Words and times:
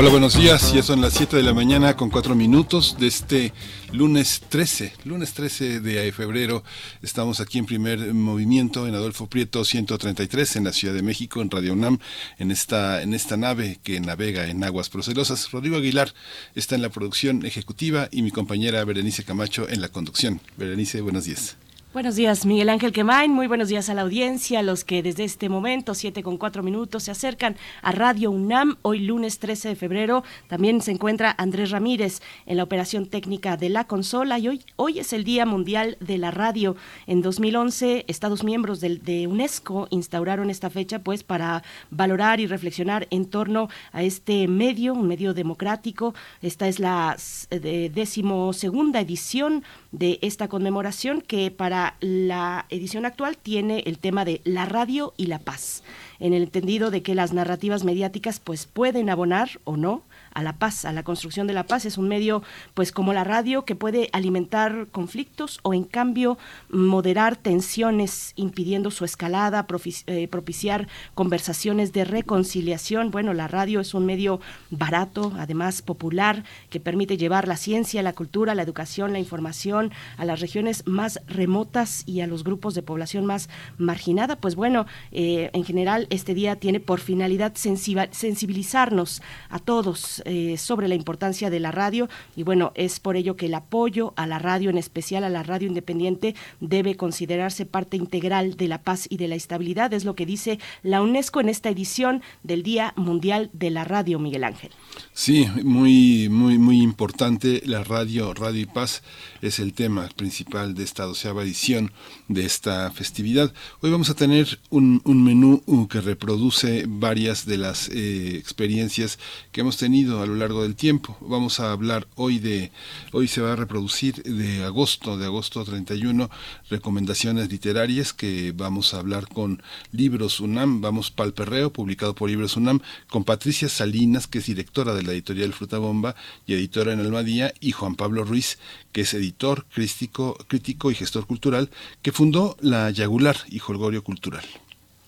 Hola, 0.00 0.08
buenos 0.08 0.34
días. 0.34 0.72
Ya 0.72 0.82
son 0.82 1.02
las 1.02 1.12
7 1.12 1.36
de 1.36 1.42
la 1.42 1.52
mañana 1.52 1.94
con 1.94 2.08
4 2.08 2.34
minutos 2.34 2.96
de 2.98 3.06
este 3.06 3.52
lunes 3.92 4.40
13, 4.48 4.94
lunes 5.04 5.34
13 5.34 5.80
de 5.80 6.10
febrero. 6.10 6.64
Estamos 7.02 7.38
aquí 7.40 7.58
en 7.58 7.66
primer 7.66 8.14
movimiento 8.14 8.88
en 8.88 8.94
Adolfo 8.94 9.26
Prieto 9.26 9.62
133 9.62 10.56
en 10.56 10.64
la 10.64 10.72
Ciudad 10.72 10.94
de 10.94 11.02
México, 11.02 11.42
en 11.42 11.50
Radio 11.50 11.74
UNAM, 11.74 11.98
en 12.38 12.50
esta, 12.50 13.02
en 13.02 13.12
esta 13.12 13.36
nave 13.36 13.78
que 13.82 14.00
navega 14.00 14.46
en 14.46 14.64
aguas 14.64 14.88
procelosas. 14.88 15.50
Rodrigo 15.50 15.76
Aguilar 15.76 16.14
está 16.54 16.76
en 16.76 16.80
la 16.80 16.88
producción 16.88 17.44
ejecutiva 17.44 18.08
y 18.10 18.22
mi 18.22 18.30
compañera 18.30 18.82
Berenice 18.86 19.24
Camacho 19.24 19.68
en 19.68 19.82
la 19.82 19.90
conducción. 19.90 20.40
Berenice, 20.56 21.02
buenos 21.02 21.26
días. 21.26 21.58
Buenos 21.92 22.14
días, 22.14 22.46
Miguel 22.46 22.68
Ángel 22.68 22.92
Quemain. 22.92 23.32
Muy 23.32 23.48
buenos 23.48 23.66
días 23.66 23.90
a 23.90 23.94
la 23.94 24.02
audiencia, 24.02 24.62
los 24.62 24.84
que 24.84 25.02
desde 25.02 25.24
este 25.24 25.48
momento, 25.48 25.92
7 25.92 26.22
con 26.22 26.36
4 26.36 26.62
minutos, 26.62 27.02
se 27.02 27.10
acercan 27.10 27.56
a 27.82 27.90
Radio 27.90 28.30
UNAM. 28.30 28.76
Hoy, 28.82 29.00
lunes 29.00 29.40
13 29.40 29.70
de 29.70 29.74
febrero, 29.74 30.22
también 30.46 30.82
se 30.82 30.92
encuentra 30.92 31.34
Andrés 31.36 31.72
Ramírez 31.72 32.22
en 32.46 32.58
la 32.58 32.62
operación 32.62 33.06
técnica 33.06 33.56
de 33.56 33.70
la 33.70 33.88
consola. 33.88 34.38
Y 34.38 34.46
hoy, 34.46 34.64
hoy 34.76 35.00
es 35.00 35.12
el 35.12 35.24
Día 35.24 35.46
Mundial 35.46 35.96
de 35.98 36.16
la 36.18 36.30
Radio. 36.30 36.76
En 37.08 37.22
2011, 37.22 38.04
Estados 38.06 38.44
miembros 38.44 38.80
de, 38.80 38.98
de 38.98 39.26
UNESCO 39.26 39.88
instauraron 39.90 40.48
esta 40.48 40.70
fecha 40.70 41.00
pues 41.00 41.24
para 41.24 41.64
valorar 41.90 42.38
y 42.38 42.46
reflexionar 42.46 43.08
en 43.10 43.24
torno 43.24 43.68
a 43.90 44.04
este 44.04 44.46
medio, 44.46 44.94
un 44.94 45.08
medio 45.08 45.34
democrático. 45.34 46.14
Esta 46.40 46.68
es 46.68 46.78
la 46.78 47.16
decimosegunda 47.50 49.00
edición 49.00 49.64
de 49.92 50.18
esta 50.22 50.48
conmemoración 50.48 51.20
que 51.20 51.50
para 51.50 51.96
la 52.00 52.66
edición 52.70 53.06
actual 53.06 53.36
tiene 53.36 53.80
el 53.86 53.98
tema 53.98 54.24
de 54.24 54.40
la 54.44 54.66
radio 54.66 55.14
y 55.16 55.26
la 55.26 55.38
paz, 55.38 55.82
en 56.18 56.32
el 56.32 56.44
entendido 56.44 56.90
de 56.90 57.02
que 57.02 57.14
las 57.14 57.32
narrativas 57.32 57.84
mediáticas 57.84 58.40
pues 58.40 58.66
pueden 58.66 59.10
abonar 59.10 59.60
o 59.64 59.76
no 59.76 60.02
a 60.32 60.42
la 60.42 60.54
paz, 60.54 60.84
a 60.84 60.92
la 60.92 61.02
construcción 61.02 61.46
de 61.46 61.54
la 61.54 61.64
paz. 61.64 61.84
Es 61.86 61.98
un 61.98 62.08
medio, 62.08 62.42
pues 62.74 62.92
como 62.92 63.12
la 63.12 63.24
radio, 63.24 63.64
que 63.64 63.74
puede 63.74 64.08
alimentar 64.12 64.88
conflictos 64.90 65.60
o 65.62 65.74
en 65.74 65.84
cambio 65.84 66.38
moderar 66.68 67.36
tensiones, 67.36 68.32
impidiendo 68.36 68.90
su 68.90 69.04
escalada, 69.04 69.66
eh, 70.06 70.28
propiciar 70.28 70.88
conversaciones 71.14 71.92
de 71.92 72.04
reconciliación. 72.04 73.10
Bueno, 73.10 73.34
la 73.34 73.48
radio 73.48 73.80
es 73.80 73.94
un 73.94 74.06
medio 74.06 74.40
barato, 74.70 75.32
además 75.38 75.82
popular, 75.82 76.44
que 76.68 76.80
permite 76.80 77.16
llevar 77.16 77.48
la 77.48 77.56
ciencia, 77.56 78.02
la 78.02 78.12
cultura, 78.12 78.54
la 78.54 78.62
educación, 78.62 79.12
la 79.12 79.18
información 79.18 79.92
a 80.16 80.24
las 80.24 80.40
regiones 80.40 80.86
más 80.86 81.20
remotas 81.26 82.04
y 82.06 82.20
a 82.20 82.26
los 82.26 82.44
grupos 82.44 82.74
de 82.74 82.82
población 82.82 83.26
más 83.26 83.48
marginada. 83.78 84.36
Pues 84.36 84.54
bueno, 84.54 84.86
eh, 85.12 85.50
en 85.52 85.64
general 85.64 86.06
este 86.10 86.34
día 86.34 86.56
tiene 86.56 86.80
por 86.80 87.00
finalidad 87.00 87.54
sensibilizarnos 87.54 89.22
a 89.48 89.58
todos 89.58 90.19
eh, 90.24 90.56
sobre 90.56 90.88
la 90.88 90.94
importancia 90.94 91.50
de 91.50 91.60
la 91.60 91.70
radio 91.70 92.08
y 92.36 92.42
bueno, 92.42 92.72
es 92.74 93.00
por 93.00 93.16
ello 93.16 93.36
que 93.36 93.46
el 93.46 93.54
apoyo 93.54 94.12
a 94.16 94.26
la 94.26 94.38
radio, 94.38 94.70
en 94.70 94.78
especial 94.78 95.24
a 95.24 95.28
la 95.28 95.42
radio 95.42 95.68
independiente, 95.68 96.34
debe 96.60 96.96
considerarse 96.96 97.66
parte 97.66 97.96
integral 97.96 98.56
de 98.56 98.68
la 98.68 98.82
paz 98.82 99.06
y 99.08 99.16
de 99.16 99.28
la 99.28 99.34
estabilidad, 99.34 99.92
es 99.92 100.04
lo 100.04 100.14
que 100.14 100.26
dice 100.26 100.58
la 100.82 101.02
UNESCO 101.02 101.40
en 101.40 101.48
esta 101.48 101.68
edición 101.68 102.22
del 102.42 102.62
Día 102.62 102.92
Mundial 102.96 103.50
de 103.52 103.70
la 103.70 103.84
Radio, 103.84 104.18
Miguel 104.18 104.44
Ángel. 104.44 104.70
Sí, 105.12 105.46
muy, 105.62 106.28
muy, 106.28 106.58
muy 106.58 106.80
importante. 106.82 107.62
La 107.64 107.84
radio, 107.84 108.32
Radio 108.34 108.60
y 108.60 108.66
Paz 108.66 109.02
es 109.42 109.58
el 109.58 109.72
tema 109.72 110.08
principal 110.16 110.74
de 110.74 110.84
esta 110.84 111.04
doceava 111.04 111.42
edición 111.42 111.92
de 112.28 112.44
esta 112.44 112.90
festividad. 112.90 113.52
Hoy 113.80 113.90
vamos 113.90 114.10
a 114.10 114.14
tener 114.14 114.58
un, 114.70 115.02
menú 115.04 115.62
que 115.88 116.00
reproduce 116.00 116.84
varias 116.88 117.46
de 117.46 117.58
las 117.58 117.88
eh, 117.88 118.36
experiencias 118.36 119.18
que 119.52 119.60
hemos 119.60 119.76
tenido 119.76 120.09
a 120.18 120.26
lo 120.26 120.34
largo 120.34 120.62
del 120.62 120.74
tiempo. 120.74 121.16
Vamos 121.20 121.60
a 121.60 121.70
hablar 121.70 122.08
hoy 122.16 122.38
de, 122.38 122.72
hoy 123.12 123.28
se 123.28 123.40
va 123.40 123.52
a 123.52 123.56
reproducir 123.56 124.22
de 124.24 124.64
agosto, 124.64 125.16
de 125.16 125.26
agosto 125.26 125.64
31, 125.64 126.28
recomendaciones 126.68 127.50
literarias 127.50 128.12
que 128.12 128.52
vamos 128.56 128.92
a 128.92 128.98
hablar 128.98 129.28
con 129.28 129.62
Libros 129.92 130.40
UNAM, 130.40 130.80
vamos 130.80 131.10
Palperreo, 131.10 131.72
publicado 131.72 132.14
por 132.14 132.28
Libros 132.28 132.56
UNAM, 132.56 132.80
con 133.08 133.24
Patricia 133.24 133.68
Salinas, 133.68 134.26
que 134.26 134.38
es 134.38 134.46
directora 134.46 134.94
de 134.94 135.02
la 135.02 135.12
editorial 135.12 135.52
Fruta 135.52 135.78
Bomba 135.78 136.16
y 136.46 136.54
editora 136.54 136.92
en 136.92 137.00
Almadía, 137.00 137.54
y 137.60 137.72
Juan 137.72 137.94
Pablo 137.94 138.24
Ruiz, 138.24 138.58
que 138.92 139.02
es 139.02 139.14
editor, 139.14 139.66
crítico, 139.72 140.36
crítico 140.48 140.90
y 140.90 140.94
gestor 140.94 141.26
cultural, 141.26 141.70
que 142.02 142.12
fundó 142.12 142.56
la 142.60 142.90
Yagular 142.90 143.36
y 143.48 143.58
Jolgorio 143.58 144.02
Cultural. 144.02 144.44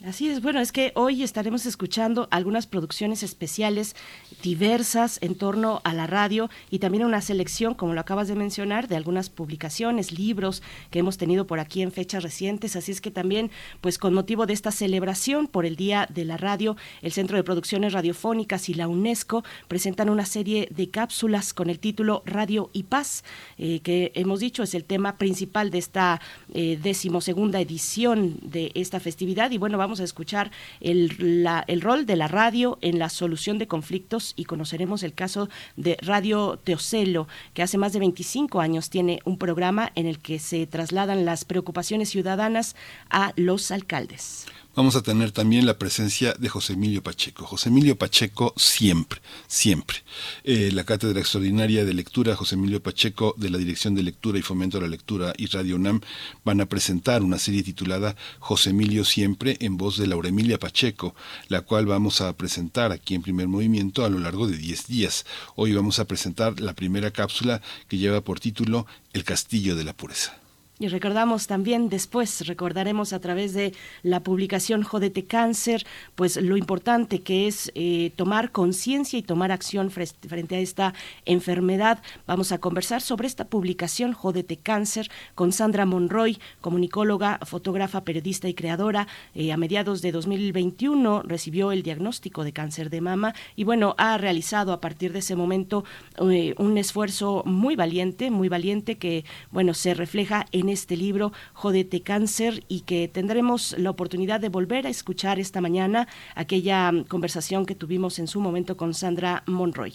Así 0.04 0.28
es, 0.28 0.42
bueno, 0.42 0.58
es 0.58 0.72
que 0.72 0.90
hoy 0.96 1.22
estaremos 1.22 1.64
escuchando 1.64 2.26
algunas 2.32 2.66
producciones 2.66 3.22
especiales 3.22 3.94
diversas 4.42 5.18
en 5.22 5.36
torno 5.36 5.80
a 5.84 5.94
la 5.94 6.08
radio 6.08 6.50
y 6.70 6.80
también 6.80 7.04
una 7.04 7.20
selección, 7.20 7.74
como 7.74 7.94
lo 7.94 8.00
acabas 8.00 8.26
de 8.26 8.34
mencionar, 8.34 8.88
de 8.88 8.96
algunas 8.96 9.30
publicaciones, 9.30 10.10
libros 10.10 10.60
que 10.90 10.98
hemos 10.98 11.18
tenido 11.18 11.46
por 11.46 11.60
aquí 11.60 11.82
en 11.82 11.92
fechas 11.92 12.24
recientes. 12.24 12.74
Así 12.74 12.90
es 12.90 13.00
que 13.00 13.12
también, 13.12 13.52
pues 13.80 13.96
con 13.96 14.12
motivo 14.12 14.44
de 14.44 14.54
esta 14.54 14.72
celebración 14.72 15.46
por 15.46 15.66
el 15.66 15.76
Día 15.76 16.08
de 16.12 16.24
la 16.24 16.36
Radio, 16.36 16.76
el 17.02 17.12
Centro 17.12 17.36
de 17.36 17.44
Producciones 17.44 17.92
Radiofónicas 17.92 18.68
y 18.68 18.74
la 18.74 18.88
UNESCO 18.88 19.44
presentan 19.68 20.10
una 20.10 20.26
serie 20.26 20.66
de 20.72 20.90
cápsulas 20.90 21.54
con 21.54 21.70
el 21.70 21.78
título 21.78 22.24
Radio 22.26 22.70
y 22.72 22.84
Paz, 22.84 23.22
eh, 23.56 23.78
que 23.84 24.10
hemos 24.16 24.40
dicho 24.40 24.64
es 24.64 24.74
el 24.74 24.82
tema 24.82 25.16
principal 25.16 25.70
de 25.70 25.78
esta 25.78 26.20
eh, 26.52 26.76
decimosegunda 26.82 27.60
edición 27.60 28.38
de 28.42 28.72
esta 28.74 28.98
festividad. 28.98 29.52
Y 29.52 29.58
bueno, 29.58 29.78
vamos 29.78 29.91
a 30.00 30.04
escuchar 30.04 30.50
el, 30.80 31.46
el 31.66 31.80
rol 31.80 32.06
de 32.06 32.16
la 32.16 32.28
radio 32.28 32.78
en 32.80 32.98
la 32.98 33.08
solución 33.08 33.58
de 33.58 33.66
conflictos 33.66 34.32
y 34.36 34.44
conoceremos 34.44 35.02
el 35.02 35.14
caso 35.14 35.48
de 35.76 35.96
Radio 36.02 36.58
Teocelo, 36.62 37.28
que 37.54 37.62
hace 37.62 37.78
más 37.78 37.92
de 37.92 38.00
25 38.00 38.60
años 38.60 38.90
tiene 38.90 39.20
un 39.24 39.38
programa 39.38 39.92
en 39.94 40.06
el 40.06 40.18
que 40.18 40.38
se 40.38 40.66
trasladan 40.66 41.24
las 41.24 41.44
preocupaciones 41.44 42.10
ciudadanas 42.10 42.76
a 43.10 43.32
los 43.36 43.70
alcaldes 43.70 44.46
vamos 44.74 44.96
a 44.96 45.02
tener 45.02 45.32
también 45.32 45.66
la 45.66 45.78
presencia 45.78 46.34
de 46.38 46.48
José 46.48 46.74
Emilio 46.74 47.02
Pacheco. 47.02 47.44
José 47.44 47.68
Emilio 47.68 47.96
Pacheco 47.96 48.54
siempre, 48.56 49.20
siempre. 49.46 49.98
Eh, 50.44 50.70
la 50.72 50.84
Cátedra 50.84 51.20
Extraordinaria 51.20 51.84
de 51.84 51.94
Lectura, 51.94 52.36
José 52.36 52.54
Emilio 52.54 52.82
Pacheco, 52.82 53.34
de 53.36 53.50
la 53.50 53.58
Dirección 53.58 53.94
de 53.94 54.02
Lectura 54.02 54.38
y 54.38 54.42
Fomento 54.42 54.78
a 54.78 54.80
la 54.80 54.88
Lectura 54.88 55.32
y 55.36 55.46
Radio 55.46 55.76
UNAM, 55.76 56.00
van 56.44 56.60
a 56.60 56.66
presentar 56.66 57.22
una 57.22 57.38
serie 57.38 57.62
titulada 57.62 58.16
José 58.38 58.70
Emilio 58.70 59.04
siempre 59.04 59.56
en 59.60 59.76
voz 59.76 59.98
de 59.98 60.06
Laura 60.06 60.28
Emilia 60.28 60.58
Pacheco, 60.58 61.14
la 61.48 61.62
cual 61.62 61.86
vamos 61.86 62.20
a 62.20 62.32
presentar 62.36 62.92
aquí 62.92 63.14
en 63.14 63.22
primer 63.22 63.48
movimiento 63.48 64.04
a 64.04 64.10
lo 64.10 64.18
largo 64.18 64.46
de 64.46 64.56
10 64.56 64.86
días. 64.86 65.26
Hoy 65.54 65.74
vamos 65.74 65.98
a 65.98 66.06
presentar 66.06 66.60
la 66.60 66.74
primera 66.74 67.10
cápsula 67.10 67.60
que 67.88 67.98
lleva 67.98 68.22
por 68.22 68.40
título 68.40 68.86
El 69.12 69.24
Castillo 69.24 69.76
de 69.76 69.84
la 69.84 69.92
Pureza. 69.92 70.41
Y 70.82 70.88
recordamos 70.88 71.46
también 71.46 71.88
después, 71.88 72.44
recordaremos 72.44 73.12
a 73.12 73.20
través 73.20 73.54
de 73.54 73.72
la 74.02 74.18
publicación 74.18 74.82
Jodete 74.82 75.22
Cáncer, 75.26 75.86
pues 76.16 76.36
lo 76.36 76.56
importante 76.56 77.20
que 77.20 77.46
es 77.46 77.70
eh, 77.76 78.10
tomar 78.16 78.50
conciencia 78.50 79.16
y 79.16 79.22
tomar 79.22 79.52
acción 79.52 79.92
frente 79.92 80.56
a 80.56 80.58
esta 80.58 80.92
enfermedad. 81.24 82.02
Vamos 82.26 82.50
a 82.50 82.58
conversar 82.58 83.00
sobre 83.00 83.28
esta 83.28 83.44
publicación 83.44 84.12
Jodete 84.12 84.56
Cáncer 84.56 85.08
con 85.36 85.52
Sandra 85.52 85.86
Monroy, 85.86 86.40
comunicóloga, 86.60 87.38
fotógrafa, 87.46 88.02
periodista 88.02 88.48
y 88.48 88.54
creadora. 88.54 89.06
Eh, 89.36 89.52
a 89.52 89.56
mediados 89.56 90.02
de 90.02 90.10
2021 90.10 91.22
recibió 91.22 91.70
el 91.70 91.84
diagnóstico 91.84 92.42
de 92.42 92.52
cáncer 92.52 92.90
de 92.90 93.00
mama 93.00 93.36
y 93.54 93.62
bueno, 93.62 93.94
ha 93.98 94.18
realizado 94.18 94.72
a 94.72 94.80
partir 94.80 95.12
de 95.12 95.20
ese 95.20 95.36
momento 95.36 95.84
eh, 96.28 96.56
un 96.58 96.76
esfuerzo 96.76 97.44
muy 97.46 97.76
valiente, 97.76 98.32
muy 98.32 98.48
valiente 98.48 98.98
que 98.98 99.24
bueno, 99.52 99.74
se 99.74 99.94
refleja 99.94 100.46
en 100.50 100.71
este 100.72 100.96
libro, 100.96 101.32
Jodete 101.52 102.02
Cáncer, 102.02 102.64
y 102.68 102.80
que 102.80 103.08
tendremos 103.08 103.76
la 103.78 103.90
oportunidad 103.90 104.40
de 104.40 104.48
volver 104.48 104.86
a 104.86 104.90
escuchar 104.90 105.38
esta 105.38 105.60
mañana 105.60 106.08
aquella 106.34 106.92
conversación 107.08 107.66
que 107.66 107.74
tuvimos 107.74 108.18
en 108.18 108.26
su 108.26 108.40
momento 108.40 108.76
con 108.76 108.94
Sandra 108.94 109.42
Monroy. 109.46 109.94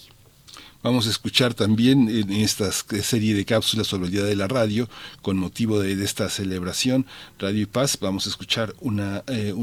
Vamos 0.83 1.07
a 1.07 1.09
escuchar 1.09 1.55
también 1.55 2.07
en 2.07 2.31
esta 2.31 2.71
serie 2.71 3.33
de 3.33 3.45
cápsulas 3.45 3.87
sobre 3.87 4.05
el 4.05 4.11
Día 4.11 4.23
de 4.23 4.35
la 4.35 4.47
Radio, 4.47 4.87
con 5.23 5.37
motivo 5.37 5.79
de, 5.79 5.91
esta 6.03 6.29
celebración, 6.29 7.07
Radio 7.39 7.63
y 7.63 7.65
Paz, 7.65 7.97
vamos 7.99 8.27
a 8.27 8.29
escuchar 8.29 8.75
una, 8.79 9.23
eh, 9.27 9.53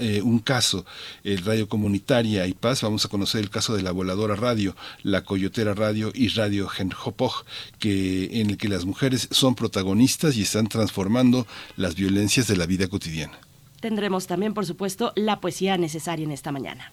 eh, 0.00 0.22
un 0.22 0.38
caso, 0.40 0.84
el 1.24 1.42
Radio 1.42 1.68
Comunitaria 1.70 2.46
y 2.46 2.52
Paz, 2.52 2.82
vamos 2.82 3.04
a 3.06 3.08
conocer 3.08 3.40
el 3.40 3.48
caso 3.48 3.74
de 3.74 3.82
la 3.82 3.92
Voladora 3.92 4.36
Radio, 4.36 4.76
la 5.02 5.24
Coyotera 5.24 5.72
Radio 5.72 6.12
y 6.14 6.28
Radio 6.28 6.68
Genjopoj, 6.68 7.44
que, 7.78 8.40
en 8.40 8.50
el 8.50 8.58
que 8.58 8.68
las 8.68 8.84
mujeres 8.84 9.26
son 9.30 9.54
protagonistas 9.54 10.36
y 10.36 10.42
están 10.42 10.68
transformando 10.68 11.46
las 11.76 11.94
violencias 11.94 12.46
de 12.46 12.56
la 12.56 12.66
vida 12.66 12.88
cotidiana. 12.88 13.38
Tendremos 13.80 14.26
también, 14.26 14.52
por 14.52 14.66
supuesto, 14.66 15.12
la 15.16 15.40
poesía 15.40 15.78
necesaria 15.78 16.24
en 16.24 16.32
esta 16.32 16.52
mañana 16.52 16.92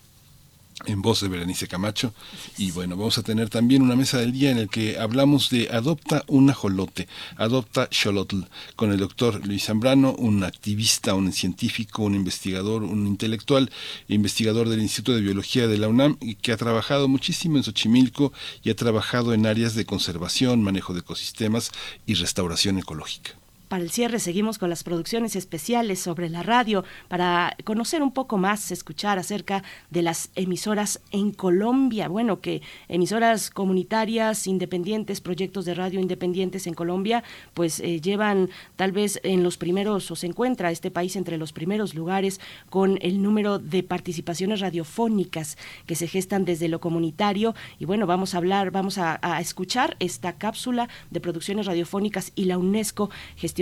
en 0.86 1.02
voz 1.02 1.22
de 1.22 1.28
Berenice 1.28 1.68
Camacho. 1.68 2.14
Y 2.58 2.72
bueno, 2.72 2.98
vamos 2.98 3.18
a 3.18 3.24
tener 3.24 3.50
también 3.50 3.82
una 3.82 3.96
mesa 3.96 4.18
del 4.18 4.32
día 4.32 4.52
en 4.52 4.58
el 4.58 4.70
que 4.70 5.00
hablamos 5.00 5.50
de 5.50 5.70
Adopta 5.72 6.24
un 6.28 6.50
ajolote, 6.50 7.08
Adopta 7.38 7.88
Xolotl, 7.92 8.42
con 8.76 8.92
el 8.92 9.00
doctor 9.00 9.46
Luis 9.46 9.66
Zambrano, 9.66 10.14
un 10.16 10.44
activista, 10.44 11.14
un 11.14 11.32
científico, 11.32 12.04
un 12.04 12.16
investigador, 12.16 12.84
un 12.84 13.08
intelectual, 13.08 13.72
investigador 14.08 14.70
del 14.70 14.82
Instituto 14.82 15.16
de 15.16 15.22
Biología 15.22 15.68
de 15.68 15.78
la 15.78 15.88
UNAM, 15.88 16.18
y 16.22 16.36
que 16.36 16.52
ha 16.52 16.58
trabajado 16.58 17.08
muchísimo 17.08 17.58
en 17.58 17.64
Xochimilco 17.64 18.34
y 18.64 18.70
ha 18.70 18.76
trabajado 18.76 19.34
en 19.34 19.46
áreas 19.46 19.76
de 19.76 19.86
conservación, 19.86 20.64
manejo 20.64 20.94
de 20.94 21.00
ecosistemas 21.00 21.72
y 22.06 22.16
restauración 22.16 22.78
ecológica. 22.80 23.45
Para 23.76 23.84
el 23.84 23.92
cierre 23.92 24.20
seguimos 24.20 24.58
con 24.58 24.70
las 24.70 24.86
producciones 24.86 25.36
especiales 25.36 26.00
sobre 26.00 26.30
la 26.30 26.44
radio 26.44 26.86
para 27.10 27.58
conocer 27.66 28.02
un 28.02 28.14
poco 28.14 28.38
más, 28.38 28.72
escuchar 28.72 29.20
acerca 29.20 29.64
de 29.90 30.02
las 30.02 30.30
emisoras 30.36 31.02
en 31.12 31.34
Colombia. 31.34 32.08
Bueno, 32.08 32.40
que 32.40 32.62
emisoras 32.88 33.50
comunitarias, 33.50 34.48
independientes, 34.48 35.20
proyectos 35.20 35.66
de 35.66 35.74
radio 35.74 36.00
independientes 36.00 36.68
en 36.68 36.74
Colombia, 36.74 37.22
pues 37.54 37.82
eh, 37.82 38.00
llevan 38.00 38.50
tal 38.78 38.94
vez 38.94 39.20
en 39.24 39.44
los 39.44 39.58
primeros, 39.58 40.10
o 40.10 40.16
se 40.16 40.28
encuentra 40.28 40.72
este 40.72 40.90
país 40.90 41.18
entre 41.18 41.38
los 41.38 41.52
primeros 41.52 41.96
lugares 41.96 42.40
con 42.70 42.98
el 43.02 43.22
número 43.22 43.60
de 43.60 43.84
participaciones 43.84 44.62
radiofónicas 44.62 45.58
que 45.86 45.96
se 45.96 46.08
gestan 46.08 46.46
desde 46.46 46.70
lo 46.70 46.80
comunitario. 46.80 47.56
Y 47.78 47.84
bueno, 47.84 48.08
vamos 48.08 48.36
a 48.36 48.38
hablar, 48.38 48.72
vamos 48.72 48.98
a, 48.98 49.20
escuchar 49.42 49.98
esta 50.00 50.38
cápsula 50.38 50.88
de 51.12 51.20
producciones 51.20 51.66
radiofónicas 51.66 52.32
y 52.36 52.46
la 52.46 52.58
UNESCO 52.58 53.10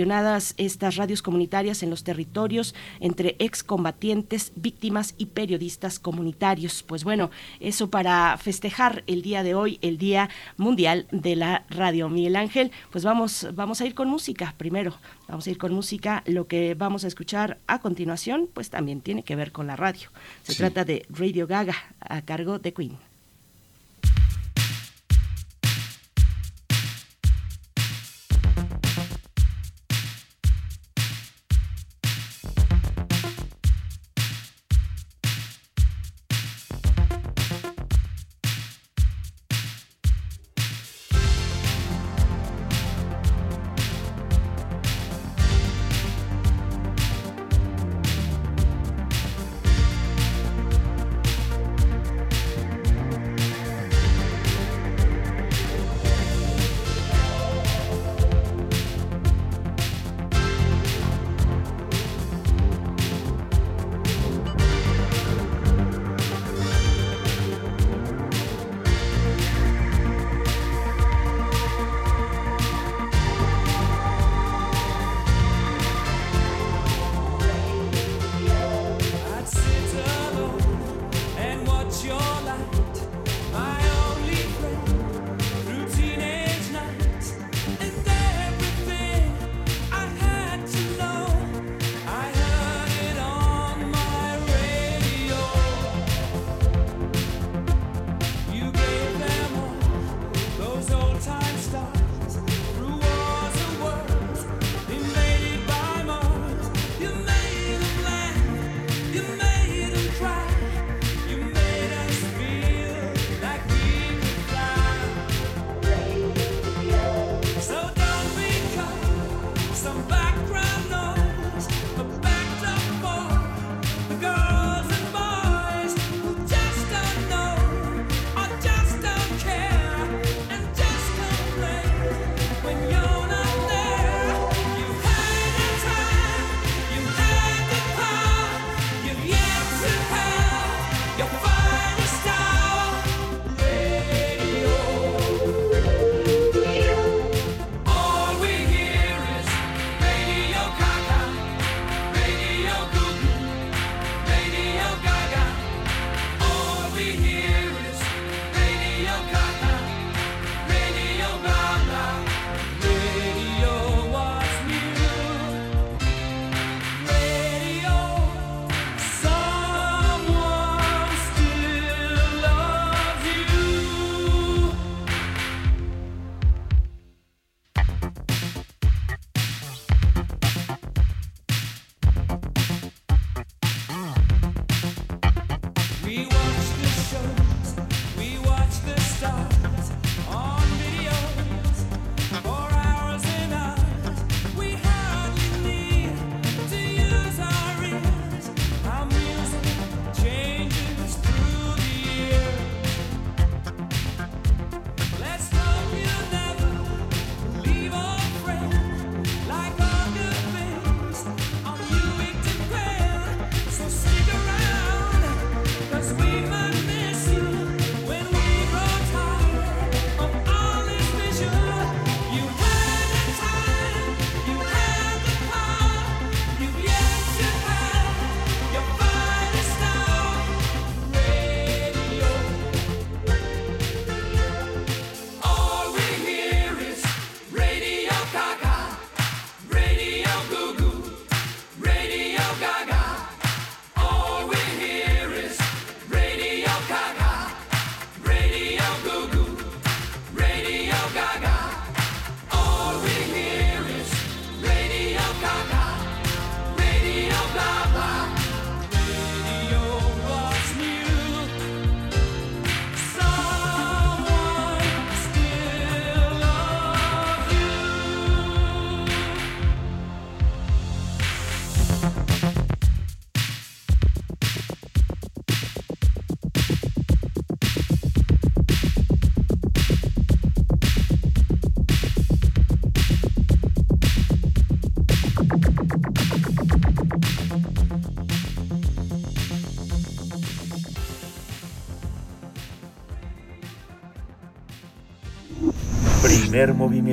gestionadas 0.04 0.52
estas 0.58 0.96
radios 0.96 1.22
comunitarias 1.22 1.82
en 1.82 1.88
los 1.88 2.04
territorios 2.04 2.74
entre 3.00 3.36
excombatientes, 3.38 4.52
víctimas 4.54 5.14
y 5.16 5.26
periodistas 5.26 5.98
comunitarios. 5.98 6.82
Pues 6.82 7.04
bueno, 7.04 7.30
eso 7.58 7.88
para 7.88 8.36
festejar 8.36 9.02
el 9.06 9.22
día 9.22 9.42
de 9.42 9.54
hoy, 9.54 9.78
el 9.80 9.96
Día 9.96 10.28
Mundial 10.58 11.06
de 11.10 11.36
la 11.36 11.64
Radio. 11.70 12.10
Miguel 12.10 12.36
Ángel, 12.36 12.70
pues 12.90 13.02
vamos, 13.02 13.48
vamos 13.54 13.80
a 13.80 13.86
ir 13.86 13.94
con 13.94 14.10
música 14.10 14.54
primero. 14.58 14.94
Vamos 15.26 15.46
a 15.46 15.50
ir 15.50 15.56
con 15.56 15.72
música. 15.72 16.22
Lo 16.26 16.46
que 16.48 16.74
vamos 16.74 17.04
a 17.04 17.08
escuchar 17.08 17.56
a 17.66 17.80
continuación, 17.80 18.50
pues 18.52 18.68
también 18.68 19.00
tiene 19.00 19.22
que 19.22 19.36
ver 19.36 19.52
con 19.52 19.66
la 19.66 19.76
radio. 19.76 20.10
Se 20.42 20.54
trata 20.54 20.84
de 20.84 21.06
Radio 21.08 21.46
Gaga 21.46 21.76
a 21.98 22.20
cargo 22.20 22.58
de 22.58 22.74
Queen. 22.74 23.13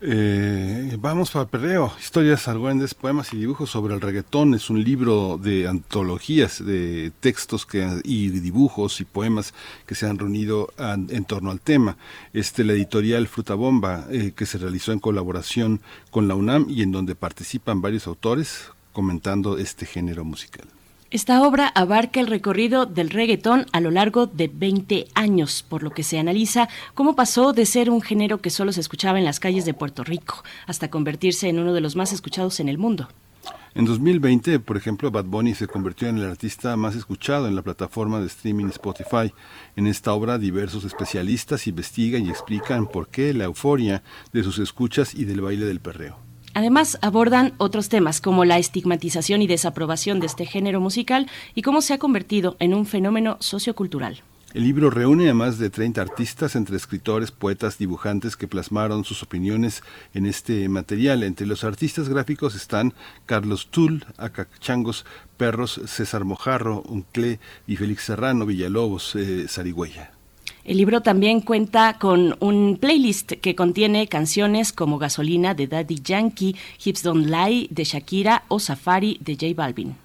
Eh, 0.00 0.96
vamos 1.00 1.32
para 1.32 1.46
perreo. 1.46 1.92
Historias, 1.98 2.46
argüendes, 2.46 2.94
poemas 2.94 3.32
y 3.32 3.36
dibujos 3.36 3.70
sobre 3.70 3.94
el 3.94 4.00
reggaetón. 4.00 4.54
Es 4.54 4.70
un 4.70 4.82
libro 4.84 5.38
de 5.42 5.66
antologías, 5.66 6.64
de 6.64 7.10
textos 7.18 7.66
que, 7.66 8.00
y 8.04 8.28
dibujos 8.28 9.00
y 9.00 9.04
poemas 9.04 9.54
que 9.86 9.96
se 9.96 10.06
han 10.06 10.18
reunido 10.18 10.72
en 10.78 11.24
torno 11.24 11.50
al 11.50 11.60
tema. 11.60 11.96
Este, 12.32 12.62
la 12.62 12.74
editorial 12.74 13.26
Fruta 13.26 13.54
Bomba, 13.54 14.06
eh, 14.10 14.32
que 14.36 14.46
se 14.46 14.58
realizó 14.58 14.92
en 14.92 15.00
colaboración 15.00 15.80
con 16.10 16.28
la 16.28 16.36
UNAM 16.36 16.66
y 16.68 16.82
en 16.82 16.92
donde 16.92 17.16
participan 17.16 17.80
varios 17.80 18.06
autores 18.06 18.70
comentando 18.92 19.58
este 19.58 19.84
género 19.84 20.24
musical. 20.24 20.68
Esta 21.10 21.40
obra 21.42 21.68
abarca 21.68 22.20
el 22.20 22.26
recorrido 22.26 22.84
del 22.84 23.08
reggaetón 23.08 23.64
a 23.72 23.80
lo 23.80 23.90
largo 23.90 24.26
de 24.26 24.50
20 24.52 25.06
años, 25.14 25.64
por 25.66 25.82
lo 25.82 25.90
que 25.90 26.02
se 26.02 26.18
analiza 26.18 26.68
cómo 26.92 27.16
pasó 27.16 27.54
de 27.54 27.64
ser 27.64 27.88
un 27.88 28.02
género 28.02 28.42
que 28.42 28.50
solo 28.50 28.72
se 28.72 28.80
escuchaba 28.80 29.18
en 29.18 29.24
las 29.24 29.40
calles 29.40 29.64
de 29.64 29.72
Puerto 29.72 30.04
Rico 30.04 30.44
hasta 30.66 30.90
convertirse 30.90 31.48
en 31.48 31.60
uno 31.60 31.72
de 31.72 31.80
los 31.80 31.96
más 31.96 32.12
escuchados 32.12 32.60
en 32.60 32.68
el 32.68 32.76
mundo. 32.76 33.08
En 33.74 33.86
2020, 33.86 34.60
por 34.60 34.76
ejemplo, 34.76 35.10
Bad 35.10 35.24
Bunny 35.24 35.54
se 35.54 35.66
convirtió 35.66 36.08
en 36.08 36.18
el 36.18 36.28
artista 36.28 36.76
más 36.76 36.94
escuchado 36.94 37.48
en 37.48 37.56
la 37.56 37.62
plataforma 37.62 38.20
de 38.20 38.26
streaming 38.26 38.66
Spotify. 38.66 39.32
En 39.76 39.86
esta 39.86 40.12
obra, 40.12 40.36
diversos 40.36 40.84
especialistas 40.84 41.66
investigan 41.66 42.26
y 42.26 42.28
explican 42.28 42.86
por 42.86 43.08
qué 43.08 43.32
la 43.32 43.44
euforia 43.44 44.02
de 44.34 44.42
sus 44.42 44.58
escuchas 44.58 45.14
y 45.14 45.24
del 45.24 45.40
baile 45.40 45.64
del 45.64 45.80
perreo. 45.80 46.27
Además, 46.58 46.98
abordan 47.02 47.52
otros 47.58 47.88
temas 47.88 48.20
como 48.20 48.44
la 48.44 48.58
estigmatización 48.58 49.42
y 49.42 49.46
desaprobación 49.46 50.18
de 50.18 50.26
este 50.26 50.44
género 50.44 50.80
musical 50.80 51.30
y 51.54 51.62
cómo 51.62 51.80
se 51.80 51.94
ha 51.94 51.98
convertido 51.98 52.56
en 52.58 52.74
un 52.74 52.84
fenómeno 52.84 53.36
sociocultural. 53.38 54.24
El 54.54 54.64
libro 54.64 54.90
reúne 54.90 55.30
a 55.30 55.34
más 55.34 55.58
de 55.58 55.70
30 55.70 56.02
artistas, 56.02 56.56
entre 56.56 56.76
escritores, 56.76 57.30
poetas, 57.30 57.78
dibujantes, 57.78 58.36
que 58.36 58.48
plasmaron 58.48 59.04
sus 59.04 59.22
opiniones 59.22 59.84
en 60.14 60.26
este 60.26 60.68
material. 60.68 61.22
Entre 61.22 61.46
los 61.46 61.62
artistas 61.62 62.08
gráficos 62.08 62.56
están 62.56 62.92
Carlos 63.24 63.68
Tull, 63.70 64.04
Acachangos, 64.16 65.06
Perros, 65.36 65.80
César 65.86 66.24
Mojarro, 66.24 66.82
Uncle 66.88 67.38
y 67.68 67.76
Félix 67.76 68.02
Serrano, 68.02 68.46
Villalobos, 68.46 69.14
eh. 69.14 69.46
El 70.68 70.76
libro 70.76 71.00
también 71.00 71.40
cuenta 71.40 71.96
con 71.98 72.36
un 72.40 72.76
playlist 72.78 73.32
que 73.40 73.54
contiene 73.54 74.06
canciones 74.06 74.70
como 74.70 74.98
Gasolina 74.98 75.54
de 75.54 75.66
Daddy 75.66 76.02
Yankee, 76.04 76.56
Hips 76.84 77.02
Don't 77.02 77.24
Lie 77.24 77.68
de 77.70 77.84
Shakira 77.84 78.42
o 78.48 78.60
Safari 78.60 79.16
de 79.22 79.32
J 79.32 79.54
Balvin. 79.56 79.96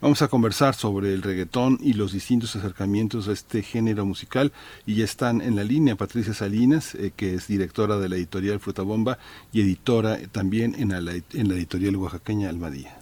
Vamos 0.00 0.20
a 0.22 0.26
conversar 0.26 0.74
sobre 0.74 1.14
el 1.14 1.22
reggaetón 1.22 1.78
y 1.80 1.92
los 1.92 2.12
distintos 2.12 2.56
acercamientos 2.56 3.28
a 3.28 3.32
este 3.32 3.62
género 3.62 4.04
musical 4.04 4.50
y 4.84 4.96
ya 4.96 5.04
están 5.04 5.40
en 5.40 5.54
la 5.54 5.62
línea 5.62 5.94
Patricia 5.94 6.34
Salinas, 6.34 6.96
eh, 6.96 7.12
que 7.14 7.34
es 7.34 7.46
directora 7.46 7.96
de 7.98 8.08
la 8.08 8.16
editorial 8.16 8.58
Fruta 8.58 8.82
Bomba 8.82 9.16
y 9.52 9.60
editora 9.60 10.18
también 10.32 10.74
en 10.76 10.88
la, 10.88 11.12
en 11.12 11.48
la 11.48 11.54
editorial 11.54 11.94
oaxaqueña 11.94 12.48
Almadía. 12.48 12.96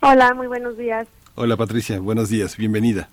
Hola, 0.00 0.32
muy 0.32 0.46
buenos 0.46 0.78
días. 0.78 1.06
Hola 1.34 1.58
Patricia, 1.58 2.00
buenos 2.00 2.30
días, 2.30 2.56
bienvenida. 2.56 3.10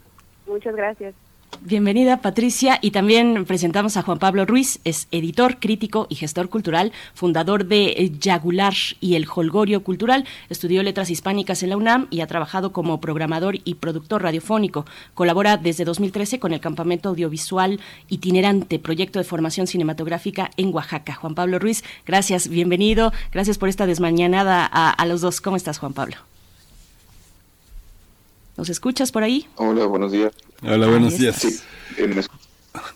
Muchas 0.48 0.74
gracias. 0.78 1.14
Bienvenida 1.62 2.22
Patricia 2.22 2.80
y 2.82 2.92
también 2.92 3.44
presentamos 3.46 3.98
a 3.98 4.02
Juan 4.02 4.18
Pablo 4.18 4.46
Ruiz, 4.46 4.80
es 4.86 5.10
editor, 5.12 5.60
crítico 5.60 6.08
y 6.10 6.16
gestor 6.16 6.48
cultural, 6.48 6.94
fundador 7.14 7.66
de 7.66 8.14
Yagular 8.18 8.74
y 9.02 9.16
el 9.16 9.28
Holgorio 9.28 9.84
Cultural, 9.84 10.26
estudió 10.50 10.82
letras 10.84 11.10
hispánicas 11.10 11.62
en 11.62 11.72
la 11.72 11.78
UNAM 11.78 12.08
y 12.12 12.22
ha 12.22 12.28
trabajado 12.28 12.72
como 12.72 13.02
programador 13.02 13.58
y 13.66 13.76
productor 13.76 14.24
radiofónico. 14.24 14.86
Colabora 15.14 15.58
desde 15.58 15.84
2013 15.84 16.40
con 16.40 16.54
el 16.54 16.62
Campamento 16.62 17.10
Audiovisual 17.10 17.82
Itinerante, 18.08 18.80
proyecto 18.80 19.20
de 19.20 19.26
formación 19.26 19.68
cinematográfica 19.68 20.52
en 20.56 20.74
Oaxaca. 20.74 21.14
Juan 21.16 21.36
Pablo 21.36 21.60
Ruiz, 21.60 21.84
gracias, 22.06 22.48
bienvenido, 22.48 23.12
gracias 23.34 23.58
por 23.58 23.68
esta 23.68 23.86
desmañanada 23.86 24.66
a, 24.72 24.92
a 24.92 25.06
los 25.06 25.20
dos. 25.20 25.42
¿Cómo 25.42 25.58
estás 25.58 25.78
Juan 25.78 25.94
Pablo? 25.94 26.16
¿Nos 28.56 28.70
escuchas 28.70 29.12
por 29.12 29.24
ahí? 29.24 29.46
Hola, 29.56 29.86
buenos 29.86 30.12
días. 30.12 30.34
Hola, 30.62 30.88
buenos 30.88 31.18
días. 31.18 31.38
Sí, 31.38 31.58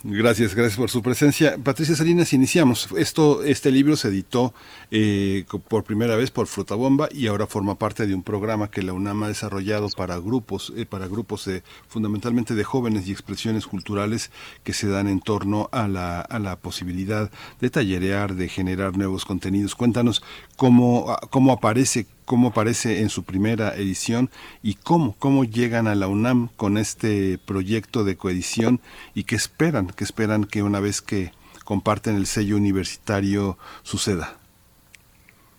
Gracias, 0.03 0.53
gracias 0.53 0.77
por 0.77 0.89
su 0.89 1.01
presencia. 1.01 1.58
Patricia 1.63 1.96
Salinas, 1.96 2.34
iniciamos. 2.34 2.89
Esto, 2.98 3.41
este 3.43 3.72
libro 3.72 3.96
se 3.96 4.10
editó 4.10 4.53
eh, 4.91 5.46
por 5.70 5.86
primera 5.86 6.17
vez 6.17 6.29
por 6.29 6.48
Frutabomba 6.48 7.08
y 7.10 7.27
ahora 7.27 7.48
forma 7.48 7.75
parte 7.75 8.05
de 8.05 8.13
un 8.13 8.22
programa 8.22 8.70
que 8.70 8.84
la 8.84 8.91
UNAM 8.91 9.24
ha 9.24 9.27
desarrollado 9.29 9.88
para 9.89 10.17
grupos, 10.20 10.74
eh, 10.75 10.86
para 10.86 11.08
grupos 11.08 11.50
fundamentalmente 11.88 12.53
de 12.53 12.63
jóvenes 12.65 13.08
y 13.08 13.13
expresiones 13.13 13.65
culturales 13.65 14.29
que 14.63 14.74
se 14.74 14.88
dan 14.88 15.08
en 15.08 15.22
torno 15.22 15.70
a 15.72 15.88
la, 15.88 16.20
a 16.20 16.39
la 16.39 16.58
posibilidad 16.58 17.32
de 17.62 17.70
tallerear, 17.70 18.36
de 18.36 18.50
generar 18.50 18.98
nuevos 18.98 19.24
contenidos. 19.24 19.74
Cuéntanos 19.74 20.22
cómo, 20.58 21.17
cómo 21.29 21.53
aparece 21.53 22.08
cómo 22.25 22.50
aparece 22.50 23.01
en 23.01 23.10
su 23.10 23.24
primera 23.24 23.75
edición 23.75 24.30
y 24.62 24.75
cómo, 24.75 25.15
cómo 25.20 25.44
llegan 25.44 25.88
a 25.88 25.96
la 25.96 26.08
UNAM 26.08 26.50
con 26.56 26.77
este 26.77 27.38
proyecto 27.38 28.03
de 28.03 28.18
coedición 28.18 28.80
y 29.13 29.24
qué 29.24 29.36
esperan, 29.36 29.88
qué 29.88 30.03
esperan 30.03 30.44
que 30.46 30.63
una 30.63 30.80
vez 30.80 31.01
que 31.01 31.32
comparten 31.63 32.15
el 32.15 32.25
sello 32.25 32.58
universitario 32.58 33.58
suceda. 33.84 34.38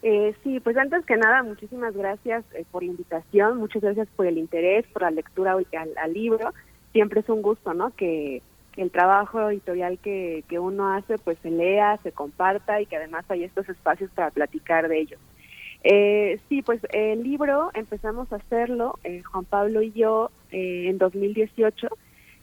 Eh, 0.02 0.34
sí, 0.42 0.60
pues 0.60 0.76
antes 0.76 1.04
que 1.06 1.16
nada, 1.16 1.42
muchísimas 1.42 1.96
gracias 1.96 2.44
eh, 2.52 2.66
por 2.70 2.82
la 2.82 2.90
invitación, 2.90 3.56
muchas 3.56 3.80
gracias 3.80 4.06
por 4.14 4.26
el 4.26 4.36
interés, 4.36 4.84
por 4.92 5.00
la 5.00 5.10
lectura 5.10 5.56
al, 5.56 6.12
libro. 6.12 6.52
Siempre 6.92 7.20
es 7.20 7.28
un 7.30 7.40
gusto, 7.40 7.72
¿no? 7.72 7.90
Que, 7.96 8.42
que 8.72 8.82
el 8.82 8.90
trabajo 8.90 9.48
editorial 9.48 9.98
que, 9.98 10.44
que 10.46 10.58
uno 10.58 10.92
hace, 10.92 11.16
pues 11.16 11.38
se 11.42 11.50
lea, 11.50 11.98
se 12.02 12.12
comparta 12.12 12.82
y 12.82 12.86
que 12.86 12.96
además 12.96 13.24
hay 13.30 13.44
estos 13.44 13.66
espacios 13.70 14.10
para 14.10 14.30
platicar 14.30 14.88
de 14.88 15.00
ellos. 15.00 15.20
Eh, 15.86 16.40
sí, 16.48 16.62
pues 16.62 16.80
el 16.92 17.22
libro 17.22 17.70
empezamos 17.74 18.32
a 18.32 18.36
hacerlo, 18.36 18.98
eh, 19.04 19.22
Juan 19.22 19.44
Pablo 19.44 19.82
y 19.82 19.92
yo, 19.92 20.30
eh, 20.50 20.86
en 20.88 20.98
2018. 20.98 21.88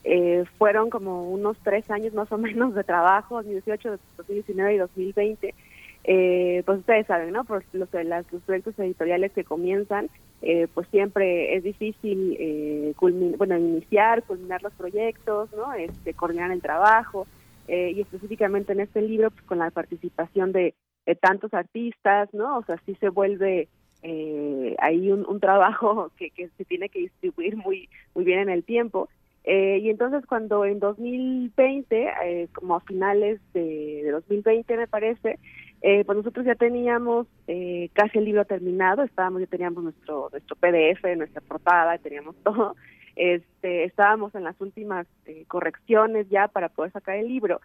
Eh, 0.04 0.46
fueron 0.58 0.90
como 0.90 1.30
unos 1.30 1.58
tres 1.64 1.90
años 1.92 2.14
más 2.14 2.32
o 2.32 2.38
menos 2.38 2.74
de 2.76 2.84
trabajo, 2.84 3.36
2018, 3.36 4.00
2019 4.18 4.76
y 4.76 4.78
2020. 4.78 5.56
Eh, 6.04 6.64
pues 6.66 6.80
ustedes 6.80 7.06
saben, 7.08 7.32
¿no? 7.32 7.44
Por 7.44 7.64
los, 7.74 7.90
las, 7.94 8.32
los 8.32 8.42
proyectos 8.44 8.78
editoriales 8.80 9.32
que 9.34 9.44
comienzan, 9.44 10.10
eh, 10.42 10.68
pues 10.74 10.88
siempre 10.90 11.56
es 11.56 11.64
difícil, 11.64 12.36
eh, 12.40 12.94
bueno, 13.00 13.58
iniciar, 13.58 14.24
culminar 14.24 14.64
los 14.64 14.74
proyectos, 14.74 15.50
¿no? 15.56 15.74
Este, 15.74 16.14
coordinar 16.14 16.52
el 16.52 16.62
trabajo. 16.62 17.28
Y 17.68 18.02
específicamente 18.02 18.74
en 18.74 18.82
este 18.82 19.02
libro, 19.02 19.32
pues, 19.32 19.44
con 19.44 19.60
la 19.60 19.72
participación 19.72 20.52
de 20.52 20.74
tantos 21.15 21.53
artistas, 21.53 22.34
¿no? 22.34 22.58
O 22.58 22.63
sea, 22.63 22.77
sí 22.86 22.96
se 23.00 23.10
vuelve 23.10 23.68
eh, 24.03 24.75
ahí 24.80 25.12
un, 25.12 25.39
trabajo 25.39 26.12
que, 26.18 26.30
que, 26.32 26.50
se 26.58 26.65
tiene 26.65 26.89
que 26.89 27.00
distribuir 27.00 27.56
muy, 27.56 27.89
muy 28.15 28.25
bien 28.25 28.39
en 28.39 28.50
el 28.50 28.63
tiempo. 28.63 29.10
Eh, 29.44 29.80
y 29.82 29.89
entonces 29.89 30.24
cuando 30.27 30.65
en 30.65 30.80
2020, 30.80 32.13
eh, 32.24 32.48
como 32.53 32.75
a 32.75 32.80
finales 32.82 33.39
de, 33.53 34.01
de 34.03 34.12
2020 34.12 34.77
me 34.77 34.88
parece, 34.88 35.39
eh, 35.84 36.03
pues 36.06 36.15
nosotros 36.15 36.46
ya 36.46 36.53
teníamos 36.53 37.25
eh, 37.48 37.89
casi 37.94 38.20
el 38.20 38.25
libro 38.25 38.46
terminado, 38.46 39.01
estábamos 39.01 39.41
ya 39.41 39.48
teníamos 39.48 39.84
nuestro 39.84 40.30
nuestro 40.32 40.56
PDF, 40.56 41.03
nuestra 41.18 41.41
portada, 41.41 41.98
teníamos 41.98 42.36
todo, 42.44 42.75
este, 43.15 43.86
estábamos 43.86 44.36
en 44.36 44.44
las 44.44 44.60
últimas 44.62 45.08
eh, 45.25 45.44
correcciones 45.48 46.30
ya 46.30 46.48
para 46.48 46.70
poder 46.70 46.91
sacar 46.91 47.18
el 47.18 47.27
libro. 47.27 47.62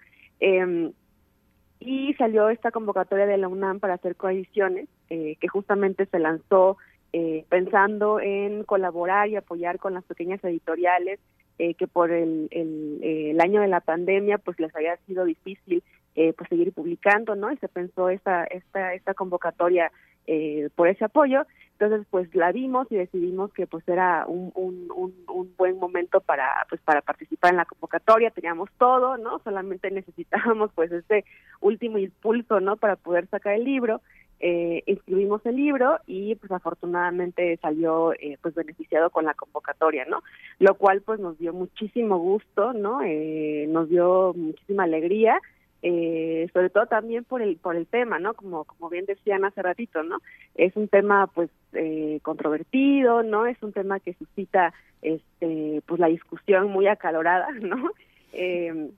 Eh, 1.80 1.85
y 1.85 2.14
salió 2.14 2.49
esta 2.49 2.71
convocatoria 2.71 3.26
de 3.26 3.38
la 3.38 3.49
UNAM 3.49 3.80
para 3.80 3.95
hacer 3.95 4.16
coediciones, 4.16 4.88
eh, 5.11 5.37
que 5.40 5.49
justamente 5.49 6.06
se 6.06 6.18
lanzó 6.18 6.76
eh, 7.12 7.45
pensando 7.49 8.21
en 8.21 8.64
colaborar 8.64 9.28
y 9.28 9.37
apoyar 9.37 9.78
con 9.78 9.95
las 9.95 10.04
pequeñas 10.04 10.42
editoriales 10.45 11.21
eh, 11.59 11.75
que 11.75 11.87
por 11.87 12.11
el, 12.11 12.49
el, 12.50 13.00
el, 13.02 13.40
año 13.40 13.62
de 13.62 13.68
la 13.68 13.80
pandemia 13.80 14.37
pues 14.37 14.61
les 14.61 14.75
había 14.76 14.97
sido 15.06 15.25
difícil 15.25 15.83
eh, 16.14 16.35
pues 16.37 16.50
seguir 16.50 16.73
publicando, 16.73 17.35
¿no? 17.35 17.50
Y 17.50 17.56
se 17.56 17.68
pensó 17.68 18.11
esta, 18.11 18.45
esta, 18.45 18.92
esta 18.92 19.14
convocatoria 19.14 19.90
eh, 20.26 20.68
por 20.75 20.88
ese 20.88 21.04
apoyo. 21.04 21.47
Entonces, 21.78 22.06
pues 22.11 22.35
la 22.35 22.52
vimos 22.52 22.87
y 22.90 22.97
decidimos 22.97 23.52
que 23.52 23.66
pues 23.66 23.87
era 23.87 24.25
un, 24.26 24.50
un, 24.54 24.90
un, 24.97 25.14
un, 25.28 25.54
buen 25.59 25.78
momento 25.78 26.21
para 26.21 26.49
pues 26.71 26.80
para 26.80 27.02
participar 27.02 27.50
en 27.50 27.59
la 27.59 27.66
convocatoria. 27.66 28.30
Teníamos 28.30 28.71
todo, 28.78 29.18
¿no? 29.18 29.40
Solamente 29.40 29.90
necesitábamos 29.92 30.71
pues 30.75 30.90
este 30.90 31.26
último 31.61 31.99
impulso, 31.99 32.61
¿no? 32.61 32.76
Para 32.76 32.97
poder 32.97 33.28
sacar 33.28 33.54
el 33.54 33.64
libro. 33.64 34.00
eh, 34.40 34.83
inscribimos 34.87 35.45
el 35.47 35.56
libro 35.56 35.99
y 36.06 36.35
pues 36.37 36.50
afortunadamente 36.52 37.56
salió 37.59 38.12
eh, 38.14 38.38
pues 38.42 38.54
beneficiado 38.54 39.11
con 39.11 39.25
la 39.25 39.35
convocatoria, 39.35 40.04
¿no? 40.06 40.23
Lo 40.59 40.75
cual 40.75 41.02
pues 41.02 41.21
nos 41.21 41.38
dio 41.38 41.52
muchísimo 41.52 42.18
gusto, 42.18 42.73
¿no? 42.73 43.02
Eh, 43.02 43.66
nos 43.68 43.88
dio 43.88 44.33
muchísima 44.35 44.85
alegría, 44.85 45.40
eh, 45.83 46.49
sobre 46.52 46.71
todo 46.71 46.87
también 46.87 47.25
por 47.25 47.42
el 47.42 47.56
por 47.56 47.76
el 47.76 47.87
tema, 47.87 48.18
¿no? 48.18 48.35
Como 48.35 48.64
como 48.64 48.88
bien 48.88 49.06
decían 49.06 49.45
hace 49.45 49.62
ratito, 49.62 50.02
¿no? 50.02 50.18
Es 50.54 50.76
un 50.76 50.88
tema 50.88 51.26
pues 51.28 51.50
eh, 51.73 52.18
controvertido, 52.23 53.23
¿no? 53.23 53.47
Es 53.47 53.62
un 53.62 53.73
tema 53.73 54.00
que 54.00 54.14
suscita 54.14 54.73
este 55.02 55.83
pues 55.87 56.00
la 56.00 56.09
discusión 56.09 56.68
muy 56.71 56.87
acalorada, 56.87 57.49
¿no? 57.61 57.90
Eh, 58.33 58.90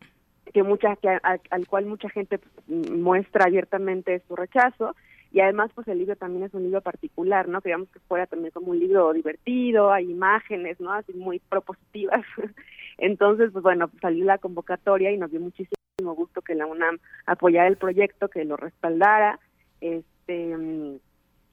que 0.53 0.63
mucha 0.63 0.97
que 0.97 1.09
al 1.09 1.67
cual 1.67 1.87
mucha 1.87 2.09
gente 2.09 2.39
pues, 2.39 2.91
muestra 2.91 3.45
abiertamente 3.45 4.23
su 4.27 4.35
rechazo 4.35 4.95
y 5.31 5.41
además 5.41 5.71
pues 5.75 5.87
el 5.89 5.99
libro 5.99 6.17
también 6.17 6.45
es 6.45 6.55
un 6.55 6.63
libro 6.63 6.81
particular, 6.81 7.49
¿no? 7.49 7.61
Queríamos 7.61 7.91
que 7.91 8.01
fuera 8.01 8.27
también 8.27 8.51
como 8.53 8.71
un 8.71 8.79
libro 8.79 9.13
divertido, 9.13 9.93
hay 9.93 10.11
imágenes, 10.11 10.81
¿no? 10.81 10.93
Así 10.93 11.13
muy 11.13 11.39
propositivas. 11.39 12.25
Entonces, 12.99 13.51
pues 13.53 13.63
bueno, 13.63 13.91
salió 14.01 14.25
la 14.25 14.39
convocatoria 14.39 15.13
y 15.13 15.19
nos 15.19 15.31
dio 15.31 15.41
muchísimo 15.41 15.75
gusto 16.15 16.43
que 16.43 16.55
la 16.55 16.67
UNAM 16.67 16.99
apoyara 17.27 17.69
el 17.69 17.77
proyecto, 17.77 18.29
que 18.29 18.45
lo 18.45 18.57
respaldara, 18.57 19.39
este 19.81 21.01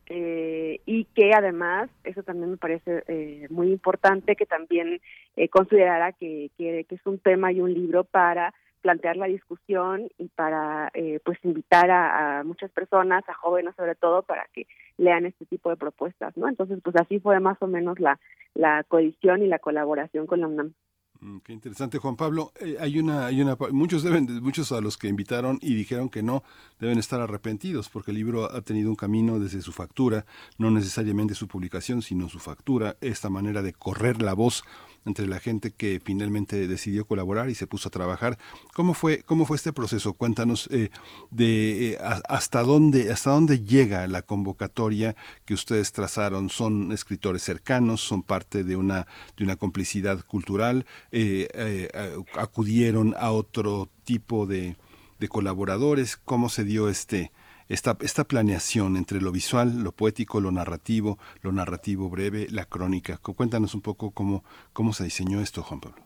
eh, 0.08 0.82
y 0.86 1.06
que 1.06 1.34
además, 1.34 1.90
eso 2.04 2.22
también 2.24 2.52
me 2.52 2.58
parece 2.58 3.04
eh, 3.08 3.48
muy 3.50 3.72
importante, 3.72 4.36
que 4.36 4.46
también 4.46 5.02
eh, 5.36 5.50
considerara 5.50 6.12
que, 6.12 6.52
que, 6.58 6.86
es 6.88 7.06
un 7.06 7.18
tema 7.20 7.52
y 7.52 7.62
un 7.62 7.74
libro 7.74 8.04
para 8.04 8.54
plantear 8.82 9.18
la 9.18 9.26
discusión 9.26 10.10
y 10.20 10.28
para 10.28 10.92
eh, 10.94 11.20
pues 11.26 11.40
invitar 11.44 11.90
a, 11.90 12.44
muchas 12.44 12.70
personas, 12.70 13.28
a 13.28 13.34
jóvenes 13.34 13.74
sobre 13.76 13.96
todo, 13.96 14.22
para 14.22 14.46
que 14.54 14.68
lean 14.98 15.26
este 15.26 15.46
tipo 15.48 15.72
de 15.72 15.76
propuestas, 15.76 16.38
¿no? 16.38 16.48
Entonces, 16.48 16.80
pues 16.84 16.96
así 16.98 17.20
fue 17.20 17.40
más 17.40 17.60
o 17.62 17.68
menos 17.68 18.00
la, 18.00 18.20
la 18.54 18.84
coedición 18.84 19.42
y 19.42 19.48
la 19.48 19.58
colaboración 19.58 20.28
con 20.28 20.42
la 20.42 20.48
UNAM. 20.48 20.74
Mm, 21.22 21.38
qué 21.40 21.54
interesante, 21.54 21.98
Juan 21.98 22.16
Pablo. 22.16 22.52
Eh, 22.60 22.78
hay 22.80 23.00
una, 23.00 23.28
hay 23.28 23.42
una, 23.42 23.58
muchos 23.72 24.04
deben, 24.04 24.42
muchos 24.42 24.72
a 24.72 24.82
los 24.82 24.98
que 24.98 25.08
invitaron 25.08 25.60
y 25.62 25.76
dijeron 25.76 26.10
que 26.10 26.24
no 26.24 26.44
deben 26.80 26.98
estar 26.98 27.22
arrepentidos 27.22 27.90
porque 27.90 28.12
el 28.12 28.18
libro 28.18 28.52
ha 28.52 28.62
tenido 28.62 28.90
un 28.90 28.96
camino 28.96 29.40
desde 29.40 29.62
su 29.62 29.72
factura, 29.72 30.26
no 30.58 30.72
necesariamente 30.72 31.36
su 31.36 31.48
publicación, 31.48 32.02
sino 32.02 32.30
su 32.30 32.40
factura, 32.40 32.98
esta 33.02 33.30
manera 33.30 33.62
de 33.62 33.74
correr 33.74 34.22
la 34.22 34.34
voz 34.34 34.64
entre 35.06 35.28
la 35.28 35.40
gente 35.40 35.72
que 35.72 36.02
finalmente 36.04 36.68
decidió 36.68 37.06
colaborar 37.06 37.50
y 37.50 37.56
se 37.56 37.68
puso 37.68 37.90
a 37.90 37.92
trabajar. 37.92 38.38
¿Cómo 38.74 38.94
fue, 38.94 39.24
cómo 39.24 39.46
fue 39.46 39.58
este 39.58 39.72
proceso? 39.72 40.14
Cuéntanos 40.14 40.68
eh, 40.72 40.90
de 41.32 41.92
eh, 41.92 41.98
hasta 42.28 42.64
dónde, 42.64 43.12
hasta 43.12 43.32
dónde 43.32 43.60
llega 43.60 44.08
la 44.08 44.24
convocatoria 44.24 45.16
que 45.46 45.54
ustedes 45.54 45.92
trazaron. 45.92 46.50
¿Son 46.50 46.92
escritores 46.92 47.44
cercanos? 47.44 48.02
¿Son 48.02 48.24
parte 48.24 48.64
de 48.64 48.76
una, 48.76 49.08
de 49.38 49.44
una 49.44 49.56
complicidad 49.56 50.26
cultural? 50.26 50.86
Eh, 51.12 51.90
¿Acudieron 52.34 53.16
a 53.18 53.32
otro 53.32 53.90
tipo 54.04 54.46
de, 54.46 54.76
de 55.20 55.28
colaboradores? 55.28 56.18
¿Cómo 56.18 56.50
se 56.50 56.64
dio 56.64 56.90
este, 56.90 57.32
esta, 57.68 57.98
esta 58.02 58.24
planeación 58.24 58.98
entre 58.98 59.22
lo 59.22 59.32
visual, 59.32 59.84
lo 59.84 59.92
poético, 59.92 60.40
lo 60.40 60.52
narrativo, 60.52 61.18
lo 61.42 61.52
narrativo 61.52 62.10
breve, 62.10 62.48
la 62.50 62.66
crónica. 62.66 63.18
Cuéntanos 63.18 63.74
un 63.74 63.82
poco 63.82 64.12
cómo, 64.12 64.44
cómo 64.74 64.94
se 64.94 65.04
diseñó 65.04 65.42
esto, 65.42 65.64
Juan 65.64 65.82
Pablo. 65.82 66.06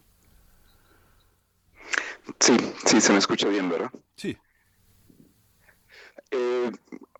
Sí, 2.40 2.56
sí, 2.86 3.02
se 3.02 3.12
me 3.12 3.20
escucha 3.20 3.48
bien, 3.48 3.70
¿verdad? 3.70 3.92
Sí. 4.16 4.38
Eh, 6.32 6.72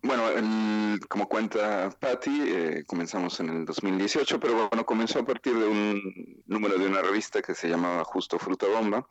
bueno, 0.02 0.30
el, 0.30 1.00
como 1.08 1.28
cuenta 1.28 1.90
Patti, 1.98 2.42
eh, 2.46 2.84
comenzamos 2.86 3.40
en 3.40 3.48
el 3.50 3.64
2018, 3.64 4.38
pero 4.38 4.68
bueno, 4.68 4.86
comenzó 4.86 5.18
a 5.18 5.24
partir 5.24 5.58
de 5.58 5.66
un 5.66 6.42
número 6.46 6.78
de 6.78 6.86
una 6.86 7.02
revista 7.02 7.42
que 7.42 7.54
se 7.54 7.68
llamaba 7.68 8.04
Justo 8.04 8.38
Fruta 8.38 8.66
Bomba. 8.68 9.06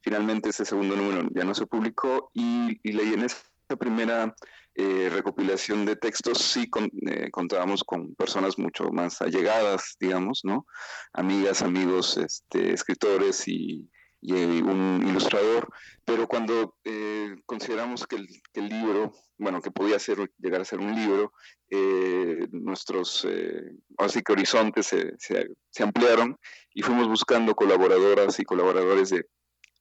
Finalmente 0.00 0.50
ese 0.50 0.64
segundo 0.64 0.96
número 0.96 1.28
ya 1.34 1.44
no 1.44 1.54
se 1.54 1.66
publicó 1.66 2.30
y, 2.32 2.80
y 2.82 2.92
leí 2.92 3.12
en 3.12 3.24
esa 3.24 3.42
primera 3.78 4.34
eh, 4.74 5.10
recopilación 5.10 5.84
de 5.84 5.96
textos 5.96 6.38
sí 6.38 6.70
con, 6.70 6.90
eh, 7.06 7.28
contábamos 7.32 7.82
con 7.82 8.14
personas 8.14 8.56
mucho 8.58 8.90
más 8.90 9.20
allegadas, 9.20 9.96
digamos, 9.98 10.40
¿no? 10.44 10.64
Amigas, 11.12 11.62
amigos, 11.62 12.16
este, 12.16 12.72
escritores 12.72 13.48
y, 13.48 13.90
eh, 14.22 14.62
un 14.62 15.02
ilustrador, 15.08 15.68
pero 16.04 16.28
cuando 16.28 16.76
eh, 16.84 17.34
consideramos 17.46 18.06
que 18.06 18.16
el, 18.16 18.28
que 18.52 18.60
el, 18.60 18.68
libro, 18.68 19.12
bueno, 19.38 19.60
que 19.60 19.70
podía 19.70 19.98
ser, 19.98 20.30
llegar 20.38 20.60
a 20.60 20.64
ser 20.64 20.78
un 20.78 20.94
libro, 20.94 21.32
nuestros, 22.52 23.26
así 23.96 24.22
que 24.22 24.32
horizontes 24.32 24.86
se, 24.86 25.82
ampliaron 25.82 26.36
y 26.74 26.82
fuimos 26.82 27.08
buscando 27.08 27.54
colaboradoras 27.54 28.38
y 28.40 28.44
colaboradores 28.44 29.10
de, 29.10 29.24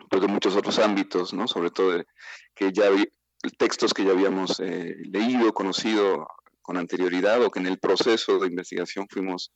pues, 0.09 0.21
de 0.21 0.27
muchos 0.27 0.55
otros 0.55 0.79
ámbitos, 0.79 1.33
¿no? 1.33 1.47
Sobre 1.47 1.71
todo 1.71 1.91
de, 1.91 2.05
que 2.55 2.71
ya 2.71 2.89
textos 3.57 3.93
que 3.93 4.03
ya 4.03 4.11
habíamos 4.11 4.59
eh, 4.59 4.95
leído, 5.11 5.53
conocido 5.53 6.27
con 6.61 6.77
anterioridad 6.77 7.41
o 7.43 7.49
que 7.49 7.59
en 7.59 7.67
el 7.67 7.79
proceso 7.79 8.39
de 8.39 8.47
investigación 8.47 9.07
fuimos 9.09 9.51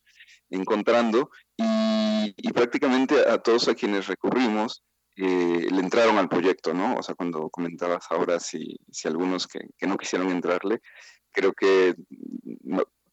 encontrando 0.50 1.30
y, 1.56 2.34
y 2.36 2.52
prácticamente 2.52 3.28
a 3.28 3.38
todos 3.38 3.68
a 3.68 3.74
quienes 3.74 4.06
recurrimos 4.06 4.82
eh, 5.16 5.68
le 5.70 5.80
entraron 5.80 6.18
al 6.18 6.28
proyecto, 6.28 6.74
¿no? 6.74 6.96
O 6.96 7.02
sea, 7.02 7.14
cuando 7.14 7.48
comentabas 7.50 8.06
ahora 8.10 8.40
si, 8.40 8.76
si 8.90 9.06
algunos 9.06 9.46
que, 9.46 9.60
que 9.78 9.86
no 9.86 9.96
quisieron 9.96 10.30
entrarle, 10.30 10.80
creo 11.30 11.52
que 11.52 11.94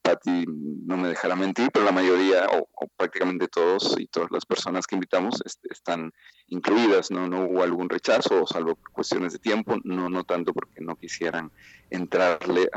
Patti 0.02 0.46
no 0.86 0.98
me 0.98 1.10
dejará 1.10 1.36
mentir, 1.36 1.70
pero 1.72 1.86
la 1.86 1.92
mayoría 1.92 2.48
o, 2.52 2.88
prácticamente 2.98 3.48
todos 3.48 3.96
y 4.00 4.08
todas 4.08 4.30
las 4.32 4.46
personas 4.46 4.88
que 4.88 4.96
invitamos 4.96 5.42
est 5.46 5.60
están 5.70 6.12
incluidas, 6.48 7.12
¿no? 7.12 7.26
Hubo 7.26 7.64
algún 7.64 7.90
rechazo, 7.90 8.46
salvo 8.48 8.78
cuestiones 8.92 9.34
de 9.34 9.40
tiempo, 9.40 9.78
no, 9.84 10.10
no 10.10 10.24
tanto 10.24 10.54
porque 10.54 10.82
no 10.82 10.96
quisieran 10.96 11.52
entrarle 11.90 12.70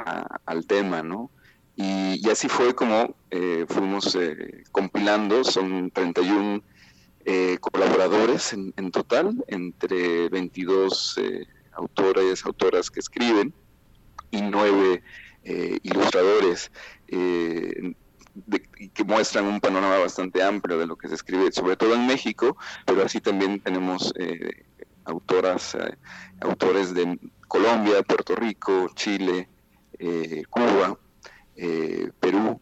al 0.44 0.66
tema, 0.66 1.02
¿no? 1.02 1.30
Y, 1.76 2.28
así 2.30 2.48
fue 2.48 2.74
como 2.74 3.16
eh, 3.30 3.64
fuimos 3.68 4.14
eh, 4.14 4.62
compilando, 4.70 5.42
son 5.42 5.90
31 5.90 6.62
eh, 7.26 7.56
colaboradores 7.58 8.52
en, 8.52 8.90
total, 8.90 9.42
entre 9.48 10.28
22 10.28 11.18
eh, 11.18 11.46
autores, 11.72 12.44
autoras 12.44 12.90
que 12.90 13.00
escriben 13.00 13.54
y 14.30 14.42
nueve 14.42 15.02
eh, 15.44 15.78
ilustradores 15.82 16.70
eh, 17.08 17.94
que 18.92 19.04
muestran 19.04 19.46
un 19.46 19.60
panorama 19.60 19.98
bastante 19.98 20.42
amplio 20.42 20.78
de 20.78 20.86
lo 20.86 20.96
que 20.96 21.08
se 21.08 21.14
escribe, 21.14 21.52
sobre 21.52 21.76
todo 21.76 21.94
en 21.94 22.06
México, 22.06 22.56
pero 22.84 23.04
así 23.04 23.20
también 23.20 23.60
tenemos 23.60 24.12
eh, 24.18 24.64
autoras, 25.04 25.74
eh, 25.76 25.96
autores 26.40 26.94
de 26.94 27.18
Colombia, 27.46 28.02
Puerto 28.02 28.34
Rico, 28.34 28.90
Chile, 28.94 29.48
Cuba, 30.50 30.98
Perú. 32.18 32.60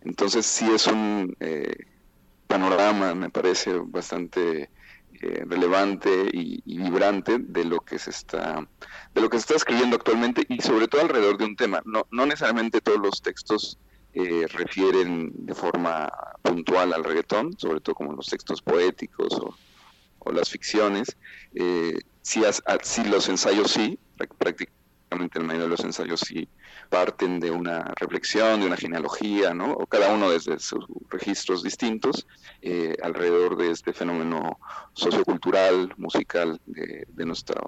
Entonces 0.00 0.46
sí 0.46 0.70
es 0.72 0.86
un 0.86 1.36
panorama, 2.46 3.14
me 3.14 3.28
parece, 3.28 3.74
bastante 3.84 4.70
eh, 5.22 5.44
relevante 5.46 6.10
y, 6.32 6.60
vibrante 6.64 7.38
de 7.38 7.64
lo 7.64 7.78
que 7.78 7.96
se 7.96 8.10
está 8.10 8.66
de 9.14 9.20
lo 9.20 9.30
que 9.30 9.36
se 9.36 9.42
está 9.42 9.54
escribiendo 9.54 9.94
actualmente 9.94 10.44
y 10.48 10.60
sobre 10.60 10.88
todo 10.88 11.02
alrededor 11.02 11.38
de 11.38 11.44
un 11.44 11.54
tema. 11.54 11.80
No, 11.84 12.08
no 12.10 12.26
necesariamente 12.26 12.80
todos 12.80 12.98
los 12.98 13.22
textos 13.22 13.78
eh, 14.14 14.48
refieren 14.48 15.30
de 15.46 15.54
forma 15.54 16.12
puntual 16.42 16.92
al 16.92 17.04
reggaetón, 17.04 17.56
sobre 17.56 17.80
todo 17.80 17.94
como 17.94 18.14
los 18.14 18.26
textos 18.26 18.60
poéticos 18.62 19.40
o, 20.18 20.32
las 20.32 20.50
ficciones. 20.50 21.16
Eh, 21.54 21.98
sí, 22.22 22.44
as, 22.44 22.60
sí, 22.82 23.04
los 23.04 23.28
ensayos 23.28 23.70
sí, 23.70 23.98
prácticamente 24.38 25.38
el 25.38 25.44
medio 25.44 25.62
de 25.62 25.68
los 25.68 25.84
ensayos 25.84 26.18
sí 26.18 26.48
parten 26.92 27.40
de 27.40 27.50
una 27.50 27.90
reflexión, 27.98 28.60
de 28.60 28.66
una 28.66 28.76
genealogía, 28.76 29.54
¿no? 29.54 29.72
O 29.72 29.86
cada 29.86 30.12
uno 30.12 30.30
desde 30.30 30.58
sus 30.58 30.84
registros 31.08 31.62
distintos 31.62 32.26
eh, 32.60 32.94
alrededor 33.02 33.56
de 33.56 33.70
este 33.70 33.94
fenómeno 33.94 34.58
sociocultural, 34.92 35.94
musical 35.96 36.60
de, 36.66 37.06
de 37.08 37.24
nuestra 37.24 37.62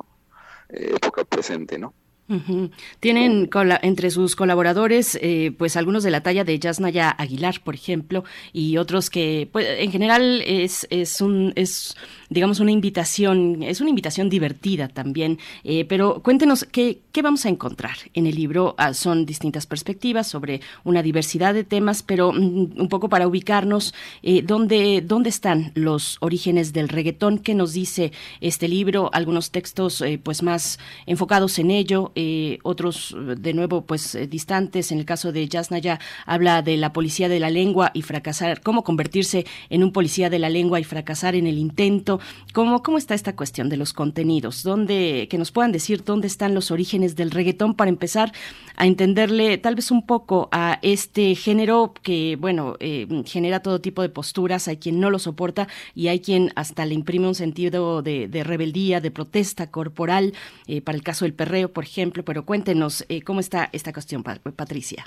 eh, 0.69 0.93
época 0.95 1.25
presente, 1.25 1.79
¿no? 1.79 1.95
Uh 2.27 2.37
-huh. 2.37 2.71
Tienen 3.01 3.51
entre 3.83 4.11
sus 4.11 4.35
colaboradores, 4.35 5.19
eh, 5.21 5.53
pues 5.59 5.77
algunos 5.77 6.03
de 6.05 6.11
la 6.11 6.23
talla 6.23 6.43
de 6.43 6.59
Yasnaya 6.59 7.11
Aguilar, 7.11 7.61
por 7.63 7.75
ejemplo, 7.75 8.25
y 8.51 8.79
otros 8.79 9.11
que, 9.11 9.47
pues, 9.53 9.67
en 9.79 9.93
general 9.93 10.41
es, 10.47 10.87
es 10.89 11.21
un, 11.21 11.53
es, 11.55 11.95
digamos, 12.31 12.61
una 12.61 12.71
invitación, 12.71 13.63
es 13.63 13.83
una 13.83 13.91
invitación 13.91 14.31
divertida 14.31 14.89
también. 14.89 15.39
Eh, 15.65 15.85
pero 15.85 16.23
cuéntenos 16.23 16.65
qué, 16.65 17.01
qué 17.13 17.21
vamos 17.21 17.45
a 17.45 17.51
encontrar 17.51 17.97
en 18.15 18.27
el 18.27 18.37
libro. 18.37 18.75
Ah, 18.79 18.95
son 18.95 19.27
distintas 19.27 19.67
perspectivas 19.67 20.27
sobre 20.27 20.63
una 20.83 21.03
diversidad 21.03 21.53
de 21.53 21.65
temas, 21.65 22.03
pero 22.03 22.33
mm, 22.33 22.81
un 22.81 22.89
poco 22.89 23.11
para 23.11 23.29
ubicarnos, 23.29 23.93
eh, 24.23 24.41
¿dónde, 24.41 25.03
dónde 25.05 25.29
están 25.29 25.73
los 25.75 26.17
orígenes 26.21 26.73
del 26.73 26.89
reggaetón? 26.89 27.37
¿Qué 27.37 27.55
nos 27.55 27.75
dice 27.75 28.13
este 28.41 28.67
libro? 28.67 29.11
Algunos 29.13 29.51
textos, 29.51 30.03
pues, 30.23 30.43
más 30.43 30.79
enfocados 31.05 31.59
en 31.59 31.71
ello 31.71 32.13
otros 32.63 33.17
de 33.37 33.55
nuevo 33.55 33.83
pues 33.87 34.17
distantes. 34.29 34.93
En 34.93 34.99
el 34.99 35.05
caso 35.05 35.33
de 35.33 35.49
Yasnaya 35.49 35.99
habla 36.27 36.63
de 36.63 36.77
la 36.77 36.93
policía 36.93 37.29
de 37.29 37.41
la 37.41 37.51
lengua 37.51 37.91
y 37.95 38.03
fracasar, 38.03 38.61
cómo 38.61 38.85
convertirse 38.85 39.47
en 39.71 39.83
un 39.83 39.93
policía 39.93 40.31
de 40.31 40.39
la 40.39 40.49
lengua 40.49 40.81
y 40.81 40.85
fracasar 40.85 41.35
en 41.35 41.47
el 41.47 41.59
intento. 41.59 42.21
¿Cómo, 42.53 42.83
cómo 42.83 42.99
está 42.99 43.15
esta 43.15 43.37
cuestión 43.37 43.69
de 43.69 43.77
los 43.77 43.93
contenidos? 43.93 44.63
¿Dónde, 44.63 45.27
que 45.31 45.39
nos 45.39 45.51
puedan 45.51 45.73
decir 45.73 46.05
dónde 46.05 46.27
están 46.27 46.55
los 46.55 46.71
orígenes 46.71 47.17
del 47.17 47.31
reggaetón 47.31 47.75
para 47.75 47.89
empezar 47.89 48.33
a 48.77 48.87
entenderle 48.87 49.59
tal 49.59 49.75
vez 49.75 49.91
un 49.91 50.07
poco 50.07 50.49
a 50.53 50.79
este 50.83 51.35
género 51.35 51.95
que, 52.03 52.37
bueno, 52.37 52.77
eh, 52.81 53.07
genera 53.25 53.61
todo 53.61 53.81
tipo 53.81 54.03
de 54.03 54.09
posturas. 54.09 54.69
Hay 54.69 54.77
quien 54.79 55.01
no 55.01 55.11
lo 55.11 55.19
soporta 55.19 55.69
y 55.95 56.09
hay 56.09 56.21
quien 56.21 56.53
hasta 56.57 56.85
le 56.87 56.95
imprime 56.95 57.29
un 57.29 57.35
sentido 57.35 58.03
de, 58.03 58.29
rebeldía, 58.45 59.01
de 59.01 59.11
protesta 59.11 59.71
corporal, 59.71 60.35
eh, 60.67 60.81
para 60.81 60.97
el 60.97 61.03
caso 61.03 61.25
del 61.25 61.35
perreo, 61.35 61.73
por 61.73 61.85
ejemplo. 61.85 62.04
Pero 62.13 62.45
cuéntenos 62.45 63.05
eh, 63.09 63.23
cómo 63.23 63.41
está 63.41 63.69
esta 63.73 63.93
cuestión, 63.93 64.23
Patricia. 64.23 65.05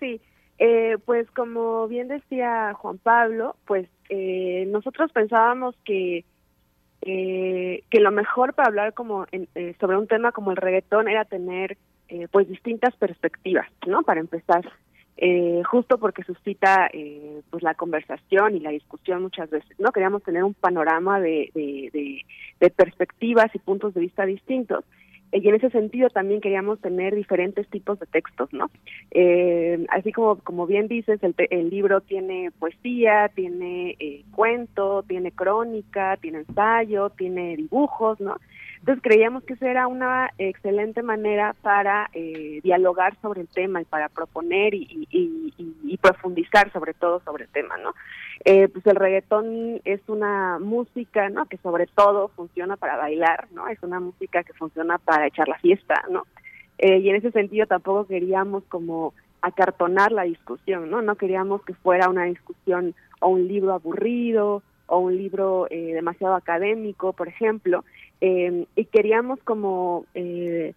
Sí, 0.00 0.20
pues 1.04 1.30
como 1.32 1.88
bien 1.88 2.08
decía 2.08 2.74
Juan 2.74 2.98
Pablo, 2.98 3.56
pues 3.66 3.88
nosotros 4.68 5.10
pensábamos 5.12 5.74
que 5.84 6.24
que 7.00 8.00
lo 8.00 8.10
mejor 8.10 8.54
para 8.54 8.68
hablar 8.68 8.94
como 8.94 9.26
sobre 9.78 9.96
un 9.98 10.06
tema 10.06 10.32
como 10.32 10.52
el 10.52 10.56
reggaetón 10.56 11.08
era 11.08 11.24
tener 11.24 11.76
pues 12.30 12.48
distintas 12.48 12.96
perspectivas, 12.96 13.66
¿no? 13.86 14.02
Para 14.02 14.20
empezar, 14.20 14.64
eh, 15.16 15.62
justo 15.70 15.98
porque 15.98 16.24
suscita 16.24 16.88
eh, 16.92 17.40
pues 17.50 17.62
la 17.62 17.74
conversación 17.74 18.56
y 18.56 18.60
la 18.60 18.70
discusión 18.70 19.22
muchas 19.22 19.48
veces 19.48 19.78
no 19.78 19.92
queríamos 19.92 20.24
tener 20.24 20.42
un 20.42 20.54
panorama 20.54 21.20
de, 21.20 21.50
de, 21.54 22.70
perspectivas 22.70 23.54
y 23.54 23.60
puntos 23.60 23.94
de 23.94 24.00
vista 24.00 24.26
distintos 24.26 24.84
y 25.34 25.48
en 25.48 25.56
ese 25.56 25.70
sentido 25.70 26.08
también 26.10 26.40
queríamos 26.40 26.80
tener 26.80 27.14
diferentes 27.14 27.68
tipos 27.68 27.98
de 27.98 28.06
textos 28.06 28.52
no 28.52 28.70
eh, 29.10 29.84
así 29.90 30.12
como 30.12 30.36
como 30.38 30.66
bien 30.66 30.86
dices 30.86 31.22
el, 31.22 31.34
el 31.50 31.70
libro 31.70 32.00
tiene 32.00 32.52
poesía 32.58 33.30
tiene 33.34 33.96
cuento 34.30 35.02
tiene 35.02 35.32
crónica 35.32 36.16
tiene 36.18 36.38
ensayo 36.38 37.10
tiene 37.10 37.56
dibujos 37.56 38.20
no 38.20 38.36
entonces 38.84 39.02
creíamos 39.02 39.44
que 39.44 39.54
esa 39.54 39.70
era 39.70 39.86
una 39.86 40.30
excelente 40.36 41.02
manera 41.02 41.56
para 41.62 42.10
eh, 42.12 42.60
dialogar 42.62 43.16
sobre 43.22 43.40
el 43.40 43.48
tema 43.48 43.80
y 43.80 43.86
para 43.86 44.10
proponer 44.10 44.74
y, 44.74 45.98
profundizar 46.02 46.70
sobre 46.70 46.92
todo 46.92 47.22
sobre 47.24 47.44
el 47.44 47.50
tema, 47.50 47.78
¿no? 47.78 47.94
Eh, 48.44 48.68
pues 48.68 48.86
el 48.86 48.96
reggaetón 48.96 49.80
es 49.86 50.02
una 50.06 50.58
música, 50.58 51.30
¿no? 51.30 51.46
Que 51.46 51.56
sobre 51.56 51.86
todo 51.86 52.28
funciona 52.28 52.76
para 52.76 52.98
bailar, 52.98 53.48
¿no? 53.52 53.68
Es 53.68 53.82
una 53.82 54.00
música 54.00 54.44
que 54.44 54.52
funciona 54.52 54.98
para 54.98 55.28
echar 55.28 55.48
la 55.48 55.56
fiesta, 55.60 56.04
¿no? 56.10 56.26
Eh, 56.76 56.98
y 56.98 57.08
en 57.08 57.16
ese 57.16 57.30
sentido 57.30 57.66
tampoco 57.66 58.06
queríamos 58.06 58.64
como 58.64 59.14
acartonar 59.40 60.12
la 60.12 60.24
discusión, 60.24 60.90
¿no? 60.90 61.00
No 61.00 61.14
queríamos 61.14 61.62
que 61.62 61.72
fuera 61.72 62.10
una 62.10 62.24
discusión 62.24 62.94
o 63.20 63.28
un 63.28 63.48
libro 63.48 63.72
aburrido 63.72 64.62
o 64.88 64.98
un 64.98 65.16
libro 65.16 65.68
demasiado 65.70 66.34
académico, 66.34 67.14
por 67.14 67.28
ejemplo, 67.28 67.82
eh, 68.20 68.66
y 68.74 68.84
queríamos 68.86 69.38
como, 69.42 70.06
eh, 70.14 70.74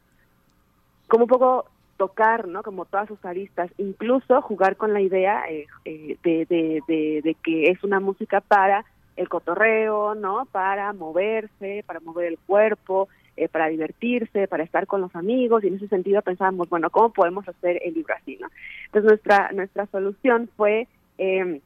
como 1.08 1.26
un 1.26 1.30
poco 1.30 1.66
tocar, 1.98 2.48
¿no? 2.48 2.64
Como 2.64 2.86
todas 2.86 3.08
sus 3.08 3.24
aristas, 3.26 3.72
incluso 3.78 4.42
jugar 4.42 4.76
con 4.76 4.94
la 4.94 5.02
idea 5.02 5.44
eh, 5.50 5.66
de, 5.86 6.46
de, 6.46 7.22
de, 7.24 7.36
que 7.44 7.72
es 7.72 7.84
una 7.84 8.00
música 8.00 8.42
para 8.42 8.86
el 9.16 9.30
cotorreo, 9.30 10.14
¿no? 10.14 10.46
Para 10.52 10.94
moverse, 10.94 11.84
para 11.88 12.00
mover 12.00 12.28
el 12.28 12.38
cuerpo, 12.38 13.08
para 13.52 13.68
divertirse, 13.68 14.48
para 14.48 14.64
estar 14.64 14.88
con 14.88 15.02
los 15.02 15.16
amigos, 15.16 15.64
y 15.64 15.68
en 15.68 15.76
ese 15.76 15.88
sentido 15.88 16.22
pensábamos, 16.24 16.70
bueno, 16.70 16.90
¿cómo 16.90 17.12
podemos 17.12 17.48
hacer 17.48 17.80
el 17.84 17.94
libro 17.94 18.16
así, 18.16 18.38
¿no? 18.42 18.48
Entonces 18.86 19.10
nuestra, 19.10 19.52
nuestra 19.54 19.86
solución 19.88 20.50
fue 20.58 20.88
eh, 21.18 21.62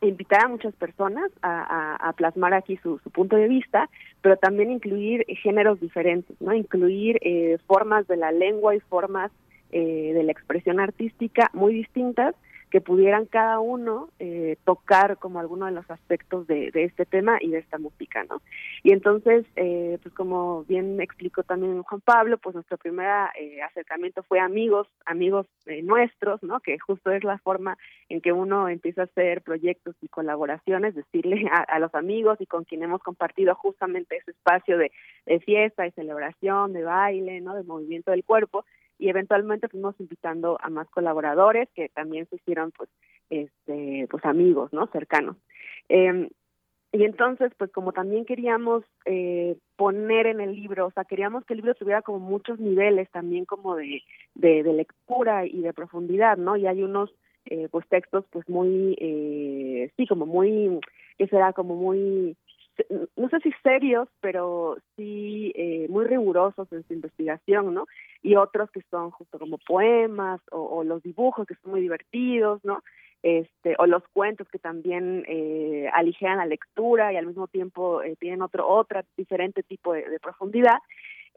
invitar 0.00 0.44
a 0.44 0.48
muchas 0.48 0.74
personas 0.74 1.30
a, 1.42 2.12
plasmar 2.16 2.54
aquí 2.54 2.76
su, 2.82 2.98
punto 3.12 3.36
de 3.36 3.48
vista, 3.48 3.88
pero 4.22 4.36
también 4.36 4.70
incluir 4.70 5.24
géneros 5.42 5.80
diferentes, 5.80 6.40
¿no? 6.40 6.54
Incluir 6.54 7.18
eh, 7.22 7.58
formas 7.66 8.06
de 8.06 8.16
la 8.16 8.32
lengua 8.32 8.74
y 8.74 8.80
formas 8.80 9.30
eh, 9.72 10.12
de 10.14 10.22
la 10.22 10.32
expresión 10.32 10.80
artística 10.80 11.50
muy 11.52 11.74
distintas 11.74 12.34
que 12.70 12.80
pudieran 12.80 13.26
cada 13.26 13.60
uno 13.60 14.08
eh, 14.18 14.56
tocar 14.64 15.18
como 15.18 15.38
alguno 15.38 15.66
de 15.66 15.72
los 15.72 15.88
aspectos 15.90 16.46
de, 16.46 16.70
este 16.74 17.06
tema 17.06 17.38
y 17.40 17.50
de 17.50 17.58
esta 17.58 17.78
música, 17.78 18.24
¿no? 18.24 18.42
Y 18.82 18.92
entonces, 18.92 19.46
eh, 19.54 19.98
pues 20.02 20.14
como 20.14 20.64
bien 20.64 21.00
explicó 21.00 21.42
también 21.44 21.82
Juan 21.82 22.00
Pablo, 22.00 22.38
pues 22.38 22.54
nuestro 22.54 22.76
primer 22.76 23.06
eh, 23.38 23.62
acercamiento 23.62 24.22
fue 24.24 24.40
amigos, 24.40 24.88
amigos 25.04 25.46
nuestros, 25.84 26.42
¿no? 26.42 26.60
Que 26.60 26.78
justo 26.78 27.12
es 27.12 27.22
la 27.22 27.38
forma 27.38 27.78
en 28.08 28.20
que 28.20 28.32
uno 28.32 28.68
empieza 28.68 29.02
a 29.02 29.04
hacer 29.04 29.42
proyectos 29.42 29.94
y 30.02 30.08
colaboraciones, 30.08 30.94
decirle 30.94 31.48
a, 31.50 31.78
los 31.78 31.94
amigos 31.94 32.40
y 32.40 32.46
con 32.46 32.64
quien 32.64 32.82
hemos 32.82 33.02
compartido 33.02 33.54
justamente 33.54 34.16
ese 34.16 34.32
espacio 34.32 34.78
de, 34.78 34.90
de 35.26 35.40
fiesta, 35.40 35.84
de 35.84 35.92
celebración, 35.92 36.72
de 36.72 36.82
baile, 36.82 37.40
¿no? 37.40 37.54
De 37.54 37.62
movimiento 37.62 38.10
del 38.10 38.24
cuerpo, 38.24 38.64
y 38.98 39.08
eventualmente 39.08 39.68
fuimos 39.68 39.98
invitando 40.00 40.58
a 40.60 40.70
más 40.70 40.88
colaboradores 40.90 41.68
que 41.74 41.88
también 41.90 42.26
se 42.28 42.36
hicieron 42.36 42.72
pues 42.72 42.88
este 43.30 44.06
pues 44.10 44.24
amigos 44.24 44.72
no 44.72 44.86
cercanos. 44.88 45.36
Eh, 45.88 46.28
y 46.92 47.04
entonces 47.04 47.52
pues 47.58 47.70
como 47.72 47.92
también 47.92 48.24
queríamos 48.24 48.84
eh, 49.04 49.56
poner 49.76 50.26
en 50.26 50.40
el 50.40 50.54
libro 50.54 50.86
o 50.86 50.90
sea 50.92 51.04
queríamos 51.04 51.44
que 51.44 51.54
el 51.54 51.58
libro 51.58 51.74
tuviera 51.74 52.02
como 52.02 52.20
muchos 52.20 52.58
niveles 52.58 53.10
también 53.10 53.44
como 53.44 53.76
de, 53.76 54.02
de, 54.34 54.62
lectura 54.62 55.46
y 55.46 55.60
de 55.60 55.74
profundidad 55.74 56.36
no 56.36 56.56
y 56.56 56.66
hay 56.66 56.82
unos 56.82 57.14
eh, 57.46 57.68
pues 57.70 57.86
textos 57.88 58.24
pues 58.30 58.48
muy 58.48 58.96
eh, 59.00 59.90
sí 59.96 60.06
como 60.06 60.26
muy 60.26 60.80
que 61.18 61.26
será 61.26 61.52
como 61.52 61.74
muy 61.74 62.36
no 63.16 63.28
sé 63.28 63.40
si 63.40 63.52
serios, 63.62 64.08
pero 64.20 64.76
sí 64.96 65.52
eh, 65.54 65.86
muy 65.88 66.04
rigurosos 66.04 66.70
en 66.72 66.86
su 66.86 66.92
investigación, 66.92 67.74
¿no? 67.74 67.86
Y 68.22 68.36
otros 68.36 68.70
que 68.70 68.82
son 68.90 69.10
justo 69.10 69.38
como 69.38 69.58
poemas 69.58 70.40
o, 70.50 70.84
los 70.84 71.02
dibujos 71.02 71.46
que 71.46 71.54
son 71.56 71.72
muy 71.72 71.80
divertidos, 71.80 72.64
¿no? 72.64 72.82
Este, 73.22 73.74
o 73.78 73.86
los 73.86 74.02
cuentos 74.12 74.48
que 74.48 74.58
también 74.58 75.24
eh, 75.26 75.90
la 76.20 76.46
lectura 76.46 77.12
y 77.12 77.16
al 77.16 77.26
mismo 77.26 77.48
tiempo 77.48 78.02
eh, 78.02 78.14
tienen 78.20 78.42
otro 78.42 78.68
otra 78.68 79.04
diferente 79.16 79.62
tipo 79.62 79.94
de, 79.94 80.18
profundidad. 80.20 80.78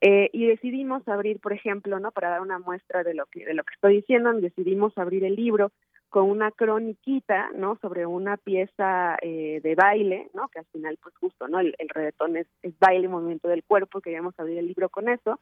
Eh, 0.01 0.29
y 0.31 0.45
decidimos 0.45 1.05
abrir, 1.07 1.39
por 1.39 1.51
ejemplo, 1.51 1.99
¿no? 1.99 2.11
Para 2.11 2.29
dar 2.29 2.41
una 2.41 2.59
muestra 2.59 3.03
de 3.03 3.13
lo 3.13 3.25
que 3.25 3.45
de 3.45 3.53
lo 3.53 3.63
que 3.63 3.73
estoy 3.73 3.95
diciendo, 3.97 4.31
decidimos 4.33 4.97
abrir 4.97 5.23
el 5.25 5.35
libro 5.35 5.71
con 6.09 6.29
una 6.29 6.51
croniquita, 6.51 7.51
¿no? 7.55 7.77
Sobre 7.81 8.05
una 8.05 8.37
pieza 8.37 9.17
eh, 9.21 9.61
de 9.63 9.75
baile, 9.75 10.29
¿no? 10.33 10.47
Que 10.49 10.59
al 10.59 10.65
final, 10.65 10.97
pues 11.01 11.15
justo, 11.17 11.47
¿no? 11.47 11.59
El, 11.59 11.75
el 11.77 11.89
reggaetón 11.89 12.37
es, 12.37 12.47
es 12.63 12.77
baile, 12.79 13.07
movimiento 13.07 13.47
del 13.47 13.63
cuerpo, 13.63 14.01
queríamos 14.01 14.37
abrir 14.39 14.57
el 14.57 14.67
libro 14.67 14.89
con 14.89 15.07
eso. 15.07 15.39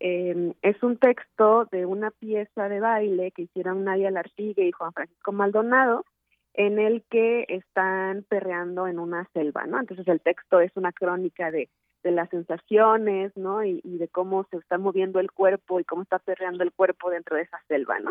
Eh, 0.00 0.52
es 0.62 0.82
un 0.82 0.96
texto 0.96 1.66
de 1.70 1.86
una 1.86 2.10
pieza 2.10 2.68
de 2.68 2.80
baile 2.80 3.30
que 3.30 3.42
hicieron 3.42 3.84
Nadia 3.84 4.10
Lartigue 4.10 4.66
y 4.66 4.72
Juan 4.72 4.92
Francisco 4.92 5.32
Maldonado, 5.32 6.04
en 6.54 6.78
el 6.78 7.02
que 7.08 7.46
están 7.48 8.24
perreando 8.28 8.86
en 8.86 8.98
una 8.98 9.28
selva, 9.32 9.64
¿no? 9.66 9.80
Entonces 9.80 10.06
el 10.08 10.20
texto 10.20 10.60
es 10.60 10.72
una 10.74 10.92
crónica 10.92 11.50
de, 11.50 11.70
de 12.02 12.10
las 12.10 12.28
sensaciones, 12.30 13.34
¿no? 13.36 13.64
Y, 13.64 13.80
y 13.84 13.96
de 13.96 14.08
cómo 14.08 14.44
se 14.50 14.58
está 14.58 14.76
moviendo 14.76 15.20
el 15.20 15.30
cuerpo 15.30 15.80
y 15.80 15.84
cómo 15.84 16.02
está 16.02 16.18
perreando 16.18 16.62
el 16.64 16.72
cuerpo 16.72 17.08
dentro 17.08 17.36
de 17.36 17.42
esa 17.42 17.62
selva, 17.68 17.98
¿no? 18.00 18.10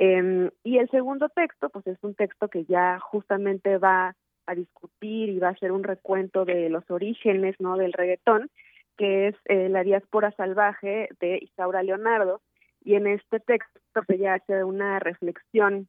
Eh, 0.00 0.50
y 0.62 0.78
el 0.78 0.88
segundo 0.90 1.28
texto, 1.28 1.70
pues 1.70 1.86
es 1.88 1.98
un 2.02 2.14
texto 2.14 2.48
que 2.48 2.64
ya 2.64 3.00
justamente 3.00 3.78
va 3.78 4.14
a 4.46 4.54
discutir 4.54 5.28
y 5.28 5.40
va 5.40 5.48
a 5.48 5.52
hacer 5.52 5.72
un 5.72 5.82
recuento 5.82 6.44
de 6.44 6.70
los 6.70 6.88
orígenes, 6.88 7.56
¿no? 7.58 7.76
Del 7.76 7.92
reggaetón, 7.92 8.48
que 8.96 9.28
es 9.28 9.34
eh, 9.46 9.68
La 9.68 9.82
diáspora 9.82 10.30
salvaje 10.32 11.08
de 11.20 11.38
Isaura 11.42 11.82
Leonardo. 11.82 12.40
Y 12.84 12.94
en 12.94 13.08
este 13.08 13.40
texto 13.40 14.02
que 14.06 14.18
ya 14.18 14.34
hace 14.34 14.62
una 14.62 15.00
reflexión 15.00 15.88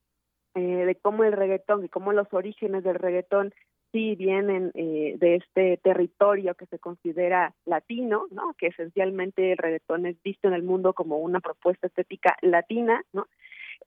eh, 0.55 0.59
de 0.59 0.95
cómo 0.95 1.23
el 1.23 1.33
reggaetón 1.33 1.85
y 1.85 1.89
cómo 1.89 2.11
los 2.11 2.33
orígenes 2.33 2.83
del 2.83 2.95
reggaetón 2.95 3.53
sí 3.91 4.15
vienen 4.15 4.71
eh, 4.73 5.15
de 5.17 5.35
este 5.35 5.77
territorio 5.77 6.55
que 6.55 6.65
se 6.65 6.79
considera 6.79 7.53
latino, 7.65 8.25
¿no? 8.31 8.53
Que 8.57 8.67
esencialmente 8.67 9.51
el 9.51 9.57
reggaetón 9.57 10.05
es 10.05 10.21
visto 10.23 10.47
en 10.47 10.55
el 10.55 10.63
mundo 10.63 10.93
como 10.93 11.19
una 11.19 11.39
propuesta 11.39 11.87
estética 11.87 12.35
latina, 12.41 13.03
¿no? 13.13 13.27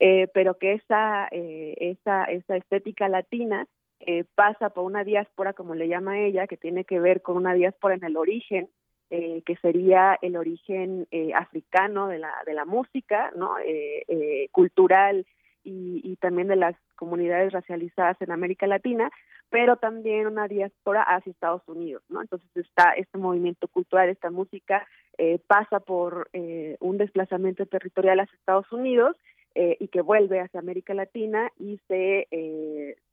Eh, 0.00 0.28
pero 0.34 0.58
que 0.58 0.74
esa, 0.74 1.28
eh, 1.30 1.74
esa, 1.78 2.24
esa 2.24 2.56
estética 2.56 3.08
latina 3.08 3.66
eh, 4.00 4.24
pasa 4.34 4.70
por 4.70 4.84
una 4.84 5.04
diáspora, 5.04 5.52
como 5.52 5.74
le 5.74 5.88
llama 5.88 6.18
ella, 6.18 6.46
que 6.46 6.56
tiene 6.56 6.84
que 6.84 6.98
ver 6.98 7.22
con 7.22 7.36
una 7.36 7.54
diáspora 7.54 7.94
en 7.94 8.04
el 8.04 8.16
origen, 8.16 8.68
eh, 9.10 9.42
que 9.44 9.56
sería 9.56 10.18
el 10.22 10.36
origen 10.36 11.06
eh, 11.10 11.34
africano 11.34 12.08
de 12.08 12.18
la, 12.18 12.32
de 12.46 12.54
la 12.54 12.64
música, 12.64 13.30
¿no? 13.36 13.56
Eh, 13.64 14.48
cultural 14.50 15.26
y, 15.62 16.00
y 16.02 16.16
también 16.16 16.48
de 16.48 16.56
las 16.56 16.74
comunidades 16.96 17.52
racializadas 17.52 18.20
en 18.22 18.32
América 18.32 18.66
Latina, 18.66 19.10
pero 19.50 19.76
también 19.76 20.26
una 20.26 20.48
diáspora 20.48 21.02
hacia 21.02 21.30
Estados 21.30 21.62
Unidos, 21.68 22.02
¿no? 22.08 22.22
Entonces 22.22 22.48
está 22.54 22.92
este 22.92 23.18
movimiento 23.18 23.68
cultural, 23.68 24.08
esta 24.08 24.30
música 24.30 24.86
eh, 25.18 25.40
pasa 25.46 25.80
por 25.80 26.30
eh, 26.32 26.76
un 26.80 26.96
desplazamiento 26.96 27.66
territorial 27.66 28.20
hacia 28.20 28.34
Estados 28.34 28.72
Unidos 28.72 29.14
eh, 29.54 29.76
y 29.80 29.88
que 29.88 30.00
vuelve 30.00 30.40
hacia 30.40 30.60
América 30.60 30.94
Latina 30.94 31.50
y 31.58 31.78
se, 31.88 32.26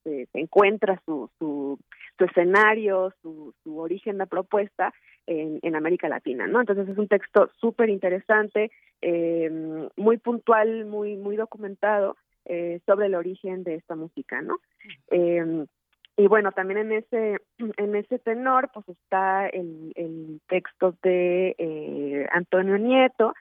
se, 0.04 0.28
encuentra 0.34 1.02
su, 1.06 1.30
su, 1.40 1.80
su 2.18 2.24
escenario, 2.26 3.14
su, 3.22 3.54
su 3.64 3.80
origen, 3.80 4.18
la 4.18 4.26
propuesta 4.26 4.94
en, 5.28 5.60
en, 5.62 5.76
América 5.76 6.10
Latina, 6.10 6.48
¿no? 6.48 6.60
Entonces 6.60 6.88
es 6.90 6.98
un 6.98 7.08
texto 7.08 7.50
súper 7.60 7.90
interesante, 7.90 8.72
muy 9.96 10.18
puntual, 10.18 10.86
muy 10.86 11.16
muy 11.16 11.36
documentado 11.36 12.18
sobre 12.86 13.06
el 13.06 13.16
origen 13.16 13.64
de 13.64 13.76
esta 13.76 13.96
música, 13.96 14.42
¿no? 14.42 14.58
y 16.20 16.28
bueno, 16.28 16.52
también 16.52 16.80
en 16.80 16.92
ese, 16.92 17.38
en 17.78 17.96
ese 17.96 18.20
tenor, 18.20 18.70
pues 18.74 18.90
está 18.90 19.48
el, 19.48 19.94
el 19.96 20.42
texto 20.50 20.94
de 21.02 21.56
eh, 21.58 22.28
Antonio 22.32 22.78
Nieto, 22.78 23.34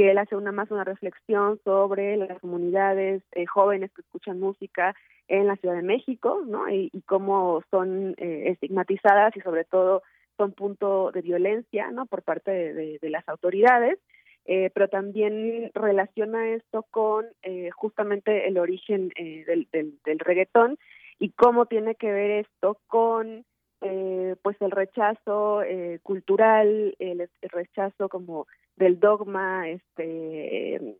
que 0.00 0.10
él 0.10 0.16
hace 0.16 0.34
una 0.34 0.50
más 0.50 0.70
una 0.70 0.82
reflexión 0.82 1.60
sobre 1.62 2.16
las 2.16 2.40
comunidades 2.40 3.22
eh, 3.32 3.44
jóvenes 3.44 3.90
que 3.92 4.00
escuchan 4.00 4.40
música 4.40 4.96
en 5.28 5.46
la 5.46 5.56
Ciudad 5.56 5.74
de 5.74 5.82
México, 5.82 6.42
¿no? 6.46 6.70
Y, 6.70 6.90
cómo 7.04 7.62
son 7.70 8.14
eh, 8.16 8.44
estigmatizadas 8.46 9.36
y 9.36 9.40
sobre 9.40 9.64
todo 9.64 10.02
son 10.38 10.52
punto 10.52 11.10
de 11.12 11.20
violencia, 11.20 11.90
¿no? 11.90 12.06
Por 12.06 12.22
parte 12.22 12.50
de, 12.50 12.98
de, 12.98 13.10
las 13.10 13.28
autoridades. 13.28 13.98
Eh, 14.46 14.70
pero 14.72 14.88
también 14.88 15.70
relaciona 15.74 16.48
esto 16.48 16.86
con 16.90 17.26
eh, 17.42 17.68
justamente 17.72 18.48
el 18.48 18.56
origen 18.56 19.12
eh, 19.16 19.44
del, 19.46 19.68
del, 19.70 19.98
del 20.02 20.18
reggaetón 20.18 20.78
y 21.18 21.32
cómo 21.32 21.66
tiene 21.66 21.94
que 21.94 22.10
ver 22.10 22.46
esto 22.46 22.78
con 22.86 23.44
eh, 23.80 24.36
pues 24.42 24.56
el 24.60 24.70
rechazo 24.70 25.62
eh, 25.62 26.00
cultural, 26.02 26.94
el, 26.98 27.28
rechazo 27.42 28.08
como 28.08 28.46
del 28.76 29.00
dogma 29.00 29.68
este 29.68 30.96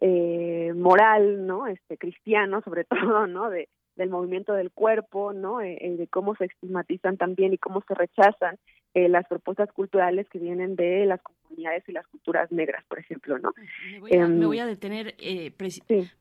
eh, 0.00 0.72
moral, 0.74 1.46
¿no? 1.46 1.66
Este 1.66 1.98
cristiano 1.98 2.60
sobre 2.62 2.84
todo, 2.84 3.26
¿no? 3.26 3.50
De 3.50 3.68
del 3.96 4.10
movimiento 4.10 4.54
del 4.54 4.70
cuerpo, 4.70 5.32
¿no? 5.32 5.60
Eh, 5.60 5.78
eh, 5.80 5.96
de 5.96 6.08
cómo 6.08 6.34
se 6.36 6.46
estigmatizan 6.46 7.16
también 7.16 7.52
y 7.52 7.58
cómo 7.58 7.82
se 7.86 7.94
rechazan 7.94 8.58
eh, 8.94 9.08
las 9.08 9.26
propuestas 9.26 9.72
culturales 9.72 10.28
que 10.28 10.38
vienen 10.38 10.76
de 10.76 11.06
las 11.06 11.20
comunidades 11.22 11.82
y 11.88 11.92
las 11.92 12.06
culturas 12.06 12.50
negras, 12.52 12.84
por 12.88 12.98
ejemplo, 12.98 13.38
¿no? 13.38 13.52
Me 13.90 14.00
voy 14.00 14.14
a, 14.14 14.28
me 14.28 14.46
voy 14.46 14.58
a 14.58 14.66
detener 14.66 15.14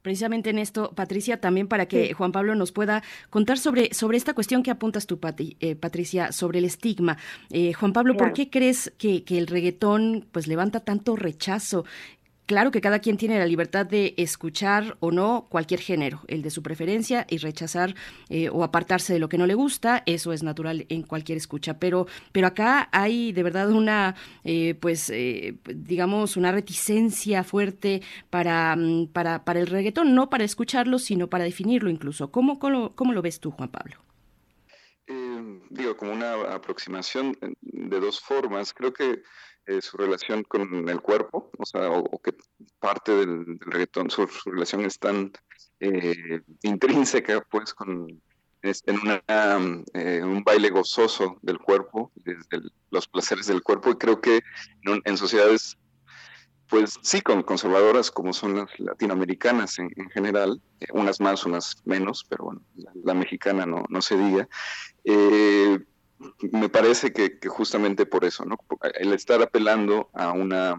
precisamente 0.01 0.49
en 0.49 0.59
esto, 0.59 0.91
Patricia, 0.93 1.39
también 1.39 1.67
para 1.67 1.85
que 1.85 2.13
Juan 2.13 2.31
Pablo 2.31 2.55
nos 2.55 2.71
pueda 2.71 3.01
contar 3.29 3.57
sobre, 3.57 3.93
sobre 3.93 4.17
esta 4.17 4.33
cuestión 4.33 4.63
que 4.63 4.71
apuntas 4.71 5.07
tú, 5.07 5.19
Patricia, 5.19 6.31
sobre 6.31 6.59
el 6.59 6.65
estigma. 6.65 7.17
Juan 7.77 7.93
Pablo, 7.93 8.15
¿por 8.15 8.33
qué 8.33 8.49
crees 8.49 8.93
que, 8.97 9.23
que 9.23 9.37
el 9.37 9.47
reggaetón 9.47 10.27
pues 10.31 10.47
levanta 10.47 10.81
tanto 10.81 11.15
rechazo? 11.15 11.85
Claro 12.51 12.69
que 12.69 12.81
cada 12.81 12.99
quien 12.99 13.15
tiene 13.15 13.39
la 13.39 13.45
libertad 13.45 13.85
de 13.85 14.13
escuchar 14.17 14.97
o 14.99 15.09
no 15.09 15.47
cualquier 15.47 15.79
género, 15.79 16.19
el 16.27 16.41
de 16.41 16.49
su 16.49 16.61
preferencia, 16.61 17.25
y 17.29 17.37
rechazar 17.37 17.95
eh, 18.27 18.49
o 18.49 18.65
apartarse 18.65 19.13
de 19.13 19.19
lo 19.19 19.29
que 19.29 19.37
no 19.37 19.47
le 19.47 19.53
gusta, 19.53 20.03
eso 20.05 20.33
es 20.33 20.43
natural 20.43 20.85
en 20.89 21.03
cualquier 21.03 21.37
escucha. 21.37 21.79
Pero, 21.79 22.07
pero 22.33 22.47
acá 22.47 22.89
hay 22.91 23.31
de 23.31 23.43
verdad 23.43 23.71
una, 23.71 24.15
eh, 24.43 24.75
pues, 24.81 25.09
eh, 25.11 25.59
digamos, 25.63 26.35
una 26.35 26.51
reticencia 26.51 27.45
fuerte 27.45 28.01
para, 28.29 28.75
mm, 28.75 29.07
para, 29.13 29.45
para 29.45 29.61
el 29.61 29.67
reggaetón, 29.67 30.13
no 30.13 30.29
para 30.29 30.43
escucharlo, 30.43 30.99
sino 30.99 31.29
para 31.29 31.45
definirlo 31.45 31.89
incluso. 31.89 32.31
¿Cómo, 32.31 32.59
cómo, 32.59 32.93
cómo 32.95 33.13
lo 33.13 33.21
ves 33.21 33.39
tú, 33.39 33.51
Juan 33.51 33.69
Pablo? 33.69 33.95
digo, 35.69 35.97
como 35.97 36.13
una 36.13 36.53
aproximación 36.53 37.37
de 37.61 37.99
dos 37.99 38.19
formas. 38.19 38.73
Creo 38.73 38.93
que 38.93 39.23
eh, 39.71 39.81
su 39.81 39.95
relación 39.95 40.43
con 40.43 40.89
el 40.89 41.01
cuerpo, 41.01 41.49
o 41.57 41.65
sea, 41.65 41.89
o, 41.89 42.21
que 42.21 42.33
parte 42.79 43.15
del, 43.15 43.57
reggaetón, 43.59 44.09
su, 44.09 44.27
relación 44.45 44.81
es 44.81 44.99
tan 44.99 45.31
eh, 45.79 46.41
intrínseca, 46.63 47.41
pues, 47.49 47.73
en 47.81 48.99
una, 48.99 49.23
eh, 49.93 50.21
un 50.23 50.43
baile 50.43 50.69
gozoso 50.71 51.37
del 51.41 51.57
cuerpo, 51.57 52.11
desde 52.15 52.69
los 52.89 53.07
placeres 53.07 53.47
del 53.47 53.63
cuerpo, 53.63 53.91
y 53.91 53.95
creo 53.95 54.19
que 54.19 54.41
en, 54.83 55.17
sociedades, 55.17 55.77
pues 56.67 56.99
sí, 57.01 57.21
con 57.21 57.41
conservadoras 57.41 58.11
como 58.11 58.33
son 58.33 58.57
las 58.57 58.77
latinoamericanas 58.77 59.79
en, 59.79 59.89
general, 60.09 60.61
unas 60.91 61.21
más, 61.21 61.45
unas 61.45 61.77
menos, 61.85 62.25
pero 62.27 62.45
bueno, 62.45 62.61
la, 63.05 63.13
mexicana 63.13 63.65
no, 63.65 63.85
no 63.87 64.01
se 64.01 64.17
diga, 64.17 64.49
me 66.51 66.69
parece 66.69 67.13
que, 67.13 67.37
justamente 67.47 68.05
por 68.05 68.25
eso. 68.25 68.45
El 68.95 69.13
estar 69.13 69.41
apelando 69.41 70.09
a 70.13 70.31
una 70.31 70.77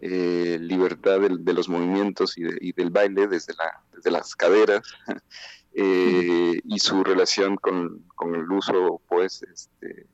eh, 0.00 0.58
libertad 0.60 1.20
de, 1.20 1.52
los 1.52 1.68
movimientos 1.68 2.36
y, 2.36 2.72
del 2.72 2.90
baile 2.90 3.26
desde, 3.26 3.54
la, 3.54 3.82
desde 3.94 4.10
las 4.10 4.34
caderas 4.34 4.82
eh, 5.74 6.60
y 6.62 6.78
su 6.78 7.02
relación 7.04 7.56
con, 7.56 8.04
el 8.34 8.50
uso, 8.50 9.00
pues, 9.08 9.42
este, 9.42 10.06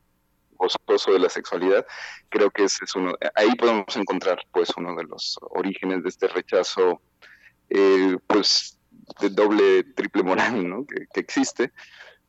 de 1.07 1.19
la 1.19 1.29
sexualidad, 1.29 1.85
creo 2.29 2.49
que 2.51 2.65
ese 2.65 2.85
es 2.85 2.95
uno, 2.95 3.15
ahí 3.35 3.53
podemos 3.57 3.97
encontrar, 3.97 4.39
pues, 4.53 4.71
uno 4.77 4.95
de 4.95 5.05
los 5.05 5.37
orígenes 5.51 6.05
de 6.05 6.09
este 6.09 6.29
rechazo, 6.29 7.03
eh, 7.69 8.17
pues, 8.29 8.79
de 9.21 9.31
doble, 9.31 9.83
triple 9.83 10.23
moral, 10.23 10.69
¿no? 10.69 10.87
que 10.87 11.21
existe 11.21 11.73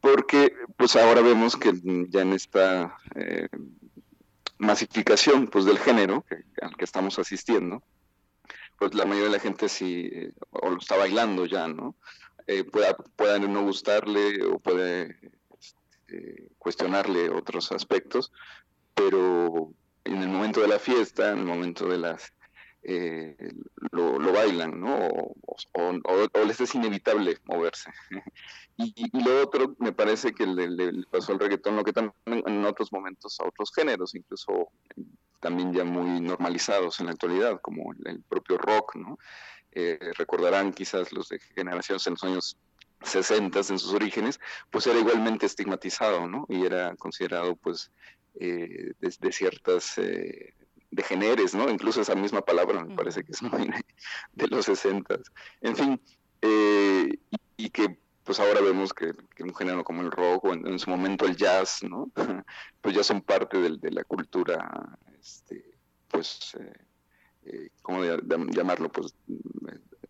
porque 0.04 0.54
pues 0.76 0.98
ahora 0.98 1.22
vemos 1.22 1.56
que 1.56 1.72
ya 2.10 2.24
en 2.24 2.34
esta 2.34 2.98
eh, 3.16 3.48
masificación 4.58 5.48
pues 5.48 5.64
del 5.64 5.80
género 5.80 6.26
al 6.62 6.76
que 6.76 6.84
estamos 6.84 7.18
asistiendo, 7.20 7.82
pues 8.78 8.94
la 8.96 9.06
mayoría 9.06 9.30
de 9.30 9.38
la 9.38 9.40
gente 9.40 9.70
sí 9.70 10.10
eh, 10.12 10.34
o 10.50 10.72
lo 10.72 10.78
está 10.78 10.98
bailando 10.98 11.46
ya, 11.46 11.70
¿no? 11.70 11.96
Eh, 12.48 12.66
pueda, 12.66 12.98
no 13.40 13.64
gustarle 13.64 14.44
o 14.44 14.60
puede 14.60 15.32
este, 15.58 16.50
cuestionarle 16.58 17.30
otros 17.30 17.72
aspectos, 17.72 18.34
pero 18.94 19.72
en 20.04 20.22
el 20.22 20.28
momento 20.28 20.60
de 20.60 20.68
la 20.68 20.80
fiesta, 20.80 21.32
en 21.32 21.40
el 21.40 21.46
momento 21.46 21.88
de 21.88 22.00
las 22.00 22.34
eh, 22.86 23.36
lo, 23.92 24.34
bailan, 24.34 24.80
¿no? 24.80 25.08
O, 25.72 26.46
les 26.46 26.60
es 26.60 26.76
inevitable 26.76 27.38
moverse. 27.46 27.92
y, 28.78 29.24
lo 29.24 29.42
otro, 29.42 29.76
me 29.80 29.94
parece 29.94 30.34
que 30.34 30.46
le, 30.46 31.06
pasó 31.10 31.32
al 31.32 31.40
reggaetón 31.40 31.78
lo 31.78 31.84
que 31.84 31.94
también 31.94 32.14
en 32.26 32.66
otros 32.66 32.92
momentos 32.92 33.40
a 33.40 33.48
otros 33.48 33.72
géneros, 33.74 34.16
incluso 34.16 34.70
también 35.40 35.74
ya 35.74 35.84
muy 35.84 36.20
normalizados 36.20 37.00
en 37.00 37.06
la 37.08 37.14
actualidad, 37.14 37.62
como 37.62 37.94
el, 38.06 38.22
propio 38.24 38.58
rock, 38.58 38.96
¿no? 38.96 39.18
Eh, 39.72 39.98
recordarán 40.18 40.74
quizás 40.74 41.12
los 41.14 41.30
de 41.30 41.40
generaciones 41.40 42.06
en 42.08 42.14
los 42.14 42.24
años 42.24 42.58
60 43.02 43.60
en 43.60 43.80
sus 43.80 43.94
orígenes, 43.94 44.40
pues 44.70 44.88
era 44.88 45.00
igualmente 45.00 45.46
estigmatizado, 45.46 46.28
¿no? 46.28 46.46
Y 46.50 46.66
era 46.66 46.96
considerado, 46.96 47.56
pues, 47.56 47.92
eh, 48.40 48.94
de, 49.00 49.32
ciertas 49.32 49.98
degeneres, 50.94 51.54
¿no? 51.56 51.70
Incluso 51.70 52.02
esa 52.02 52.16
misma 52.16 52.42
palabra 52.42 52.84
me 52.84 52.96
parece 52.96 53.24
que 53.24 53.32
es 53.32 53.42
muy 53.42 53.70
de 54.34 54.48
los 54.48 54.66
60. 54.66 55.20
En 55.62 55.76
fin, 55.76 56.02
eh, 56.42 57.10
y, 57.58 57.70
que 57.70 57.98
pues 58.24 58.40
ahora 58.40 58.62
vemos 58.62 58.94
que, 58.94 59.14
un 59.40 59.56
género 59.56 59.84
como 59.84 60.02
el 60.02 60.12
rock 60.12 60.46
o 60.46 60.54
en, 60.54 60.80
su 60.80 60.90
momento 60.90 61.26
el 61.26 61.36
jazz, 61.36 61.84
¿no? 61.84 62.12
pues 62.82 62.96
ya 62.96 63.04
son 63.04 63.22
parte 63.22 63.58
de, 63.60 63.92
la 63.92 64.04
cultura, 64.04 64.98
este, 65.20 65.78
pues, 66.08 66.56
eh, 66.60 66.74
eh, 67.46 67.70
¿cómo 67.82 68.04
llamarlo? 68.04 68.90
Pues 68.90 69.16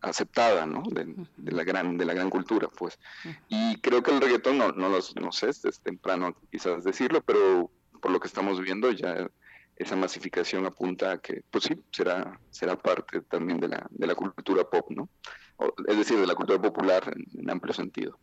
aceptada, 0.00 0.66
¿no? 0.66 0.82
De, 0.90 1.52
la 1.52 1.64
gran, 1.64 1.96
de 1.96 2.04
la 2.04 2.12
gran 2.12 2.28
cultura, 2.28 2.68
pues. 2.68 2.98
Y 3.48 3.80
creo 3.80 4.02
que 4.02 4.10
el 4.10 4.20
reggaetón, 4.20 4.58
no, 4.58 4.70
no, 4.72 4.88
los, 4.90 5.16
no 5.16 5.32
sé, 5.32 5.48
es 5.48 5.80
temprano 5.82 6.36
quizás 6.50 6.84
decirlo, 6.84 7.22
pero 7.22 7.70
por 8.02 8.10
lo 8.10 8.20
que 8.20 8.28
estamos 8.28 8.60
viendo 8.60 8.92
ya 8.92 9.30
esa 9.76 9.96
masificación 9.96 10.66
apunta 10.66 11.12
a 11.12 11.18
que, 11.18 11.42
pues 11.50 11.64
sí, 11.64 11.74
será, 11.90 12.38
será 12.50 12.76
parte 12.76 13.20
también 13.22 13.58
de 13.58 13.68
la, 13.68 13.86
de 13.90 14.06
la 14.06 14.14
cultura 14.14 14.64
pop, 14.64 14.90
¿no? 14.90 15.08
es 15.86 15.96
decir, 15.96 16.18
de 16.18 16.26
la 16.26 16.34
cultura 16.34 16.60
popular 16.60 17.14
en, 17.34 17.50
amplio 17.50 17.74
sentido. 17.74 18.18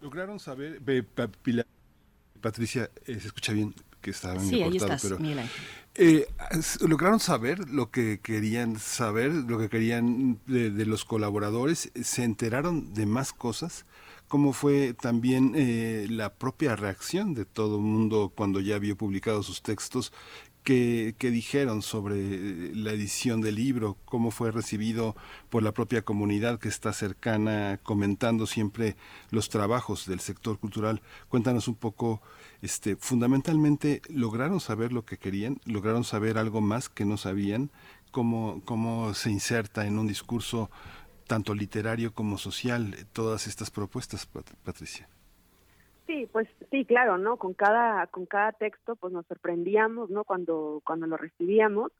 Lograron 0.00 0.38
saber, 0.38 0.80
Patricia, 2.40 2.90
eh, 3.06 3.18
se 3.18 3.28
escucha 3.28 3.52
bien 3.52 3.74
que 4.00 4.10
estaba 4.10 4.38
sí, 4.38 4.62
ahí 4.62 4.76
estás, 4.76 5.02
pero 5.02 5.18
eh, 5.94 6.28
lograron 6.86 7.20
saber 7.20 7.70
lo 7.70 7.90
que 7.90 8.20
querían 8.20 8.78
saber, 8.78 9.32
lo 9.32 9.58
que 9.58 9.70
querían 9.70 10.38
de, 10.46 10.70
de, 10.70 10.84
los 10.84 11.06
colaboradores, 11.06 11.90
se 12.02 12.22
enteraron 12.22 12.92
de 12.92 13.06
más 13.06 13.32
cosas 13.32 13.86
cómo 14.34 14.52
fue 14.52 14.94
también 14.94 15.52
eh, 15.54 16.08
la 16.10 16.34
propia 16.34 16.74
reacción 16.74 17.34
de 17.34 17.44
todo 17.44 17.76
el 17.76 17.82
mundo 17.82 18.32
cuando 18.34 18.58
ya 18.58 18.80
vio 18.80 18.96
publicados 18.96 19.46
sus 19.46 19.62
textos 19.62 20.12
¿Qué, 20.64 21.14
dijeron 21.20 21.82
sobre 21.82 22.16
eh, 22.16 22.72
la 22.74 22.90
edición 22.90 23.42
del 23.42 23.54
libro? 23.54 23.96
¿Cómo 24.06 24.32
fue 24.32 24.50
recibido 24.50 25.14
por 25.50 25.62
la 25.62 25.70
propia 25.70 26.02
comunidad 26.02 26.58
que 26.58 26.68
está 26.68 26.92
cercana, 26.92 27.78
comentando 27.84 28.46
siempre 28.46 28.96
los 29.30 29.50
trabajos 29.50 30.04
del 30.06 30.18
sector 30.18 30.58
cultural? 30.58 31.00
Cuéntanos 31.28 31.68
un 31.68 31.76
poco, 31.76 32.20
este, 32.60 32.96
fundamentalmente, 32.96 34.02
¿lograron 34.08 34.58
saber 34.58 34.92
lo 34.92 35.04
que 35.04 35.16
querían? 35.16 35.60
¿Lograron 35.64 36.02
saber 36.02 36.38
algo 36.38 36.60
más 36.60 36.88
que 36.88 37.04
no 37.04 37.18
sabían? 37.18 37.70
¿Cómo, 38.10 38.62
cómo 38.64 39.14
se 39.14 39.30
inserta 39.30 39.86
en 39.86 39.96
un 39.96 40.08
discurso 40.08 40.70
tanto 41.26 41.54
literario 41.54 42.12
como 42.12 42.38
social 42.38 42.94
todas 43.12 43.46
estas 43.46 43.70
propuestas, 43.70 44.26
Patricia? 44.64 45.08
Sí, 46.06 46.28
pues 46.30 46.46
sí, 46.70 46.84
claro, 46.84 47.16
¿no? 47.16 47.38
Con 47.38 47.54
cada 47.54 48.06
con 48.08 48.26
cada 48.26 48.52
texto, 48.52 48.94
pues 48.96 49.12
nos 49.12 49.26
sorprendíamos, 49.26 50.10
¿no? 50.10 50.24
Cuando 50.24 50.82
cuando 50.84 51.06
lo 51.06 51.16
recibíamos 51.16 51.92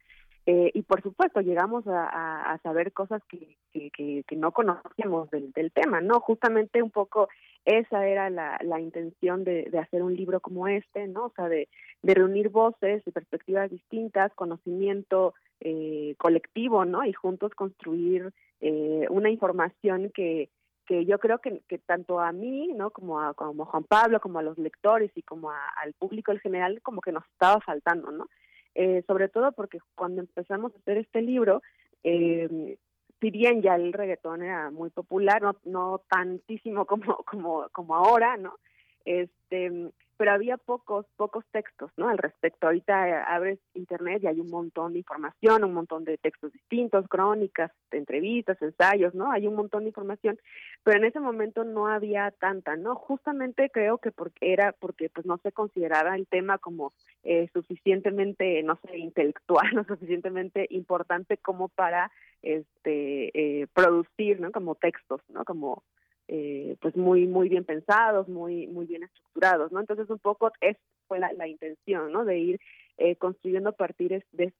eh, 0.46 0.70
y 0.74 0.82
por 0.82 1.02
supuesto 1.02 1.40
llegamos 1.40 1.84
a, 1.86 2.58
saber 2.62 2.92
cosas 2.92 3.22
que, 3.28 3.56
que, 3.72 4.24
que, 4.26 4.36
no 4.36 4.52
conocíamos 4.52 5.30
del, 5.30 5.52
del, 5.52 5.72
tema, 5.72 6.00
¿no? 6.00 6.20
Justamente 6.20 6.82
un 6.82 6.90
poco 6.90 7.28
esa 7.64 8.06
era 8.06 8.28
la, 8.28 8.58
la 8.62 8.78
intención 8.80 9.44
de, 9.44 9.64
de, 9.70 9.78
hacer 9.78 10.02
un 10.02 10.14
libro 10.14 10.40
como 10.40 10.68
este, 10.68 11.06
¿no? 11.08 11.26
O 11.26 11.32
sea, 11.34 11.48
de, 11.48 11.68
de 12.02 12.14
reunir 12.14 12.50
voces 12.50 13.02
y 13.06 13.10
perspectivas 13.10 13.70
distintas, 13.70 14.34
conocimiento 14.34 15.34
eh, 15.60 16.14
colectivo, 16.18 16.84
¿no? 16.84 17.04
Y 17.04 17.12
juntos 17.12 17.54
construir 17.54 18.32
eh, 18.60 19.06
una 19.10 19.30
información 19.30 20.10
que, 20.14 20.50
que 20.86 21.04
yo 21.04 21.18
creo 21.18 21.38
que, 21.38 21.62
tanto 21.86 22.20
a 22.20 22.32
mí, 22.32 22.72
¿no? 22.74 22.90
Como 22.90 23.20
a, 23.20 23.34
como 23.34 23.64
Juan 23.64 23.84
Pablo, 23.84 24.20
como 24.20 24.38
a 24.38 24.42
los 24.42 24.58
lectores 24.58 25.10
y 25.14 25.22
como 25.22 25.50
al 25.50 25.92
público 25.94 26.32
en 26.32 26.38
general, 26.38 26.80
como 26.82 27.00
que 27.00 27.12
nos 27.12 27.24
estaba 27.26 27.60
faltando, 27.60 28.10
¿no? 28.10 28.26
Eh, 28.74 29.02
sobre 29.06 29.28
todo 29.28 29.52
porque 29.52 29.78
cuando 29.94 30.20
empezamos 30.20 30.74
a 30.74 30.78
hacer 30.78 30.98
este 30.98 31.22
libro, 31.22 31.62
eh, 32.02 32.76
si 33.20 33.30
bien 33.30 33.62
ya 33.62 33.76
el 33.76 33.92
reggaetón 33.92 34.42
era 34.42 34.70
muy 34.70 34.90
popular, 34.90 35.40
no, 35.40 35.56
no 35.64 36.02
tantísimo 36.08 36.84
como, 36.86 37.16
como, 37.24 37.68
como 37.72 37.94
ahora, 37.94 38.36
¿no? 38.36 38.58
Este, 39.04 39.90
pero 40.16 40.32
había 40.32 40.56
pocos, 40.56 41.06
pocos 41.16 41.44
textos, 41.52 41.90
¿no? 41.96 42.08
Al 42.08 42.18
respecto. 42.18 42.66
Ahorita 42.66 43.24
abres 43.24 43.58
internet 43.74 44.22
y 44.22 44.26
hay 44.26 44.40
un 44.40 44.50
montón 44.50 44.92
de 44.92 45.00
información, 45.00 45.64
un 45.64 45.74
montón 45.74 46.04
de 46.04 46.18
textos 46.18 46.52
distintos, 46.52 47.06
crónicas, 47.08 47.72
entrevistas, 47.90 48.60
ensayos, 48.60 49.14
¿no? 49.14 49.30
Hay 49.30 49.46
un 49.46 49.54
montón 49.54 49.82
de 49.84 49.88
información, 49.88 50.38
pero 50.82 50.98
en 50.98 51.04
ese 51.04 51.20
momento 51.20 51.64
no 51.64 51.88
había 51.88 52.30
tanta, 52.32 52.76
¿no? 52.76 52.94
Justamente 52.94 53.70
creo 53.70 53.98
que 53.98 54.12
porque 54.12 54.52
era 54.52 54.72
porque 54.72 55.08
pues 55.08 55.26
no 55.26 55.38
se 55.38 55.52
consideraba 55.52 56.14
el 56.16 56.26
tema 56.26 56.58
como 56.58 56.92
eh, 57.22 57.48
suficientemente, 57.52 58.62
no 58.62 58.76
sé, 58.76 58.98
intelectual, 58.98 59.66
no 59.74 59.84
suficientemente 59.84 60.66
importante 60.70 61.36
como 61.38 61.68
para 61.68 62.10
este 62.42 63.62
eh, 63.62 63.66
producir, 63.72 64.40
¿no? 64.40 64.52
Como 64.52 64.74
textos, 64.74 65.20
¿no? 65.28 65.44
Como 65.44 65.82
eh, 66.28 66.76
pues 66.80 66.96
muy 66.96 67.26
muy 67.26 67.48
bien 67.48 67.64
pensados, 67.64 68.28
muy 68.28 68.66
muy 68.66 68.86
bien 68.86 69.02
estructurados, 69.02 69.72
¿no? 69.72 69.80
Entonces 69.80 70.08
un 70.10 70.18
poco 70.18 70.50
es 70.60 70.76
fue 71.06 71.18
la, 71.18 71.32
la 71.34 71.46
intención, 71.46 72.12
¿no? 72.12 72.24
De 72.24 72.38
ir 72.38 72.60
eh, 72.96 73.16
construyendo 73.16 73.70
a 73.70 73.72
partir 73.72 74.24
de 74.32 74.52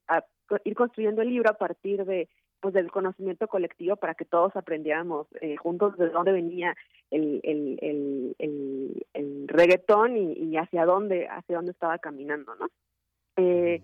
ir 0.63 0.75
construyendo 0.75 1.21
el 1.21 1.29
libro 1.29 1.49
a 1.49 1.57
partir 1.57 2.05
de 2.05 2.27
pues 2.59 2.73
del 2.73 2.91
conocimiento 2.91 3.47
colectivo 3.47 3.95
para 3.95 4.15
que 4.15 4.25
todos 4.25 4.55
aprendiéramos 4.55 5.27
eh, 5.41 5.55
juntos 5.55 5.97
de 5.97 6.09
dónde 6.09 6.31
venía 6.31 6.75
el 7.11 7.39
el, 7.43 7.77
el, 7.81 9.05
el, 9.13 9.47
reggaetón 9.47 10.17
y, 10.17 10.33
y, 10.33 10.57
hacia 10.57 10.85
dónde 10.85 11.27
hacia 11.27 11.57
dónde 11.57 11.71
estaba 11.71 11.97
caminando, 11.99 12.55
¿no? 12.55 12.67
Eh, 13.37 13.81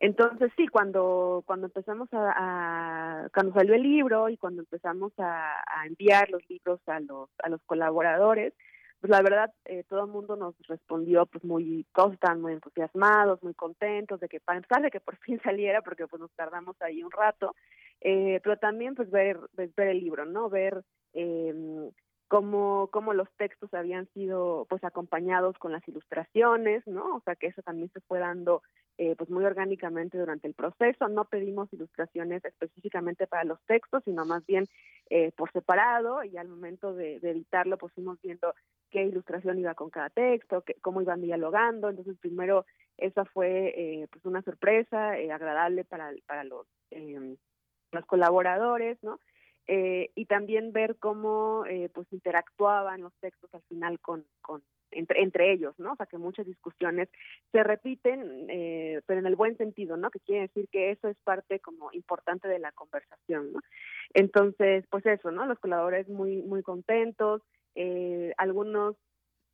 entonces 0.00 0.52
sí, 0.56 0.68
cuando 0.68 1.42
cuando 1.44 1.66
empezamos 1.66 2.08
a, 2.12 3.28
cuando 3.34 3.52
salió 3.52 3.74
el 3.74 3.82
libro 3.82 4.28
y 4.28 4.36
cuando 4.36 4.62
empezamos 4.62 5.12
a, 5.18 5.62
enviar 5.86 6.30
los 6.30 6.42
libros 6.48 6.80
a 6.86 7.00
los 7.00 7.28
a 7.42 7.48
los 7.48 7.60
colaboradores, 7.64 8.54
pues 9.00 9.10
la 9.10 9.22
verdad 9.22 9.52
eh, 9.64 9.84
todo 9.88 10.04
el 10.04 10.10
mundo 10.10 10.36
nos 10.36 10.54
respondió 10.68 11.26
pues 11.26 11.44
muy 11.44 11.84
todos 11.94 12.12
estaban 12.14 12.40
muy 12.40 12.52
entusiasmados, 12.52 13.42
muy 13.42 13.54
contentos 13.54 14.20
de 14.20 14.28
que 14.28 14.38
para 14.40 14.60
de 14.60 14.90
que 14.90 15.00
por 15.00 15.16
fin 15.24 15.40
saliera 15.42 15.82
porque 15.82 16.06
pues 16.06 16.20
nos 16.20 16.32
tardamos 16.32 16.76
ahí 16.80 17.02
un 17.02 17.10
rato, 17.10 17.56
eh, 18.00 18.40
pero 18.44 18.56
también 18.56 18.94
pues 18.94 19.10
ver 19.10 19.38
pues, 19.56 19.74
ver 19.74 19.88
el 19.88 20.00
libro, 20.00 20.24
no 20.26 20.48
ver 20.48 20.84
eh, 21.14 21.90
cómo, 22.28 22.88
cómo 22.92 23.14
los 23.14 23.28
textos 23.36 23.74
habían 23.74 24.06
sido 24.12 24.66
pues 24.68 24.84
acompañados 24.84 25.58
con 25.58 25.72
las 25.72 25.86
ilustraciones, 25.88 26.86
¿no? 26.86 27.16
O 27.16 27.20
sea 27.24 27.34
que 27.34 27.48
eso 27.48 27.62
también 27.62 27.90
se 27.92 28.00
fue 28.02 28.20
dando 28.20 28.62
eh, 28.98 29.14
pues 29.16 29.30
muy 29.30 29.44
orgánicamente 29.44 30.18
durante 30.18 30.48
el 30.48 30.54
proceso. 30.54 31.08
No 31.08 31.24
pedimos 31.24 31.72
ilustraciones 31.72 32.44
específicamente 32.44 33.26
para 33.26 33.44
los 33.44 33.60
textos, 33.62 34.02
sino 34.04 34.24
más 34.26 34.44
bien 34.46 34.66
eh, 35.10 35.32
por 35.36 35.50
separado 35.52 36.22
y 36.24 36.36
al 36.36 36.48
momento 36.48 36.94
de, 36.94 37.16
editarlo 37.16 37.78
pues 37.78 37.92
fuimos 37.94 38.20
viendo 38.22 38.54
qué 38.90 39.04
ilustración 39.04 39.58
iba 39.58 39.74
con 39.74 39.90
cada 39.90 40.10
texto, 40.10 40.62
qué, 40.62 40.74
cómo 40.82 41.00
iban 41.00 41.22
dialogando. 41.22 41.88
Entonces 41.88 42.18
primero 42.18 42.66
esa 42.96 43.24
fue 43.24 43.74
eh, 43.76 44.08
pues 44.10 44.24
una 44.24 44.42
sorpresa 44.42 45.12
agradable 45.32 45.84
para, 45.84 46.10
para 46.26 46.44
los, 46.44 46.66
los 47.92 48.06
colaboradores, 48.06 48.98
¿no? 49.02 49.18
eh, 49.68 50.10
y 50.14 50.24
también 50.24 50.72
ver 50.72 50.96
cómo 50.96 51.64
eh, 51.66 51.90
pues 51.92 52.10
interactuaban 52.10 53.02
los 53.02 53.12
textos 53.20 53.52
al 53.54 53.62
final 53.68 54.00
con, 54.00 54.24
con 54.40 54.62
entre, 54.90 55.22
entre 55.22 55.52
ellos, 55.52 55.78
¿no? 55.78 55.92
O 55.92 55.96
sea, 55.96 56.06
que 56.06 56.18
muchas 56.18 56.46
discusiones 56.46 57.08
se 57.52 57.62
repiten, 57.62 58.46
eh, 58.48 59.00
pero 59.06 59.20
en 59.20 59.26
el 59.26 59.36
buen 59.36 59.56
sentido, 59.56 59.96
¿no? 59.96 60.10
Que 60.10 60.20
quiere 60.20 60.42
decir 60.42 60.68
que 60.70 60.90
eso 60.90 61.08
es 61.08 61.16
parte 61.24 61.60
como 61.60 61.92
importante 61.92 62.48
de 62.48 62.58
la 62.58 62.72
conversación, 62.72 63.52
¿no? 63.52 63.60
Entonces, 64.14 64.84
pues 64.90 65.04
eso, 65.06 65.30
¿no? 65.30 65.46
Los 65.46 65.58
colaboradores 65.58 66.08
muy, 66.08 66.42
muy 66.42 66.62
contentos, 66.62 67.42
eh, 67.74 68.32
algunos 68.38 68.96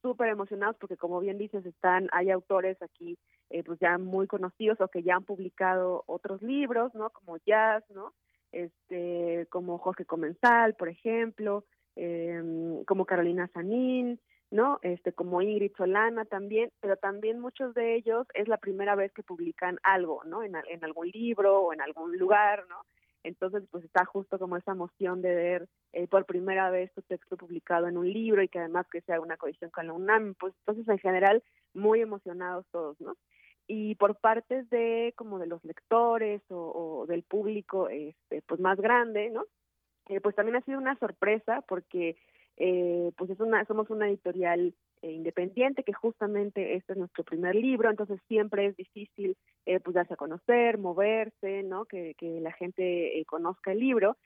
súper 0.03 0.29
emocionados 0.29 0.77
porque 0.79 0.97
como 0.97 1.18
bien 1.20 1.38
dices, 1.38 1.64
están, 1.64 2.09
hay 2.12 2.31
autores 2.31 2.81
aquí 2.83 3.16
eh, 3.49 3.62
pues 3.64 3.79
ya 3.81 3.97
muy 3.97 4.27
conocidos 4.27 4.81
o 4.81 4.88
que 4.88 5.03
ya 5.03 5.16
han 5.16 5.25
publicado 5.25 6.05
otros 6.07 6.42
libros, 6.42 6.94
¿no? 6.94 7.11
Como 7.11 7.38
Jazz, 7.38 7.85
¿no? 7.90 8.12
este, 8.55 9.47
como 9.51 9.79
Jorge 9.79 10.05
Comensal, 10.05 10.75
por 10.75 10.88
ejemplo, 10.88 11.64
eh, 11.97 12.83
como 12.87 13.05
Carolina 13.05 13.51
Sanín, 13.53 14.20
¿no? 14.55 14.79
Este, 14.83 15.12
como 15.12 15.43
Ingrid 15.43 15.73
Solana 15.77 16.27
también, 16.27 16.71
pero 16.81 16.97
también 16.97 17.40
muchos 17.40 17.75
de 17.75 17.97
ellos 17.97 18.25
es 18.35 18.47
la 18.47 18.57
primera 18.57 18.95
vez 18.95 19.12
que 19.12 19.25
publican 19.25 19.81
algo, 19.83 20.23
¿no? 20.25 20.45
En, 20.45 20.55
en 20.55 20.85
algún 20.85 21.09
libro 21.09 21.59
o 21.61 21.73
en 21.73 21.81
algún 21.81 22.17
lugar, 22.17 22.64
¿no? 22.69 22.77
Entonces, 23.25 23.64
pues 23.73 23.83
está 23.85 24.05
justo 24.05 24.38
como 24.38 24.57
esa 24.57 24.71
emoción 24.71 25.23
de 25.23 25.35
ver 25.35 25.69
eh, 25.93 26.07
por 26.07 26.25
primera 26.25 26.71
vez 26.71 26.93
tu 26.93 27.03
texto 27.03 27.37
publicado 27.37 27.88
en 27.88 27.97
un 27.97 28.09
libro 28.09 28.45
y 28.45 28.49
que 28.49 28.61
además 28.61 28.87
que 28.92 29.00
sea 29.00 29.21
una 29.21 29.37
cohesión 29.37 29.73
con 29.73 29.88
la 29.88 29.92
UNAM, 29.92 30.35
pues 30.38 30.55
entonces 30.61 30.87
en 30.88 30.98
general 30.98 31.42
muy 31.73 32.00
emocionados 32.00 32.65
todos, 32.71 33.00
¿no? 33.00 33.17
y 33.67 33.94
por 33.96 34.21
parte 34.21 34.65
de 34.65 35.15
como 35.17 35.38
de 35.38 35.46
los 35.46 35.65
lectores 35.65 36.42
o, 36.50 37.07
del 37.09 37.23
público 37.23 37.88
este 37.88 38.42
pues 38.42 38.61
más 38.61 38.79
grande 38.79 39.31
no 39.31 39.46
eh, 40.11 40.21
pues 40.21 40.37
también 40.37 40.57
ha 40.57 40.61
sido 40.67 40.77
una 40.77 40.98
sorpresa 40.98 41.63
porque 41.63 42.19
eh, 42.57 43.11
pues 43.17 43.31
es 43.31 43.40
una 43.40 43.65
somos 43.65 43.90
una 43.90 44.09
editorial 44.09 44.75
eh, 45.02 45.11
independiente 45.11 45.83
que 45.83 45.92
justamente 45.92 46.77
este 46.77 46.92
es 46.92 46.98
nuestro 46.98 47.25
primer 47.25 47.55
libro 47.55 47.90
entonces 47.90 48.21
siempre 48.29 48.67
es 48.67 48.77
difícil 48.77 49.37
eh, 49.67 49.81
pues 49.81 49.94
darse 49.94 50.15
a 50.15 50.17
conocer 50.17 50.79
moverse 50.79 51.63
no 51.65 51.85
que, 51.85 52.15
que 52.15 52.40
la 52.40 52.52
gente 52.52 53.19
eh, 53.19 53.25
conozca 53.25 53.73
el 53.73 53.81
libro. 53.81 54.17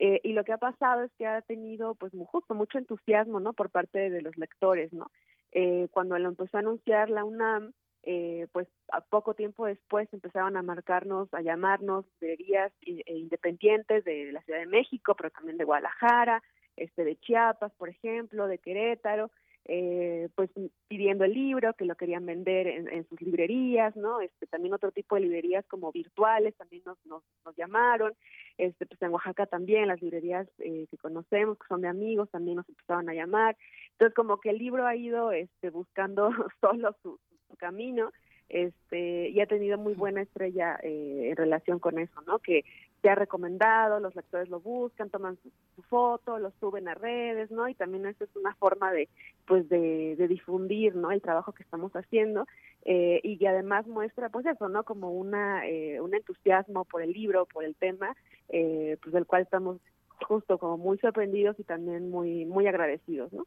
Eh, 0.00 0.20
y 0.22 0.32
lo 0.32 0.44
que 0.44 0.52
ha 0.52 0.58
pasado 0.58 1.02
es 1.02 1.10
que 1.18 1.26
ha 1.26 1.42
tenido 1.42 1.96
pues 1.96 2.12
justo 2.26 2.54
mucho 2.54 2.78
entusiasmo 2.78 3.40
no 3.40 3.52
por 3.52 3.68
parte 3.70 4.10
de 4.10 4.22
los 4.22 4.36
lectores 4.36 4.92
no 4.92 5.10
eh, 5.50 5.88
cuando 5.90 6.16
lo 6.18 6.28
empezó 6.28 6.56
a 6.56 6.60
anunciar 6.60 7.10
la 7.10 7.24
UNAM 7.24 7.72
eh, 8.04 8.46
pues 8.52 8.68
a 8.92 9.00
poco 9.00 9.34
tiempo 9.34 9.66
después 9.66 10.08
empezaron 10.12 10.56
a 10.56 10.62
marcarnos, 10.62 11.32
a 11.34 11.42
llamarnos 11.42 12.06
librerías 12.20 12.72
independientes 12.80 14.04
de 14.04 14.32
la 14.32 14.40
Ciudad 14.42 14.60
de 14.60 14.66
México, 14.66 15.14
pero 15.16 15.30
también 15.30 15.58
de 15.58 15.64
Guadalajara, 15.64 16.42
este 16.78 17.04
de 17.04 17.16
Chiapas, 17.16 17.72
por 17.72 17.88
ejemplo, 17.88 18.46
de 18.46 18.58
Querétaro, 18.58 19.30
eh, 19.70 20.30
pues 20.34 20.50
pidiendo 20.88 21.24
el 21.24 21.34
libro, 21.34 21.74
que 21.74 21.84
lo 21.84 21.94
querían 21.94 22.24
vender 22.24 22.66
en, 22.66 23.06
sus 23.06 23.20
librerías, 23.20 23.94
¿no? 23.96 24.20
Este, 24.22 24.46
también 24.46 24.72
otro 24.72 24.92
tipo 24.92 25.14
de 25.14 25.20
librerías 25.20 25.66
como 25.66 25.92
virtuales 25.92 26.56
también 26.56 26.82
nos, 26.86 26.96
nos, 27.04 27.22
nos 27.44 27.54
llamaron, 27.54 28.14
este, 28.56 28.86
pues 28.86 29.00
en 29.02 29.10
Oaxaca 29.10 29.44
también 29.44 29.88
las 29.88 30.00
librerías 30.00 30.48
eh, 30.60 30.86
que 30.90 30.96
conocemos, 30.96 31.58
que 31.58 31.66
son 31.68 31.82
de 31.82 31.88
amigos, 31.88 32.30
también 32.30 32.56
nos 32.56 32.68
empezaron 32.68 33.10
a 33.10 33.14
llamar, 33.14 33.58
entonces 33.92 34.14
como 34.14 34.40
que 34.40 34.50
el 34.50 34.58
libro 34.58 34.86
ha 34.86 34.96
ido 34.96 35.32
este, 35.32 35.68
buscando 35.68 36.30
solo 36.62 36.96
su, 37.02 37.20
su 37.46 37.56
camino 37.56 38.10
este 38.48 39.28
y 39.28 39.40
ha 39.40 39.46
tenido 39.46 39.76
muy 39.78 39.94
buena 39.94 40.22
estrella 40.22 40.78
eh, 40.82 41.28
en 41.30 41.36
relación 41.36 41.78
con 41.78 41.98
eso, 41.98 42.20
¿no? 42.26 42.38
Que 42.38 42.64
ha 43.04 43.14
recomendado, 43.14 44.00
los 44.00 44.14
lectores 44.16 44.48
lo 44.48 44.60
buscan, 44.60 45.10
toman 45.10 45.38
su, 45.42 45.82
foto, 45.82 46.38
lo 46.38 46.50
suben 46.58 46.88
a 46.88 46.94
redes, 46.94 47.50
¿no? 47.50 47.68
Y 47.68 47.74
también 47.74 48.06
eso 48.06 48.24
es 48.24 48.36
una 48.36 48.54
forma 48.56 48.92
de, 48.92 49.08
pues, 49.46 49.68
de, 49.68 50.16
de, 50.16 50.28
difundir, 50.28 50.96
¿no? 50.96 51.12
El 51.12 51.22
trabajo 51.22 51.52
que 51.52 51.62
estamos 51.62 51.92
haciendo 51.92 52.46
eh, 52.84 53.20
y 53.22 53.44
además 53.46 53.86
muestra 53.86 54.28
pues 54.28 54.46
eso, 54.46 54.68
¿no? 54.68 54.82
Como 54.84 55.12
una 55.12 55.66
eh, 55.66 56.00
un 56.00 56.14
entusiasmo 56.14 56.84
por 56.84 57.02
el 57.02 57.12
libro, 57.12 57.46
por 57.46 57.64
el 57.64 57.74
tema, 57.76 58.16
eh, 58.48 58.96
pues 59.02 59.12
del 59.12 59.26
cual 59.26 59.42
estamos 59.42 59.78
justo 60.26 60.58
como 60.58 60.76
muy 60.76 60.98
sorprendidos 60.98 61.58
y 61.60 61.64
también 61.64 62.10
muy 62.10 62.44
muy 62.44 62.66
agradecidos, 62.66 63.32
¿no? 63.32 63.46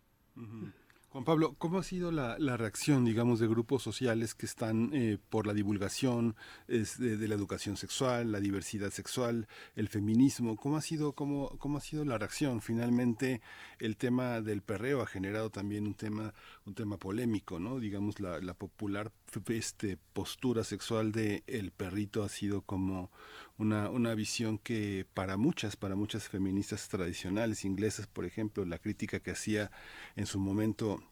Juan 1.11 1.25
Pablo, 1.25 1.55
¿cómo 1.57 1.77
ha 1.77 1.83
sido 1.83 2.09
la, 2.09 2.37
reacción, 2.55 3.03
digamos, 3.03 3.41
de 3.41 3.47
grupos 3.49 3.83
sociales 3.83 4.33
que 4.33 4.45
están 4.45 4.91
eh, 4.93 5.17
por 5.29 5.45
la 5.45 5.53
divulgación 5.53 6.37
de, 6.69 7.27
la 7.27 7.35
educación 7.35 7.75
sexual, 7.75 8.31
la 8.31 8.39
diversidad 8.39 8.91
sexual, 8.91 9.45
el 9.75 9.89
feminismo? 9.89 10.55
¿Cómo 10.55 10.77
ha 10.77 10.81
sido, 10.81 11.11
cómo, 11.11 11.49
cómo 11.59 11.79
ha 11.79 11.81
sido 11.81 12.05
la 12.05 12.17
reacción? 12.17 12.61
Finalmente, 12.61 13.41
el 13.79 13.97
tema 13.97 14.39
del 14.39 14.61
perreo 14.61 15.01
ha 15.01 15.05
generado 15.05 15.49
también 15.49 15.85
un 15.85 15.95
tema, 15.95 16.33
un 16.65 16.75
tema 16.75 16.95
polémico, 16.95 17.59
¿no? 17.59 17.81
Digamos, 17.81 18.21
la, 18.21 18.39
la 18.39 18.53
popular 18.53 19.11
este, 19.49 19.97
postura 20.13 20.63
sexual 20.63 21.11
de 21.11 21.43
el 21.47 21.71
perrito 21.71 22.23
ha 22.23 22.29
sido 22.29 22.61
como 22.61 23.11
una, 23.57 23.89
una 23.89 24.13
visión 24.15 24.57
que 24.57 25.05
para 25.13 25.37
muchas, 25.37 25.75
para 25.75 25.95
muchas 25.95 26.27
feministas 26.27 26.87
tradicionales 26.89 27.65
inglesas, 27.65 28.07
por 28.07 28.25
ejemplo, 28.25 28.65
la 28.65 28.79
crítica 28.79 29.19
que 29.19 29.31
hacía 29.31 29.71
en 30.15 30.25
su 30.25 30.39
momento 30.39 31.03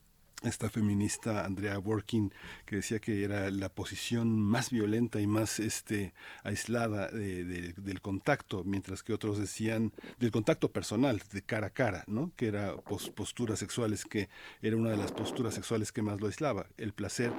esta 0.43 0.69
feminista 0.69 1.45
Andrea 1.45 1.77
Working 1.79 2.31
que 2.65 2.77
decía 2.77 2.99
que 2.99 3.23
era 3.23 3.51
la 3.51 3.69
posición 3.69 4.39
más 4.39 4.69
violenta 4.69 5.19
y 5.19 5.27
más 5.27 5.59
este 5.59 6.13
aislada 6.43 7.07
del 7.09 8.01
contacto 8.01 8.63
mientras 8.63 9.03
que 9.03 9.13
otros 9.13 9.37
decían 9.37 9.91
del 10.17 10.31
contacto 10.31 10.71
personal 10.71 11.21
de 11.31 11.41
cara 11.41 11.67
a 11.67 11.69
cara 11.71 12.03
no 12.07 12.31
que 12.37 12.47
era 12.47 12.75
posturas 12.77 13.59
sexuales 13.59 14.05
que 14.05 14.29
era 14.61 14.77
una 14.77 14.91
de 14.91 14.97
las 14.97 15.11
posturas 15.11 15.53
sexuales 15.53 15.91
que 15.91 16.01
más 16.01 16.21
lo 16.21 16.27
aislaba. 16.27 16.67
El 16.77 16.93
placer 16.93 17.31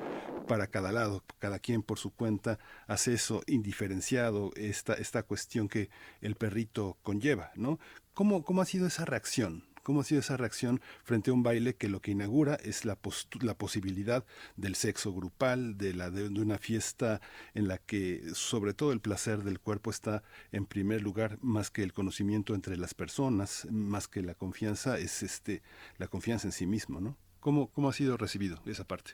para 0.47 0.67
cada 0.67 0.93
lado 0.93 1.25
cada 1.39 1.59
quien 1.59 1.83
por 1.83 1.99
su 1.99 2.11
cuenta 2.11 2.59
hace 2.87 3.15
eso 3.15 3.43
indiferenciado 3.47 4.51
esta 4.57 4.95
esta 4.95 5.23
cuestión 5.23 5.69
que 5.69 5.89
el 6.21 6.35
perrito 6.35 6.99
conlleva 7.03 7.51
no 7.55 7.79
cómo 8.13 8.45
cómo 8.45 8.61
ha 8.61 8.67
sido 8.67 8.87
esa 8.87 9.05
reacción 9.05 9.70
¿Cómo 9.83 10.01
ha 10.01 10.05
sido 10.05 10.21
esa 10.21 10.37
reacción 10.37 10.81
frente 11.03 11.31
a 11.31 11.35
un 11.35 11.43
baile 11.43 11.75
que 11.75 11.89
lo 11.89 12.01
que 12.01 12.11
inaugura 12.11 12.57
es 12.57 12.85
la, 12.85 12.99
la 13.41 13.55
posibilidad 13.55 14.25
del 14.57 14.75
sexo 14.75 15.13
grupal, 15.13 15.79
de, 15.79 15.95
la, 15.95 16.11
de, 16.11 16.29
una 16.29 16.59
fiesta 16.59 17.21
en 17.55 17.69
la 17.69 17.79
que 17.79 18.23
sobre 18.35 18.75
todo 18.75 18.93
el 18.93 19.01
placer 19.01 19.43
del 19.43 19.61
cuerpo 19.61 19.91
está 19.91 20.23
en 20.53 20.67
primer 20.67 21.03
lugar 21.03 21.39
más 21.41 21.71
que 21.71 21.83
el 21.83 21.93
conocimiento 21.93 22.55
entre 22.55 22.77
las 22.77 22.95
personas, 22.95 23.67
más 23.71 24.09
que 24.09 24.23
la 24.23 24.35
confianza, 24.35 24.99
es 24.99 25.23
este, 25.23 25.63
la 25.99 26.09
confianza 26.09 26.49
en 26.49 26.53
sí 26.53 26.67
mismo, 26.67 27.01
¿no? 27.01 27.17
¿Cómo, 27.41 27.71
cómo 27.71 27.89
ha 27.89 27.93
sido 27.93 28.17
recibido 28.17 28.61
esa 28.67 28.85
parte? 28.85 29.13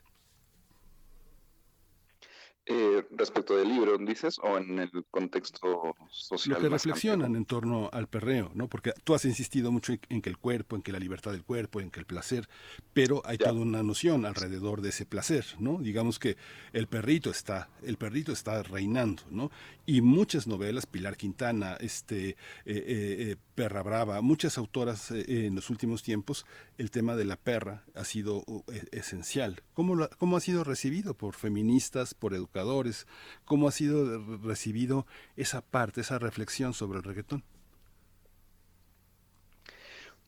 Eh, 2.68 3.06
respecto 3.12 3.56
del 3.56 3.68
libro, 3.68 3.96
dices, 3.96 4.40
o 4.42 4.58
en 4.58 4.80
el 4.80 4.90
contexto 5.12 5.94
social. 6.10 6.56
Lo 6.56 6.62
que 6.62 6.68
reflexionan 6.68 7.36
en 7.36 7.44
torno 7.44 7.88
al 7.92 8.08
perreo, 8.08 8.50
¿no? 8.54 8.66
Porque 8.66 8.92
tú 9.04 9.14
has 9.14 9.24
insistido 9.24 9.70
mucho 9.70 9.92
en, 10.08 10.20
que 10.20 10.28
el 10.28 10.36
cuerpo, 10.36 10.74
en 10.74 10.82
que 10.82 10.90
la 10.90 10.98
libertad 10.98 11.30
del 11.30 11.44
cuerpo, 11.44 11.80
en 11.80 11.92
que 11.92 12.00
el 12.00 12.06
placer, 12.06 12.48
pero 12.92 13.22
hay 13.24 13.38
toda 13.38 13.52
una 13.52 13.84
noción 13.84 14.26
alrededor 14.26 14.80
de 14.80 14.88
ese 14.88 15.06
placer, 15.06 15.46
¿no? 15.60 15.78
Digamos 15.78 16.18
que 16.18 16.36
el 16.72 16.88
perrito 16.88 17.30
está, 17.30 17.68
el 17.84 17.98
perrito 17.98 18.32
está 18.32 18.64
reinando, 18.64 19.22
¿no? 19.30 19.52
Y 19.86 20.00
muchas 20.00 20.48
novelas, 20.48 20.86
Pilar 20.86 21.16
Quintana, 21.16 21.76
este, 21.78 22.30
eh, 22.30 22.36
eh, 22.64 23.36
Perra 23.54 23.84
Brava, 23.84 24.20
muchas 24.22 24.58
autoras 24.58 25.12
en 25.12 25.54
los 25.54 25.70
últimos 25.70 26.02
tiempos, 26.02 26.44
el 26.78 26.90
tema 26.90 27.16
de 27.16 27.24
la 27.24 27.36
perra 27.36 27.84
ha 27.94 28.04
sido 28.04 28.44
esencial. 28.92 29.62
¿Cómo, 29.72 30.08
¿Cómo 30.18 30.36
ha 30.36 30.40
sido 30.40 30.64
recibido 30.64 31.14
por 31.14 31.34
feministas, 31.34 32.14
por 32.14 32.34
educadores? 32.34 33.06
¿Cómo 33.44 33.68
ha 33.68 33.72
sido 33.72 34.38
recibido 34.38 35.06
esa 35.36 35.62
parte, 35.62 36.02
esa 36.02 36.18
reflexión 36.18 36.74
sobre 36.74 36.98
el 36.98 37.04
reggaetón? 37.04 37.44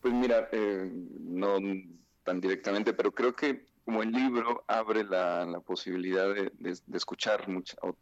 Pues 0.01 0.15
mira, 0.15 0.49
eh, 0.53 0.91
no 1.21 1.59
tan 2.25 2.41
directamente, 2.41 2.93
pero 2.93 3.13
creo 3.13 3.35
que 3.35 3.67
como 3.85 4.03
el 4.03 4.13
libro 4.13 4.65
abre 4.69 5.03
la, 5.03 5.61
posibilidad 5.67 6.35
de, 6.35 6.53
escuchar 6.93 7.47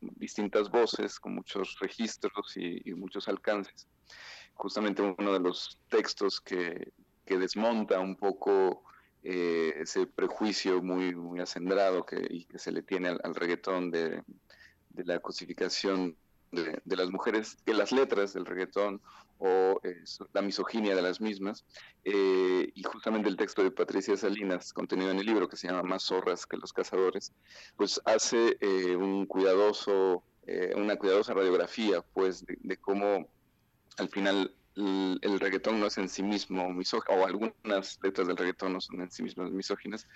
distintas 0.00 0.68
voces 0.68 1.20
con 1.20 1.36
muchos 1.36 1.78
registros 1.80 2.56
y, 2.56 2.82
y, 2.84 2.94
muchos 2.94 3.28
alcances. 3.28 3.86
Justamente 4.54 5.00
uno 5.00 5.32
de 5.32 5.38
los 5.38 5.78
textos 5.88 6.40
que, 6.40 6.92
que 7.26 7.38
desmonta 7.38 8.00
un 8.00 8.16
poco 8.16 8.84
eh, 9.22 9.74
ese 9.80 10.06
prejuicio 10.06 10.80
muy, 10.80 11.14
muy 11.14 11.40
acendrado 11.40 12.06
que, 12.06 12.46
se 12.54 12.70
le 12.70 12.82
tiene 12.82 13.08
al, 13.08 13.34
reggaetón 13.34 13.90
de, 13.90 14.22
la 14.94 15.18
cosificación 15.18 16.16
de, 16.52 16.96
las 16.96 17.10
mujeres, 17.10 17.58
que 17.66 17.74
las 17.74 17.90
letras 17.90 18.32
del 18.32 18.46
reggaetón 18.46 19.02
o 19.38 19.80
eh, 19.82 20.04
la 20.32 20.42
misoginia 20.42 20.94
de 20.94 21.02
las 21.02 21.20
mismas. 21.20 21.66
Eh, 22.04 22.70
y 22.72 22.82
justamente 22.84 23.28
el 23.28 23.36
texto 23.36 23.64
de 23.64 23.72
Patricia 23.72 24.16
Salinas, 24.16 24.72
contenido 24.72 25.10
en 25.10 25.18
el 25.18 25.26
libro, 25.26 25.48
que 25.48 25.56
se 25.56 25.66
llama 25.66 25.82
Más 25.82 26.04
zorras 26.04 26.46
que 26.46 26.56
los 26.56 26.72
cazadores, 26.72 27.32
pues 27.76 28.00
hace 28.04 28.56
un 28.96 29.26
cuidadoso, 29.26 30.22
una 30.76 30.94
cuidadosa 30.94 31.34
radiografía 31.34 32.00
pues, 32.00 32.44
de 32.46 32.76
cómo 32.76 33.28
al 33.98 34.08
final 34.08 34.54
el, 34.76 35.40
reggaetón 35.40 35.80
no 35.80 35.86
es 35.86 35.98
en 35.98 36.08
sí 36.08 36.22
mismo 36.22 36.72
misógino, 36.72 37.18
o 37.18 37.26
algunas 37.26 37.98
letras 38.02 38.26
del 38.26 38.36
reggaetón 38.36 38.74
no 38.74 38.80
son 38.80 39.00
en 39.00 39.10
sí 39.10 39.22
mismas 39.22 39.50
misóginas, 39.50 40.06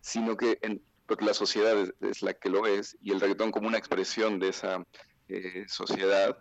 sino 0.00 0.36
que 0.36 0.58
en, 0.62 0.82
porque 1.06 1.24
la 1.24 1.34
sociedad 1.34 1.76
es, 2.00 2.22
la 2.22 2.34
que 2.34 2.50
lo 2.50 2.66
es, 2.66 2.96
y 3.02 3.12
el 3.12 3.20
reggaetón 3.20 3.50
como 3.50 3.68
una 3.68 3.78
expresión 3.78 4.38
de 4.38 4.48
esa 4.48 4.84
eh, 5.28 5.64
sociedad, 5.66 6.38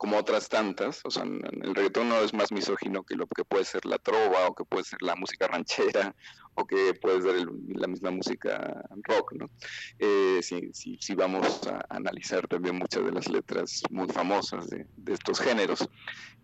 como 0.00 0.16
otras 0.16 0.48
tantas, 0.48 1.02
o 1.04 1.10
sea, 1.10 1.24
el 1.24 1.74
reggaetón 1.74 2.08
no 2.08 2.20
es 2.20 2.32
más 2.32 2.50
misógino 2.52 3.02
que 3.02 3.16
lo 3.16 3.26
que 3.26 3.44
puede 3.44 3.66
ser 3.66 3.84
la 3.84 3.98
trova, 3.98 4.48
o 4.48 4.54
que 4.54 4.64
puede 4.64 4.82
ser 4.82 5.02
la 5.02 5.14
música 5.14 5.46
ranchera, 5.46 6.16
o 6.54 6.66
que 6.66 6.94
puede 6.94 7.20
ser 7.20 7.46
la 7.68 7.86
misma 7.86 8.10
música 8.10 8.82
rock, 9.02 9.34
¿no? 9.34 9.50
Eh, 9.98 10.40
si, 10.42 10.70
si, 10.72 11.14
vamos 11.14 11.66
a 11.66 11.84
analizar 11.90 12.48
también 12.48 12.76
muchas 12.76 13.04
de 13.04 13.12
las 13.12 13.28
letras 13.28 13.82
muy 13.90 14.08
famosas 14.08 14.70
de, 14.70 14.86
de 14.96 15.12
estos 15.12 15.38
géneros. 15.38 15.86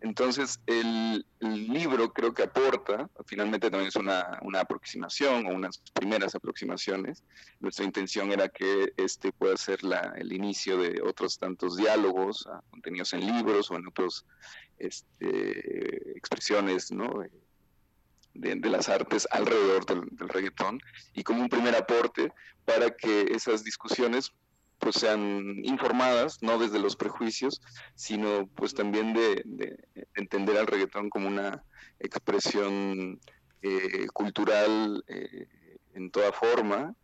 Entonces, 0.01 0.61
el, 0.67 1.25
libro 1.41 2.13
creo 2.13 2.35
que 2.35 2.43
aporta, 2.43 3.09
finalmente 3.27 3.71
también 3.71 3.89
es 3.89 3.97
una, 3.97 4.39
una, 4.43 4.61
aproximación 4.61 5.47
o 5.47 5.51
unas 5.51 5.79
primeras 5.95 6.35
aproximaciones. 6.35 7.23
Nuestra 7.61 7.85
intención 7.85 8.33
era 8.33 8.49
que 8.49 8.93
este 8.97 9.33
pueda 9.33 9.57
ser 9.57 9.83
la, 9.85 10.15
el 10.17 10.33
inicio 10.33 10.77
de 10.77 11.01
otros 11.03 11.39
tantos 11.39 11.77
diálogos 11.77 12.49
contenidos 12.71 13.13
en 13.13 13.27
o 13.47 13.77
en 13.77 13.87
otras 13.87 14.25
este, 14.79 16.17
expresiones 16.17 16.91
¿no? 16.91 17.23
de, 18.35 18.57
las 18.71 18.89
artes 18.89 19.27
alrededor 19.31 19.87
del, 19.87 20.29
reggaetón 20.29 20.81
y 21.15 21.23
como 21.23 21.43
un 21.43 21.49
primer 21.49 21.75
aporte 21.75 22.33
para 22.65 22.91
que 22.91 23.23
esas 23.31 23.65
discusiones 23.65 24.33
pues 24.79 24.97
sean 24.97 25.65
informadas, 25.65 26.43
no 26.43 26.59
desde 26.59 26.79
los 26.79 26.97
prejuicios, 26.97 27.63
sino 27.95 28.47
pues 28.49 28.75
también 28.75 29.15
de, 29.15 29.79
entender 30.15 30.59
al 30.59 30.67
reggaetón 30.67 31.09
como 31.09 31.29
una 31.29 31.65
expresión 31.99 33.19
eh, 33.63 34.07
cultural 34.13 35.03
eh, 35.09 35.47
en 35.95 36.11
toda 36.11 36.31
forma 36.33 36.95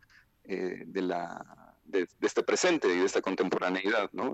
eh, 0.43 0.83
de 0.85 1.01
la 1.01 1.73
de, 1.85 2.07
este 2.21 2.43
presente 2.43 2.87
y 2.87 2.99
de 2.99 3.05
esta 3.05 3.21
contemporaneidad, 3.21 4.09
¿no? 4.13 4.33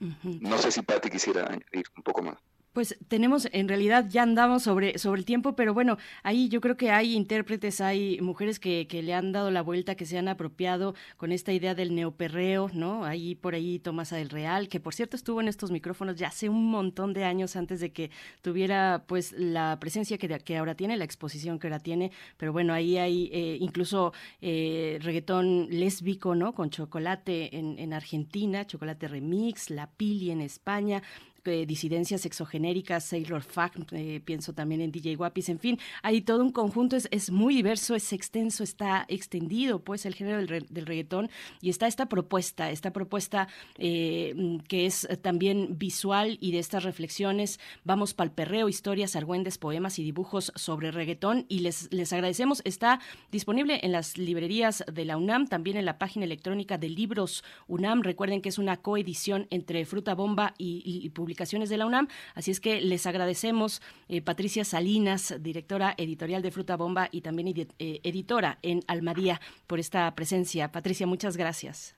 No 0.00 0.58
sé 0.58 0.70
si 0.72 0.82
Patti 0.82 1.10
quisiera 1.10 1.44
añadir 1.46 1.84
un 1.96 2.02
poco 2.02 2.22
más. 2.22 2.38
Pues 2.72 2.96
tenemos, 3.08 3.48
en 3.50 3.66
realidad 3.66 4.06
ya 4.08 4.22
andamos 4.22 4.62
sobre, 4.62 4.96
sobre 4.96 5.18
el 5.18 5.24
tiempo, 5.24 5.56
pero 5.56 5.74
bueno, 5.74 5.98
ahí 6.22 6.48
yo 6.48 6.60
creo 6.60 6.76
que 6.76 6.92
hay 6.92 7.14
intérpretes, 7.14 7.80
hay 7.80 8.20
mujeres 8.20 8.60
que, 8.60 8.86
que 8.86 9.02
le 9.02 9.12
han 9.12 9.32
dado 9.32 9.50
la 9.50 9.60
vuelta, 9.60 9.96
que 9.96 10.06
se 10.06 10.18
han 10.18 10.28
apropiado 10.28 10.94
con 11.16 11.32
esta 11.32 11.52
idea 11.52 11.74
del 11.74 11.96
neoperreo, 11.96 12.70
¿no? 12.72 13.04
Ahí 13.04 13.34
por 13.34 13.54
ahí 13.54 13.80
Tomasa 13.80 14.16
del 14.16 14.30
Real, 14.30 14.68
que 14.68 14.78
por 14.78 14.94
cierto 14.94 15.16
estuvo 15.16 15.40
en 15.40 15.48
estos 15.48 15.72
micrófonos 15.72 16.14
ya 16.14 16.28
hace 16.28 16.48
un 16.48 16.70
montón 16.70 17.12
de 17.12 17.24
años 17.24 17.56
antes 17.56 17.80
de 17.80 17.90
que 17.92 18.12
tuviera 18.40 19.02
pues 19.08 19.32
la 19.32 19.78
presencia 19.80 20.16
que, 20.16 20.28
que 20.28 20.56
ahora 20.56 20.76
tiene, 20.76 20.96
la 20.96 21.04
exposición 21.04 21.58
que 21.58 21.66
ahora 21.66 21.80
tiene, 21.80 22.12
pero 22.36 22.52
bueno, 22.52 22.72
ahí 22.72 22.98
hay 22.98 23.30
eh, 23.32 23.56
incluso 23.60 24.12
eh, 24.40 25.00
reggaetón 25.02 25.66
lésbico, 25.70 26.36
¿no? 26.36 26.54
Con 26.54 26.70
chocolate 26.70 27.56
en, 27.56 27.80
en 27.80 27.92
Argentina, 27.92 28.64
chocolate 28.64 29.08
remix, 29.08 29.70
la 29.70 29.88
pili 29.88 30.30
en 30.30 30.40
España, 30.40 31.02
eh, 31.46 31.66
disidencias 31.66 32.26
exogenéricas, 32.26 33.04
Sailor 33.04 33.42
Fact, 33.42 33.92
eh, 33.92 34.20
pienso 34.24 34.52
también 34.52 34.80
en 34.80 34.92
DJ 34.92 35.16
Guapis, 35.16 35.48
en 35.48 35.58
fin, 35.58 35.78
hay 36.02 36.20
todo 36.20 36.42
un 36.42 36.52
conjunto, 36.52 36.96
es, 36.96 37.08
es 37.10 37.30
muy 37.30 37.54
diverso, 37.54 37.94
es 37.94 38.12
extenso, 38.12 38.62
está 38.62 39.04
extendido 39.08 39.80
pues 39.80 40.06
el 40.06 40.14
género 40.14 40.38
del, 40.38 40.86
reggaetón 40.86 41.30
y 41.60 41.70
está 41.70 41.86
esta 41.86 42.06
propuesta, 42.06 42.70
esta 42.70 42.92
propuesta 42.92 43.48
eh, 43.78 44.58
que 44.68 44.86
es 44.86 45.08
también 45.22 45.78
visual 45.78 46.38
y 46.40 46.52
de 46.52 46.58
estas 46.58 46.84
reflexiones, 46.84 47.60
vamos 47.84 48.14
pal 48.14 48.32
perreo, 48.32 48.68
historias, 48.68 49.16
argüendes, 49.16 49.58
poemas 49.58 49.98
y 49.98 50.04
dibujos 50.04 50.52
sobre 50.54 50.90
reggaetón 50.90 51.46
y 51.48 51.60
les, 51.60 51.92
les 51.92 52.12
agradecemos, 52.12 52.62
está 52.64 53.00
disponible 53.30 53.80
en 53.82 53.92
las 53.92 54.18
librerías 54.18 54.84
de 54.92 55.04
la 55.04 55.16
UNAM, 55.16 55.46
también 55.46 55.76
en 55.76 55.84
la 55.84 55.98
página 55.98 56.24
electrónica 56.24 56.78
de 56.78 56.88
Libros 56.88 57.44
UNAM, 57.66 58.02
recuerden 58.02 58.42
que 58.42 58.48
es 58.48 58.58
una 58.58 58.76
coedición 58.78 59.46
entre 59.50 59.84
Fruta 59.84 60.14
Bomba 60.14 60.54
y, 60.58 60.82
y, 60.84 61.04
y 61.04 61.10
publicaciones 61.30 61.70
de 61.70 61.76
la 61.76 61.86
UNAM. 61.86 62.08
Así 62.34 62.50
es 62.50 62.58
que 62.58 62.80
les 62.80 63.06
agradecemos, 63.06 63.80
eh, 64.08 64.20
Patricia 64.20 64.64
Salinas, 64.64 65.40
directora 65.40 65.94
editorial 65.96 66.42
de 66.42 66.50
Fruta 66.50 66.76
Bomba 66.76 67.08
y 67.12 67.20
también 67.20 67.46
eh, 67.48 68.00
editora 68.02 68.58
en 68.62 68.80
Almadía, 68.88 69.40
por 69.68 69.78
esta 69.78 70.12
presencia. 70.16 70.72
Patricia, 70.72 71.06
muchas 71.06 71.36
gracias. 71.36 71.96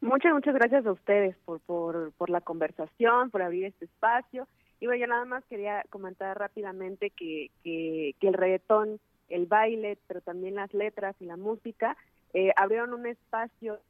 Muchas, 0.00 0.32
muchas 0.32 0.54
gracias 0.54 0.86
a 0.86 0.92
ustedes 0.92 1.36
por, 1.44 1.60
por, 1.60 2.12
por 2.12 2.30
la 2.30 2.40
conversación, 2.40 3.30
por 3.30 3.42
abrir 3.42 3.66
este 3.66 3.84
espacio. 3.84 4.48
Y 4.80 4.86
bueno, 4.86 5.00
yo 5.02 5.06
nada 5.06 5.26
más 5.26 5.44
quería 5.44 5.84
comentar 5.90 6.38
rápidamente 6.38 7.10
que, 7.10 7.50
que, 7.62 8.14
que 8.18 8.28
el 8.28 8.34
reggaetón, 8.34 9.00
el 9.28 9.44
baile, 9.44 9.98
pero 10.06 10.22
también 10.22 10.54
las 10.54 10.72
letras 10.72 11.14
y 11.20 11.26
la 11.26 11.36
música, 11.36 11.94
eh, 12.32 12.52
abrieron 12.56 12.94
un 12.94 13.06
espacio 13.06 13.80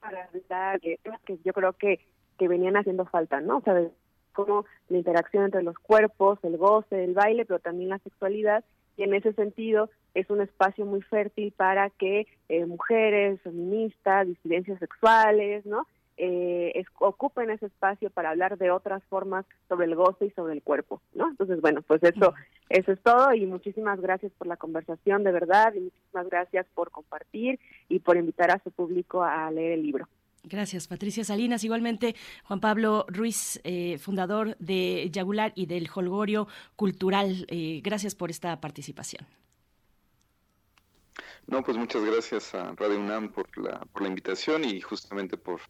para 0.00 0.28
dar 0.48 0.80
que 0.80 0.98
yo 1.44 1.52
creo 1.52 1.72
que 1.72 2.00
que 2.38 2.48
venían 2.48 2.76
haciendo 2.76 3.06
falta, 3.06 3.40
¿no? 3.40 3.58
O 3.58 3.62
sea, 3.62 3.88
como 4.32 4.66
la 4.88 4.98
interacción 4.98 5.44
entre 5.44 5.62
los 5.62 5.78
cuerpos, 5.78 6.38
el 6.42 6.56
goce, 6.58 7.02
el 7.02 7.14
baile, 7.14 7.44
pero 7.44 7.58
también 7.58 7.90
la 7.90 7.98
sexualidad, 7.98 8.64
y 8.96 9.02
en 9.02 9.14
ese 9.14 9.32
sentido 9.32 9.90
es 10.14 10.30
un 10.30 10.40
espacio 10.40 10.86
muy 10.86 11.02
fértil 11.02 11.52
para 11.52 11.90
que 11.90 12.26
eh, 12.48 12.64
mujeres, 12.66 13.40
feministas, 13.42 14.26
disidencias 14.26 14.78
sexuales, 14.78 15.66
¿no? 15.66 15.86
Eh, 16.18 16.72
es, 16.76 16.86
ocupen 16.98 17.50
ese 17.50 17.66
espacio 17.66 18.08
para 18.08 18.30
hablar 18.30 18.56
de 18.56 18.70
otras 18.70 19.02
formas 19.04 19.44
sobre 19.68 19.84
el 19.84 19.94
goce 19.94 20.26
y 20.26 20.30
sobre 20.30 20.54
el 20.54 20.62
cuerpo, 20.62 21.02
¿no? 21.14 21.28
Entonces, 21.28 21.60
bueno, 21.60 21.82
pues 21.82 22.02
eso, 22.02 22.32
eso 22.70 22.92
es 22.92 23.00
todo 23.02 23.34
y 23.34 23.44
muchísimas 23.44 24.00
gracias 24.00 24.32
por 24.38 24.46
la 24.46 24.56
conversación, 24.56 25.24
de 25.24 25.32
verdad, 25.32 25.74
y 25.74 25.80
muchísimas 25.80 26.28
gracias 26.30 26.66
por 26.74 26.90
compartir 26.90 27.60
y 27.90 27.98
por 27.98 28.16
invitar 28.16 28.50
a 28.50 28.62
su 28.64 28.70
público 28.70 29.22
a 29.22 29.50
leer 29.50 29.72
el 29.72 29.82
libro. 29.82 30.08
Gracias, 30.48 30.86
Patricia 30.86 31.24
Salinas. 31.24 31.64
Igualmente, 31.64 32.14
Juan 32.44 32.60
Pablo 32.60 33.04
Ruiz, 33.08 33.60
eh, 33.64 33.98
fundador 33.98 34.56
de 34.60 35.10
Yagular 35.10 35.52
y 35.56 35.66
del 35.66 35.90
Holgorio 35.92 36.46
Cultural. 36.76 37.46
Eh, 37.48 37.80
gracias 37.82 38.14
por 38.14 38.30
esta 38.30 38.60
participación. 38.60 39.26
No, 41.48 41.64
pues 41.64 41.76
muchas 41.76 42.04
gracias 42.04 42.54
a 42.54 42.72
Radio 42.76 43.00
UNAM 43.00 43.32
por 43.32 43.46
la, 43.58 43.80
por 43.92 44.02
la 44.02 44.08
invitación 44.08 44.64
y 44.64 44.80
justamente 44.80 45.36
por 45.36 45.60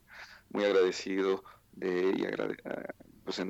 muy 0.51 0.64
agradecido 0.64 1.43
de 1.72 2.14
y 2.18 2.27
agrade, 2.27 2.57
pues 3.24 3.43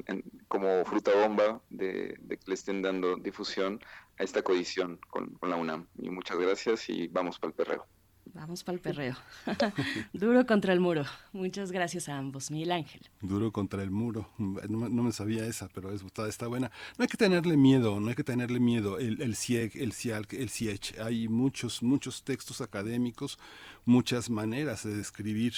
como 0.46 0.84
fruta 0.84 1.12
bomba 1.12 1.60
de, 1.70 2.16
de, 2.20 2.36
que 2.38 2.44
le 2.46 2.54
estén 2.54 2.82
dando 2.82 3.16
difusión 3.16 3.80
a 4.18 4.22
esta 4.22 4.42
coedición 4.42 5.00
con, 5.10 5.34
con 5.34 5.50
la 5.50 5.56
UNAM. 5.56 5.88
Y 5.98 6.08
muchas 6.10 6.38
gracias 6.38 6.88
y 6.88 7.08
vamos 7.08 7.38
para 7.40 7.50
el 7.50 7.54
perreo. 7.54 7.86
Vamos 8.34 8.64
para 8.64 8.74
el 8.74 8.80
perreo. 8.80 9.16
Duro 10.12 10.44
contra 10.46 10.72
el 10.72 10.80
muro. 10.80 11.04
Muchas 11.32 11.70
gracias 11.70 12.08
a 12.08 12.18
ambos, 12.18 12.50
Miguel 12.50 12.72
Ángel. 12.72 13.02
Duro 13.20 13.52
contra 13.52 13.82
el 13.82 13.90
muro. 13.90 14.28
No, 14.38 15.02
me 15.02 15.12
sabía 15.12 15.46
esa, 15.46 15.68
pero 15.68 15.92
es, 15.92 16.02
está, 16.02 16.28
está, 16.28 16.46
buena. 16.46 16.70
No 16.98 17.02
hay 17.02 17.08
que 17.08 17.16
tenerle 17.16 17.56
miedo, 17.56 18.00
no 18.00 18.08
hay 18.08 18.14
que 18.14 18.24
tenerle 18.24 18.60
miedo. 18.60 18.98
El, 18.98 19.22
el 19.22 19.36
CIEG, 19.36 19.76
el 19.76 19.92
CIALC, 19.92 20.32
el 20.34 20.50
CIECH. 20.50 20.98
Hay 20.98 21.28
muchos, 21.28 21.82
muchos 21.82 22.24
textos 22.24 22.60
académicos, 22.60 23.38
muchas 23.84 24.28
maneras 24.28 24.82
de 24.84 24.96
describir 24.96 25.54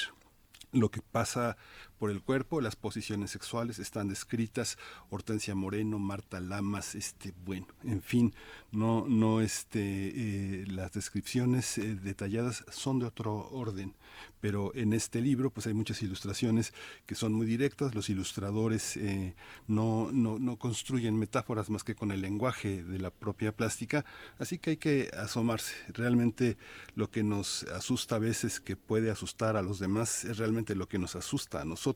lo 0.72 0.90
que 0.90 1.00
pasa 1.00 1.56
por 1.98 2.10
el 2.10 2.22
cuerpo, 2.22 2.60
las 2.60 2.76
posiciones 2.76 3.32
sexuales 3.32 3.78
están 3.78 4.08
descritas, 4.08 4.78
Hortensia 5.10 5.54
Moreno, 5.54 5.98
Marta 5.98 6.40
Lamas, 6.40 6.94
este, 6.94 7.34
bueno, 7.44 7.66
en 7.82 8.02
fin, 8.02 8.34
no, 8.70 9.06
no, 9.08 9.40
este, 9.40 9.80
eh, 9.80 10.64
las 10.68 10.92
descripciones 10.92 11.76
eh, 11.78 11.96
detalladas 11.96 12.64
son 12.70 13.00
de 13.00 13.06
otro 13.06 13.48
orden, 13.50 13.96
pero 14.40 14.72
en 14.74 14.92
este 14.92 15.20
libro 15.20 15.50
pues 15.50 15.66
hay 15.66 15.74
muchas 15.74 16.00
ilustraciones 16.02 16.72
que 17.04 17.16
son 17.16 17.32
muy 17.32 17.46
directas, 17.46 17.94
los 17.94 18.08
ilustradores 18.10 18.96
eh, 18.96 19.34
no, 19.66 20.10
no, 20.12 20.38
no 20.38 20.56
construyen 20.56 21.18
metáforas 21.18 21.68
más 21.68 21.82
que 21.82 21.96
con 21.96 22.12
el 22.12 22.20
lenguaje 22.20 22.84
de 22.84 22.98
la 23.00 23.10
propia 23.10 23.50
plástica, 23.50 24.04
así 24.38 24.58
que 24.58 24.70
hay 24.70 24.76
que 24.76 25.10
asomarse, 25.18 25.74
realmente 25.88 26.56
lo 26.94 27.10
que 27.10 27.24
nos 27.24 27.64
asusta 27.64 28.16
a 28.16 28.20
veces 28.20 28.60
que 28.60 28.76
puede 28.76 29.10
asustar 29.10 29.56
a 29.56 29.62
los 29.62 29.80
demás 29.80 30.24
es 30.24 30.38
realmente 30.38 30.76
lo 30.76 30.88
que 30.88 30.98
nos 30.98 31.16
asusta 31.16 31.62
a 31.62 31.64
nosotros 31.64 31.87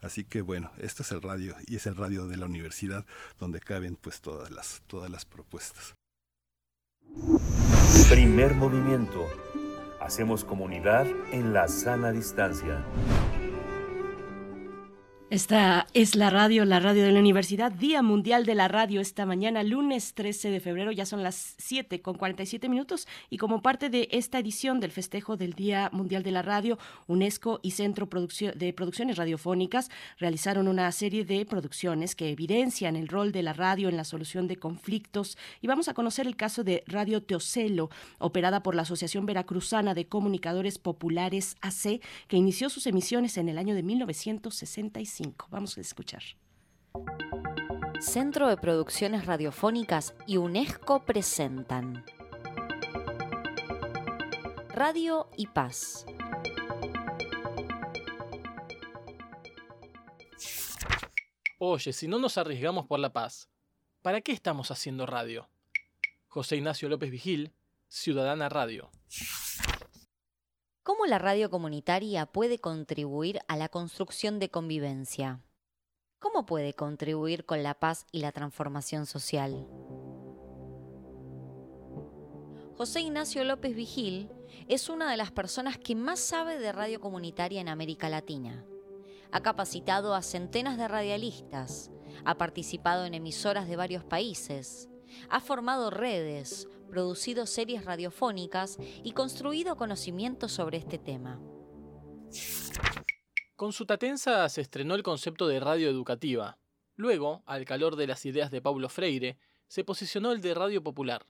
Así 0.00 0.24
que 0.24 0.42
bueno, 0.42 0.70
este 0.78 1.02
es 1.02 1.12
el 1.12 1.22
radio 1.22 1.54
y 1.66 1.76
es 1.76 1.86
el 1.86 1.96
radio 1.96 2.26
de 2.26 2.36
la 2.36 2.46
universidad 2.46 3.04
donde 3.38 3.60
caben 3.60 3.96
pues 3.96 4.20
todas 4.20 4.50
las, 4.50 4.82
todas 4.86 5.10
las 5.10 5.24
propuestas. 5.24 5.94
Primer 8.10 8.54
movimiento. 8.54 9.26
Hacemos 10.00 10.44
comunidad 10.44 11.06
en 11.32 11.52
la 11.52 11.68
sana 11.68 12.12
distancia. 12.12 12.84
Esta 15.30 15.86
es 15.92 16.14
la 16.16 16.30
radio, 16.30 16.64
la 16.64 16.80
radio 16.80 17.04
de 17.04 17.12
la 17.12 17.20
universidad, 17.20 17.70
Día 17.70 18.00
Mundial 18.00 18.46
de 18.46 18.54
la 18.54 18.66
Radio 18.66 19.02
esta 19.02 19.26
mañana, 19.26 19.62
lunes 19.62 20.14
13 20.14 20.50
de 20.50 20.58
febrero, 20.58 20.90
ya 20.90 21.04
son 21.04 21.22
las 21.22 21.54
7 21.58 22.00
con 22.00 22.16
47 22.16 22.66
minutos 22.70 23.06
y 23.28 23.36
como 23.36 23.60
parte 23.60 23.90
de 23.90 24.08
esta 24.10 24.38
edición 24.38 24.80
del 24.80 24.90
festejo 24.90 25.36
del 25.36 25.52
Día 25.52 25.90
Mundial 25.92 26.22
de 26.22 26.30
la 26.30 26.40
Radio, 26.40 26.78
UNESCO 27.08 27.60
y 27.62 27.72
Centro 27.72 28.08
de 28.54 28.72
Producciones 28.72 29.18
Radiofónicas 29.18 29.90
realizaron 30.16 30.66
una 30.66 30.90
serie 30.92 31.26
de 31.26 31.44
producciones 31.44 32.16
que 32.16 32.30
evidencian 32.30 32.96
el 32.96 33.06
rol 33.06 33.30
de 33.30 33.42
la 33.42 33.52
radio 33.52 33.90
en 33.90 33.98
la 33.98 34.04
solución 34.04 34.48
de 34.48 34.56
conflictos 34.56 35.36
y 35.60 35.66
vamos 35.66 35.88
a 35.88 35.94
conocer 35.94 36.26
el 36.26 36.36
caso 36.36 36.64
de 36.64 36.84
Radio 36.86 37.22
Teocelo, 37.22 37.90
operada 38.18 38.62
por 38.62 38.74
la 38.74 38.80
Asociación 38.80 39.26
Veracruzana 39.26 39.92
de 39.92 40.06
Comunicadores 40.06 40.78
Populares 40.78 41.58
AC, 41.60 42.00
que 42.28 42.38
inició 42.38 42.70
sus 42.70 42.86
emisiones 42.86 43.36
en 43.36 43.50
el 43.50 43.58
año 43.58 43.74
de 43.74 43.82
1965. 43.82 45.17
Vamos 45.50 45.76
a 45.78 45.80
escuchar. 45.80 46.22
Centro 48.00 48.48
de 48.48 48.56
Producciones 48.56 49.26
Radiofónicas 49.26 50.14
y 50.26 50.36
UNESCO 50.36 51.04
presentan 51.04 52.04
Radio 54.68 55.28
y 55.36 55.46
Paz. 55.48 56.06
Oye, 61.58 61.92
si 61.92 62.06
no 62.06 62.20
nos 62.20 62.38
arriesgamos 62.38 62.86
por 62.86 63.00
la 63.00 63.12
paz, 63.12 63.48
¿para 64.02 64.20
qué 64.20 64.30
estamos 64.30 64.70
haciendo 64.70 65.06
radio? 65.06 65.48
José 66.28 66.56
Ignacio 66.56 66.88
López 66.88 67.10
Vigil, 67.10 67.52
Ciudadana 67.88 68.48
Radio. 68.48 68.90
¿Cómo 70.88 71.04
la 71.04 71.18
radio 71.18 71.50
comunitaria 71.50 72.24
puede 72.24 72.60
contribuir 72.60 73.40
a 73.46 73.58
la 73.58 73.68
construcción 73.68 74.38
de 74.38 74.48
convivencia? 74.48 75.42
¿Cómo 76.18 76.46
puede 76.46 76.72
contribuir 76.72 77.44
con 77.44 77.62
la 77.62 77.74
paz 77.74 78.06
y 78.10 78.20
la 78.20 78.32
transformación 78.32 79.04
social? 79.04 79.68
José 82.78 83.02
Ignacio 83.02 83.44
López 83.44 83.76
Vigil 83.76 84.30
es 84.66 84.88
una 84.88 85.10
de 85.10 85.18
las 85.18 85.30
personas 85.30 85.76
que 85.76 85.94
más 85.94 86.20
sabe 86.20 86.58
de 86.58 86.72
radio 86.72 87.02
comunitaria 87.02 87.60
en 87.60 87.68
América 87.68 88.08
Latina. 88.08 88.64
Ha 89.30 89.42
capacitado 89.42 90.14
a 90.14 90.22
centenas 90.22 90.78
de 90.78 90.88
radialistas, 90.88 91.90
ha 92.24 92.38
participado 92.38 93.04
en 93.04 93.12
emisoras 93.12 93.68
de 93.68 93.76
varios 93.76 94.04
países, 94.04 94.88
ha 95.28 95.40
formado 95.40 95.90
redes, 95.90 96.66
producido 96.88 97.46
series 97.46 97.84
radiofónicas 97.84 98.78
y 99.04 99.12
construido 99.12 99.76
conocimiento 99.76 100.48
sobre 100.48 100.78
este 100.78 100.98
tema. 100.98 101.40
Con 103.56 103.72
su 103.72 103.86
Tatensa 103.86 104.48
se 104.48 104.60
estrenó 104.60 104.94
el 104.94 105.02
concepto 105.02 105.48
de 105.48 105.60
radio 105.60 105.88
educativa. 105.88 106.58
Luego, 106.94 107.42
al 107.46 107.64
calor 107.64 107.96
de 107.96 108.06
las 108.06 108.24
ideas 108.26 108.50
de 108.50 108.60
Paulo 108.60 108.88
Freire, 108.88 109.38
se 109.66 109.84
posicionó 109.84 110.32
el 110.32 110.40
de 110.40 110.54
radio 110.54 110.82
popular. 110.82 111.26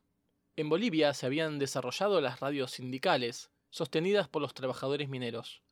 En 0.57 0.69
Bolivia 0.69 1.15
se 1.15 1.27
habían 1.27 1.59
desarrollado 1.59 2.21
las 2.21 2.41
radios 2.41 2.73
sindicales, 2.73 3.51
sostenidas 3.71 4.29
por 4.29 4.43
los 4.43 4.55
trabajadores 4.55 5.09
mineros. 5.09 5.63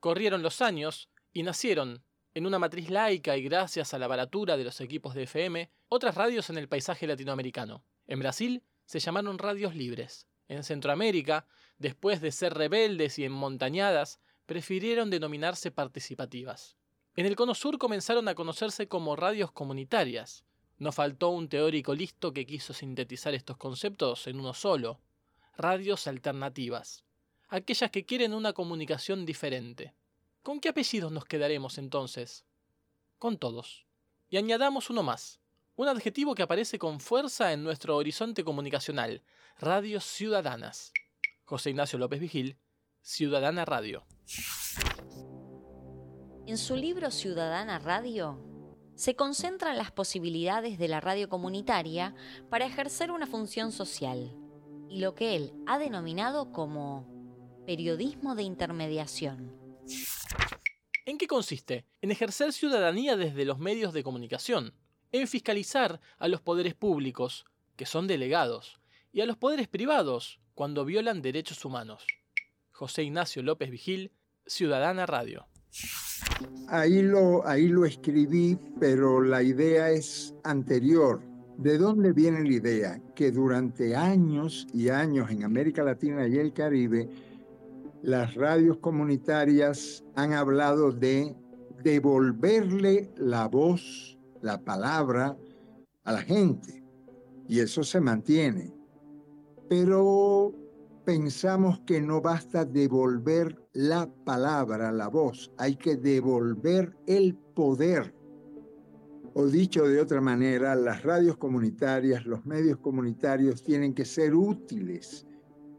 Corrieron 0.00 0.42
los 0.42 0.62
años 0.62 1.10
y 1.32 1.42
nacieron, 1.42 2.04
en 2.32 2.46
una 2.46 2.58
matriz 2.58 2.90
laica 2.90 3.36
y 3.36 3.42
gracias 3.42 3.92
a 3.92 3.98
la 3.98 4.06
baratura 4.06 4.56
de 4.56 4.64
los 4.64 4.80
equipos 4.80 5.14
de 5.14 5.24
FM, 5.24 5.70
otras 5.88 6.14
radios 6.14 6.48
en 6.50 6.58
el 6.58 6.68
paisaje 6.68 7.06
latinoamericano. 7.06 7.84
En 8.06 8.20
Brasil 8.20 8.62
se 8.90 8.98
llamaron 8.98 9.38
radios 9.38 9.76
libres. 9.76 10.26
En 10.48 10.64
Centroamérica, 10.64 11.46
después 11.78 12.20
de 12.20 12.32
ser 12.32 12.54
rebeldes 12.54 13.20
y 13.20 13.24
enmontañadas, 13.24 14.18
prefirieron 14.46 15.10
denominarse 15.10 15.70
participativas. 15.70 16.76
En 17.14 17.24
el 17.24 17.36
Cono 17.36 17.54
Sur 17.54 17.78
comenzaron 17.78 18.26
a 18.26 18.34
conocerse 18.34 18.88
como 18.88 19.14
radios 19.14 19.52
comunitarias. 19.52 20.44
No 20.78 20.90
faltó 20.90 21.28
un 21.28 21.48
teórico 21.48 21.94
listo 21.94 22.32
que 22.32 22.44
quiso 22.44 22.74
sintetizar 22.74 23.32
estos 23.32 23.56
conceptos 23.58 24.26
en 24.26 24.40
uno 24.40 24.54
solo, 24.54 25.00
radios 25.56 26.08
alternativas, 26.08 27.04
aquellas 27.48 27.92
que 27.92 28.04
quieren 28.04 28.34
una 28.34 28.54
comunicación 28.54 29.24
diferente. 29.24 29.94
¿Con 30.42 30.58
qué 30.58 30.70
apellidos 30.70 31.12
nos 31.12 31.26
quedaremos 31.26 31.78
entonces? 31.78 32.44
Con 33.20 33.38
todos. 33.38 33.86
Y 34.30 34.36
añadamos 34.36 34.90
uno 34.90 35.04
más, 35.04 35.39
un 35.80 35.88
adjetivo 35.88 36.34
que 36.34 36.42
aparece 36.42 36.78
con 36.78 37.00
fuerza 37.00 37.54
en 37.54 37.64
nuestro 37.64 37.96
horizonte 37.96 38.44
comunicacional, 38.44 39.22
radios 39.58 40.04
ciudadanas. 40.04 40.92
José 41.46 41.70
Ignacio 41.70 41.98
López 41.98 42.20
Vigil, 42.20 42.58
Ciudadana 43.00 43.64
Radio. 43.64 44.04
En 46.46 46.58
su 46.58 46.76
libro 46.76 47.10
Ciudadana 47.10 47.78
Radio, 47.78 48.38
se 48.94 49.16
concentran 49.16 49.78
las 49.78 49.90
posibilidades 49.90 50.78
de 50.78 50.88
la 50.88 51.00
radio 51.00 51.30
comunitaria 51.30 52.14
para 52.50 52.66
ejercer 52.66 53.10
una 53.10 53.26
función 53.26 53.72
social 53.72 54.36
y 54.90 55.00
lo 55.00 55.14
que 55.14 55.34
él 55.34 55.54
ha 55.66 55.78
denominado 55.78 56.52
como 56.52 57.62
periodismo 57.64 58.34
de 58.34 58.42
intermediación. 58.42 59.56
¿En 61.06 61.16
qué 61.16 61.26
consiste? 61.26 61.86
En 62.02 62.10
ejercer 62.10 62.52
ciudadanía 62.52 63.16
desde 63.16 63.46
los 63.46 63.58
medios 63.58 63.94
de 63.94 64.02
comunicación, 64.02 64.74
en 65.12 65.26
fiscalizar 65.26 66.00
a 66.18 66.28
los 66.28 66.40
poderes 66.40 66.74
públicos, 66.74 67.44
que 67.76 67.86
son 67.86 68.06
delegados, 68.06 68.80
y 69.12 69.20
a 69.20 69.26
los 69.26 69.36
poderes 69.36 69.68
privados, 69.68 70.40
cuando 70.54 70.84
violan 70.84 71.22
derechos 71.22 71.64
humanos. 71.64 72.06
José 72.70 73.02
Ignacio 73.04 73.42
López 73.42 73.70
Vigil, 73.70 74.12
Ciudadana 74.46 75.06
Radio. 75.06 75.46
Ahí 76.68 77.02
lo, 77.02 77.46
ahí 77.46 77.68
lo 77.68 77.84
escribí, 77.84 78.58
pero 78.78 79.20
la 79.20 79.42
idea 79.42 79.90
es 79.90 80.34
anterior. 80.44 81.22
¿De 81.58 81.76
dónde 81.76 82.12
viene 82.12 82.42
la 82.42 82.52
idea? 82.52 83.00
Que 83.14 83.30
durante 83.30 83.94
años 83.94 84.66
y 84.72 84.88
años 84.88 85.30
en 85.30 85.44
América 85.44 85.82
Latina 85.82 86.26
y 86.26 86.38
el 86.38 86.52
Caribe, 86.52 87.08
las 88.02 88.34
radios 88.34 88.78
comunitarias 88.78 90.02
han 90.14 90.32
hablado 90.32 90.90
de 90.90 91.36
devolverle 91.82 93.10
la 93.16 93.46
voz, 93.46 94.18
la 94.42 94.62
palabra 94.62 95.36
a 96.04 96.12
la 96.12 96.22
gente. 96.22 96.82
Y 97.48 97.60
eso 97.60 97.82
se 97.82 98.00
mantiene. 98.00 98.72
Pero 99.68 100.54
pensamos 101.04 101.80
que 101.80 102.00
no 102.00 102.20
basta 102.20 102.64
devolver 102.64 103.56
la 103.72 104.08
palabra, 104.24 104.92
la 104.92 105.08
voz, 105.08 105.52
hay 105.58 105.76
que 105.76 105.96
devolver 105.96 106.96
el 107.06 107.36
poder. 107.36 108.14
O 109.34 109.46
dicho 109.46 109.86
de 109.86 110.00
otra 110.00 110.20
manera, 110.20 110.74
las 110.74 111.02
radios 111.02 111.36
comunitarias, 111.36 112.26
los 112.26 112.44
medios 112.46 112.78
comunitarios 112.78 113.62
tienen 113.62 113.94
que 113.94 114.04
ser 114.04 114.34
útiles 114.34 115.26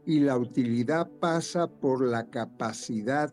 y 0.06 0.20
la 0.20 0.36
utilidad 0.36 1.10
pasa 1.20 1.66
por 1.66 2.06
la 2.06 2.28
capacidad 2.28 3.32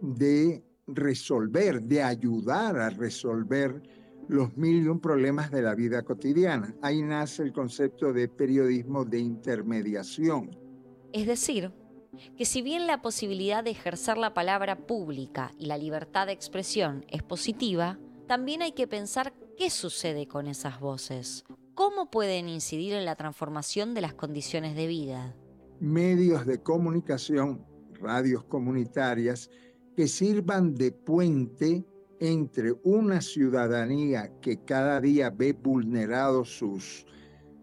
de 0.00 0.64
resolver, 0.86 1.82
de 1.82 2.02
ayudar 2.02 2.78
a 2.78 2.90
resolver 2.90 3.82
los 4.30 4.56
mil 4.56 4.84
y 4.84 4.88
un 4.88 5.00
problemas 5.00 5.50
de 5.50 5.62
la 5.62 5.74
vida 5.74 6.02
cotidiana. 6.02 6.74
Ahí 6.82 7.02
nace 7.02 7.42
el 7.42 7.52
concepto 7.52 8.12
de 8.12 8.28
periodismo 8.28 9.04
de 9.04 9.18
intermediación 9.18 10.60
es 11.12 11.26
decir, 11.26 11.72
que 12.36 12.44
si 12.44 12.62
bien 12.62 12.86
la 12.86 13.02
posibilidad 13.02 13.64
de 13.64 13.70
ejercer 13.70 14.16
la 14.18 14.34
palabra 14.34 14.86
pública 14.86 15.52
y 15.58 15.66
la 15.66 15.78
libertad 15.78 16.26
de 16.26 16.32
expresión 16.32 17.04
es 17.08 17.22
positiva, 17.22 17.98
también 18.26 18.62
hay 18.62 18.72
que 18.72 18.86
pensar 18.86 19.32
qué 19.56 19.70
sucede 19.70 20.26
con 20.26 20.46
esas 20.46 20.80
voces, 20.80 21.44
cómo 21.74 22.10
pueden 22.10 22.48
incidir 22.48 22.94
en 22.94 23.04
la 23.04 23.16
transformación 23.16 23.94
de 23.94 24.00
las 24.02 24.14
condiciones 24.14 24.76
de 24.76 24.86
vida. 24.86 25.36
Medios 25.80 26.46
de 26.46 26.62
comunicación, 26.62 27.64
radios 27.94 28.44
comunitarias, 28.44 29.50
que 29.96 30.06
sirvan 30.06 30.74
de 30.74 30.92
puente 30.92 31.84
entre 32.20 32.72
una 32.84 33.20
ciudadanía 33.20 34.30
que 34.40 34.62
cada 34.64 35.00
día 35.00 35.30
ve 35.30 35.52
vulnerados 35.52 36.50
sus 36.50 37.06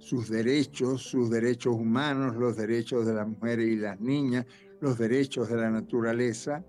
sus 0.08 0.30
derechos, 0.30 1.01
sus 1.01 1.30
derechos 1.30 1.76
humanos, 1.76 2.38
los 2.38 2.55
derechos 2.55 3.05
de 3.05 3.14
las 3.14 3.28
mujeres 3.28 3.68
y 3.68 3.76
las 3.76 3.99
niñas, 3.99 4.45
los 4.80 4.97
derechos 4.97 5.49
de 5.49 5.58
la 5.58 5.70
naturaleza 5.70 6.64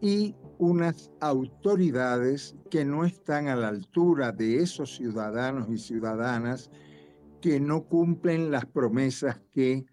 y 0.00 0.34
unas 0.58 1.10
autoridades 1.20 2.56
que 2.70 2.84
no 2.86 3.04
están 3.04 3.48
a 3.48 3.56
la 3.56 3.68
altura 3.68 4.32
de 4.32 4.62
esos 4.62 4.96
ciudadanos 4.96 5.68
y 5.68 5.76
ciudadanas 5.76 6.70
que 7.42 7.60
no 7.60 7.84
cumplen 7.84 8.50
las 8.50 8.64
promesas 8.64 9.38
que 9.50 9.84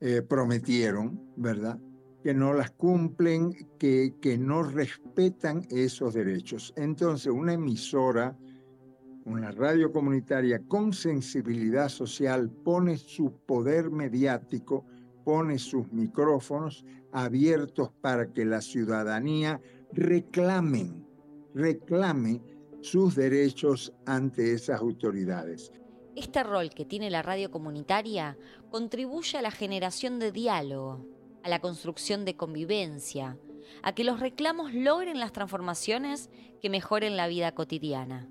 eh, 0.00 0.22
prometieron, 0.22 1.20
¿verdad? 1.36 1.78
Que 2.22 2.34
no 2.34 2.54
las 2.54 2.70
cumplen, 2.70 3.52
que, 3.78 4.14
que 4.20 4.38
no 4.38 4.62
respetan 4.62 5.66
esos 5.70 6.14
derechos. 6.14 6.72
Entonces, 6.76 7.32
una 7.32 7.54
emisora 7.54 8.36
una 9.24 9.52
radio 9.52 9.92
comunitaria 9.92 10.60
con 10.66 10.92
sensibilidad 10.92 11.88
social 11.88 12.50
pone 12.50 12.96
su 12.96 13.32
poder 13.46 13.90
mediático, 13.90 14.84
pone 15.24 15.58
sus 15.58 15.92
micrófonos 15.92 16.84
abiertos 17.12 17.92
para 18.00 18.32
que 18.32 18.44
la 18.44 18.60
ciudadanía 18.60 19.60
reclamen, 19.92 21.06
reclame 21.54 22.42
sus 22.80 23.14
derechos 23.14 23.92
ante 24.06 24.54
esas 24.54 24.80
autoridades. 24.80 25.70
Este 26.16 26.42
rol 26.42 26.70
que 26.70 26.84
tiene 26.84 27.08
la 27.08 27.22
radio 27.22 27.50
comunitaria 27.50 28.36
contribuye 28.70 29.38
a 29.38 29.42
la 29.42 29.50
generación 29.50 30.18
de 30.18 30.32
diálogo, 30.32 31.06
a 31.42 31.48
la 31.48 31.60
construcción 31.60 32.24
de 32.24 32.36
convivencia, 32.36 33.38
a 33.82 33.94
que 33.94 34.04
los 34.04 34.20
reclamos 34.20 34.74
logren 34.74 35.18
las 35.18 35.32
transformaciones 35.32 36.30
que 36.60 36.70
mejoren 36.70 37.16
la 37.16 37.26
vida 37.26 37.52
cotidiana. 37.52 38.28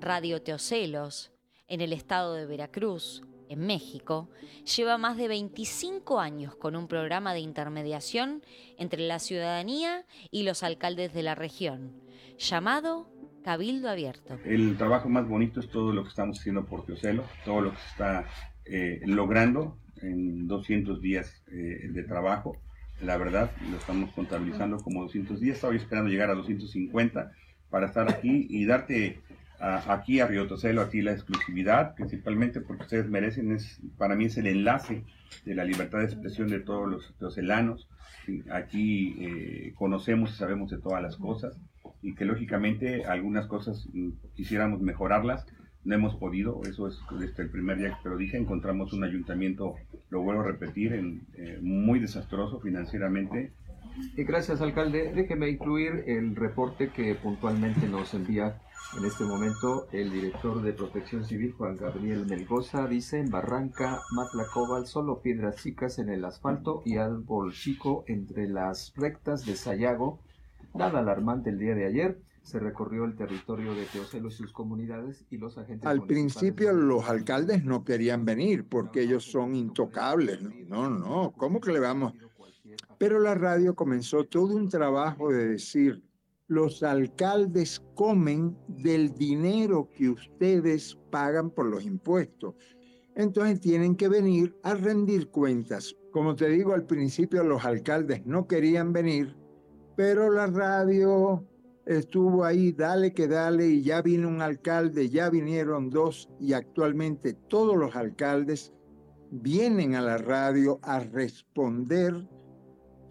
Radio 0.00 0.40
Teocelos, 0.40 1.32
en 1.66 1.80
el 1.80 1.92
estado 1.92 2.34
de 2.34 2.46
Veracruz, 2.46 3.22
en 3.48 3.66
México, 3.66 4.28
lleva 4.76 4.98
más 4.98 5.16
de 5.16 5.28
25 5.28 6.20
años 6.20 6.54
con 6.56 6.76
un 6.76 6.88
programa 6.88 7.34
de 7.34 7.40
intermediación 7.40 8.42
entre 8.76 9.06
la 9.06 9.18
ciudadanía 9.18 10.04
y 10.30 10.42
los 10.44 10.62
alcaldes 10.62 11.12
de 11.12 11.22
la 11.22 11.34
región, 11.34 12.00
llamado 12.38 13.08
Cabildo 13.46 13.88
Abierto. 13.88 14.40
El 14.44 14.76
trabajo 14.76 15.08
más 15.08 15.28
bonito 15.28 15.60
es 15.60 15.68
todo 15.68 15.92
lo 15.92 16.02
que 16.02 16.08
estamos 16.08 16.40
haciendo 16.40 16.64
por 16.64 16.84
Teocelo, 16.84 17.22
todo 17.44 17.60
lo 17.60 17.70
que 17.70 17.76
se 17.76 17.88
está 17.90 18.24
eh, 18.64 19.00
logrando 19.06 19.78
en 20.02 20.48
200 20.48 21.00
días 21.00 21.44
eh, 21.52 21.86
de 21.88 22.02
trabajo. 22.02 22.56
La 23.00 23.16
verdad, 23.16 23.52
lo 23.70 23.76
estamos 23.76 24.10
contabilizando 24.10 24.78
como 24.78 25.04
200 25.04 25.38
días, 25.38 25.54
estaba 25.58 25.76
esperando 25.76 26.10
llegar 26.10 26.28
a 26.30 26.34
250 26.34 27.30
para 27.70 27.86
estar 27.86 28.10
aquí 28.10 28.48
y 28.50 28.66
darte 28.66 29.20
aquí 29.60 30.18
a 30.18 30.26
Río 30.26 30.48
Tocelo, 30.48 30.82
aquí 30.82 31.00
la 31.00 31.12
exclusividad, 31.12 31.94
principalmente 31.94 32.60
porque 32.60 32.82
ustedes 32.82 33.08
merecen, 33.08 33.52
es, 33.52 33.80
para 33.96 34.16
mí 34.16 34.24
es 34.24 34.36
el 34.38 34.48
enlace 34.48 35.04
de 35.44 35.54
la 35.54 35.64
libertad 35.64 35.98
de 35.98 36.06
expresión 36.06 36.48
de 36.48 36.58
todos 36.58 36.88
los 36.88 37.14
teocelanos. 37.20 37.88
Aquí 38.50 39.16
eh, 39.20 39.72
conocemos 39.76 40.32
y 40.32 40.34
sabemos 40.34 40.68
de 40.68 40.78
todas 40.78 41.00
las 41.00 41.16
cosas 41.16 41.56
y 42.06 42.14
que 42.14 42.24
lógicamente 42.24 43.04
algunas 43.04 43.46
cosas 43.46 43.88
mm, 43.92 44.10
quisiéramos 44.34 44.80
mejorarlas, 44.80 45.44
no 45.84 45.94
hemos 45.94 46.14
podido, 46.14 46.60
eso 46.68 46.86
es 46.86 46.98
desde 47.18 47.42
el 47.42 47.50
primer 47.50 47.78
día 47.78 47.90
que 47.90 48.02
te 48.02 48.08
lo 48.08 48.16
dije, 48.16 48.36
encontramos 48.36 48.92
un 48.92 49.04
ayuntamiento, 49.04 49.74
lo 50.10 50.22
vuelvo 50.22 50.42
a 50.42 50.44
repetir, 50.44 50.92
eh, 51.34 51.58
muy 51.60 51.98
desastroso 51.98 52.60
financieramente. 52.60 53.52
Y 54.16 54.24
gracias, 54.24 54.60
alcalde. 54.60 55.12
Déjeme 55.14 55.48
incluir 55.48 56.04
el 56.06 56.36
reporte 56.36 56.90
que 56.90 57.14
puntualmente 57.14 57.88
nos 57.88 58.14
envía 58.14 58.60
en 58.96 59.04
este 59.04 59.24
momento, 59.24 59.88
el 59.92 60.10
director 60.12 60.62
de 60.62 60.72
Protección 60.72 61.24
Civil, 61.24 61.52
Juan 61.52 61.76
Gabriel 61.76 62.24
Melgoza, 62.24 62.86
dice 62.86 63.18
en 63.18 63.30
Barranca, 63.30 64.00
Matlacobal, 64.12 64.86
solo 64.86 65.20
piedras 65.20 65.56
chicas 65.56 65.98
en 65.98 66.08
el 66.08 66.24
asfalto 66.24 66.82
y 66.84 66.96
árbol 66.96 67.52
chico 67.52 68.04
entre 68.06 68.48
las 68.48 68.94
rectas 68.96 69.44
de 69.44 69.56
Sayago. 69.56 70.20
Nada 70.76 70.98
alarmante 70.98 71.50
el 71.50 71.58
día 71.58 71.74
de 71.74 71.86
ayer. 71.86 72.20
Se 72.42 72.60
recorrió 72.60 73.04
el 73.04 73.16
territorio 73.16 73.74
de 73.74 73.86
Teocelo 73.86 74.28
y 74.28 74.30
sus 74.30 74.52
comunidades 74.52 75.26
y 75.30 75.38
los 75.38 75.58
agentes. 75.58 75.86
Al 75.86 76.06
principio 76.06 76.72
los 76.72 77.08
alcaldes 77.08 77.64
no 77.64 77.84
querían 77.84 78.24
venir 78.24 78.68
porque 78.68 79.02
ellos 79.02 79.24
son 79.24 79.56
intocables. 79.56 80.40
No, 80.68 80.88
no, 80.88 81.32
¿cómo 81.36 81.60
que 81.60 81.72
le 81.72 81.80
vamos? 81.80 82.12
Pero 82.98 83.18
la 83.18 83.34
radio 83.34 83.74
comenzó 83.74 84.24
todo 84.24 84.54
un 84.54 84.68
trabajo 84.68 85.32
de 85.32 85.48
decir, 85.48 86.02
los 86.46 86.82
alcaldes 86.84 87.82
comen 87.94 88.56
del 88.68 89.12
dinero 89.14 89.90
que 89.92 90.10
ustedes 90.10 90.96
pagan 91.10 91.50
por 91.50 91.66
los 91.66 91.84
impuestos. 91.84 92.54
Entonces 93.16 93.60
tienen 93.60 93.96
que 93.96 94.08
venir 94.08 94.54
a 94.62 94.74
rendir 94.74 95.30
cuentas 95.30 95.96
Como 96.12 96.36
te 96.36 96.50
digo, 96.50 96.74
al 96.74 96.84
principio 96.84 97.42
los 97.42 97.64
alcaldes 97.64 98.24
no 98.26 98.46
querían 98.46 98.92
venir, 98.92 99.34
pero 99.96 100.30
la 100.30 100.46
radio 100.46 101.44
estuvo 101.86 102.44
ahí, 102.44 102.72
dale 102.72 103.12
que 103.14 103.26
dale, 103.26 103.66
y 103.66 103.82
ya 103.82 104.02
vino 104.02 104.28
un 104.28 104.42
alcalde, 104.42 105.08
ya 105.08 105.30
vinieron 105.30 105.88
dos, 105.88 106.28
y 106.38 106.52
actualmente 106.52 107.32
todos 107.32 107.76
los 107.76 107.96
alcaldes 107.96 108.72
vienen 109.30 109.94
a 109.94 110.02
la 110.02 110.18
radio 110.18 110.78
a 110.82 111.00
responder 111.00 112.28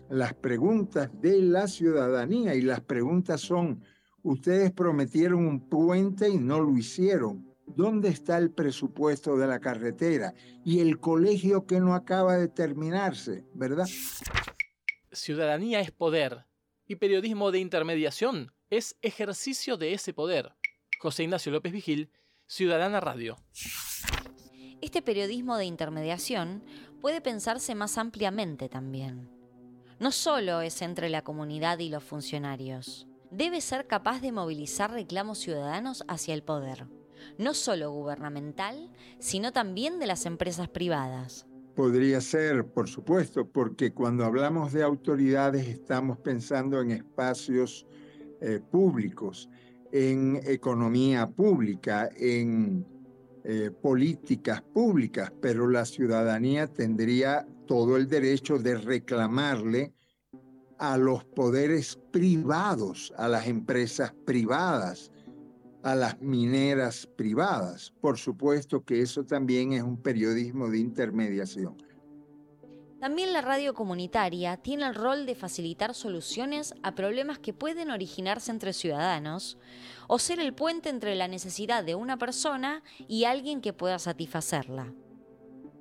las 0.09 0.33
preguntas 0.35 1.09
de 1.21 1.41
la 1.41 1.67
ciudadanía, 1.67 2.53
y 2.53 2.61
las 2.61 2.81
preguntas 2.81 3.41
son, 3.41 3.81
ustedes 4.21 4.71
prometieron 4.71 5.45
un 5.45 5.67
puente 5.67 6.29
y 6.29 6.37
no 6.37 6.61
lo 6.61 6.77
hicieron. 6.77 7.49
¿Dónde 7.65 8.09
está 8.09 8.37
el 8.37 8.51
presupuesto 8.51 9.37
de 9.37 9.47
la 9.47 9.59
carretera? 9.59 10.35
Y 10.63 10.81
el 10.81 10.99
colegio 10.99 11.65
que 11.65 11.79
no 11.79 11.95
acaba 11.95 12.37
de 12.37 12.47
terminarse, 12.47 13.43
¿verdad? 13.55 13.87
Ciudadanía 15.11 15.79
es 15.79 15.89
poder 15.89 16.45
y 16.87 16.95
periodismo 16.95 17.51
de 17.51 17.59
intermediación 17.59 18.53
es 18.69 18.97
ejercicio 19.01 19.77
de 19.77 19.93
ese 19.93 20.13
poder. 20.13 20.55
José 20.99 21.23
Ignacio 21.23 21.51
López 21.51 21.71
Vigil, 21.71 22.11
Ciudadana 22.47 22.99
Radio. 22.99 23.37
Este 24.81 25.01
periodismo 25.01 25.57
de 25.57 25.65
intermediación 25.65 26.63
puede 27.01 27.21
pensarse 27.21 27.75
más 27.75 27.97
ampliamente 27.97 28.69
también. 28.69 29.29
No 29.99 30.11
solo 30.11 30.61
es 30.61 30.81
entre 30.81 31.09
la 31.09 31.23
comunidad 31.23 31.79
y 31.79 31.89
los 31.89 32.03
funcionarios. 32.03 33.07
Debe 33.31 33.61
ser 33.61 33.87
capaz 33.87 34.21
de 34.21 34.31
movilizar 34.31 34.91
reclamos 34.91 35.39
ciudadanos 35.39 36.03
hacia 36.07 36.33
el 36.33 36.43
poder 36.43 36.87
no 37.37 37.53
solo 37.53 37.91
gubernamental, 37.91 38.89
sino 39.19 39.51
también 39.51 39.99
de 39.99 40.07
las 40.07 40.25
empresas 40.25 40.69
privadas. 40.69 41.45
Podría 41.75 42.21
ser, 42.21 42.65
por 42.65 42.87
supuesto, 42.87 43.45
porque 43.47 43.91
cuando 43.91 44.23
hablamos 44.23 44.71
de 44.71 44.81
autoridades 44.81 45.67
estamos 45.67 46.17
pensando 46.19 46.79
en 46.79 46.91
espacios 46.91 47.85
eh, 48.39 48.61
públicos, 48.71 49.49
en 49.91 50.39
economía 50.45 51.27
pública, 51.27 52.09
en 52.15 52.85
eh, 53.43 53.71
políticas 53.81 54.61
públicas, 54.61 55.33
pero 55.41 55.69
la 55.69 55.85
ciudadanía 55.85 56.67
tendría 56.67 57.45
todo 57.67 57.97
el 57.97 58.07
derecho 58.07 58.57
de 58.57 58.77
reclamarle 58.77 59.93
a 60.77 60.97
los 60.97 61.25
poderes 61.25 61.99
privados, 62.11 63.13
a 63.17 63.27
las 63.27 63.47
empresas 63.47 64.13
privadas, 64.25 65.11
a 65.85 65.93
las 65.93 66.19
mineras 66.19 67.07
privadas. 67.15 67.93
Por 68.01 68.17
supuesto 68.17 68.83
que 68.83 69.01
eso 69.01 69.23
también 69.23 69.71
es 69.73 69.83
un 69.83 70.01
periodismo 70.01 70.67
de 70.67 70.79
intermediación. 70.79 71.77
También 72.99 73.33
la 73.33 73.41
radio 73.41 73.75
comunitaria 73.75 74.57
tiene 74.57 74.87
el 74.87 74.95
rol 74.95 75.27
de 75.27 75.35
facilitar 75.35 75.93
soluciones 75.93 76.73
a 76.81 76.95
problemas 76.95 77.37
que 77.37 77.53
pueden 77.53 77.91
originarse 77.91 78.49
entre 78.49 78.73
ciudadanos 78.73 79.59
o 80.07 80.17
ser 80.17 80.39
el 80.39 80.55
puente 80.55 80.89
entre 80.89 81.13
la 81.15 81.27
necesidad 81.27 81.83
de 81.83 81.93
una 81.93 82.17
persona 82.17 82.81
y 83.07 83.25
alguien 83.25 83.61
que 83.61 83.71
pueda 83.71 83.99
satisfacerla. 83.99 84.91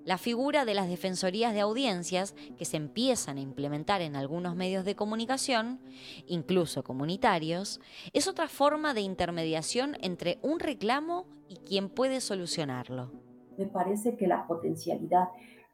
La 0.04 0.18
figura 0.18 0.66
de 0.66 0.74
las 0.74 0.90
defensorías 0.90 1.54
de 1.54 1.60
audiencias 1.60 2.34
que 2.58 2.66
se 2.66 2.76
empiezan 2.76 3.38
a 3.38 3.40
implementar 3.40 4.02
en 4.02 4.16
algunos 4.16 4.54
medios 4.54 4.84
de 4.84 4.94
comunicación, 4.94 5.80
incluso 6.26 6.84
comunitarios, 6.84 7.80
es 8.12 8.28
otra 8.28 8.48
forma 8.48 8.92
de 8.92 9.00
intermediación 9.00 9.96
entre 10.02 10.38
un 10.42 10.60
reclamo 10.60 11.26
y 11.48 11.56
quien 11.56 11.88
puede 11.88 12.20
solucionarlo. 12.20 13.12
Me 13.56 13.66
parece 13.66 14.14
que 14.14 14.26
la 14.26 14.46
potencialidad 14.46 15.28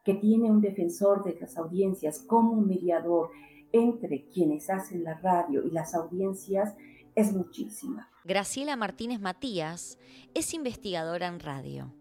que 0.05 0.13
tiene 0.13 0.49
un 0.49 0.61
defensor 0.61 1.25
de 1.25 1.37
las 1.37 1.57
audiencias 1.57 2.19
como 2.25 2.53
un 2.53 2.67
mediador 2.67 3.31
entre 3.73 4.27
quienes 4.29 4.69
hacen 4.69 5.03
la 5.03 5.15
radio 5.15 5.61
y 5.65 5.71
las 5.71 5.93
audiencias 5.93 6.73
es 7.15 7.33
muchísima. 7.33 8.09
Graciela 8.23 8.77
Martínez 8.77 9.19
Matías 9.19 9.99
es 10.33 10.53
investigadora 10.53 11.27
en 11.27 11.41
radio 11.41 11.93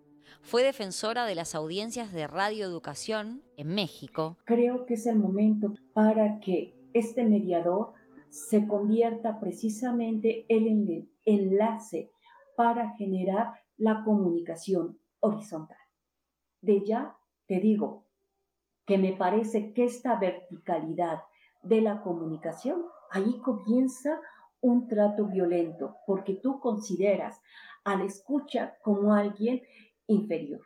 fue 0.42 0.62
defensora 0.62 1.24
de 1.26 1.34
las 1.34 1.54
audiencias 1.54 2.12
de 2.12 2.26
radioeducación 2.26 3.42
en 3.56 3.74
México. 3.74 4.36
Creo 4.44 4.86
que 4.86 4.94
es 4.94 5.06
el 5.06 5.18
momento 5.18 5.74
para 5.92 6.40
que 6.40 6.74
este 6.92 7.24
mediador 7.24 7.92
se 8.30 8.66
convierta 8.66 9.40
precisamente 9.40 10.46
en 10.48 10.66
el 10.66 11.10
enlace 11.24 12.10
para 12.56 12.96
generar 12.96 13.54
la 13.76 14.04
comunicación 14.04 14.98
horizontal. 15.20 15.78
De 16.60 16.84
ya 16.84 17.16
te 17.46 17.60
digo 17.60 18.06
que 18.86 18.98
me 18.98 19.12
parece 19.12 19.72
que 19.72 19.84
esta 19.84 20.16
verticalidad 20.16 21.22
de 21.62 21.80
la 21.80 22.02
comunicación, 22.02 22.84
ahí 23.10 23.38
comienza 23.40 24.20
un 24.60 24.88
trato 24.88 25.26
violento, 25.26 25.96
porque 26.06 26.34
tú 26.34 26.60
consideras 26.60 27.40
al 27.84 28.02
escucha 28.02 28.76
como 28.82 29.14
alguien 29.14 29.62
inferior, 30.10 30.60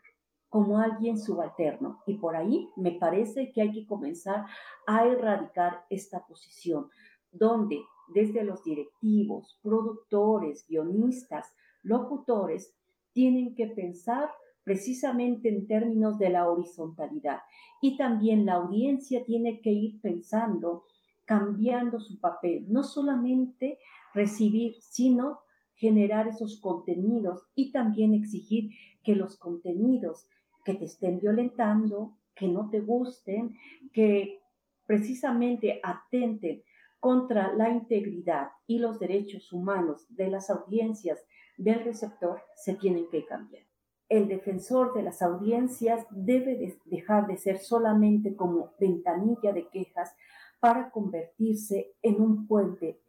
como 0.49 0.79
alguien 0.79 1.19
subalterno. 1.19 2.03
Y 2.07 2.15
por 2.19 2.37
ahí 2.37 2.69
me 2.77 2.93
parece 2.93 3.53
que 3.53 3.63
hay 3.63 3.73
que 3.73 3.87
comenzar 3.87 4.47
a 4.87 5.07
erradicar 5.07 5.85
esta 5.91 6.27
posición, 6.27 6.89
donde 7.31 7.81
desde 8.09 8.45
los 8.45 8.63
directivos, 8.63 9.59
productores, 9.63 10.67
guionistas, 10.69 11.55
locutores, 11.83 12.75
tienen 13.13 13.55
que 13.55 13.69
pensar 13.69 14.31
precisamente 14.65 15.49
en 15.49 15.67
términos 15.67 16.19
de 16.19 16.31
la 16.31 16.49
horizontalidad. 16.49 17.41
Y 17.81 17.97
también 17.97 18.47
la 18.47 18.55
audiencia 18.55 19.25
tiene 19.25 19.61
que 19.61 19.71
ir 19.71 20.01
pensando, 20.01 20.85
cambiando 21.25 22.01
su 22.01 22.19
papel, 22.19 22.65
no 22.69 22.83
solamente 22.83 23.79
recibir, 24.15 24.77
sino 24.81 25.41
generar 25.77 26.29
esos 26.29 26.61
contenidos 26.61 27.47
y 27.55 27.73
también 27.73 28.15
exigir 28.15 28.71
que 29.03 29.15
los 29.15 29.37
contenidos 29.37 30.29
que 30.65 30.75
te 30.75 30.87
estén 30.87 31.21
violentando, 31.21 32.17
que 32.35 32.49
no 32.49 32.71
te 32.71 32.81
gusten, 32.81 33.55
que 33.93 34.41
precisamente 34.87 35.81
atenten 35.83 36.63
contra 37.01 37.53
la 37.53 37.69
integridad 37.71 38.49
y 38.67 38.79
los 38.79 38.99
derechos 38.99 39.53
humanos 39.53 40.07
de 40.09 40.31
las 40.31 40.49
audiencias 40.51 41.23
del 41.59 41.85
receptor, 41.85 42.41
se 42.57 42.75
tienen 42.75 43.09
que 43.11 43.25
cambiar. 43.27 43.65
El 44.09 44.29
defensor 44.29 44.95
de 44.95 45.03
las 45.03 45.23
audiencias 45.23 46.07
debe 46.11 46.79
dejar 46.87 47.27
de 47.27 47.37
ser 47.37 47.59
solamente 47.59 48.35
como 48.35 48.73
ventanilla 48.79 49.53
de 49.53 49.69
quejas 49.69 50.15
para 50.61 50.91
convertirse 50.91 51.93
en 52.03 52.21
un 52.21 52.47
puente 52.47 53.01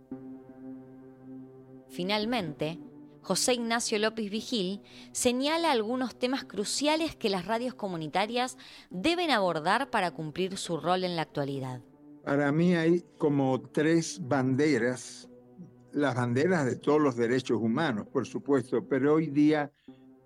Finalmente, 1.96 2.78
José 3.22 3.54
Ignacio 3.54 3.98
López 4.00 4.30
Vigil 4.30 4.82
señala 5.14 5.72
algunos 5.72 6.20
temas 6.20 6.44
cruciales 6.44 7.16
que 7.16 7.30
las 7.30 7.46
radios 7.46 7.74
comunitarias 7.74 8.58
deben 8.90 9.32
abordar 9.32 9.90
para 9.90 10.12
cumplir 10.12 10.58
su 10.58 10.76
rol 10.76 11.06
en 11.06 11.16
la 11.16 11.22
actualidad. 11.22 11.82
Para 12.26 12.52
mí 12.52 12.76
hay 12.76 13.02
como 13.18 13.62
tres 13.62 14.20
banderas, 14.22 15.30
las 15.94 16.16
banderas 16.16 16.66
de 16.66 16.76
todos 16.76 17.00
los 17.00 17.16
derechos 17.16 17.62
humanos, 17.62 18.08
por 18.12 18.28
supuesto, 18.28 18.86
pero 18.86 19.14
hoy 19.14 19.28
día 19.28 19.72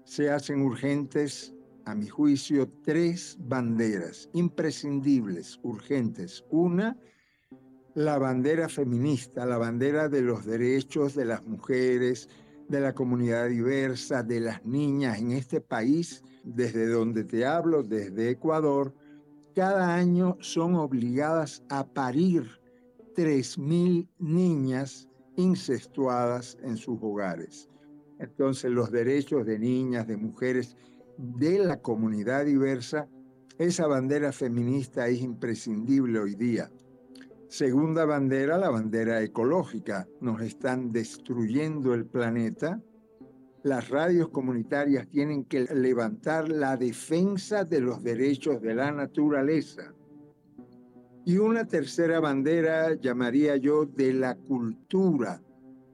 se 0.05 0.31
hacen 0.31 0.63
urgentes, 0.63 1.53
a 1.85 1.93
mi 1.93 2.07
juicio, 2.07 2.67
tres 2.83 3.37
banderas 3.39 4.27
imprescindibles, 4.33 5.59
urgentes. 5.61 6.43
Una, 6.49 6.97
la 7.99 8.17
bandera 8.17 8.69
feminista, 8.69 9.45
la 9.45 9.57
bandera 9.57 10.07
de 10.07 10.21
los 10.21 10.45
derechos 10.45 11.15
de 11.15 11.25
las 11.25 11.45
mujeres, 11.45 12.29
de 12.69 12.79
la 12.79 12.93
comunidad 12.93 13.49
diversa, 13.49 14.23
de 14.23 14.39
las 14.39 14.65
niñas 14.65 15.19
en 15.19 15.31
este 15.31 15.59
país, 15.59 16.23
desde 16.45 16.87
donde 16.87 17.25
te 17.25 17.45
hablo, 17.45 17.83
desde 17.83 18.29
Ecuador, 18.29 18.93
cada 19.53 19.93
año 19.93 20.37
son 20.39 20.75
obligadas 20.75 21.61
a 21.67 21.85
parir 21.85 22.43
3.000 23.17 24.07
niñas 24.17 25.09
incestuadas 25.35 26.57
en 26.63 26.77
sus 26.77 26.97
hogares. 27.01 27.67
Entonces 28.17 28.71
los 28.71 28.91
derechos 28.91 29.45
de 29.45 29.59
niñas, 29.59 30.07
de 30.07 30.15
mujeres, 30.15 30.77
de 31.17 31.59
la 31.59 31.81
comunidad 31.81 32.45
diversa, 32.45 33.09
esa 33.57 33.87
bandera 33.87 34.31
feminista 34.31 35.05
es 35.09 35.19
imprescindible 35.19 36.17
hoy 36.17 36.35
día. 36.35 36.71
Segunda 37.49 38.05
bandera, 38.05 38.59
la 38.59 38.69
bandera 38.69 39.23
ecológica. 39.23 40.07
Nos 40.21 40.39
están 40.39 40.91
destruyendo 40.91 41.95
el 41.95 42.05
planeta. 42.05 42.79
Las 43.63 43.89
radios 43.89 44.29
comunitarias 44.29 45.09
tienen 45.09 45.45
que 45.45 45.61
levantar 45.61 46.47
la 46.47 46.77
defensa 46.77 47.63
de 47.63 47.81
los 47.81 48.03
derechos 48.03 48.61
de 48.61 48.75
la 48.75 48.91
naturaleza. 48.91 49.95
Y 51.25 51.39
una 51.39 51.65
tercera 51.65 52.19
bandera, 52.19 52.93
llamaría 52.93 53.57
yo, 53.57 53.87
de 53.87 54.13
la 54.13 54.35
cultura, 54.35 55.41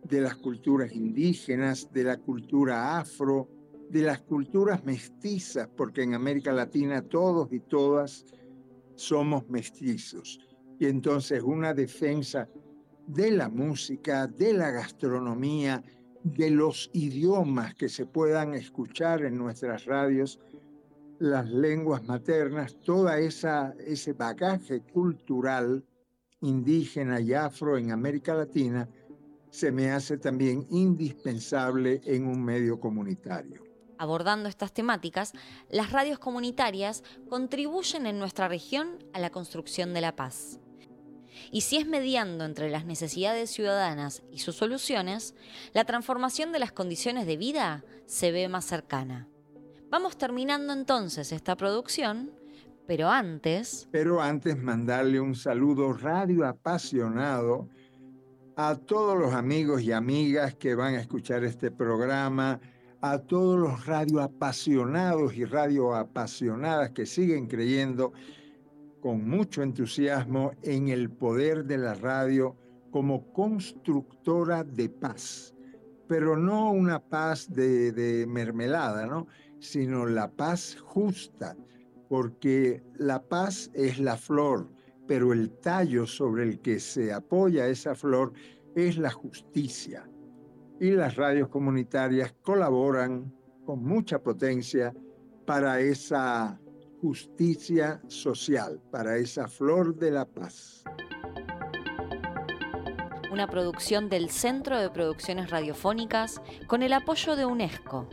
de 0.04 0.20
las 0.20 0.36
culturas 0.36 0.92
indígenas, 0.92 1.90
de 1.94 2.04
la 2.04 2.18
cultura 2.18 3.00
afro, 3.00 3.48
de 3.90 4.02
las 4.02 4.20
culturas 4.20 4.84
mestizas, 4.84 5.70
porque 5.70 6.04
en 6.04 6.16
América 6.16 6.52
Latina 6.52 7.02
todos 7.02 7.54
y 7.54 7.62
todas 7.62 8.26
somos 8.96 9.48
mestizos. 9.50 10.46
Y 10.80 10.88
entonces 10.88 11.42
una 11.44 11.74
defensa 11.74 12.48
de 13.08 13.32
la 13.32 13.50
música, 13.50 14.28
de 14.28 14.54
la 14.54 14.72
gastronomía, 14.72 15.84
de 16.24 16.50
los 16.50 16.90
idiomas 16.94 17.76
que 17.76 17.88
se 17.88 18.06
puedan 18.06 18.56
escuchar 18.56 19.24
en 19.24 19.38
nuestras 19.38 19.86
radios, 19.86 20.40
las 21.20 21.48
lenguas 21.50 22.04
maternas, 22.04 22.78
esa 23.20 23.74
ese 23.80 24.14
bagaje 24.14 24.82
cultural 24.82 25.84
indígena 26.42 27.22
y 27.22 27.34
afro 27.34 27.78
en 27.78 27.92
América 27.92 28.34
Latina 28.34 28.90
se 29.50 29.72
me 29.72 29.92
hace 29.92 30.18
también 30.18 30.68
indispensable 30.70 32.02
en 32.04 32.28
un 32.28 32.44
medio 32.44 32.80
comunitario. 32.80 33.64
Abordando 33.98 34.50
estas 34.50 34.74
temáticas, 34.74 35.32
las 35.70 35.92
radios 35.94 36.20
comunitarias 36.20 37.04
contribuyen 37.30 38.06
en 38.06 38.20
nuestra 38.20 38.50
región 38.50 38.98
a 39.14 39.20
la 39.20 39.30
construcción 39.30 39.94
de 39.94 40.02
la 40.02 40.16
paz. 40.16 40.60
Y 41.52 41.62
si 41.62 41.78
es 41.78 41.88
mediando 41.88 42.46
entre 42.46 42.70
las 42.70 42.86
necesidades 42.86 43.50
ciudadanas 43.50 44.24
y 44.32 44.40
sus 44.40 44.56
soluciones, 44.56 45.36
la 45.74 45.86
transformación 45.86 46.52
de 46.52 46.60
las 46.60 46.72
condiciones 46.72 47.26
de 47.28 47.38
vida 47.38 47.84
se 48.06 48.32
ve 48.32 48.48
más 48.48 48.66
cercana. 48.66 49.28
Vamos 49.90 50.18
terminando 50.18 50.74
entonces 50.74 51.32
esta 51.32 51.56
producción, 51.56 52.32
pero 52.88 53.10
antes... 53.10 53.88
Pero 53.92 54.22
antes 54.22 54.58
mandarle 54.58 55.20
un 55.20 55.36
saludo 55.36 55.94
radio 55.94 56.46
apasionado 56.46 57.70
a 58.56 58.76
todos 58.76 59.18
los 59.18 59.34
amigos 59.34 59.82
y 59.82 59.92
amigas 59.92 60.56
que 60.56 60.76
van 60.76 60.96
a 60.96 61.02
escuchar 61.02 61.44
este 61.44 61.72
programa, 61.72 62.60
a 63.02 63.20
todos 63.20 63.60
los 63.60 63.86
radioapasionados 63.86 65.36
y 65.36 65.46
radioapasionadas 65.46 66.92
que 66.92 67.06
siguen 67.06 67.48
creyendo 67.48 68.14
con 69.06 69.30
mucho 69.30 69.62
entusiasmo 69.62 70.54
en 70.64 70.88
el 70.88 71.12
poder 71.12 71.66
de 71.66 71.78
la 71.78 71.94
radio 71.94 72.56
como 72.90 73.32
constructora 73.34 74.64
de 74.64 74.90
paz, 74.90 75.54
pero 76.08 76.36
no 76.36 76.72
una 76.72 76.98
paz 76.98 77.48
de, 77.54 78.26
mermelada, 78.28 79.06
¿no? 79.06 79.28
sino 79.60 80.08
la 80.08 80.32
paz 80.32 80.78
justa, 80.82 81.56
porque 82.10 82.82
la 82.96 83.22
paz 83.22 83.70
es 83.76 84.00
la 84.00 84.18
flor, 84.18 84.72
pero 85.06 85.34
el 85.34 85.52
tallo 85.52 86.08
sobre 86.08 86.42
el 86.42 86.60
que 86.60 86.80
se 86.80 87.14
apoya 87.14 87.68
esa 87.68 87.94
flor 87.94 88.34
es 88.76 88.98
la 88.98 89.12
justicia. 89.12 90.10
Y 90.80 90.90
las 90.90 91.16
radios 91.16 91.50
comunitarias 91.50 92.34
colaboran 92.42 93.32
con 93.68 93.84
mucha 93.84 94.18
potencia 94.18 94.96
para 95.46 95.80
esa 95.80 96.60
justicia 97.06 98.02
social, 98.08 98.82
para 98.90 99.18
esa 99.18 99.48
flor 99.48 99.96
de 99.96 100.10
la 100.10 100.26
paz. 100.26 100.84
Una 103.32 103.48
producción 103.48 104.10
del 104.10 104.32
Centro 104.32 104.80
de 104.80 104.90
Producciones 104.90 105.52
Radiofónicas 105.52 106.42
con 106.66 106.82
el 106.82 106.94
apoyo 106.94 107.36
de 107.36 107.46
UNESCO. 107.46 108.10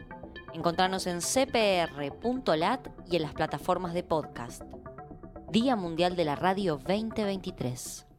Encontrarnos 0.53 1.07
en 1.07 1.22
cpr.lat 1.22 2.88
y 3.11 3.16
en 3.16 3.22
las 3.22 3.32
plataformas 3.32 3.95
de 3.95 4.03
podcast. 4.03 4.62
Día 5.51 5.74
Mundial 5.74 6.14
de 6.14 6.26
la 6.26 6.36
Radio 6.36 6.76
2023. 6.76 8.11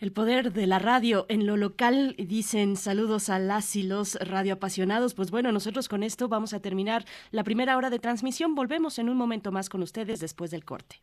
El 0.00 0.12
poder 0.12 0.52
de 0.52 0.68
la 0.68 0.78
radio 0.78 1.26
en 1.28 1.44
lo 1.44 1.56
local, 1.56 2.14
dicen 2.18 2.76
saludos 2.76 3.28
a 3.30 3.40
las 3.40 3.74
y 3.74 3.82
los 3.82 4.14
radioapasionados. 4.14 5.14
Pues 5.14 5.32
bueno, 5.32 5.50
nosotros 5.50 5.88
con 5.88 6.04
esto 6.04 6.28
vamos 6.28 6.52
a 6.52 6.60
terminar 6.60 7.04
la 7.32 7.42
primera 7.42 7.76
hora 7.76 7.90
de 7.90 7.98
transmisión. 7.98 8.54
Volvemos 8.54 9.00
en 9.00 9.08
un 9.08 9.16
momento 9.16 9.50
más 9.50 9.68
con 9.68 9.82
ustedes 9.82 10.20
después 10.20 10.52
del 10.52 10.64
corte. 10.64 11.02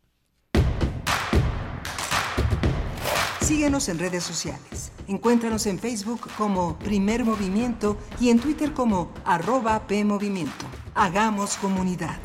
Síguenos 3.41 3.89
en 3.89 3.99
redes 3.99 4.23
sociales. 4.23 4.93
Encuéntranos 5.09 5.65
en 5.67 5.77
Facebook 5.77 6.29
como 6.37 6.79
Primer 6.79 7.25
Movimiento 7.25 7.97
y 8.21 8.29
en 8.29 8.39
Twitter 8.39 8.71
como 8.71 9.11
arroba 9.25 9.87
PMovimiento. 9.87 10.65
Hagamos 10.95 11.57
comunidad. 11.57 12.17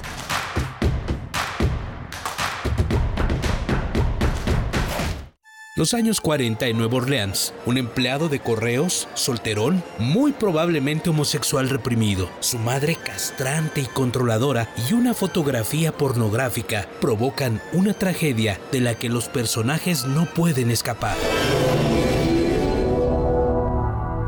Los 5.80 5.94
años 5.94 6.20
40 6.20 6.66
en 6.66 6.76
Nueva 6.76 6.96
Orleans, 6.98 7.54
un 7.64 7.78
empleado 7.78 8.28
de 8.28 8.38
correos, 8.38 9.08
solterón, 9.14 9.82
muy 9.98 10.32
probablemente 10.32 11.08
homosexual 11.08 11.70
reprimido, 11.70 12.28
su 12.40 12.58
madre 12.58 12.98
castrante 13.02 13.80
y 13.80 13.86
controladora 13.86 14.68
y 14.90 14.92
una 14.92 15.14
fotografía 15.14 15.90
pornográfica 15.90 16.86
provocan 17.00 17.62
una 17.72 17.94
tragedia 17.94 18.60
de 18.70 18.80
la 18.80 18.94
que 18.94 19.08
los 19.08 19.30
personajes 19.30 20.04
no 20.04 20.26
pueden 20.26 20.70
escapar. 20.70 21.16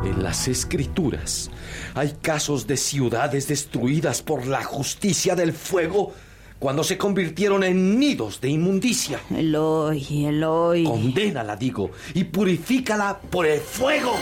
En 0.03 0.23
las 0.23 0.47
escrituras 0.47 1.51
hay 1.93 2.15
casos 2.19 2.65
de 2.65 2.77
ciudades 2.77 3.47
destruidas 3.47 4.23
por 4.23 4.47
la 4.47 4.63
justicia 4.63 5.35
del 5.35 5.53
fuego 5.53 6.15
cuando 6.63 6.81
se 6.85 6.97
convirtieron 6.97 7.61
en 7.65 7.99
nidos 7.99 8.39
de 8.39 8.47
inmundicia. 8.47 9.19
Eloy, 9.35 10.27
Eloy. 10.27 10.85
Condénala, 10.85 11.57
digo, 11.57 11.91
y 12.13 12.23
purifícala 12.23 13.19
por 13.19 13.45
el 13.45 13.59
fuego. 13.59 14.13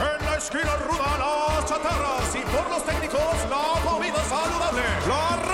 en 0.00 0.26
la 0.26 0.36
esquina 0.36 0.76
ruda, 0.76 1.18
las 1.18 1.66
chatarras 1.66 2.34
y 2.34 2.40
por 2.40 2.68
los 2.68 2.84
técnicos, 2.84 3.20
la 3.48 3.90
comida 3.90 4.24
saludable. 4.24 5.53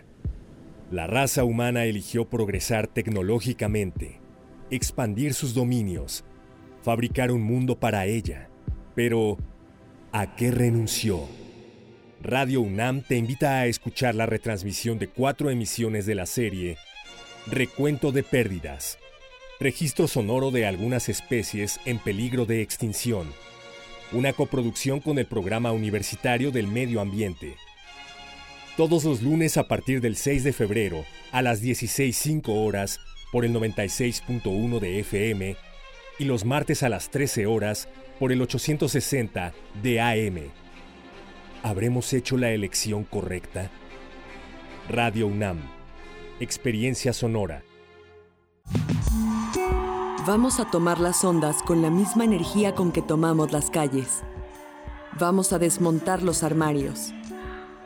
La 0.91 1.07
raza 1.07 1.45
humana 1.45 1.85
eligió 1.85 2.25
progresar 2.25 2.85
tecnológicamente, 2.85 4.19
expandir 4.69 5.33
sus 5.33 5.53
dominios, 5.53 6.25
fabricar 6.83 7.31
un 7.31 7.41
mundo 7.43 7.79
para 7.79 8.07
ella. 8.07 8.49
Pero, 8.93 9.37
¿a 10.11 10.35
qué 10.35 10.51
renunció? 10.51 11.29
Radio 12.21 12.59
UNAM 12.59 13.03
te 13.03 13.15
invita 13.15 13.59
a 13.59 13.67
escuchar 13.67 14.15
la 14.15 14.25
retransmisión 14.25 14.99
de 14.99 15.07
cuatro 15.07 15.49
emisiones 15.49 16.05
de 16.05 16.15
la 16.15 16.25
serie 16.25 16.75
Recuento 17.47 18.11
de 18.11 18.23
Pérdidas, 18.23 18.99
registro 19.61 20.09
sonoro 20.09 20.51
de 20.51 20.65
algunas 20.65 21.07
especies 21.07 21.79
en 21.85 21.99
peligro 21.99 22.45
de 22.45 22.61
extinción, 22.61 23.27
una 24.11 24.33
coproducción 24.33 24.99
con 24.99 25.19
el 25.19 25.25
Programa 25.25 25.71
Universitario 25.71 26.51
del 26.51 26.67
Medio 26.67 26.99
Ambiente. 26.99 27.55
Todos 28.81 29.03
los 29.03 29.21
lunes 29.21 29.57
a 29.57 29.67
partir 29.67 30.01
del 30.01 30.15
6 30.15 30.43
de 30.43 30.53
febrero 30.53 31.05
a 31.31 31.43
las 31.43 31.61
16.05 31.61 32.45
horas 32.47 32.99
por 33.31 33.45
el 33.45 33.53
96.1 33.53 34.79
de 34.79 34.99
FM 35.01 35.55
y 36.17 36.25
los 36.25 36.45
martes 36.45 36.81
a 36.81 36.89
las 36.89 37.11
13 37.11 37.45
horas 37.45 37.87
por 38.19 38.31
el 38.31 38.41
860 38.41 39.53
de 39.83 40.01
AM. 40.01 40.49
¿Habremos 41.61 42.11
hecho 42.11 42.37
la 42.37 42.49
elección 42.49 43.03
correcta? 43.03 43.69
Radio 44.89 45.27
UNAM. 45.27 45.59
Experiencia 46.39 47.13
sonora. 47.13 47.63
Vamos 50.25 50.59
a 50.59 50.71
tomar 50.71 50.99
las 50.99 51.23
ondas 51.23 51.61
con 51.61 51.83
la 51.83 51.91
misma 51.91 52.23
energía 52.23 52.73
con 52.73 52.91
que 52.91 53.03
tomamos 53.03 53.51
las 53.51 53.69
calles. 53.69 54.23
Vamos 55.19 55.53
a 55.53 55.59
desmontar 55.59 56.23
los 56.23 56.41
armarios. 56.41 57.13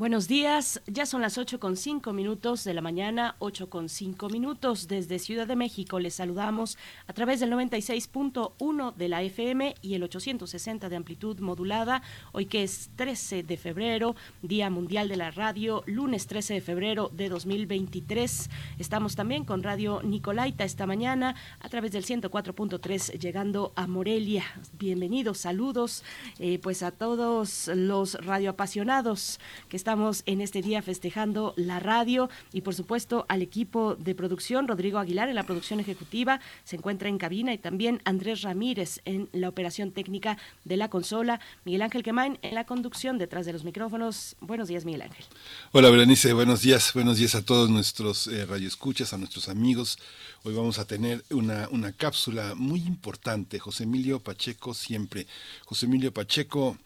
Buenos 0.00 0.28
días, 0.28 0.80
ya 0.86 1.04
son 1.04 1.20
las 1.20 1.36
8 1.36 1.60
con 1.60 1.76
5 1.76 2.14
minutos 2.14 2.64
de 2.64 2.72
la 2.72 2.80
mañana, 2.80 3.36
8 3.38 3.68
con 3.68 3.90
5 3.90 4.30
minutos 4.30 4.88
desde 4.88 5.18
Ciudad 5.18 5.46
de 5.46 5.56
México. 5.56 6.00
Les 6.00 6.14
saludamos 6.14 6.78
a 7.06 7.12
través 7.12 7.38
del 7.38 7.52
96.1 7.52 8.94
de 8.94 9.08
la 9.10 9.20
FM 9.20 9.74
y 9.82 9.92
el 9.92 10.02
860 10.02 10.88
de 10.88 10.96
amplitud 10.96 11.38
modulada. 11.40 12.00
Hoy 12.32 12.46
que 12.46 12.62
es 12.62 12.88
13 12.96 13.42
de 13.42 13.58
febrero, 13.58 14.16
Día 14.40 14.70
Mundial 14.70 15.06
de 15.06 15.16
la 15.16 15.32
Radio, 15.32 15.82
lunes 15.84 16.26
13 16.26 16.54
de 16.54 16.60
febrero 16.62 17.10
de 17.12 17.28
2023. 17.28 18.48
Estamos 18.78 19.16
también 19.16 19.44
con 19.44 19.62
Radio 19.62 20.00
Nicolaita 20.02 20.64
esta 20.64 20.86
mañana 20.86 21.34
a 21.60 21.68
través 21.68 21.92
del 21.92 22.06
104.3 22.06 23.18
llegando 23.18 23.74
a 23.76 23.86
Morelia. 23.86 24.44
Bienvenidos, 24.78 25.36
saludos 25.36 26.04
eh, 26.38 26.58
pues 26.58 26.82
a 26.82 26.90
todos 26.90 27.70
los 27.74 28.14
radioapasionados 28.14 29.40
que 29.68 29.76
están 29.76 29.89
estamos 29.90 30.22
en 30.26 30.40
este 30.40 30.62
día 30.62 30.82
festejando 30.82 31.52
la 31.56 31.80
radio 31.80 32.30
y 32.52 32.60
por 32.60 32.76
supuesto 32.76 33.26
al 33.28 33.42
equipo 33.42 33.96
de 33.96 34.14
producción, 34.14 34.68
Rodrigo 34.68 35.00
Aguilar 35.00 35.28
en 35.28 35.34
la 35.34 35.42
producción 35.42 35.80
ejecutiva, 35.80 36.40
se 36.62 36.76
encuentra 36.76 37.08
en 37.08 37.18
cabina 37.18 37.52
y 37.52 37.58
también 37.58 38.00
Andrés 38.04 38.42
Ramírez 38.42 39.00
en 39.04 39.28
la 39.32 39.48
operación 39.48 39.90
técnica 39.90 40.38
de 40.64 40.76
la 40.76 40.90
consola, 40.90 41.40
Miguel 41.64 41.82
Ángel 41.82 42.04
Quemain 42.04 42.38
en 42.42 42.54
la 42.54 42.66
conducción 42.66 43.18
detrás 43.18 43.46
de 43.46 43.52
los 43.52 43.64
micrófonos. 43.64 44.36
Buenos 44.40 44.68
días, 44.68 44.84
Miguel 44.84 45.02
Ángel. 45.02 45.24
Hola, 45.72 45.90
Berenice, 45.90 46.34
buenos 46.34 46.62
días, 46.62 46.92
buenos 46.94 47.16
días 47.18 47.34
a 47.34 47.44
todos 47.44 47.68
nuestros 47.68 48.28
eh, 48.28 48.46
radioescuchas, 48.46 49.12
a 49.12 49.18
nuestros 49.18 49.48
amigos. 49.48 49.98
Hoy 50.44 50.54
vamos 50.54 50.78
a 50.78 50.86
tener 50.86 51.24
una, 51.30 51.68
una 51.72 51.90
cápsula 51.90 52.54
muy 52.54 52.78
importante, 52.82 53.58
José 53.58 53.82
Emilio 53.82 54.20
Pacheco 54.20 54.72
siempre. 54.72 55.26
José 55.64 55.86
Emilio 55.86 56.14
Pacheco 56.14 56.78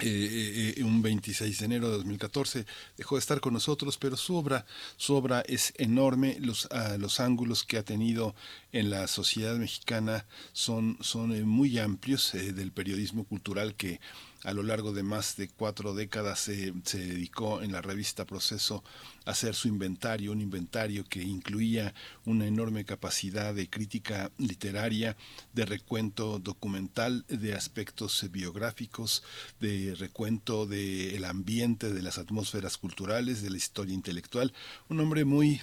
eh, 0.00 0.74
eh, 0.76 0.84
un 0.84 1.00
26 1.00 1.58
de 1.58 1.64
enero 1.64 1.88
de 1.88 1.96
2014 1.96 2.66
dejó 2.98 3.14
de 3.16 3.20
estar 3.20 3.40
con 3.40 3.54
nosotros, 3.54 3.96
pero 3.96 4.16
su 4.16 4.36
obra, 4.36 4.66
su 4.96 5.14
obra 5.14 5.42
es 5.46 5.72
enorme, 5.78 6.36
los, 6.40 6.68
ah, 6.70 6.96
los 6.98 7.18
ángulos 7.18 7.64
que 7.64 7.78
ha 7.78 7.82
tenido 7.82 8.34
en 8.72 8.90
la 8.90 9.06
sociedad 9.06 9.56
mexicana 9.56 10.26
son, 10.52 10.98
son 11.00 11.34
eh, 11.34 11.44
muy 11.44 11.78
amplios 11.78 12.32
del 12.32 12.72
periodismo 12.72 13.24
cultural 13.24 13.74
que 13.74 14.00
a 14.46 14.52
lo 14.52 14.62
largo 14.62 14.92
de 14.92 15.02
más 15.02 15.36
de 15.36 15.48
cuatro 15.48 15.92
décadas 15.92 16.38
se, 16.38 16.72
se 16.84 16.98
dedicó 16.98 17.62
en 17.62 17.72
la 17.72 17.82
revista 17.82 18.24
Proceso 18.24 18.84
a 19.24 19.32
hacer 19.32 19.56
su 19.56 19.66
inventario, 19.66 20.30
un 20.30 20.40
inventario 20.40 21.04
que 21.04 21.20
incluía 21.20 21.92
una 22.24 22.46
enorme 22.46 22.84
capacidad 22.84 23.52
de 23.52 23.68
crítica 23.68 24.30
literaria, 24.38 25.16
de 25.52 25.64
recuento 25.64 26.38
documental, 26.38 27.24
de 27.26 27.54
aspectos 27.54 28.24
biográficos, 28.30 29.24
de 29.58 29.96
recuento 29.96 30.64
del 30.66 31.24
ambiente, 31.24 31.92
de 31.92 32.02
las 32.02 32.18
atmósferas 32.18 32.78
culturales, 32.78 33.42
de 33.42 33.50
la 33.50 33.56
historia 33.56 33.94
intelectual. 33.94 34.52
Un 34.88 35.00
hombre 35.00 35.24
muy 35.24 35.60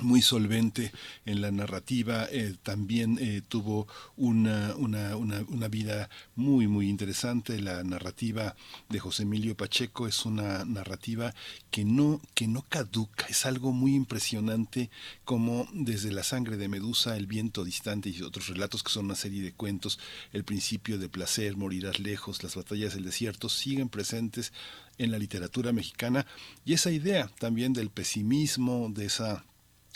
muy 0.00 0.20
solvente 0.22 0.92
en 1.24 1.40
la 1.40 1.50
narrativa, 1.50 2.26
eh, 2.30 2.54
también 2.62 3.18
eh, 3.20 3.42
tuvo 3.46 3.88
una, 4.16 4.74
una, 4.76 5.16
una, 5.16 5.40
una, 5.48 5.68
vida 5.68 6.10
muy, 6.36 6.68
muy 6.68 6.88
interesante. 6.88 7.58
La 7.60 7.82
narrativa 7.82 8.54
de 8.88 9.00
José 9.00 9.22
Emilio 9.22 9.56
Pacheco 9.56 10.06
es 10.06 10.26
una 10.26 10.64
narrativa 10.64 11.34
que 11.70 11.84
no, 11.84 12.20
que 12.34 12.46
no 12.46 12.62
caduca, 12.68 13.26
es 13.28 13.46
algo 13.46 13.72
muy 13.72 13.94
impresionante 13.94 14.90
como 15.24 15.66
desde 15.72 16.12
La 16.12 16.22
sangre 16.22 16.56
de 16.58 16.68
Medusa, 16.68 17.16
El 17.16 17.26
viento 17.26 17.64
distante 17.64 18.10
y 18.10 18.22
otros 18.22 18.48
relatos 18.48 18.82
que 18.82 18.92
son 18.92 19.06
una 19.06 19.16
serie 19.16 19.42
de 19.42 19.52
cuentos, 19.52 19.98
El 20.32 20.44
principio 20.44 20.98
de 20.98 21.08
placer, 21.08 21.56
Morirás 21.56 21.98
lejos, 21.98 22.42
Las 22.42 22.56
batallas 22.56 22.94
del 22.94 23.04
desierto, 23.04 23.48
siguen 23.48 23.88
presentes 23.88 24.52
en 24.98 25.10
la 25.12 25.18
literatura 25.18 25.72
mexicana 25.72 26.26
y 26.64 26.74
esa 26.74 26.90
idea 26.90 27.30
también 27.38 27.72
del 27.72 27.88
pesimismo, 27.88 28.90
de 28.92 29.06
esa 29.06 29.44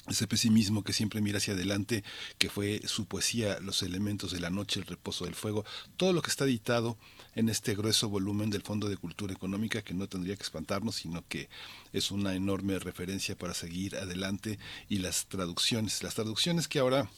ese 0.09 0.27
pesimismo 0.27 0.83
que 0.83 0.93
siempre 0.93 1.21
mira 1.21 1.39
hacia 1.39 1.55
adelante, 1.55 2.03
que 2.39 2.51
fue 2.51 2.83
su 2.87 3.07
poesía, 3.07 3.61
Los 3.61 3.83
elementos 3.83 4.33
de 4.33 4.41
la 4.41 4.51
noche, 4.51 4.81
El 4.81 4.87
reposo 4.87 5.25
del 5.25 5.35
fuego, 5.35 5.65
todo 5.97 6.13
lo 6.13 6.23
que 6.23 6.31
está 6.31 6.45
editado 6.45 6.99
en 7.35 7.49
este 7.49 7.75
grueso 7.75 8.09
volumen 8.09 8.51
del 8.51 8.63
Fondo 8.63 8.89
de 8.89 8.97
Cultura 8.97 9.33
Económica, 9.33 9.83
que 9.83 9.95
no 9.95 10.09
tendría 10.09 10.37
que 10.37 10.43
espantarnos, 10.43 10.97
sino 10.97 11.25
que 11.29 11.49
es 11.93 12.11
una 12.11 12.35
enorme 12.35 12.79
referencia 12.79 13.37
para 13.37 13.55
seguir 13.55 13.97
adelante, 13.97 14.59
y 14.89 14.99
las 14.99 15.27
traducciones, 15.27 16.03
las 16.03 16.15
traducciones 16.15 16.69
que 16.69 16.81
ahora 16.81 17.09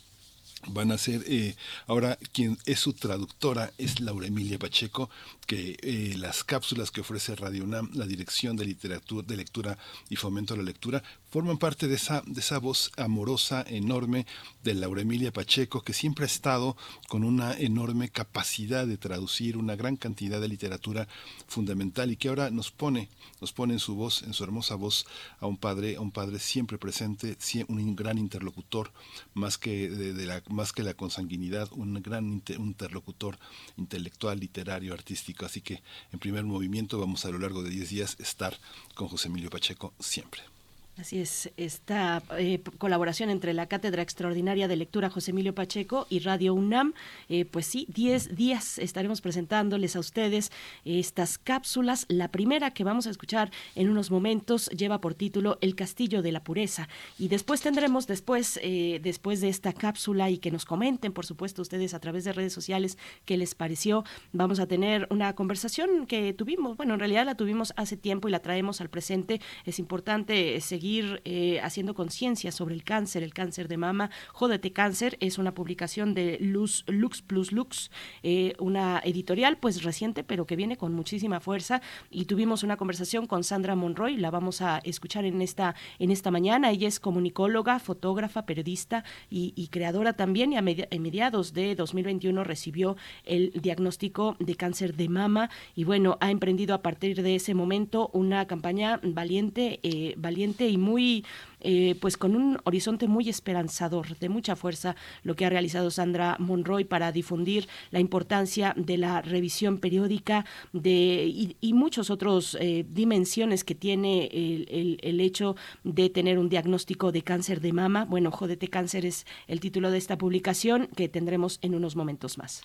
van 0.69 0.93
a 0.93 0.99
ser 0.99 1.23
eh, 1.27 1.57
ahora 1.87 2.19
quien 2.33 2.59
es 2.67 2.81
su 2.81 2.93
traductora 2.93 3.73
es 3.79 4.01
Laura 4.01 4.27
Emilia 4.27 4.59
Pacheco 4.59 5.11
que 5.47 5.77
eh, 5.83 6.15
las 6.17 6.45
cápsulas 6.45 6.91
que 6.91 7.03
ofrece 7.03 7.37
Radio 7.37 7.65
UNAM 7.65 7.91
la 7.95 8.07
dirección 8.07 8.57
de 8.57 8.65
literatura 8.65 9.27
de 9.27 9.37
lectura 9.37 9.79
y 10.09 10.17
fomento 10.17 10.55
a 10.55 10.57
la 10.57 10.63
lectura 10.63 11.03
forman 11.35 11.59
parte 11.59 11.89
de 11.89 11.97
esa, 11.97 12.23
de 12.29 12.39
esa 12.39 12.59
voz 12.59 12.93
amorosa, 12.97 13.65
enorme 13.67 14.25
de 14.63 14.73
Laura 14.73 15.03
Emilia 15.03 15.33
Pacheco, 15.33 15.83
que 15.83 15.93
siempre 15.93 16.25
ha 16.25 16.27
estado 16.27 16.77
con 17.09 17.25
una 17.25 17.55
enorme 17.55 18.09
capacidad 18.09 18.87
de 18.87 18.99
traducir 18.99 19.57
una 19.57 19.75
gran 19.75 19.97
cantidad 19.97 20.41
de 20.41 20.47
literatura 20.47 21.09
fundamental 21.49 22.13
y 22.13 22.17
que 22.17 22.29
ahora 22.29 22.51
nos 22.51 22.71
pone, 22.71 23.09
nos 23.41 23.53
pone 23.53 23.73
en 23.73 23.81
su 23.81 23.97
voz, 23.97 24.23
en 24.23 24.33
su 24.33 24.45
hermosa 24.45 24.77
voz, 24.77 25.07
a 25.41 25.49
un 25.49 25.57
padre, 25.57 25.97
a 25.97 26.01
un 26.03 26.13
padre 26.13 26.39
siempre 26.39 26.79
presente, 26.79 27.37
un 27.67 27.97
gran 27.97 28.17
interlocutor, 28.19 28.93
más 29.35 29.59
que, 29.59 29.91
la, 29.91 30.41
más 30.51 30.73
que 30.73 30.85
la 30.85 30.95
consanguinidad, 30.95 31.69
un 31.73 32.01
gran 32.01 32.45
interlocutor 32.47 33.41
intelectual, 33.77 34.39
literario, 34.39 34.95
artístico. 34.95 35.47
Así 35.47 35.63
que 35.63 35.83
en 36.13 36.21
primer 36.21 36.45
movimiento 36.45 37.01
vamos 37.01 37.25
a 37.25 37.31
lo 37.31 37.41
largo 37.41 37.65
de 37.65 37.71
10 37.71 37.91
días 37.91 38.17
estar 38.21 38.57
con 38.95 39.09
José 39.09 39.27
Emilio 39.27 39.51
Pacheco 39.51 39.95
siempre. 39.99 40.54
Así 40.97 41.19
es, 41.19 41.51
esta 41.57 42.23
eh, 42.39 42.63
colaboración 42.79 43.29
entre 43.29 43.53
la 43.53 43.67
Cátedra 43.67 44.01
Extraordinaria 44.01 44.69
de 44.69 44.77
Lectura 44.77 45.11
José 45.11 45.33
Emilio 45.33 45.53
Pacheco 45.53 46.07
y 46.09 46.21
Radio 46.21 46.55
UNAM, 46.55 46.95
eh, 47.29 47.45
pues 47.47 47.67
sí, 47.67 47.89
10 47.89 48.37
días 48.37 48.79
estaremos 48.79 49.21
presentándoles 49.21 49.97
a 49.97 49.99
ustedes 49.99 50.53
estas 50.85 51.37
cápsulas. 51.39 52.07
La 52.09 52.29
primera 52.29 52.71
que 52.71 52.85
vamos 52.85 53.09
a 53.09 53.11
escuchar 53.11 53.51
en 53.75 53.89
unos 53.89 54.13
momentos 54.13 54.69
lleva 54.69 55.01
por 55.01 55.15
título 55.15 55.59
El 55.61 55.75
Castillo 55.75 56.23
de 56.23 56.31
la 56.31 56.45
Pureza 56.45 56.89
y 57.19 57.27
después 57.27 57.61
tendremos, 57.61 58.07
después, 58.07 58.61
eh, 58.63 59.01
después 59.03 59.41
de 59.41 59.49
esta 59.49 59.73
cápsula 59.73 60.31
y 60.31 60.39
que 60.39 60.53
nos 60.53 60.65
comenten, 60.65 61.13
por 61.13 61.27
supuesto, 61.27 61.61
ustedes 61.61 61.93
a 61.95 61.99
través 61.99 62.23
de 62.23 62.33
redes 62.33 62.53
sociales 62.53 62.99
qué 63.25 63.37
les 63.37 63.57
pareció, 63.57 64.05
vamos 64.33 64.61
a 64.61 64.69
tener 64.69 65.09
una 65.11 65.35
conversación 65.35 66.07
que 66.07 66.33
tuvimos, 66.35 66.77
bueno, 66.77 66.95
en 66.95 67.01
realidad 67.01 67.27
la 67.27 67.35
tuvimos 67.35 67.73
hace 67.77 67.97
tiempo 67.97 68.29
y 68.29 68.31
la 68.31 68.39
traemos 68.39 68.81
al 68.81 68.91
presente. 68.91 69.41
Es 69.65 69.81
importante 69.81 70.61
seguir 70.61 70.84
seguir 70.85 71.23
eh, 71.25 71.61
haciendo 71.63 71.95
conciencia 71.95 72.53
sobre 72.53 72.75
el 72.75 72.85
cáncer, 72.85 73.23
el 73.23 73.33
cáncer 73.33 73.69
de 73.69 73.79
mama. 73.79 74.11
Jódete 74.35 74.71
Cáncer 74.73 75.17
es 75.19 75.39
una 75.39 75.55
publicación 75.55 76.13
de 76.13 76.37
Luz, 76.41 76.85
Lux 76.89 77.23
Plus 77.23 77.53
Lux, 77.53 77.91
eh, 78.23 78.53
una 78.59 79.01
editorial 79.03 79.57
pues 79.57 79.83
reciente, 79.83 80.25
pero 80.25 80.47
que 80.47 80.57
viene 80.57 80.77
con 80.77 80.93
muchísima 80.93 81.41
fuerza. 81.41 81.81
Y 82.11 82.27
tuvimos 82.27 82.63
una 82.65 82.77
conversación 82.77 83.27
con 83.27 83.45
Sandra 83.45 83.75
Monroy, 83.75 84.19
la 84.19 84.31
vamos 84.31 84.61
a 84.61 84.77
escuchar 84.85 85.25
en 85.25 85.41
esta, 85.41 85.75
en 85.99 86.11
esta 86.11 86.31
mañana. 86.31 86.71
Ella 86.71 86.89
es 86.89 87.01
comunicóloga, 87.01 87.79
fotógrafa, 87.79 88.45
periodista 88.45 89.05
y, 89.31 89.69
creadora 89.69 90.13
también. 90.13 90.53
Y 90.53 90.59
a, 90.59 90.63
mediados 90.63 91.55
de 91.55 91.75
2021 91.77 92.45
recibió 92.45 92.99
el 93.25 93.53
diagnóstico 93.53 94.37
de 94.39 94.55
cáncer 94.55 94.97
de 94.97 95.09
mama. 95.09 95.49
Y 95.75 95.85
bueno, 95.85 96.19
ha 96.21 96.31
emprendido 96.31 96.75
a 96.75 96.83
partir 96.83 97.23
de 97.23 97.37
ese 97.37 97.55
momento 97.55 98.11
una 98.13 98.47
campaña 98.47 99.01
valiente, 99.03 99.81
eh, 99.83 100.13
valiente 100.19 100.69
y 100.74 100.74
muy, 100.79 101.25
eh, 101.61 101.97
pues 102.01 102.17
con 102.17 102.37
un 102.37 102.59
horizonte 102.65 103.09
muy 103.09 103.29
esperanzador, 103.29 104.19
de 104.19 104.29
mucha 104.29 104.57
fuerza, 104.57 104.97
lo 105.23 105.35
que 105.35 105.47
ha 105.47 105.51
realizado 105.51 105.91
Sandra 105.91 106.37
Monroy 106.39 106.85
para 106.85 107.13
difundir 107.13 107.69
la 107.91 108.01
importancia 108.01 108.75
de 108.77 108.99
la 108.99 109.23
revisión 109.23 109.79
periódica 109.79 110.45
de, 110.73 111.27
y, 111.27 111.57
y 111.61 111.73
muchos 111.73 112.11
otros 112.11 112.57
eh, 112.61 112.85
dimensiones 112.89 113.65
que 113.65 113.75
tiene 113.75 114.27
el, 114.27 114.99
el, 115.03 115.21
hecho 115.21 115.57
de 115.85 116.11
tener 116.11 116.39
un 116.39 116.49
diagnóstico 116.49 117.13
de 117.13 117.23
cáncer 117.23 117.61
de 117.61 117.73
mama. 117.73 118.05
Bueno, 118.05 118.31
Jodete 118.31 118.69
Cáncer 118.69 119.07
es 119.07 119.27
el 119.47 119.61
título 119.61 119.91
de 119.91 119.99
esta 119.99 120.19
publicación 120.19 120.89
que 120.97 121.09
tendremos 121.09 121.59
en 121.63 121.75
unos 121.75 121.97
momentos 121.97 122.39
más. 122.39 122.63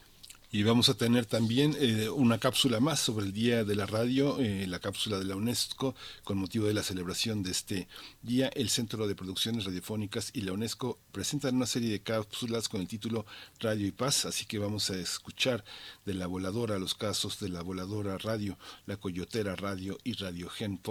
Y 0.51 0.63
vamos 0.63 0.89
a 0.89 0.95
tener 0.95 1.27
también 1.27 1.75
eh, 1.79 2.09
una 2.09 2.39
cápsula 2.39 2.79
más 2.79 2.99
sobre 2.99 3.27
el 3.27 3.33
Día 3.33 3.63
de 3.63 3.75
la 3.75 3.85
Radio, 3.85 4.39
eh, 4.39 4.65
la 4.65 4.79
cápsula 4.79 5.19
de 5.19 5.25
la 5.25 5.35
UNESCO, 5.35 5.93
con 6.23 6.39
motivo 6.39 6.65
de 6.65 6.73
la 6.73 6.81
celebración 6.81 7.43
de 7.43 7.51
este 7.51 7.87
día. 8.23 8.49
El 8.55 8.69
Centro 8.69 9.07
de 9.07 9.13
Producciones 9.13 9.65
Radiofónicas 9.65 10.31
y 10.33 10.41
la 10.41 10.53
UNESCO 10.53 10.97
presentan 11.11 11.55
una 11.55 11.67
serie 11.67 11.91
de 11.91 12.01
cápsulas 12.01 12.67
con 12.67 12.81
el 12.81 12.87
título 12.87 13.27
Radio 13.59 13.85
y 13.85 13.91
Paz, 13.91 14.25
así 14.25 14.45
que 14.47 14.57
vamos 14.57 14.89
a 14.89 14.97
escuchar 14.97 15.63
de 16.07 16.15
la 16.15 16.25
voladora 16.25 16.79
los 16.79 16.95
casos 16.95 17.39
de 17.39 17.49
la 17.49 17.61
voladora 17.61 18.17
radio, 18.17 18.57
la 18.87 18.97
coyotera 18.97 19.55
radio 19.55 19.99
y 20.03 20.13
Radio 20.13 20.49
Gen 20.49 20.81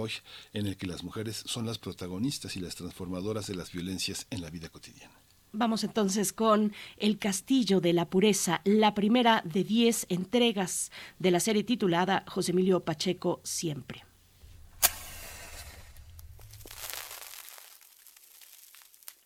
en 0.53 0.67
el 0.67 0.77
que 0.77 0.87
las 0.87 1.03
mujeres 1.03 1.43
son 1.45 1.65
las 1.65 1.79
protagonistas 1.79 2.55
y 2.55 2.61
las 2.61 2.75
transformadoras 2.75 3.47
de 3.47 3.55
las 3.55 3.73
violencias 3.73 4.25
en 4.29 4.41
la 4.41 4.49
vida 4.49 4.69
cotidiana. 4.69 5.19
Vamos 5.51 5.83
entonces 5.83 6.31
con 6.31 6.73
El 6.97 7.17
Castillo 7.17 7.81
de 7.81 7.93
la 7.93 8.05
Pureza, 8.05 8.61
la 8.65 8.93
primera 8.93 9.41
de 9.45 9.63
diez 9.63 10.05
entregas 10.09 10.91
de 11.17 11.31
la 11.31 11.39
serie 11.39 11.63
titulada 11.63 12.23
José 12.27 12.51
Emilio 12.51 12.81
Pacheco 12.81 13.41
Siempre. 13.43 14.05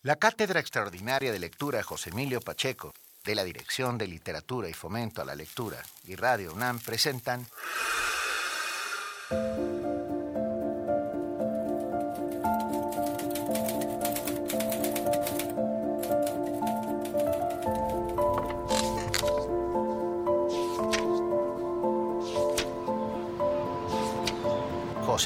La 0.01 0.15
Cátedra 0.17 0.59
Extraordinaria 0.59 1.31
de 1.31 1.39
Lectura 1.39 1.83
José 1.83 2.09
Emilio 2.09 2.41
Pacheco, 2.41 2.93
de 3.25 3.35
la 3.35 3.43
Dirección 3.43 3.97
de 3.97 4.07
Literatura 4.07 4.69
y 4.69 4.73
Fomento 4.73 5.21
a 5.21 5.25
la 5.25 5.35
Lectura 5.35 5.81
y 6.05 6.15
Radio 6.15 6.53
UNAM 6.53 6.79
presentan 6.79 7.47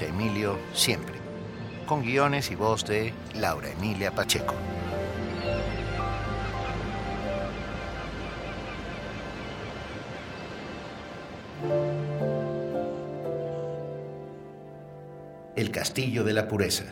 Emilio 0.05 0.57
Siempre, 0.73 1.15
con 1.85 2.01
guiones 2.01 2.51
y 2.51 2.55
voz 2.55 2.85
de 2.85 3.13
Laura 3.35 3.69
Emilia 3.69 4.11
Pacheco. 4.11 4.53
El 15.55 15.71
Castillo 15.71 16.23
de 16.23 16.33
la 16.33 16.47
Pureza. 16.47 16.85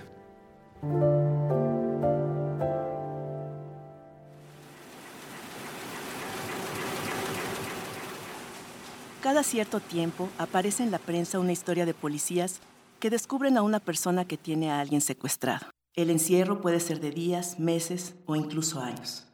Cada 9.21 9.43
cierto 9.43 9.79
tiempo 9.79 10.29
aparece 10.37 10.83
en 10.83 10.91
la 10.91 10.99
prensa 10.99 11.39
una 11.39 11.51
historia 11.51 11.85
de 11.85 11.93
policías 11.93 12.61
que 13.05 13.11
descubren 13.11 13.55
a 13.55 13.61
una 13.61 13.79
persona 13.79 14.25
que 14.25 14.35
tiene 14.35 14.71
a 14.71 14.79
alguien 14.79 14.99
secuestrado. 14.99 15.67
El 15.93 16.09
encierro 16.09 16.59
puede 16.59 16.79
ser 16.79 16.99
de 16.99 17.11
días, 17.11 17.59
meses 17.59 18.15
o 18.25 18.35
incluso 18.35 18.79
años. 18.81 19.27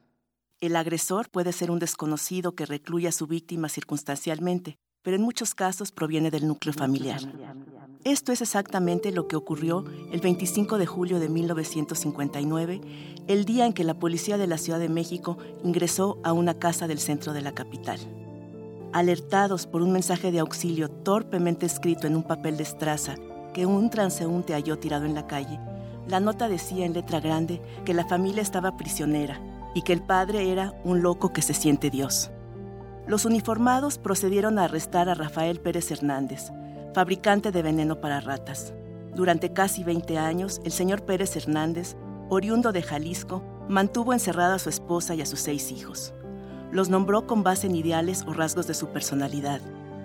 El 0.60 0.76
agresor 0.76 1.30
puede 1.30 1.54
ser 1.54 1.72
un 1.72 1.80
desconocido 1.80 2.52
que 2.52 2.66
recluye 2.66 3.08
a 3.08 3.14
su 3.14 3.28
víctima 3.28 3.70
circunstancialmente, 3.70 4.76
pero 5.02 5.16
en 5.16 5.22
muchos 5.22 5.56
casos 5.56 5.94
proviene 5.94 6.32
del 6.32 6.50
núcleo 6.50 6.74
familiar. 6.74 7.22
Esto 8.04 8.34
es 8.34 8.42
exactamente 8.42 9.14
lo 9.14 9.30
que 9.30 9.38
ocurrió 9.38 9.86
el 10.12 10.20
25 10.20 10.78
de 10.78 10.86
julio 10.86 11.22
de 11.22 11.30
1959, 11.30 12.82
el 13.28 13.46
día 13.46 13.66
en 13.66 13.72
que 13.72 13.86
la 13.86 13.98
policía 13.98 14.38
de 14.38 14.48
la 14.48 14.58
Ciudad 14.58 14.80
de 14.80 14.90
México 14.90 15.38
ingresó 15.64 16.20
a 16.26 16.34
una 16.34 16.60
casa 16.60 16.90
del 16.90 17.00
centro 17.00 17.32
de 17.32 17.42
la 17.42 17.54
capital. 17.54 18.02
Alertados 18.92 19.66
por 19.66 19.82
un 19.82 19.94
mensaje 19.94 20.34
de 20.34 20.40
auxilio 20.40 20.90
torpemente 20.90 21.66
escrito 21.66 22.06
en 22.06 22.18
un 22.18 22.24
papel 22.24 22.58
de 22.58 22.64
estraza 22.64 23.16
que 23.54 23.66
un 23.66 23.90
transeúnte 23.90 24.54
halló 24.54 24.80
tirado 24.80 25.06
en 25.06 25.16
la 25.16 25.28
calle, 25.28 25.60
la 26.08 26.20
nota 26.20 26.48
decía 26.48 26.86
en 26.86 26.94
letra 26.94 27.20
grande 27.20 27.62
que 27.86 27.94
la 27.94 28.06
familia 28.06 28.42
estaba 28.42 28.78
prisionera 28.78 29.40
y 29.74 29.84
que 29.84 29.94
el 29.94 30.02
padre 30.02 30.52
era 30.52 30.74
un 30.84 31.02
loco 31.02 31.32
que 31.32 31.42
se 31.42 31.54
siente 31.54 31.90
Dios. 31.90 32.32
Los 33.08 33.26
uniformados 33.26 33.98
procedieron 33.98 34.60
a 34.60 34.66
arrestar 34.66 35.10
a 35.10 35.16
Rafael 35.16 35.60
Pérez 35.60 35.92
Hernández, 35.92 36.52
fabricante 36.94 37.52
de 37.52 37.62
veneno 37.62 38.02
para 38.02 38.20
ratas. 38.20 38.74
Durante 39.16 39.54
casi 39.54 39.84
20 39.84 40.18
años, 40.18 40.62
el 40.64 40.72
señor 40.72 41.04
Pérez 41.04 41.36
Hernández, 41.36 41.96
oriundo 42.30 42.72
de 42.72 42.82
Jalisco, 42.82 43.44
mantuvo 43.70 44.14
encerrada 44.14 44.56
a 44.56 44.60
su 44.60 44.70
esposa 44.70 45.16
y 45.16 45.22
a 45.22 45.26
sus 45.26 45.40
seis 45.40 45.72
hijos. 45.72 46.14
Los 46.72 46.90
nombró 46.90 47.28
con 47.28 47.44
base 47.44 47.68
en 47.68 47.76
ideales 47.76 48.24
o 48.28 48.34
rasgos 48.34 48.68
de 48.68 48.74
su 48.74 48.88
personalidad 48.88 49.62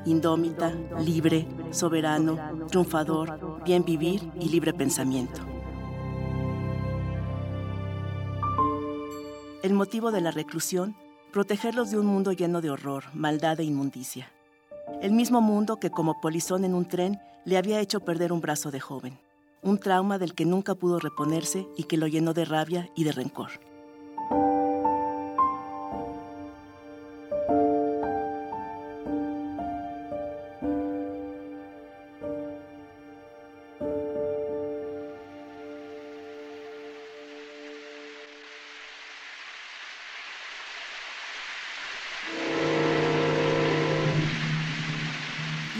indómita, 0.06 0.72
libre, 0.98 1.46
soberano, 1.70 2.38
triunfador, 2.68 3.62
bien 3.64 3.84
vivir 3.84 4.30
y 4.40 4.48
libre 4.48 4.72
pensamiento. 4.72 5.40
El 9.62 9.74
motivo 9.74 10.12
de 10.12 10.20
la 10.20 10.30
reclusión, 10.30 10.94
protegerlos 11.32 11.90
de 11.90 11.98
un 11.98 12.06
mundo 12.06 12.32
lleno 12.32 12.60
de 12.60 12.70
horror, 12.70 13.04
maldad 13.14 13.58
e 13.60 13.64
inmundicia. 13.64 14.30
El 15.02 15.12
mismo 15.12 15.40
mundo 15.40 15.78
que 15.78 15.90
como 15.90 16.20
polizón 16.20 16.64
en 16.64 16.74
un 16.74 16.86
tren 16.86 17.20
le 17.44 17.58
había 17.58 17.80
hecho 17.80 18.00
perder 18.00 18.32
un 18.32 18.40
brazo 18.40 18.70
de 18.70 18.80
joven, 18.80 19.18
un 19.62 19.78
trauma 19.78 20.18
del 20.18 20.34
que 20.34 20.44
nunca 20.44 20.76
pudo 20.76 21.00
reponerse 21.00 21.66
y 21.76 21.84
que 21.84 21.96
lo 21.96 22.06
llenó 22.06 22.32
de 22.32 22.44
rabia 22.44 22.88
y 22.94 23.04
de 23.04 23.12
rencor. 23.12 23.50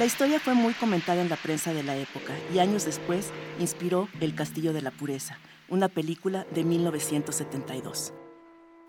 La 0.07 0.13
historia 0.13 0.39
fue 0.39 0.55
muy 0.55 0.73
comentada 0.73 1.21
en 1.21 1.29
la 1.29 1.35
prensa 1.35 1.75
de 1.75 1.83
la 1.83 1.97
época 1.97 2.33
y 2.55 2.61
años 2.61 2.85
después 2.85 3.33
inspiró 3.59 4.09
El 4.21 4.37
Castillo 4.37 4.73
de 4.73 4.81
la 4.81 4.93
Pureza, 4.93 5.37
una 5.69 5.89
película 5.89 6.47
de 6.55 6.63
1972. 6.63 8.15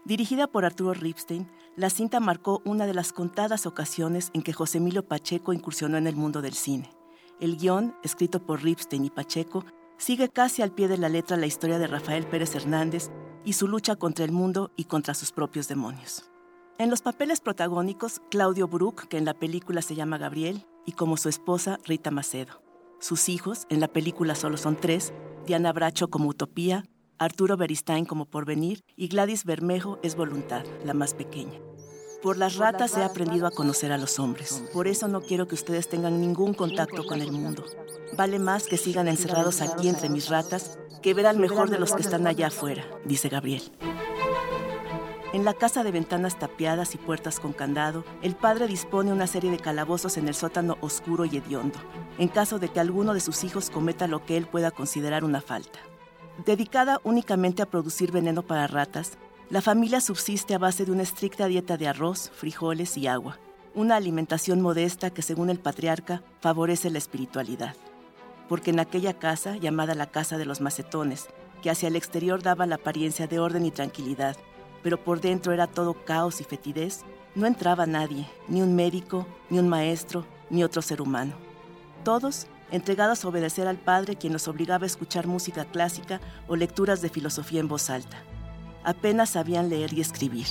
Dirigida 0.06 0.46
por 0.46 0.64
Arturo 0.64 0.94
Ripstein, 0.94 1.50
la 1.76 1.90
cinta 1.90 2.20
marcó 2.20 2.62
una 2.66 2.86
de 2.86 2.94
las 2.94 3.14
contadas 3.14 3.66
ocasiones 3.66 4.30
en 4.36 4.44
que 4.44 4.54
José 4.54 4.78
Emilio 4.78 5.08
Pacheco 5.08 5.54
incursionó 5.54 5.98
en 5.98 6.06
el 6.06 6.16
mundo 6.16 6.44
del 6.44 6.54
cine. 6.54 6.92
El 7.40 7.58
guion, 7.58 7.96
escrito 8.04 8.46
por 8.46 8.62
Ripstein 8.62 9.04
y 9.04 9.10
Pacheco, 9.10 9.66
sigue 9.98 10.30
casi 10.30 10.62
al 10.62 10.72
pie 10.72 10.88
de 10.88 11.00
la 11.00 11.10
letra 11.10 11.36
la 11.36 11.48
historia 11.48 11.80
de 11.80 11.88
Rafael 11.88 12.28
Pérez 12.28 12.54
Hernández 12.54 13.10
y 13.44 13.54
su 13.54 13.68
lucha 13.68 13.96
contra 13.96 14.24
el 14.24 14.32
mundo 14.32 14.70
y 14.76 14.84
contra 14.84 15.16
sus 15.16 15.32
propios 15.32 15.68
demonios. 15.68 16.30
En 16.78 16.92
los 16.92 17.02
papeles 17.02 17.42
protagónicos, 17.42 18.22
Claudio 18.30 18.68
Brook, 18.68 19.08
que 19.08 19.18
en 19.18 19.26
la 19.26 19.34
película 19.34 19.82
se 19.82 19.96
llama 19.96 20.20
Gabriel, 20.20 20.68
y 20.88 20.94
como 20.94 21.18
su 21.18 21.30
esposa, 21.30 21.78
Rita 21.86 22.10
Macedo. 22.10 22.64
Sus 23.00 23.30
hijos, 23.30 23.68
en 23.70 23.80
la 23.80 23.90
película 23.90 24.34
solo 24.34 24.58
son 24.58 24.76
tres, 24.76 25.14
Diana 25.46 25.72
Bracho 25.72 26.08
como 26.08 26.30
Utopía, 26.30 26.86
Arturo 27.20 27.58
Beristain 27.58 28.06
como 28.06 28.26
Porvenir 28.26 28.84
y 28.96 29.08
Gladys 29.08 29.44
Bermejo 29.44 30.00
es 30.02 30.16
Voluntad, 30.16 30.64
la 30.86 30.96
más 30.96 31.14
pequeña. 31.14 31.60
Por 32.24 32.38
las 32.38 32.56
ratas 32.56 32.98
he 32.98 33.04
aprendido 33.04 33.46
a 33.46 33.52
conocer 33.52 33.92
a 33.92 33.98
los 33.98 34.18
hombres. 34.18 34.64
Por 34.74 34.88
eso 34.88 35.08
no 35.08 35.22
quiero 35.22 35.48
que 35.48 35.56
ustedes 35.56 35.90
tengan 35.90 36.20
ningún 36.20 36.54
contacto 36.54 37.06
con 37.06 37.22
el 37.22 37.32
mundo. 37.32 37.64
Vale 38.16 38.40
más 38.40 38.66
que 38.66 38.78
sigan 38.78 39.08
encerrados 39.08 39.62
aquí 39.62 39.90
entre 39.90 40.10
mis 40.10 40.30
ratas 40.30 40.80
que 41.04 41.14
ver 41.14 41.28
al 41.28 41.38
mejor 41.38 41.70
de 41.70 41.80
los 41.80 41.94
que 41.94 42.02
están 42.02 42.26
allá 42.26 42.48
afuera, 42.48 42.86
dice 43.06 43.30
Gabriel. 43.30 43.62
En 45.34 45.44
la 45.44 45.54
casa 45.54 45.84
de 45.84 45.92
ventanas 45.92 46.40
tapiadas 46.40 46.96
y 46.96 46.98
puertas 46.98 47.42
con 47.42 47.52
candado, 47.52 48.06
el 48.22 48.34
padre 48.34 48.66
dispone 48.66 49.12
una 49.12 49.28
serie 49.28 49.52
de 49.52 49.60
calabozos 49.60 50.16
en 50.16 50.30
el 50.30 50.34
sótano 50.34 50.78
oscuro 50.80 51.26
y 51.26 51.36
hediondo, 51.36 51.78
en 52.18 52.30
caso 52.30 52.60
de 52.60 52.70
que 52.70 52.80
alguno 52.80 53.14
de 53.14 53.20
sus 53.20 53.44
hijos 53.44 53.70
cometa 53.70 54.08
lo 54.08 54.26
que 54.26 54.38
él 54.38 54.48
pueda 54.48 54.72
considerar 54.72 55.26
una 55.26 55.42
falta. 55.42 55.80
Dedicada 56.46 57.02
únicamente 57.04 57.62
a 57.62 57.66
producir 57.66 58.14
veneno 58.14 58.42
para 58.42 58.68
ratas, 58.68 59.18
la 59.50 59.62
familia 59.62 60.00
subsiste 60.00 60.56
a 60.56 60.60
base 60.60 60.86
de 60.86 60.94
una 60.94 61.04
estricta 61.04 61.48
dieta 61.48 61.76
de 61.76 61.90
arroz, 61.90 62.32
frijoles 62.34 62.96
y 62.96 63.08
agua, 63.08 63.38
una 63.76 63.98
alimentación 63.98 64.62
modesta 64.62 65.10
que 65.10 65.22
según 65.22 65.50
el 65.50 65.60
patriarca 65.60 66.24
favorece 66.40 66.90
la 66.90 67.00
espiritualidad. 67.00 67.76
Porque 68.48 68.72
en 68.72 68.80
aquella 68.80 69.14
casa, 69.14 69.58
llamada 69.58 69.94
la 69.94 70.10
Casa 70.10 70.38
de 70.38 70.46
los 70.46 70.62
Macetones, 70.62 71.28
que 71.62 71.70
hacia 71.70 71.90
el 71.90 71.98
exterior 71.98 72.42
daba 72.42 72.66
la 72.66 72.76
apariencia 72.76 73.28
de 73.28 73.40
orden 73.40 73.66
y 73.66 73.72
tranquilidad, 73.72 74.38
pero 74.88 75.04
por 75.04 75.20
dentro 75.20 75.52
era 75.52 75.68
todo 75.68 75.94
caos 76.06 76.40
y 76.40 76.46
fetidez, 76.46 77.02
no 77.36 77.46
entraba 77.46 77.86
nadie, 77.86 78.26
ni 78.48 78.62
un 78.62 78.74
médico, 78.74 79.28
ni 79.50 79.60
un 79.60 79.68
maestro, 79.68 80.26
ni 80.50 80.64
otro 80.64 80.82
ser 80.82 81.02
humano. 81.02 81.34
Todos 82.06 82.48
entregados 82.72 83.26
a 83.26 83.28
obedecer 83.28 83.68
al 83.68 83.76
Padre 83.76 84.16
quien 84.16 84.32
los 84.32 84.48
obligaba 84.48 84.86
a 84.86 84.88
escuchar 84.88 85.28
música 85.28 85.66
clásica 85.66 86.22
o 86.48 86.56
lecturas 86.56 87.02
de 87.02 87.10
filosofía 87.10 87.60
en 87.60 87.68
voz 87.68 87.90
alta. 87.90 88.24
Apenas 88.86 89.32
sabían 89.32 89.68
leer 89.68 89.92
y 89.92 90.00
escribir. 90.00 90.48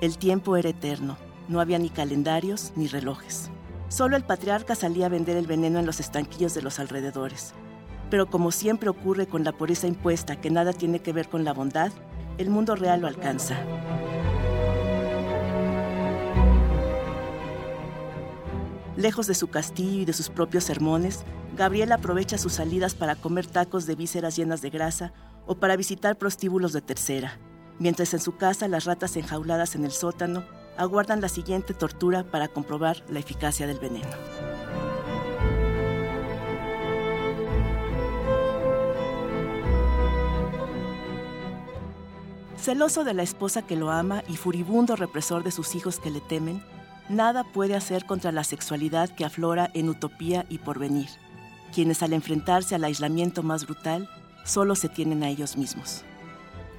El 0.00 0.18
tiempo 0.18 0.56
era 0.56 0.70
eterno, 0.70 1.16
no 1.46 1.60
había 1.60 1.78
ni 1.78 1.88
calendarios 1.88 2.72
ni 2.74 2.88
relojes. 2.88 3.52
Solo 3.86 4.16
el 4.16 4.24
patriarca 4.24 4.74
salía 4.74 5.06
a 5.06 5.10
vender 5.10 5.36
el 5.36 5.46
veneno 5.46 5.78
en 5.78 5.86
los 5.86 6.00
estanquillos 6.00 6.54
de 6.54 6.62
los 6.62 6.80
alrededores. 6.80 7.54
Pero 8.10 8.26
como 8.26 8.50
siempre 8.50 8.88
ocurre 8.88 9.28
con 9.28 9.44
la 9.44 9.52
pureza 9.52 9.86
impuesta 9.86 10.40
que 10.40 10.50
nada 10.50 10.72
tiene 10.72 10.98
que 11.02 11.12
ver 11.12 11.28
con 11.28 11.44
la 11.44 11.52
bondad, 11.52 11.92
el 12.38 12.50
mundo 12.50 12.76
real 12.76 13.00
lo 13.00 13.06
alcanza. 13.06 13.56
Lejos 18.96 19.26
de 19.26 19.34
su 19.34 19.48
castillo 19.48 20.02
y 20.02 20.04
de 20.06 20.14
sus 20.14 20.30
propios 20.30 20.64
sermones, 20.64 21.24
Gabriel 21.54 21.92
aprovecha 21.92 22.38
sus 22.38 22.54
salidas 22.54 22.94
para 22.94 23.14
comer 23.14 23.46
tacos 23.46 23.86
de 23.86 23.94
vísceras 23.94 24.36
llenas 24.36 24.62
de 24.62 24.70
grasa 24.70 25.12
o 25.46 25.56
para 25.56 25.76
visitar 25.76 26.16
prostíbulos 26.16 26.72
de 26.72 26.80
tercera, 26.80 27.38
mientras 27.78 28.14
en 28.14 28.20
su 28.20 28.36
casa 28.36 28.68
las 28.68 28.84
ratas 28.84 29.16
enjauladas 29.16 29.74
en 29.74 29.84
el 29.84 29.92
sótano 29.92 30.44
aguardan 30.78 31.20
la 31.20 31.28
siguiente 31.28 31.74
tortura 31.74 32.24
para 32.24 32.48
comprobar 32.48 33.04
la 33.08 33.18
eficacia 33.18 33.66
del 33.66 33.78
veneno. 33.78 34.08
Celoso 42.66 43.04
de 43.04 43.14
la 43.14 43.22
esposa 43.22 43.62
que 43.62 43.76
lo 43.76 43.92
ama 43.92 44.24
y 44.26 44.34
furibundo 44.34 44.96
represor 44.96 45.44
de 45.44 45.52
sus 45.52 45.76
hijos 45.76 46.00
que 46.00 46.10
le 46.10 46.20
temen, 46.20 46.60
nada 47.08 47.44
puede 47.44 47.76
hacer 47.76 48.06
contra 48.06 48.32
la 48.32 48.42
sexualidad 48.42 49.08
que 49.08 49.24
aflora 49.24 49.70
en 49.72 49.88
utopía 49.88 50.46
y 50.48 50.58
porvenir, 50.58 51.06
quienes 51.72 52.02
al 52.02 52.12
enfrentarse 52.12 52.74
al 52.74 52.82
aislamiento 52.82 53.44
más 53.44 53.66
brutal 53.66 54.10
solo 54.44 54.74
se 54.74 54.88
tienen 54.88 55.22
a 55.22 55.28
ellos 55.28 55.56
mismos. 55.56 56.02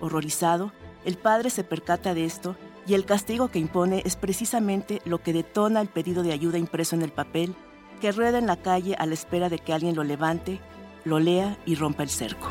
Horrorizado, 0.02 0.74
el 1.06 1.18
padre 1.18 1.50
se 1.50 1.64
percata 1.64 2.14
de 2.14 2.26
esto 2.26 2.58
y 2.86 2.94
el 2.94 3.06
castigo 3.06 3.48
que 3.48 3.60
impone 3.60 4.02
es 4.04 4.18
precisamente 4.18 5.02
lo 5.06 5.24
que 5.24 5.32
detona 5.32 5.80
el 5.80 5.88
pedido 5.88 6.22
de 6.22 6.34
ayuda 6.34 6.58
impreso 6.58 6.98
en 6.98 7.02
el 7.02 7.14
papel 7.14 7.56
que 8.02 8.12
rueda 8.12 8.40
en 8.40 8.48
la 8.48 8.58
calle 8.58 8.96
a 9.00 9.06
la 9.06 9.14
espera 9.14 9.48
de 9.48 9.60
que 9.60 9.72
alguien 9.72 9.96
lo 9.96 10.04
levante, 10.04 10.60
lo 11.06 11.22
lea 11.22 11.58
y 11.66 11.76
rompa 11.76 12.04
el 12.04 12.10
cerco. 12.10 12.50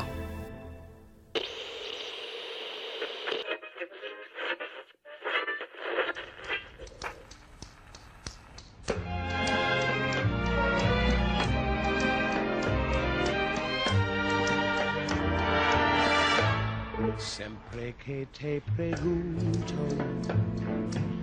Que 18.07 18.25
te 18.39 18.61
pregunto 18.77 19.73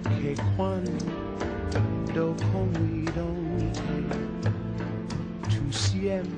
que 0.02 0.36
cuando 0.55 2.36
convidonte, 2.52 3.97
tú 5.48 5.73
siempre 5.73 6.28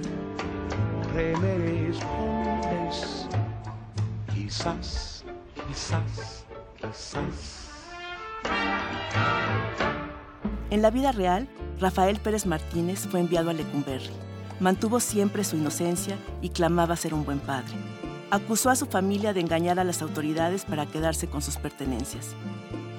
me 1.41 1.59
respondes, 1.59 3.27
quizás, 4.33 5.25
quizás, 5.67 6.47
quizás. 6.81 7.71
En 10.71 10.81
la 10.81 10.93
vida 10.93 11.11
real, 11.11 11.49
Rafael 11.81 12.21
Pérez 12.21 12.47
Martínez 12.47 13.01
fue 13.11 13.19
enviado 13.19 13.51
a 13.51 13.53
Lecumberri. 13.53 14.13
Mantuvo 14.61 15.01
siempre 15.01 15.43
su 15.43 15.57
inocencia 15.57 16.17
y 16.41 16.51
clamaba 16.51 16.95
ser 16.95 17.15
un 17.15 17.25
buen 17.25 17.41
padre 17.41 17.96
acusó 18.31 18.71
a 18.71 18.77
su 18.77 18.87
familia 18.87 19.33
de 19.33 19.41
engañar 19.41 19.79
a 19.79 19.85
las 19.85 20.03
autoridades 20.03 20.65
para 20.65 20.87
quedarse 20.87 21.29
con 21.29 21.43
sus 21.43 21.57
pertenencias. 21.57 22.35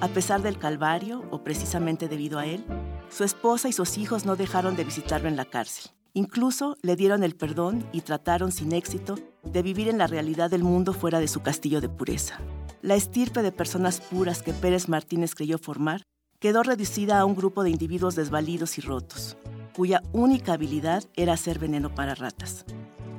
A 0.00 0.08
pesar 0.08 0.42
del 0.42 0.58
calvario, 0.58 1.24
o 1.30 1.42
precisamente 1.42 2.08
debido 2.08 2.38
a 2.38 2.46
él, 2.46 2.64
su 3.10 3.24
esposa 3.24 3.68
y 3.68 3.72
sus 3.72 3.98
hijos 3.98 4.24
no 4.24 4.36
dejaron 4.36 4.76
de 4.76 4.84
visitarlo 4.84 5.28
en 5.28 5.36
la 5.36 5.44
cárcel. 5.44 5.90
Incluso 6.14 6.76
le 6.82 6.96
dieron 6.96 7.22
el 7.22 7.36
perdón 7.36 7.86
y 7.92 8.00
trataron 8.00 8.52
sin 8.52 8.72
éxito 8.72 9.16
de 9.44 9.62
vivir 9.62 9.88
en 9.88 9.98
la 9.98 10.06
realidad 10.06 10.50
del 10.50 10.64
mundo 10.64 10.92
fuera 10.92 11.20
de 11.20 11.28
su 11.28 11.40
castillo 11.40 11.80
de 11.80 11.88
pureza. 11.88 12.38
La 12.80 12.94
estirpe 12.94 13.42
de 13.42 13.52
personas 13.52 14.00
puras 14.00 14.42
que 14.42 14.52
Pérez 14.52 14.88
Martínez 14.88 15.34
creyó 15.34 15.58
formar 15.58 16.02
quedó 16.38 16.62
reducida 16.62 17.18
a 17.18 17.24
un 17.24 17.34
grupo 17.34 17.64
de 17.64 17.70
individuos 17.70 18.14
desvalidos 18.14 18.78
y 18.78 18.80
rotos, 18.80 19.36
cuya 19.74 20.02
única 20.12 20.52
habilidad 20.52 21.04
era 21.14 21.32
hacer 21.32 21.58
veneno 21.58 21.94
para 21.94 22.14
ratas. 22.14 22.64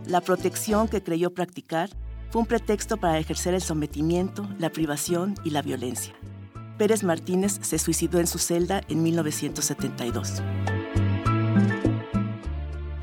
La 0.10 0.22
protección 0.22 0.88
que 0.88 1.04
creyó 1.04 1.36
practicar 1.36 1.92
fue 2.32 2.42
un 2.42 2.48
pretexto 2.48 2.98
para 2.98 3.20
ejercer 3.20 3.54
el 3.54 3.62
sometimiento, 3.62 4.50
la 4.58 4.72
privación 4.72 5.36
y 5.44 5.52
la 5.52 5.62
violencia. 5.62 6.16
Pérez 6.80 7.04
Martínez 7.04 7.60
se 7.62 7.78
suicidó 7.78 8.20
en 8.20 8.26
su 8.26 8.40
celda 8.40 8.82
en 8.90 9.04
1972. 9.04 10.42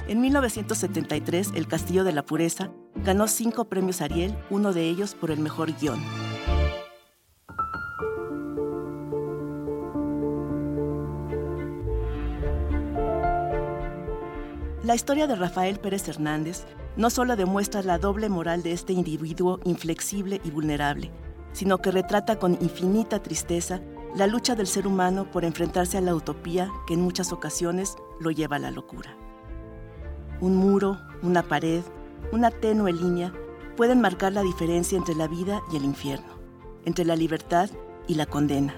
En 0.08 0.20
1973, 0.20 1.52
El 1.54 1.68
Castillo 1.68 2.02
de 2.02 2.12
la 2.12 2.26
Pureza 2.26 2.72
ganó 2.96 3.28
cinco 3.28 3.66
premios 3.66 4.00
Ariel, 4.00 4.36
uno 4.50 4.72
de 4.72 4.88
ellos 4.88 5.14
por 5.14 5.30
el 5.30 5.38
mejor 5.38 5.78
guion. 5.78 6.02
La 14.82 14.96
historia 14.96 15.28
de 15.28 15.36
Rafael 15.36 15.78
Pérez 15.78 16.08
Hernández 16.08 16.64
no 16.96 17.10
solo 17.10 17.36
demuestra 17.36 17.82
la 17.82 17.98
doble 17.98 18.28
moral 18.28 18.62
de 18.62 18.72
este 18.72 18.92
individuo 18.92 19.60
inflexible 19.64 20.40
y 20.44 20.50
vulnerable, 20.50 21.10
sino 21.52 21.78
que 21.78 21.90
retrata 21.90 22.38
con 22.38 22.58
infinita 22.60 23.22
tristeza 23.22 23.80
la 24.14 24.26
lucha 24.26 24.54
del 24.54 24.66
ser 24.66 24.86
humano 24.86 25.30
por 25.30 25.44
enfrentarse 25.44 25.98
a 25.98 26.00
la 26.00 26.14
utopía 26.14 26.70
que 26.86 26.94
en 26.94 27.02
muchas 27.02 27.32
ocasiones 27.32 27.96
lo 28.18 28.30
lleva 28.30 28.56
a 28.56 28.60
la 28.60 28.70
locura. 28.70 29.14
Un 30.40 30.56
muro, 30.56 30.98
una 31.22 31.42
pared, 31.42 31.82
una 32.32 32.50
tenue 32.50 32.92
línea 32.92 33.32
pueden 33.76 34.00
marcar 34.00 34.32
la 34.32 34.42
diferencia 34.42 34.96
entre 34.96 35.14
la 35.14 35.28
vida 35.28 35.62
y 35.70 35.76
el 35.76 35.84
infierno, 35.84 36.38
entre 36.86 37.04
la 37.04 37.14
libertad 37.14 37.68
y 38.08 38.14
la 38.14 38.24
condena. 38.24 38.74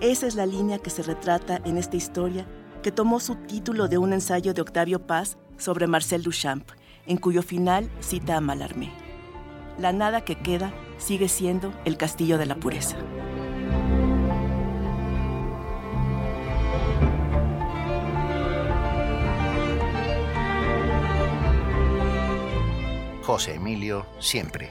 Esa 0.00 0.26
es 0.26 0.34
la 0.34 0.44
línea 0.44 0.78
que 0.78 0.90
se 0.90 1.02
retrata 1.02 1.60
en 1.64 1.78
esta 1.78 1.96
historia 1.96 2.46
que 2.82 2.92
tomó 2.92 3.18
su 3.18 3.34
título 3.36 3.88
de 3.88 3.96
un 3.96 4.12
ensayo 4.12 4.52
de 4.52 4.60
Octavio 4.60 5.06
Paz 5.06 5.38
sobre 5.56 5.86
Marcel 5.86 6.22
Duchamp, 6.22 6.68
en 7.06 7.16
cuyo 7.16 7.42
final 7.42 7.90
cita 8.00 8.36
a 8.36 8.40
Mallarmé. 8.40 8.90
La 9.78 9.92
nada 9.92 10.22
que 10.22 10.36
queda 10.36 10.72
sigue 10.98 11.28
siendo 11.28 11.72
el 11.84 11.96
castillo 11.96 12.38
de 12.38 12.46
la 12.46 12.56
pureza. 12.56 12.96
José 23.22 23.54
Emilio 23.54 24.06
siempre. 24.20 24.70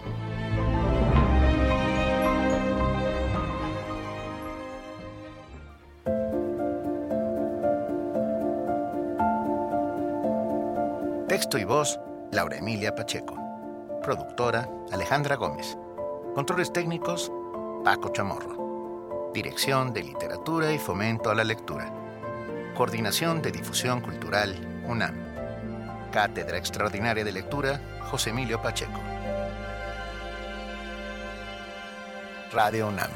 Texto 11.27 11.57
y 11.57 11.65
voz, 11.65 11.99
Laura 12.35 12.57
Emilia 12.57 12.93
Pacheco. 12.93 13.37
Productora, 14.03 14.69
Alejandra 14.91 15.37
Gómez. 15.37 15.77
Controles 16.35 16.73
técnicos, 16.73 17.31
Paco 17.85 18.09
Chamorro. 18.09 19.31
Dirección 19.33 19.93
de 19.93 20.03
Literatura 20.03 20.73
y 20.73 20.77
Fomento 20.77 21.29
a 21.31 21.35
la 21.35 21.45
Lectura. 21.45 21.89
Coordinación 22.75 23.41
de 23.41 23.53
Difusión 23.53 24.01
Cultural, 24.01 24.53
UNAM. 24.85 25.15
Cátedra 26.11 26.57
Extraordinaria 26.57 27.23
de 27.23 27.31
Lectura, 27.31 27.79
José 28.11 28.31
Emilio 28.31 28.61
Pacheco. 28.61 28.99
Radio 32.51 32.89
UNAM. 32.89 33.11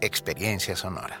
Experiencia 0.00 0.74
sonora. 0.74 1.20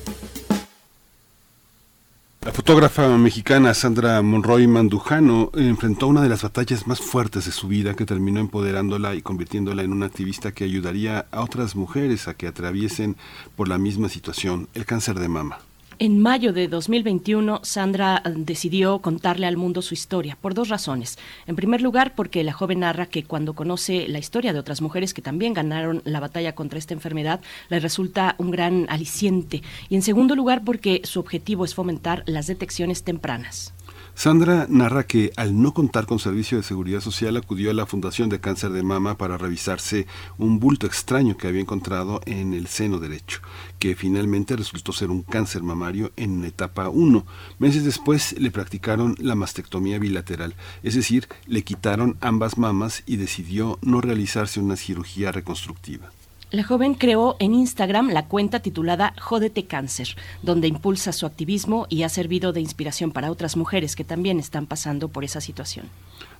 La 2.43 2.51
fotógrafa 2.51 3.07
mexicana 3.19 3.71
Sandra 3.75 4.19
Monroy 4.23 4.65
Mandujano 4.65 5.51
enfrentó 5.53 6.07
una 6.07 6.23
de 6.23 6.29
las 6.29 6.41
batallas 6.41 6.87
más 6.87 6.99
fuertes 6.99 7.45
de 7.45 7.51
su 7.51 7.67
vida 7.67 7.93
que 7.93 8.07
terminó 8.07 8.39
empoderándola 8.39 9.13
y 9.13 9.21
convirtiéndola 9.21 9.83
en 9.83 9.91
una 9.91 10.07
activista 10.07 10.51
que 10.51 10.63
ayudaría 10.63 11.27
a 11.29 11.41
otras 11.41 11.75
mujeres 11.75 12.27
a 12.27 12.33
que 12.33 12.47
atraviesen 12.47 13.15
por 13.55 13.67
la 13.67 13.77
misma 13.77 14.09
situación, 14.09 14.69
el 14.73 14.87
cáncer 14.87 15.19
de 15.19 15.29
mama. 15.29 15.59
En 16.01 16.19
mayo 16.19 16.51
de 16.51 16.67
2021, 16.67 17.59
Sandra 17.61 18.23
eh, 18.25 18.33
decidió 18.35 19.03
contarle 19.03 19.45
al 19.45 19.55
mundo 19.55 19.83
su 19.83 19.93
historia 19.93 20.35
por 20.41 20.55
dos 20.55 20.67
razones. 20.67 21.19
En 21.45 21.55
primer 21.55 21.83
lugar, 21.83 22.15
porque 22.15 22.43
la 22.43 22.53
joven 22.53 22.79
narra 22.79 23.05
que 23.05 23.23
cuando 23.23 23.53
conoce 23.53 24.07
la 24.07 24.17
historia 24.17 24.51
de 24.51 24.57
otras 24.57 24.81
mujeres 24.81 25.13
que 25.13 25.21
también 25.21 25.53
ganaron 25.53 26.01
la 26.03 26.19
batalla 26.19 26.55
contra 26.55 26.79
esta 26.79 26.95
enfermedad, 26.95 27.39
le 27.69 27.79
resulta 27.79 28.33
un 28.39 28.49
gran 28.49 28.87
aliciente. 28.89 29.61
Y 29.89 29.95
en 29.95 30.01
segundo 30.01 30.35
lugar, 30.35 30.63
porque 30.63 31.01
su 31.03 31.19
objetivo 31.19 31.65
es 31.65 31.75
fomentar 31.75 32.23
las 32.25 32.47
detecciones 32.47 33.03
tempranas. 33.03 33.71
Sandra 34.13 34.67
narra 34.69 35.07
que 35.07 35.31
al 35.35 35.59
no 35.59 35.73
contar 35.73 36.05
con 36.05 36.19
servicio 36.19 36.57
de 36.57 36.63
seguridad 36.63 36.99
social 36.99 37.37
acudió 37.37 37.71
a 37.71 37.73
la 37.73 37.85
Fundación 37.85 38.29
de 38.29 38.39
Cáncer 38.39 38.71
de 38.71 38.83
Mama 38.83 39.17
para 39.17 39.37
revisarse 39.37 40.05
un 40.37 40.59
bulto 40.59 40.85
extraño 40.85 41.37
que 41.37 41.47
había 41.47 41.61
encontrado 41.61 42.21
en 42.25 42.53
el 42.53 42.67
seno 42.67 42.99
derecho, 42.99 43.39
que 43.79 43.95
finalmente 43.95 44.55
resultó 44.55 44.91
ser 44.91 45.09
un 45.09 45.23
cáncer 45.23 45.63
mamario 45.63 46.11
en 46.17 46.43
etapa 46.43 46.89
1. 46.89 47.25
Meses 47.57 47.83
después 47.83 48.39
le 48.39 48.51
practicaron 48.51 49.15
la 49.17 49.35
mastectomía 49.35 49.97
bilateral, 49.97 50.55
es 50.83 50.93
decir, 50.93 51.27
le 51.47 51.63
quitaron 51.63 52.17
ambas 52.21 52.57
mamas 52.57 53.03
y 53.07 53.15
decidió 53.15 53.79
no 53.81 54.01
realizarse 54.01 54.59
una 54.59 54.75
cirugía 54.75 55.31
reconstructiva. 55.31 56.11
La 56.51 56.65
joven 56.65 56.95
creó 56.95 57.37
en 57.39 57.53
Instagram 57.53 58.09
la 58.09 58.27
cuenta 58.27 58.59
titulada 58.59 59.13
Jódete 59.17 59.67
Cáncer, 59.67 60.17
donde 60.41 60.67
impulsa 60.67 61.13
su 61.13 61.25
activismo 61.25 61.87
y 61.87 62.03
ha 62.03 62.09
servido 62.09 62.51
de 62.51 62.59
inspiración 62.59 63.11
para 63.11 63.31
otras 63.31 63.55
mujeres 63.55 63.95
que 63.95 64.03
también 64.03 64.37
están 64.37 64.65
pasando 64.67 65.07
por 65.07 65.23
esa 65.23 65.39
situación. 65.39 65.85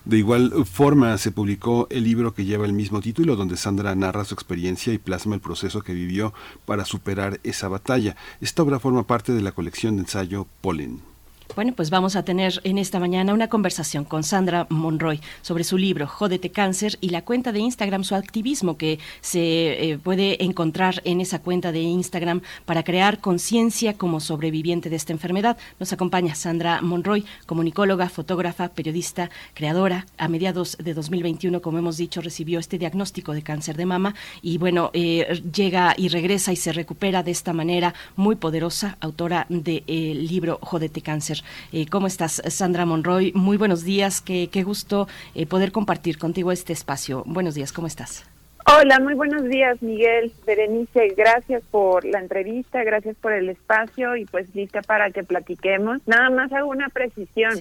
De 0.03 0.17
igual 0.17 0.65
forma, 0.65 1.17
se 1.17 1.31
publicó 1.31 1.87
el 1.89 2.03
libro 2.03 2.33
que 2.33 2.43
lleva 2.43 2.65
el 2.65 2.73
mismo 2.73 2.99
título, 2.99 3.37
donde 3.37 3.55
Sandra 3.55 3.95
narra 3.95 4.25
su 4.25 4.33
experiencia 4.33 4.91
y 4.91 4.97
plasma 4.97 5.35
el 5.35 5.41
proceso 5.41 5.81
que 5.81 5.93
vivió 5.93 6.33
para 6.65 6.83
superar 6.83 7.39
esa 7.43 7.69
batalla. 7.69 8.17
Esta 8.41 8.63
obra 8.63 8.79
forma 8.79 9.07
parte 9.07 9.31
de 9.31 9.41
la 9.41 9.53
colección 9.53 9.95
de 9.95 10.01
ensayo 10.01 10.45
Polen. 10.59 11.10
Bueno, 11.53 11.73
pues 11.75 11.89
vamos 11.89 12.15
a 12.15 12.23
tener 12.23 12.61
en 12.63 12.77
esta 12.77 12.97
mañana 12.97 13.33
una 13.33 13.49
conversación 13.49 14.05
con 14.05 14.23
Sandra 14.23 14.67
Monroy 14.69 15.19
sobre 15.41 15.65
su 15.65 15.77
libro 15.77 16.07
Jódete 16.07 16.49
Cáncer 16.49 16.97
y 17.01 17.09
la 17.09 17.23
cuenta 17.23 17.51
de 17.51 17.59
Instagram, 17.59 18.05
su 18.05 18.15
activismo 18.15 18.77
que 18.77 18.99
se 19.19 19.91
eh, 19.91 19.97
puede 19.97 20.41
encontrar 20.45 21.01
en 21.03 21.19
esa 21.19 21.39
cuenta 21.39 21.73
de 21.73 21.81
Instagram 21.81 22.41
para 22.65 22.83
crear 22.83 23.19
conciencia 23.19 23.97
como 23.97 24.21
sobreviviente 24.21 24.89
de 24.89 24.95
esta 24.95 25.11
enfermedad. 25.11 25.57
Nos 25.77 25.91
acompaña 25.91 26.35
Sandra 26.35 26.81
Monroy, 26.81 27.25
comunicóloga, 27.45 28.07
fotógrafa, 28.07 28.69
periodista, 28.69 29.29
creadora. 29.53 30.05
A 30.17 30.29
mediados 30.29 30.77
de 30.77 30.93
2021, 30.93 31.61
como 31.61 31.79
hemos 31.79 31.97
dicho, 31.97 32.21
recibió 32.21 32.59
este 32.59 32.77
diagnóstico 32.77 33.33
de 33.33 33.41
cáncer 33.41 33.75
de 33.75 33.85
mama 33.85 34.15
y 34.41 34.57
bueno, 34.57 34.89
eh, 34.93 35.41
llega 35.53 35.95
y 35.97 36.07
regresa 36.07 36.53
y 36.53 36.55
se 36.55 36.71
recupera 36.71 37.23
de 37.23 37.31
esta 37.31 37.51
manera 37.51 37.93
muy 38.15 38.37
poderosa, 38.37 38.95
autora 39.01 39.47
del 39.49 40.27
libro 40.27 40.57
Jódete 40.61 41.01
Cáncer. 41.01 41.40
Eh, 41.71 41.85
¿Cómo 41.89 42.07
estás, 42.07 42.41
Sandra 42.47 42.85
Monroy? 42.85 43.31
Muy 43.33 43.57
buenos 43.57 43.83
días, 43.83 44.21
qué, 44.21 44.49
qué 44.51 44.63
gusto 44.63 45.07
eh, 45.35 45.45
poder 45.45 45.71
compartir 45.71 46.17
contigo 46.17 46.51
este 46.51 46.73
espacio. 46.73 47.23
Buenos 47.25 47.55
días, 47.55 47.71
¿cómo 47.71 47.87
estás? 47.87 48.25
Hola, 48.65 48.99
muy 48.99 49.15
buenos 49.15 49.43
días, 49.45 49.81
Miguel, 49.81 50.31
Berenice, 50.45 51.09
gracias 51.17 51.63
por 51.71 52.05
la 52.05 52.19
entrevista, 52.19 52.83
gracias 52.83 53.15
por 53.17 53.33
el 53.33 53.49
espacio 53.49 54.15
y 54.15 54.25
pues 54.25 54.53
lista 54.55 54.81
para 54.81 55.09
que 55.11 55.23
platiquemos. 55.23 55.99
Nada 56.07 56.29
más 56.29 56.53
hago 56.53 56.69
una 56.69 56.89
precisión. 56.89 57.57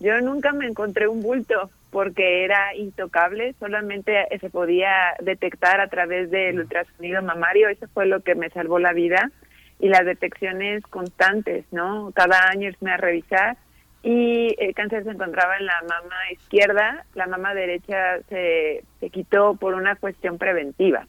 Yo 0.00 0.20
nunca 0.20 0.52
me 0.52 0.66
encontré 0.66 1.08
un 1.08 1.22
bulto 1.22 1.70
porque 1.90 2.44
era 2.44 2.74
intocable, 2.76 3.54
solamente 3.58 4.26
se 4.40 4.50
podía 4.50 5.14
detectar 5.20 5.80
a 5.80 5.88
través 5.88 6.30
del 6.30 6.60
ultrasonido 6.60 7.22
mamario, 7.22 7.68
eso 7.68 7.86
fue 7.94 8.06
lo 8.06 8.20
que 8.20 8.34
me 8.34 8.50
salvó 8.50 8.78
la 8.78 8.92
vida 8.92 9.30
y 9.78 9.88
las 9.88 10.04
detecciones 10.04 10.82
constantes, 10.84 11.64
¿no? 11.72 12.12
Cada 12.14 12.48
año 12.48 12.68
irme 12.68 12.92
a 12.92 12.96
revisar 12.96 13.56
y 14.02 14.54
el 14.58 14.74
cáncer 14.74 15.04
se 15.04 15.10
encontraba 15.10 15.56
en 15.56 15.66
la 15.66 15.80
mama 15.88 16.16
izquierda, 16.32 17.06
la 17.14 17.26
mama 17.26 17.54
derecha 17.54 18.20
se, 18.28 18.84
se 19.00 19.10
quitó 19.10 19.54
por 19.56 19.74
una 19.74 19.96
cuestión 19.96 20.36
preventiva. 20.36 21.06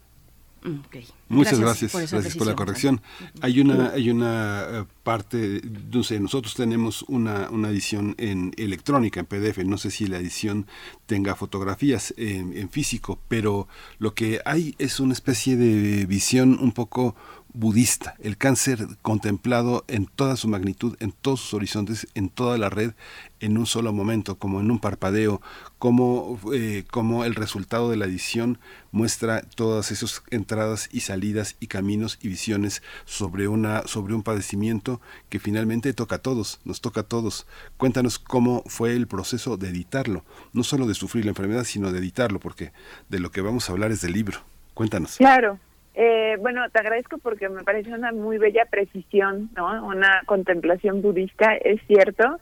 Mm, 0.66 0.80
Muchas 1.28 1.60
gracias, 1.60 1.94
gracias 1.94 2.36
por, 2.36 2.48
la 2.48 2.56
corrección. 2.56 3.02
Hay 3.42 3.60
una, 3.60 3.92
hay 3.92 4.10
una 4.10 4.66
eh, 4.70 4.86
parte, 5.04 5.62
no 5.92 6.04
sé, 6.04 6.20
nosotros 6.20 6.56
tenemos 6.56 7.04
una, 7.04 7.50
una 7.52 7.70
edición 7.70 8.16
en 8.18 8.52
electrónica, 8.58 9.20
en 9.20 9.28
PDF, 9.28 9.60
no 9.66 9.78
sé 9.78 9.92
si 9.92 10.08
la 10.08 10.18
edición 10.18 10.66
tenga 11.06 11.36
fotografías 11.36 12.16
en, 12.18 12.58
en 12.58 12.70
físico, 12.70 13.20
pero 13.28 13.68
lo 14.00 14.16
que 14.16 14.40
hay 14.44 14.74
es 14.80 15.00
una 15.00 15.14
especie 15.14 15.56
de 15.56 16.06
visión 16.08 16.58
un 16.60 16.72
poco 16.72 17.16
budista, 17.56 18.16
el 18.20 18.38
cáncer 18.38 18.86
contemplado 19.02 19.86
en 19.88 20.06
toda 20.06 20.36
su 20.36 20.48
magnitud, 20.48 20.96
en 21.00 21.12
todos 21.12 21.40
sus 21.40 21.54
horizontes, 21.54 22.08
en 22.14 22.30
toda 22.30 22.58
la 22.58 22.70
red, 22.70 22.94
en 23.40 23.58
un 23.58 23.66
solo 23.66 23.94
momento, 23.94 24.38
como 24.38 24.60
en 24.60 24.72
un 24.72 24.80
parpadeo, 24.80 25.42
como, 25.80 26.40
eh, 26.54 26.84
como 26.92 27.26
el 27.26 27.36
resultado 27.36 27.90
de 27.90 27.98
la 27.98 28.06
edición 28.06 28.60
muestra 28.92 29.42
todas 29.42 29.92
esas 29.92 30.24
entradas 30.32 30.90
y 30.92 31.02
salidas 31.02 31.56
y 31.60 31.68
caminos 31.68 32.18
y 32.22 32.28
visiones 32.28 32.82
sobre, 33.06 33.48
una, 33.48 33.84
sobre 33.88 34.14
un 34.14 34.24
padecimiento 34.24 35.02
que 35.30 35.40
finalmente 35.40 35.94
toca 35.94 36.18
a 36.18 36.20
todos, 36.20 36.60
nos 36.66 36.82
toca 36.82 37.02
a 37.02 37.04
todos. 37.04 37.46
Cuéntanos 37.78 38.20
cómo 38.20 38.64
fue 38.68 38.94
el 38.94 39.08
proceso 39.08 39.58
de 39.58 39.70
editarlo, 39.70 40.26
no 40.54 40.64
solo 40.64 40.88
de 40.88 40.94
sufrir 40.94 41.26
la 41.26 41.32
enfermedad, 41.32 41.64
sino 41.64 41.92
de 41.92 42.00
editarlo, 42.00 42.40
porque 42.40 42.72
de 43.10 43.20
lo 43.20 43.32
que 43.32 43.42
vamos 43.42 43.70
a 43.70 43.74
hablar 43.74 43.92
es 43.92 44.02
del 44.02 44.14
libro. 44.14 44.40
Cuéntanos. 44.74 45.18
Claro, 45.18 45.60
eh, 45.96 46.36
bueno, 46.42 46.70
te 46.70 46.80
agradezco 46.80 47.18
porque 47.20 47.48
me 47.48 47.64
parece 47.64 47.94
una 47.94 48.12
muy 48.12 48.38
bella 48.38 48.66
precisión, 48.66 49.50
¿no? 49.56 49.86
Una 49.86 50.24
contemplación 50.26 51.02
budista, 51.02 51.56
es 51.56 51.82
cierto. 51.88 52.40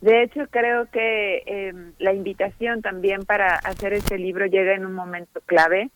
De 0.00 0.22
hecho, 0.22 0.46
creo 0.50 0.86
que 0.90 1.42
em, 1.46 1.92
la 1.98 2.14
invitación 2.14 2.80
también 2.80 3.24
para 3.24 3.56
hacer 3.56 3.92
este 3.92 4.16
libro 4.16 4.46
llega 4.46 4.74
en 4.74 4.86
un 4.86 4.94
momento 4.94 5.42
clave, 5.44 5.90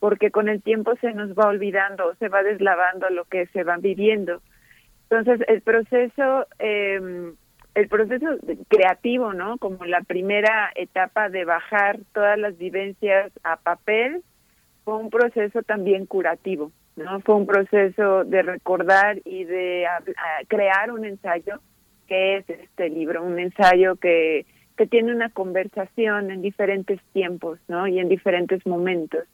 porque 0.00 0.30
con 0.30 0.50
el 0.50 0.62
tiempo 0.62 0.94
se 1.00 1.12
nos 1.12 1.30
va 1.30 1.48
olvidando, 1.48 2.14
se 2.18 2.28
va 2.28 2.42
deslavando 2.42 3.08
lo 3.08 3.24
que 3.24 3.46
se 3.46 3.64
va 3.64 3.78
viviendo. 3.78 4.42
Entonces, 5.08 5.46
el 5.48 5.62
proceso, 5.62 6.46
eh, 6.58 7.32
el 7.74 7.88
proceso 7.88 8.36
creativo, 8.68 9.32
¿no? 9.32 9.56
Como 9.56 9.86
la 9.86 10.02
primera 10.02 10.70
etapa 10.74 11.30
de 11.30 11.46
bajar 11.46 12.00
todas 12.12 12.38
las 12.38 12.56
vivencias 12.58 13.32
a 13.42 13.56
papel, 13.56 14.22
fue 14.84 14.96
un 14.96 15.10
proceso 15.10 15.62
también 15.62 16.06
curativo, 16.06 16.72
¿no? 16.96 17.20
Fue 17.20 17.34
un 17.34 17.46
proceso 17.46 18.24
de 18.24 18.42
recordar 18.42 19.18
y 19.24 19.44
de 19.44 19.86
crear 20.48 20.90
un 20.90 21.04
ensayo 21.04 21.60
que 22.06 22.36
es 22.38 22.50
este 22.50 22.88
libro, 22.90 23.22
un 23.22 23.38
ensayo 23.38 23.96
que, 23.96 24.46
que 24.76 24.86
tiene 24.86 25.12
una 25.12 25.30
conversación 25.30 26.30
en 26.30 26.42
diferentes 26.42 27.00
tiempos, 27.12 27.58
¿no? 27.68 27.86
Y 27.86 28.00
en 28.00 28.08
diferentes 28.08 28.66
momentos. 28.66 29.24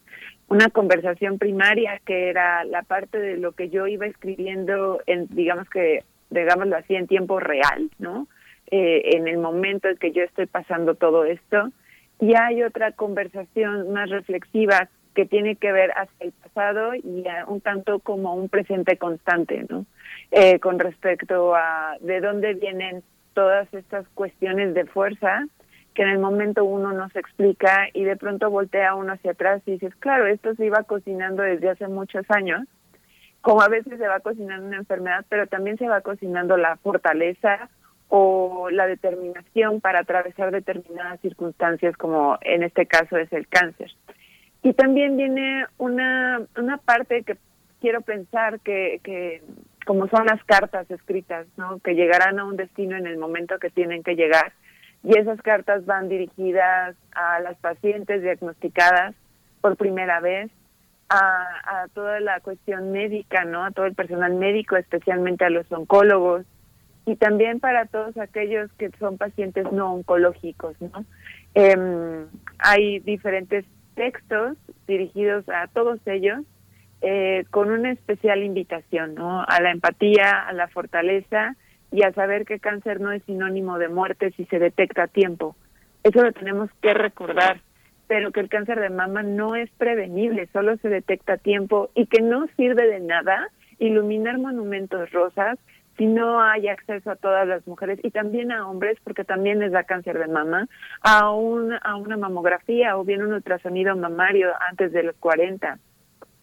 una 0.48 0.68
conversación 0.68 1.39
primaria 1.39 2.01
que 2.05 2.28
era 2.28 2.64
la 2.64 2.82
parte 2.82 3.18
de 3.18 3.36
lo 3.36 3.52
que 3.52 3.68
yo 3.68 3.86
iba 3.86 4.06
escribiendo 4.06 5.01
en 5.06 5.27
digamos 5.28 5.68
que 5.68 6.05
digámoslo 6.31 6.77
así 6.77 6.94
en 6.94 7.06
tiempo 7.06 7.40
real 7.40 7.90
no 7.98 8.28
eh, 8.70 9.16
en 9.16 9.27
el 9.27 9.39
momento 9.39 9.89
en 9.89 9.97
que 9.97 10.12
yo 10.12 10.23
estoy 10.23 10.47
pasando 10.47 10.94
todo 10.94 11.24
esto 11.24 11.70
y 12.20 12.35
hay 12.35 12.62
otra 12.62 12.93
conversación 12.93 13.93
más 13.93 14.09
reflexiva 14.10 14.89
que 15.16 15.24
tiene 15.26 15.56
que 15.56 15.72
ver 15.72 15.90
hacia 15.97 16.26
el 16.26 16.32
pasado 16.32 16.94
y 16.94 17.24
un 17.48 17.60
tanto 17.62 18.01
como 18.01 18.34
un 18.34 18.51
presente 18.51 18.98
constante 18.98 19.64
no 19.68 19.86
eh, 20.30 20.60
con 20.60 20.78
respecto 20.78 21.55
a 21.56 21.97
de 22.01 22.20
dónde 22.20 22.52
vienen 22.52 23.02
todas 23.32 23.72
estas 23.72 24.06
cuestiones 24.14 24.74
de 24.74 24.84
fuerza 24.84 25.47
que 25.94 26.02
en 26.02 26.10
el 26.10 26.18
momento 26.18 26.64
uno 26.66 26.93
no 26.93 27.09
se 27.09 27.18
explica 27.18 27.88
y 27.94 28.05
de 28.05 28.16
pronto 28.16 28.51
voltea 28.51 28.94
uno 28.94 29.14
hacia 29.14 29.30
atrás 29.30 29.62
y 29.64 29.72
dices, 29.72 29.97
claro, 29.97 30.26
esto 30.26 30.55
se 30.55 30.66
iba 30.66 30.82
cocinando 30.82 31.43
desde 31.43 31.70
hace 31.70 31.88
muchos 31.88 32.26
años, 32.28 32.68
como 33.40 33.62
a 33.62 33.68
veces 33.68 33.97
se 33.97 34.06
va 34.06 34.20
cocinando 34.20 34.66
una 34.66 34.76
enfermedad, 34.76 35.24
pero 35.30 35.47
también 35.47 35.78
se 35.78 35.88
va 35.88 36.02
cocinando 36.02 36.59
la 36.59 36.76
fortaleza 36.76 37.70
o 38.09 38.68
la 38.70 38.86
determinación 38.86 39.80
para 39.80 40.01
atravesar 40.01 40.51
determinadas 40.51 41.18
circunstancias, 41.20 41.97
como 41.97 42.36
en 42.43 42.62
este 42.62 42.84
caso 42.84 43.16
es 43.16 43.32
el 43.32 43.48
cáncer. 43.48 43.90
Y 44.62 44.72
también 44.72 45.16
viene 45.16 45.66
una, 45.78 46.42
una 46.56 46.78
parte 46.78 47.22
que 47.22 47.36
quiero 47.80 48.00
pensar 48.00 48.60
que, 48.60 49.00
que 49.04 49.42
como 49.86 50.08
son 50.08 50.26
las 50.26 50.42
cartas 50.44 50.90
escritas, 50.90 51.46
¿no? 51.56 51.78
que 51.78 51.94
llegarán 51.94 52.38
a 52.38 52.44
un 52.44 52.56
destino 52.56 52.96
en 52.96 53.06
el 53.06 53.18
momento 53.18 53.58
que 53.58 53.70
tienen 53.70 54.02
que 54.02 54.16
llegar, 54.16 54.52
y 55.04 55.16
esas 55.16 55.40
cartas 55.40 55.86
van 55.86 56.08
dirigidas 56.08 56.96
a 57.12 57.38
las 57.40 57.56
pacientes 57.58 58.22
diagnosticadas 58.22 59.14
por 59.60 59.76
primera 59.76 60.18
vez, 60.20 60.50
a, 61.08 61.86
toda 61.94 62.18
la 62.20 62.40
cuestión 62.40 62.90
médica, 62.90 63.44
¿no? 63.44 63.64
A 63.64 63.70
todo 63.70 63.86
el 63.86 63.94
personal 63.94 64.34
médico, 64.34 64.76
especialmente 64.76 65.44
a 65.44 65.50
los 65.50 65.70
oncólogos 65.70 66.44
y 67.04 67.14
también 67.14 67.60
para 67.60 67.86
todos 67.86 68.16
aquellos 68.16 68.72
que 68.72 68.90
son 68.98 69.16
pacientes 69.16 69.70
no 69.70 69.94
oncológicos, 69.94 70.74
¿no? 70.80 71.04
Eh, 71.54 72.26
hay 72.58 72.98
diferentes 73.00 73.64
textos 73.97 74.56
dirigidos 74.86 75.48
a 75.48 75.66
todos 75.66 75.98
ellos 76.06 76.43
eh, 77.02 77.44
con 77.51 77.70
una 77.70 77.90
especial 77.90 78.43
invitación, 78.43 79.14
¿no? 79.14 79.43
A 79.43 79.60
la 79.60 79.73
empatía, 79.73 80.47
a 80.47 80.52
la 80.52 80.68
fortaleza 80.68 81.56
y 81.90 82.05
a 82.05 82.12
saber 82.12 82.44
que 82.44 82.60
cáncer 82.60 83.01
no 83.01 83.10
es 83.10 83.23
sinónimo 83.24 83.78
de 83.78 83.89
muerte 83.89 84.32
si 84.36 84.44
se 84.47 84.59
detecta 84.59 85.05
a 85.05 85.09
tiempo. 85.09 85.56
Eso 86.05 86.23
lo 86.23 86.32
tenemos 86.32 86.70
que 86.81 86.94
recordar, 86.94 87.60
pero 88.06 88.31
que 88.31 88.40
el 88.40 88.48
cáncer 88.48 88.81
de 88.81 88.90
mama 88.90 89.23
no 89.23 89.56
es 89.56 89.70
prevenible, 89.73 90.48
solo 90.52 90.77
se 90.78 90.89
detecta 90.89 91.35
a 91.35 91.39
tiempo 91.39 91.90
y 91.94 92.06
que 92.06 92.23
no 92.23 92.47
sirve 92.56 92.86
de 92.86 93.01
nada 93.01 93.48
iluminar 93.78 94.39
monumentos 94.39 95.10
rosas 95.10 95.59
si 95.97 96.06
no 96.06 96.43
hay 96.43 96.68
acceso 96.68 97.10
a 97.10 97.16
todas 97.16 97.47
las 97.47 97.66
mujeres 97.66 97.98
y 98.02 98.10
también 98.10 98.52
a 98.52 98.68
hombres, 98.68 98.98
porque 99.02 99.24
también 99.24 99.59
les 99.59 99.73
da 99.73 99.85
cáncer 99.85 100.18
de 100.18 100.28
mama, 100.28 100.68
a, 101.01 101.31
un, 101.31 101.73
a 101.73 101.97
una 101.97 102.16
mamografía 102.16 102.97
o 102.97 103.05
bien 103.05 103.23
un 103.23 103.32
ultrasonido 103.32 103.97
mamario 103.97 104.52
antes 104.68 104.93
de 104.93 105.02
los 105.02 105.16
40. 105.16 105.78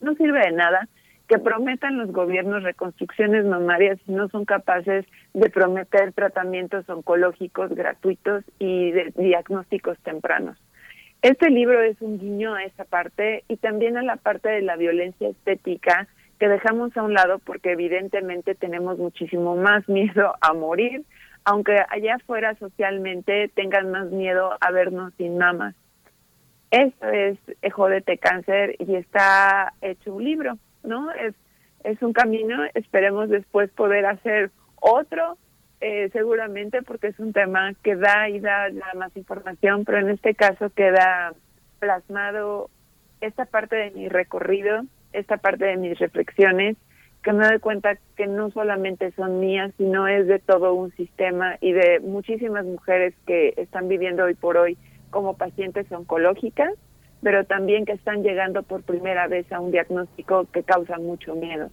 No 0.02 0.16
sirve 0.16 0.40
de 0.40 0.52
nada 0.52 0.88
que 1.28 1.40
prometan 1.40 1.98
los 1.98 2.12
gobiernos 2.12 2.64
reconstrucciones 2.64 3.46
mamarias 3.46 4.00
si 4.06 4.12
no 4.12 4.28
son 4.30 4.46
capaces 4.46 5.06
de 5.34 5.50
prometer 5.50 6.12
tratamientos 6.14 6.88
oncológicos 6.90 7.74
gratuitos 7.74 8.44
y 8.60 8.92
de 8.92 9.14
diagnósticos 9.16 9.98
tempranos. 10.00 10.58
Este 11.22 11.50
libro 11.50 11.82
es 11.82 12.02
un 12.02 12.20
guiño 12.20 12.54
a 12.54 12.66
esa 12.66 12.84
parte 12.84 13.46
y 13.48 13.56
también 13.56 13.96
a 13.98 14.04
la 14.04 14.18
parte 14.18 14.50
de 14.50 14.62
la 14.62 14.76
violencia 14.76 15.30
estética 15.30 16.08
que 16.44 16.50
dejamos 16.50 16.98
a 16.98 17.04
un 17.04 17.14
lado 17.14 17.40
porque 17.40 17.72
evidentemente 17.72 18.54
tenemos 18.54 18.98
muchísimo 18.98 19.56
más 19.56 19.88
miedo 19.88 20.36
a 20.42 20.54
morir, 20.54 21.06
aunque 21.46 21.78
allá 21.88 22.16
afuera 22.16 22.54
socialmente 22.56 23.50
tengan 23.56 23.92
más 23.92 24.12
miedo 24.12 24.58
a 24.60 24.72
vernos 24.72 25.14
sin 25.16 25.38
mamas. 25.38 25.74
Esto 26.70 27.08
es 27.08 27.40
Jodete 27.72 28.18
Cáncer 28.18 28.76
y 28.78 28.96
está 28.96 29.72
hecho 29.82 30.16
un 30.16 30.26
libro. 30.26 30.58
¿no? 30.84 31.12
Es, 31.12 31.34
es 31.86 32.02
un 32.02 32.12
camino, 32.12 32.66
esperemos 32.74 33.30
después 33.30 33.72
poder 33.72 34.06
hacer 34.06 34.52
otro, 34.82 35.38
eh, 35.80 36.10
seguramente 36.12 36.82
porque 36.82 37.08
es 37.08 37.20
un 37.20 37.32
tema 37.32 37.74
que 37.84 37.96
da 37.96 38.28
y 38.28 38.42
da, 38.42 38.68
más 38.98 39.16
información, 39.16 39.86
pero 39.86 40.00
en 40.00 40.10
este 40.10 40.36
caso 40.36 40.72
queda 40.72 41.36
plasmado 41.80 42.70
esta 43.22 43.46
parte 43.46 43.78
de 43.78 43.92
mi 43.92 44.10
recorrido, 44.10 44.82
esta 45.14 45.38
parte 45.38 45.66
de 45.66 45.78
mis 45.78 45.98
reflexiones, 46.00 46.78
que 47.24 47.34
me 47.34 47.48
doy 47.48 47.60
cuenta 47.60 47.98
que 48.18 48.28
no 48.28 48.52
solamente 48.52 49.12
son 49.12 49.40
mías, 49.40 49.72
sino 49.78 50.08
es 50.08 50.28
de 50.28 50.40
todo 50.40 50.74
un 50.74 50.92
sistema 50.92 51.58
y 51.62 51.72
de 51.72 52.00
muchísimas 52.02 52.66
mujeres 52.66 53.14
que 53.26 53.54
están 53.56 53.88
viviendo 53.88 54.26
hoy 54.26 54.34
por 54.34 54.58
hoy 54.58 54.78
como 55.10 55.38
pacientes 55.38 55.90
oncológicas 55.92 56.74
pero 57.24 57.46
también 57.46 57.86
que 57.86 57.94
están 57.94 58.22
llegando 58.22 58.64
por 58.64 58.84
primera 58.84 59.28
vez 59.28 59.50
a 59.52 59.60
un 59.60 59.72
diagnóstico 59.72 60.46
que 60.52 60.64
causa 60.64 61.00
mucho 61.00 61.34
miedo. 61.36 61.70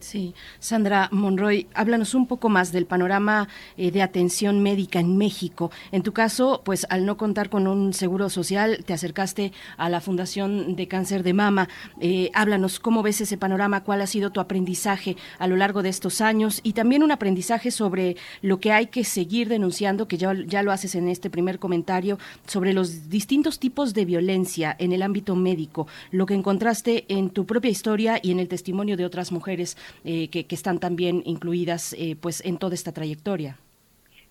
Sí, 0.00 0.32
Sandra 0.60 1.08
Monroy, 1.10 1.66
háblanos 1.74 2.14
un 2.14 2.28
poco 2.28 2.48
más 2.48 2.70
del 2.70 2.86
panorama 2.86 3.48
eh, 3.76 3.90
de 3.90 4.00
atención 4.00 4.62
médica 4.62 5.00
en 5.00 5.18
México. 5.18 5.72
En 5.90 6.02
tu 6.02 6.12
caso, 6.12 6.62
pues 6.64 6.86
al 6.88 7.04
no 7.04 7.16
contar 7.16 7.50
con 7.50 7.66
un 7.66 7.92
seguro 7.92 8.30
social, 8.30 8.84
te 8.86 8.92
acercaste 8.92 9.52
a 9.76 9.88
la 9.88 10.00
Fundación 10.00 10.76
de 10.76 10.86
Cáncer 10.86 11.24
de 11.24 11.32
Mama. 11.32 11.68
Eh, 12.00 12.30
háblanos 12.32 12.78
cómo 12.78 13.02
ves 13.02 13.20
ese 13.20 13.36
panorama, 13.36 13.82
cuál 13.82 14.00
ha 14.00 14.06
sido 14.06 14.30
tu 14.30 14.38
aprendizaje 14.38 15.16
a 15.40 15.48
lo 15.48 15.56
largo 15.56 15.82
de 15.82 15.88
estos 15.88 16.20
años 16.20 16.60
y 16.62 16.74
también 16.74 17.02
un 17.02 17.10
aprendizaje 17.10 17.72
sobre 17.72 18.16
lo 18.40 18.60
que 18.60 18.70
hay 18.70 18.86
que 18.86 19.02
seguir 19.02 19.48
denunciando, 19.48 20.06
que 20.06 20.16
ya, 20.16 20.32
ya 20.46 20.62
lo 20.62 20.70
haces 20.70 20.94
en 20.94 21.08
este 21.08 21.28
primer 21.28 21.58
comentario, 21.58 22.18
sobre 22.46 22.72
los 22.72 23.08
distintos 23.08 23.58
tipos 23.58 23.94
de 23.94 24.04
violencia 24.04 24.76
en 24.78 24.92
el 24.92 25.02
ámbito 25.02 25.34
médico, 25.34 25.88
lo 26.12 26.24
que 26.24 26.34
encontraste 26.34 27.04
en 27.08 27.30
tu 27.30 27.46
propia 27.46 27.70
historia 27.70 28.20
y 28.22 28.30
en 28.30 28.38
el 28.38 28.46
testimonio 28.46 28.96
de 28.96 29.04
otras 29.04 29.32
mujeres 29.32 29.76
eh, 30.04 30.28
que, 30.30 30.46
están 30.50 30.78
también 30.78 31.22
incluidas 31.24 31.92
eh, 31.94 32.16
pues 32.20 32.44
en 32.44 32.58
toda 32.58 32.74
esta 32.74 32.92
trayectoria. 32.92 33.56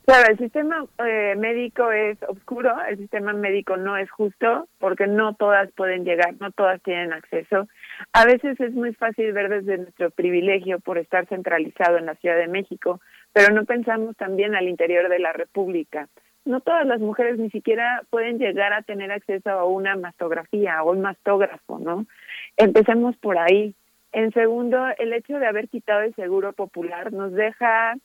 Claro, 0.08 0.32
el 0.32 0.38
sistema 0.38 0.86
eh, 1.06 1.36
médico 1.36 1.92
es 1.92 2.18
oscuro, 2.24 2.74
el 2.88 2.98
sistema 2.98 3.34
médico 3.34 3.76
no 3.76 3.98
es 3.98 4.10
justo 4.10 4.70
porque 4.80 5.06
no 5.06 5.34
todas 5.34 5.70
pueden 5.74 6.06
llegar, 6.06 6.34
no 6.40 6.52
todas 6.52 6.82
tienen 6.82 7.12
acceso. 7.12 7.68
A 8.14 8.24
veces 8.24 8.58
es 8.62 8.72
muy 8.72 8.94
fácil 8.94 9.34
ver 9.34 9.50
desde 9.50 9.78
nuestro 9.78 10.10
privilegio 10.12 10.80
por 10.80 10.98
estar 10.98 11.28
centralizado 11.28 11.98
en 11.98 12.06
la 12.06 12.16
Ciudad 12.16 12.38
de 12.38 12.48
México, 12.48 13.02
pero 13.34 13.54
no 13.54 13.66
pensamos 13.66 14.16
también 14.16 14.56
al 14.56 14.70
interior 14.70 15.10
de 15.10 15.20
la 15.20 15.34
República. 15.34 16.08
No 16.46 16.62
todas 16.62 16.86
las 16.86 17.02
mujeres 17.02 17.38
ni 17.38 17.50
siquiera 17.50 18.04
pueden 18.10 18.40
llegar 18.40 18.72
a 18.72 18.84
tener 18.84 19.12
acceso 19.12 19.50
a 19.50 19.66
una 19.66 19.98
mastografía 19.98 20.82
o 20.84 20.92
un 20.94 21.02
mastógrafo, 21.02 21.80
¿no? 21.80 22.06
Empecemos 22.56 23.18
por 23.18 23.38
ahí. 23.38 23.76
En 24.12 24.32
segundo, 24.32 24.86
el 24.98 25.14
hecho 25.14 25.38
de 25.38 25.48
haber 25.48 25.68
quitado 25.68 26.02
el 26.02 26.16
seguro 26.16 26.54
popular 26.54 27.12
nos 27.12 27.34
deja 27.34 27.96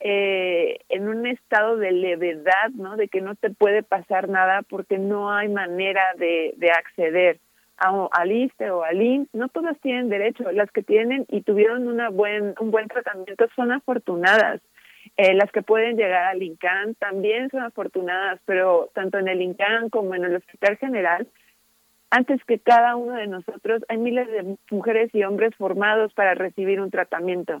eh, 0.00 0.80
en 0.88 1.08
un 1.08 1.26
estado 1.26 1.76
de 1.76 1.92
levedad, 1.92 2.70
¿no? 2.74 2.96
De 2.96 3.08
que 3.08 3.20
no 3.20 3.34
te 3.36 3.50
puede 3.50 3.82
pasar 3.82 4.28
nada 4.28 4.62
porque 4.62 4.98
no 4.98 5.32
hay 5.32 5.48
manera 5.48 6.02
de, 6.18 6.54
de 6.56 6.70
acceder 6.70 7.38
a, 7.78 8.08
al 8.10 8.32
ISTE 8.32 8.70
o 8.70 8.82
al 8.84 9.00
INS. 9.00 9.28
No 9.32 9.48
todas 9.48 9.78
tienen 9.80 10.08
derecho. 10.08 10.50
Las 10.52 10.70
que 10.70 10.82
tienen 10.82 11.24
y 11.28 11.42
tuvieron 11.42 11.86
una 11.88 12.10
buen, 12.10 12.54
un 12.60 12.70
buen 12.70 12.88
tratamiento 12.88 13.46
son 13.54 13.72
afortunadas. 13.72 14.60
Eh, 15.16 15.34
las 15.34 15.50
que 15.52 15.62
pueden 15.62 15.96
llegar 15.96 16.24
al 16.24 16.42
INCAN 16.42 16.94
también 16.96 17.48
son 17.50 17.62
afortunadas, 17.62 18.40
pero 18.46 18.90
tanto 18.94 19.18
en 19.18 19.28
el 19.28 19.42
INCAN 19.42 19.90
como 19.90 20.14
en 20.14 20.24
el 20.24 20.36
Hospital 20.36 20.76
General 20.78 21.26
antes 22.14 22.44
que 22.44 22.60
cada 22.60 22.94
uno 22.94 23.14
de 23.14 23.26
nosotros, 23.26 23.82
hay 23.88 23.98
miles 23.98 24.28
de 24.30 24.56
mujeres 24.70 25.12
y 25.12 25.24
hombres 25.24 25.52
formados 25.56 26.14
para 26.14 26.34
recibir 26.34 26.80
un 26.80 26.92
tratamiento. 26.92 27.60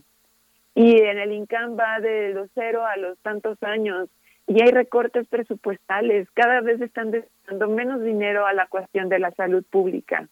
Y 0.76 0.96
en 1.00 1.18
el 1.18 1.32
INCAM 1.32 1.76
va 1.76 1.98
de 1.98 2.32
los 2.34 2.48
cero 2.54 2.86
a 2.86 2.96
los 2.96 3.18
tantos 3.18 3.60
años 3.64 4.08
y 4.46 4.62
hay 4.62 4.70
recortes 4.70 5.26
presupuestales. 5.26 6.30
Cada 6.34 6.60
vez 6.60 6.80
están 6.80 7.10
destinando 7.10 7.68
menos 7.68 8.00
dinero 8.04 8.46
a 8.46 8.52
la 8.52 8.68
cuestión 8.68 9.08
de 9.08 9.18
la 9.18 9.32
salud 9.32 9.64
pública. 9.68 10.28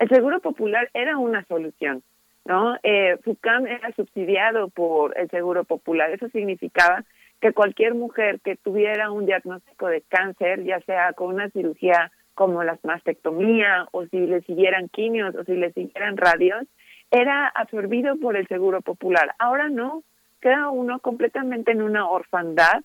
El 0.00 0.08
Seguro 0.08 0.40
Popular 0.40 0.90
era 0.92 1.16
una 1.16 1.44
solución, 1.44 2.02
¿no? 2.44 2.78
Eh, 2.82 3.16
FUCAM 3.22 3.68
era 3.68 3.92
subsidiado 3.92 4.70
por 4.70 5.16
el 5.16 5.30
Seguro 5.30 5.62
Popular. 5.62 6.10
Eso 6.10 6.28
significaba 6.30 7.04
que 7.40 7.52
cualquier 7.52 7.94
mujer 7.94 8.40
que 8.40 8.56
tuviera 8.56 9.12
un 9.12 9.24
diagnóstico 9.24 9.86
de 9.86 10.02
cáncer, 10.08 10.64
ya 10.64 10.80
sea 10.80 11.12
con 11.12 11.32
una 11.32 11.48
cirugía 11.50 12.10
como 12.40 12.64
la 12.64 12.78
mastectomía 12.84 13.86
o 13.92 14.06
si 14.06 14.18
le 14.18 14.40
siguieran 14.40 14.88
quimios 14.88 15.34
o 15.34 15.44
si 15.44 15.52
le 15.56 15.74
siguieran 15.74 16.16
radios, 16.16 16.66
era 17.10 17.46
absorbido 17.48 18.16
por 18.16 18.34
el 18.34 18.48
Seguro 18.48 18.80
Popular. 18.80 19.34
Ahora 19.38 19.68
no, 19.68 20.04
queda 20.40 20.70
uno 20.70 21.00
completamente 21.00 21.72
en 21.72 21.82
una 21.82 22.08
orfandad 22.08 22.80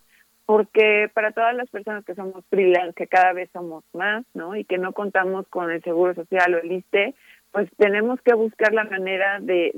porque 0.46 1.10
para 1.14 1.32
todas 1.32 1.56
las 1.56 1.70
personas 1.70 2.04
que 2.04 2.16
somos 2.16 2.44
freelance, 2.50 2.96
que 2.96 3.08
cada 3.08 3.32
vez 3.32 3.50
somos 3.54 3.86
más, 3.94 4.26
¿no? 4.34 4.58
Y 4.58 4.66
que 4.66 4.78
no 4.78 4.92
contamos 4.92 5.48
con 5.48 5.72
el 5.72 5.82
Seguro 5.84 6.14
Social 6.16 6.54
o 6.54 6.58
el 6.58 6.74
ISTE, 6.74 7.16
pues 7.54 7.70
tenemos 7.78 8.20
que 8.24 8.34
buscar 8.34 8.74
la 8.74 8.84
manera 8.84 9.40
de, 9.40 9.72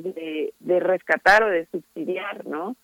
de, 0.60 0.80
rescatar 0.80 1.44
o 1.44 1.50
de 1.52 1.68
subsidiar, 1.68 2.48
¿no? 2.48 2.76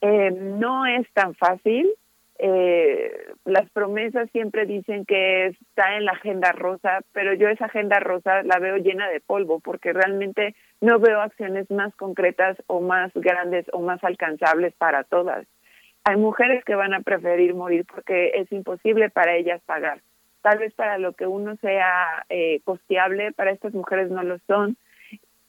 Eh, 0.00 0.30
no 0.30 0.86
es 0.86 1.06
tan 1.12 1.34
fácil. 1.34 1.90
Eh, 2.40 3.32
las 3.44 3.68
promesas 3.70 4.30
siempre 4.30 4.64
dicen 4.64 5.04
que 5.04 5.46
está 5.46 5.96
en 5.96 6.04
la 6.04 6.12
agenda 6.12 6.52
rosa, 6.52 7.00
pero 7.12 7.34
yo 7.34 7.48
esa 7.48 7.64
agenda 7.64 7.98
rosa 7.98 8.44
la 8.44 8.60
veo 8.60 8.76
llena 8.76 9.08
de 9.08 9.20
polvo 9.20 9.58
porque 9.58 9.92
realmente 9.92 10.54
no 10.80 11.00
veo 11.00 11.20
acciones 11.20 11.68
más 11.70 11.94
concretas 11.96 12.56
o 12.68 12.80
más 12.80 13.12
grandes 13.14 13.66
o 13.72 13.80
más 13.80 14.02
alcanzables 14.04 14.72
para 14.74 15.02
todas. 15.02 15.46
Hay 16.04 16.16
mujeres 16.16 16.64
que 16.64 16.76
van 16.76 16.94
a 16.94 17.00
preferir 17.00 17.54
morir 17.54 17.84
porque 17.92 18.30
es 18.34 18.50
imposible 18.52 19.10
para 19.10 19.34
ellas 19.36 19.60
pagar. 19.66 20.00
Tal 20.40 20.58
vez 20.58 20.72
para 20.74 20.98
lo 20.98 21.14
que 21.14 21.26
uno 21.26 21.56
sea 21.56 22.24
eh, 22.28 22.60
costeable, 22.64 23.32
para 23.32 23.50
estas 23.50 23.74
mujeres 23.74 24.10
no 24.10 24.22
lo 24.22 24.38
son. 24.46 24.76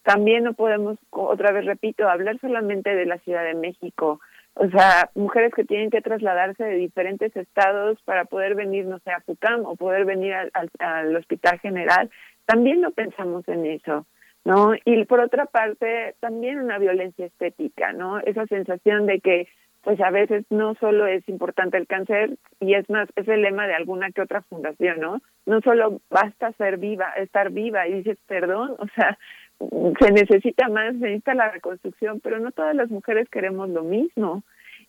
También 0.03 0.43
no 0.43 0.53
podemos, 0.53 0.97
otra 1.11 1.51
vez 1.51 1.65
repito, 1.65 2.09
hablar 2.09 2.39
solamente 2.39 2.95
de 2.95 3.05
la 3.05 3.19
Ciudad 3.19 3.43
de 3.43 3.53
México. 3.53 4.19
O 4.61 4.69
sea, 4.69 5.10
mujeres 5.15 5.53
que 5.56 5.64
tienen 5.64 5.90
que 5.90 6.02
trasladarse 6.02 6.65
de 6.65 6.76
diferentes 6.76 7.34
estados 7.38 7.98
para 8.03 8.26
poder 8.26 8.56
venir, 8.56 8.86
no 8.86 8.99
sé, 8.99 9.11
a 9.11 9.22
Pucam 9.22 9.65
o 9.65 9.77
poder 9.77 10.03
venir 10.03 10.34
al, 10.34 10.52
al 10.80 11.15
Hospital 11.15 11.60
General. 11.60 12.10
También 12.45 12.81
no 12.81 12.91
pensamos 12.91 13.48
en 13.48 13.65
eso. 13.65 14.06
¿no? 14.44 14.73
Y 14.84 15.06
por 15.06 15.22
otra 15.22 15.45
parte, 15.45 16.15
también 16.19 16.60
una 16.60 16.77
violencia 16.77 17.26
estética, 17.26 17.94
¿no? 17.94 18.19
Esa 18.19 18.45
sensación 18.48 19.06
de 19.06 19.22
que 19.22 19.48
pues 19.81 19.99
a 20.02 20.11
veces 20.11 20.45
no 20.49 20.76
solo 20.76 21.07
es 21.07 21.27
importante 21.30 21.77
el 21.77 21.88
cáncer 21.88 22.38
y 22.60 22.73
es 22.73 22.90
más 22.90 23.07
es 23.15 23.27
el 23.30 23.41
lema 23.41 23.65
de 23.65 23.76
alguna 23.76 24.11
que 24.11 24.22
otra 24.22 24.41
fundación 24.41 24.99
no 24.99 25.22
no 25.45 25.61
solo 25.61 26.02
basta 26.10 26.52
ser 26.57 26.77
viva 26.77 27.14
estar 27.14 27.49
viva 27.52 27.88
y 27.88 27.94
dices 27.94 28.18
perdón 28.27 28.76
o 28.80 28.88
sea 28.94 29.18
se 29.60 30.11
necesita 30.11 30.69
más 30.69 30.94
se 30.94 30.99
necesita 30.99 31.34
la 31.34 31.52
reconstrucción 31.52 32.19
pero 32.22 32.40
no 32.40 32.52
todas 32.52 32.76
las 32.76 32.90
mujeres 32.90 33.30
queremos 33.30 33.69
lo 33.69 33.84
mismo 33.84 34.44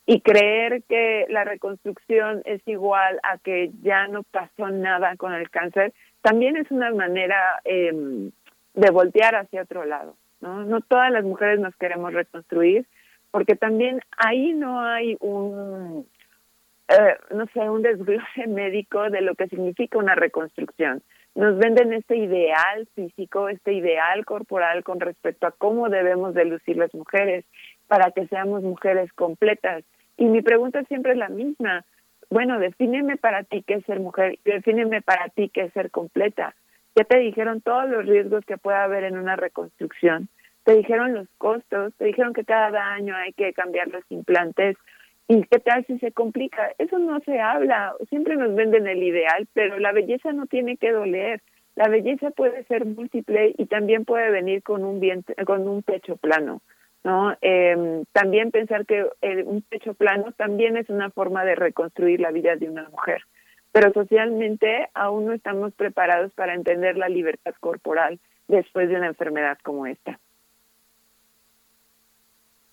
y 0.06 0.20
creer 0.20 0.82
que 0.88 1.26
la 1.28 1.44
reconstrucción 1.44 2.42
es 2.44 2.66
igual 2.66 3.20
a 3.22 3.38
que 3.38 3.70
ya 3.82 4.06
no 4.08 4.22
pasó 4.22 4.70
nada 4.70 5.16
con 5.16 5.32
el 5.34 5.50
cáncer 5.50 5.92
también 6.22 6.56
es 6.56 6.70
una 6.70 6.92
manera 6.92 7.60
eh, 7.64 8.30
de 8.74 8.90
voltear 8.90 9.34
hacia 9.34 9.62
otro 9.62 9.84
lado 9.84 10.16
no 10.40 10.64
no 10.64 10.80
todas 10.80 11.10
las 11.10 11.24
mujeres 11.24 11.60
nos 11.60 11.74
queremos 11.76 12.12
reconstruir 12.12 12.86
porque 13.30 13.56
también 13.56 14.00
ahí 14.16 14.52
no 14.52 14.80
hay 14.80 15.16
un, 15.20 16.06
eh, 16.88 17.16
no 17.34 17.46
sé, 17.52 17.60
un 17.60 17.82
desglose 17.82 18.46
médico 18.48 19.10
de 19.10 19.20
lo 19.20 19.34
que 19.34 19.48
significa 19.48 19.98
una 19.98 20.14
reconstrucción. 20.14 21.02
Nos 21.34 21.58
venden 21.58 21.92
este 21.92 22.16
ideal 22.16 22.88
físico, 22.94 23.48
este 23.48 23.72
ideal 23.72 24.24
corporal 24.24 24.82
con 24.84 25.00
respecto 25.00 25.46
a 25.46 25.52
cómo 25.52 25.88
debemos 25.88 26.34
de 26.34 26.44
lucir 26.44 26.76
las 26.76 26.92
mujeres 26.94 27.44
para 27.86 28.10
que 28.10 28.26
seamos 28.26 28.62
mujeres 28.62 29.12
completas. 29.12 29.84
Y 30.16 30.26
mi 30.26 30.42
pregunta 30.42 30.82
siempre 30.84 31.12
es 31.12 31.18
la 31.18 31.28
misma. 31.28 31.84
Bueno, 32.30 32.58
defíneme 32.58 33.16
para 33.16 33.44
ti 33.44 33.62
qué 33.66 33.74
es 33.74 33.84
ser 33.86 34.00
mujer, 34.00 34.38
defíneme 34.44 35.02
para 35.02 35.28
ti 35.28 35.48
qué 35.48 35.62
es 35.62 35.72
ser 35.72 35.90
completa. 35.90 36.54
Ya 36.94 37.04
te 37.04 37.18
dijeron 37.18 37.60
todos 37.60 37.88
los 37.88 38.06
riesgos 38.06 38.44
que 38.44 38.58
puede 38.58 38.78
haber 38.78 39.04
en 39.04 39.16
una 39.16 39.36
reconstrucción 39.36 40.28
te 40.64 40.74
dijeron 40.74 41.14
los 41.14 41.28
costos, 41.38 41.94
te 41.96 42.06
dijeron 42.06 42.32
que 42.32 42.44
cada 42.44 42.92
año 42.92 43.16
hay 43.16 43.32
que 43.32 43.52
cambiar 43.52 43.88
los 43.88 44.04
implantes. 44.10 44.76
¿Y 45.30 45.44
qué 45.44 45.60
tal 45.60 45.86
si 45.86 45.96
se 46.00 46.10
complica? 46.10 46.72
Eso 46.78 46.98
no 46.98 47.20
se 47.20 47.38
habla. 47.38 47.94
Siempre 48.08 48.34
nos 48.34 48.52
venden 48.56 48.88
el 48.88 49.00
ideal, 49.00 49.46
pero 49.52 49.78
la 49.78 49.92
belleza 49.92 50.32
no 50.32 50.46
tiene 50.46 50.76
que 50.76 50.90
doler. 50.90 51.40
La 51.76 51.88
belleza 51.88 52.32
puede 52.32 52.64
ser 52.64 52.84
múltiple 52.84 53.54
y 53.56 53.66
también 53.66 54.04
puede 54.04 54.32
venir 54.32 54.64
con 54.64 54.82
un 54.82 54.98
vientre, 54.98 55.36
con 55.44 55.68
un 55.68 55.84
pecho 55.84 56.16
plano. 56.16 56.62
¿no? 57.04 57.36
Eh, 57.42 58.02
también 58.10 58.50
pensar 58.50 58.86
que 58.86 59.06
un 59.46 59.62
pecho 59.62 59.94
plano 59.94 60.32
también 60.32 60.76
es 60.76 60.90
una 60.90 61.10
forma 61.10 61.44
de 61.44 61.54
reconstruir 61.54 62.18
la 62.18 62.32
vida 62.32 62.56
de 62.56 62.68
una 62.68 62.88
mujer. 62.88 63.22
Pero 63.70 63.92
socialmente 63.92 64.88
aún 64.94 65.26
no 65.26 65.32
estamos 65.32 65.72
preparados 65.74 66.32
para 66.34 66.54
entender 66.54 66.98
la 66.98 67.08
libertad 67.08 67.54
corporal 67.60 68.18
después 68.48 68.88
de 68.88 68.96
una 68.96 69.06
enfermedad 69.06 69.58
como 69.62 69.86
esta. 69.86 70.18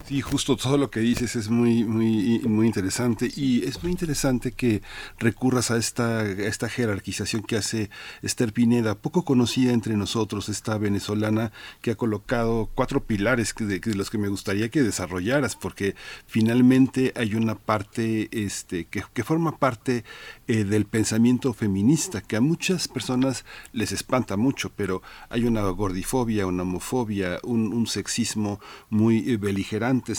Sí, 0.08 0.22
justo 0.22 0.56
todo 0.56 0.78
lo 0.78 0.90
que 0.90 1.02
dices 1.02 1.36
es 1.36 1.50
muy, 1.50 1.84
muy, 1.84 2.40
muy 2.48 2.66
interesante. 2.66 3.30
Y 3.36 3.66
es 3.66 3.84
muy 3.84 3.92
interesante 3.92 4.54
que 4.54 4.82
recurras 5.20 5.70
a 5.70 5.76
esta, 5.76 6.26
esta 6.26 6.70
jerarquización 6.70 7.42
que 7.44 7.58
hace 7.58 7.90
Esther 8.22 8.54
Pineda, 8.54 8.96
poco 8.96 9.26
conocida 9.26 9.74
entre 9.74 9.98
nosotros, 9.98 10.48
esta 10.48 10.78
venezolana 10.78 11.52
que 11.82 11.92
ha 11.92 11.96
colocado 11.96 12.70
cuatro 12.74 13.04
pilares 13.04 13.54
de, 13.60 13.82
los 13.96 14.10
que 14.10 14.18
me 14.18 14.30
gustaría 14.30 14.70
que 14.70 14.82
desarrollaras, 14.82 15.58
porque 15.58 15.94
finalmente 16.26 17.12
hay 17.18 17.36
una 17.36 17.56
parte 17.56 18.30
este, 18.32 18.86
que, 18.86 19.04
que 19.14 19.26
forma 19.26 19.58
parte 19.58 20.06
eh, 20.48 20.64
del 20.64 20.86
pensamiento 20.86 21.52
feminista, 21.52 22.22
que 22.22 22.38
a 22.38 22.42
muchas 22.42 22.88
personas 22.88 23.44
les 23.74 23.92
espanta 23.92 24.38
mucho, 24.38 24.72
pero 24.74 25.02
hay 25.28 25.44
una 25.44 25.64
gordifobia, 25.64 26.48
una 26.48 26.64
homofobia, 26.64 27.40
un, 27.44 27.86
sexismo 27.88 28.62
muy 28.90 29.30
eh, 29.30 29.38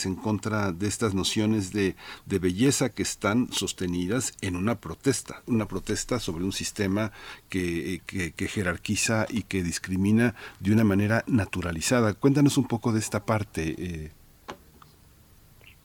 en 0.05 0.17
contra 0.17 0.73
de 0.73 0.87
estas 0.87 1.15
nociones 1.15 1.73
de, 1.73 1.95
belleza 2.27 2.91
que 2.91 3.03
están 3.03 3.53
sostenidas 3.53 4.37
en 4.43 4.57
una 4.57 4.75
protesta, 4.77 5.43
una 5.47 5.67
protesta 5.67 6.19
sobre 6.19 6.45
un 6.45 6.53
sistema 6.53 7.13
que, 7.49 8.01
jerarquiza 8.39 9.27
y 9.29 9.43
que 9.43 9.63
discrimina 9.63 10.35
de 10.61 10.73
una 10.73 10.85
manera 10.85 11.25
naturalizada. 11.27 12.15
Cuéntanos 12.15 12.59
un 12.59 12.67
poco 12.67 12.93
de 12.93 12.99
esta 12.99 13.25
parte. 13.25 13.75
Eh. 13.79 14.11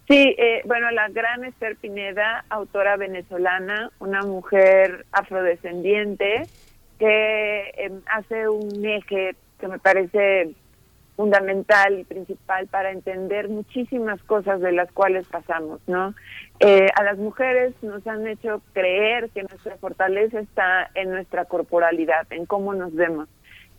Sí, 0.07 0.35
eh, 0.37 0.61
bueno, 0.65 0.91
la 0.91 1.07
gran 1.09 1.45
Esther 1.45 1.77
Pineda, 1.77 2.45
autora 2.49 2.97
venezolana, 2.97 3.91
una 3.99 4.21
mujer 4.23 5.05
afrodescendiente 5.11 6.47
que 6.99 7.71
em, 7.77 8.01
hace 8.07 8.49
un 8.49 8.85
eje 8.85 9.35
que 9.59 9.67
me 9.67 9.79
parece 9.79 10.55
fundamental 11.15 11.99
y 11.99 12.03
principal 12.03 12.67
para 12.67 12.91
entender 12.91 13.49
muchísimas 13.49 14.21
cosas 14.23 14.61
de 14.61 14.71
las 14.71 14.91
cuales 14.91 15.27
pasamos, 15.27 15.79
¿no? 15.87 16.13
Eh, 16.59 16.87
a 16.95 17.03
las 17.03 17.17
mujeres 17.17 17.73
nos 17.81 18.05
han 18.07 18.27
hecho 18.27 18.61
creer 18.73 19.29
que 19.29 19.43
nuestra 19.43 19.77
fortaleza 19.77 20.39
está 20.39 20.89
en 20.95 21.11
nuestra 21.11 21.45
corporalidad, 21.45 22.25
en 22.31 22.45
cómo 22.45 22.73
nos 22.73 22.93
vemos. 22.95 23.27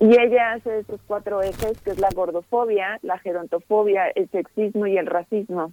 Y 0.01 0.19
ella 0.21 0.53
hace 0.53 0.81
esos 0.81 1.01
cuatro 1.07 1.43
ejes, 1.43 1.81
que 1.83 1.91
es 1.91 1.99
la 1.99 2.11
gordofobia, 2.15 2.99
la 3.03 3.19
gerontofobia, 3.19 4.09
el 4.09 4.29
sexismo 4.31 4.87
y 4.87 4.99
el 4.99 5.07
racismo. 5.07 5.73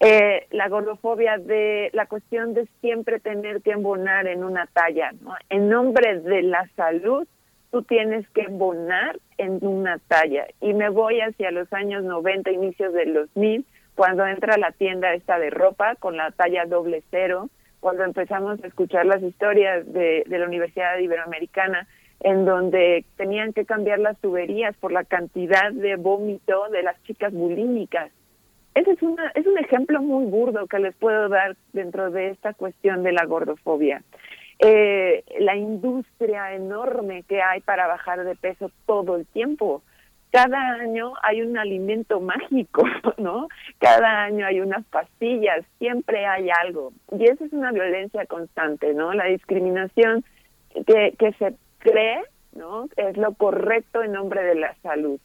Eh, 0.00 0.46
la 0.50 0.68
gordofobia 0.68 1.38
de 1.38 1.90
la 1.92 2.06
cuestión 2.06 2.52
de 2.52 2.66
siempre 2.80 3.20
tener 3.20 3.62
que 3.62 3.70
embonar 3.70 4.26
en 4.26 4.42
una 4.44 4.66
talla, 4.66 5.12
¿no? 5.22 5.34
En 5.48 5.68
nombre 5.68 6.20
de 6.20 6.42
la 6.42 6.68
salud 6.76 7.26
tú 7.74 7.82
tienes 7.82 8.24
que 8.28 8.42
embonar 8.42 9.18
en 9.36 9.58
una 9.66 9.98
talla. 10.06 10.46
Y 10.60 10.74
me 10.74 10.90
voy 10.90 11.20
hacia 11.20 11.50
los 11.50 11.72
años 11.72 12.04
90, 12.04 12.52
inicios 12.52 12.92
del 12.92 13.14
2000, 13.14 13.66
cuando 13.96 14.24
entra 14.24 14.56
la 14.58 14.70
tienda 14.70 15.12
esta 15.12 15.40
de 15.40 15.50
ropa 15.50 15.96
con 15.96 16.16
la 16.16 16.30
talla 16.30 16.66
doble 16.66 17.02
cero, 17.10 17.50
cuando 17.80 18.04
empezamos 18.04 18.62
a 18.62 18.68
escuchar 18.68 19.06
las 19.06 19.20
historias 19.24 19.92
de, 19.92 20.22
de 20.24 20.38
la 20.38 20.46
Universidad 20.46 20.96
Iberoamericana, 20.98 21.88
en 22.20 22.44
donde 22.44 23.04
tenían 23.16 23.52
que 23.52 23.64
cambiar 23.64 23.98
las 23.98 24.20
tuberías 24.20 24.76
por 24.76 24.92
la 24.92 25.02
cantidad 25.02 25.72
de 25.72 25.96
vómito 25.96 26.68
de 26.70 26.84
las 26.84 27.02
chicas 27.02 27.32
bulímicas. 27.32 28.12
Ese 28.76 28.92
es, 28.92 29.02
una, 29.02 29.32
es 29.34 29.48
un 29.48 29.58
ejemplo 29.58 30.00
muy 30.00 30.26
burdo 30.26 30.68
que 30.68 30.78
les 30.78 30.94
puedo 30.94 31.28
dar 31.28 31.56
dentro 31.72 32.12
de 32.12 32.30
esta 32.30 32.54
cuestión 32.54 33.02
de 33.02 33.10
la 33.10 33.24
gordofobia 33.24 34.04
eh, 34.58 35.24
la 35.40 35.56
industria 35.56 36.54
enorme 36.54 37.24
que 37.24 37.42
hay 37.42 37.60
para 37.60 37.86
bajar 37.86 38.24
de 38.24 38.36
peso 38.36 38.70
todo 38.86 39.16
el 39.16 39.26
tiempo. 39.26 39.82
Cada 40.30 40.58
año 40.74 41.12
hay 41.22 41.42
un 41.42 41.58
alimento 41.58 42.20
mágico, 42.20 42.84
¿no? 43.18 43.48
Cada 43.78 44.24
año 44.24 44.46
hay 44.46 44.60
unas 44.60 44.84
pastillas, 44.86 45.64
siempre 45.78 46.26
hay 46.26 46.48
algo. 46.50 46.92
Y 47.12 47.24
eso 47.24 47.44
es 47.44 47.52
una 47.52 47.72
violencia 47.72 48.26
constante, 48.26 48.94
¿no? 48.94 49.12
La 49.12 49.26
discriminación 49.26 50.24
que, 50.86 51.14
que 51.18 51.32
se 51.34 51.54
cree, 51.78 52.22
¿no? 52.52 52.88
Es 52.96 53.16
lo 53.16 53.34
correcto 53.34 54.02
en 54.02 54.12
nombre 54.12 54.42
de 54.42 54.56
la 54.56 54.74
salud. 54.82 55.20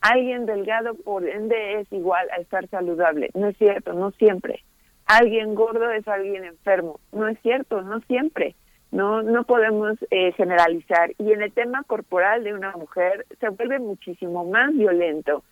Alguien 0.00 0.46
delgado, 0.46 0.94
por 0.94 1.28
ende, 1.28 1.80
es 1.80 1.92
igual 1.92 2.28
a 2.30 2.40
estar 2.40 2.66
saludable. 2.68 3.30
No 3.34 3.48
es 3.48 3.56
cierto, 3.56 3.92
no 3.92 4.10
siempre 4.12 4.64
alguien 5.06 5.54
gordo 5.54 5.90
es 5.90 6.06
alguien 6.08 6.44
enfermo. 6.44 7.00
No 7.12 7.28
es 7.28 7.38
cierto, 7.40 7.82
no 7.82 8.00
siempre. 8.00 8.54
No, 8.90 9.22
no 9.22 9.44
podemos 9.44 9.96
eh, 10.10 10.32
generalizar. 10.32 11.12
Y 11.18 11.32
en 11.32 11.42
el 11.42 11.52
tema 11.52 11.82
corporal 11.84 12.44
de 12.44 12.52
una 12.52 12.72
mujer 12.72 13.26
se 13.40 13.48
vuelve 13.48 13.78
muchísimo 13.78 14.44
más 14.44 14.72
violento. 14.74 15.42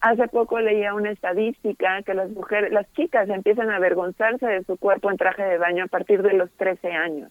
Hace 0.00 0.28
poco 0.28 0.60
leía 0.60 0.94
una 0.94 1.10
estadística 1.10 2.02
que 2.02 2.14
las 2.14 2.30
mujeres, 2.30 2.72
las 2.72 2.90
chicas 2.92 3.28
empiezan 3.28 3.70
a 3.70 3.76
avergonzarse 3.76 4.46
de 4.46 4.64
su 4.64 4.76
cuerpo 4.76 5.10
en 5.10 5.16
traje 5.16 5.42
de 5.42 5.58
baño 5.58 5.84
a 5.84 5.88
partir 5.88 6.22
de 6.22 6.34
los 6.34 6.50
13 6.52 6.90
años. 6.92 7.30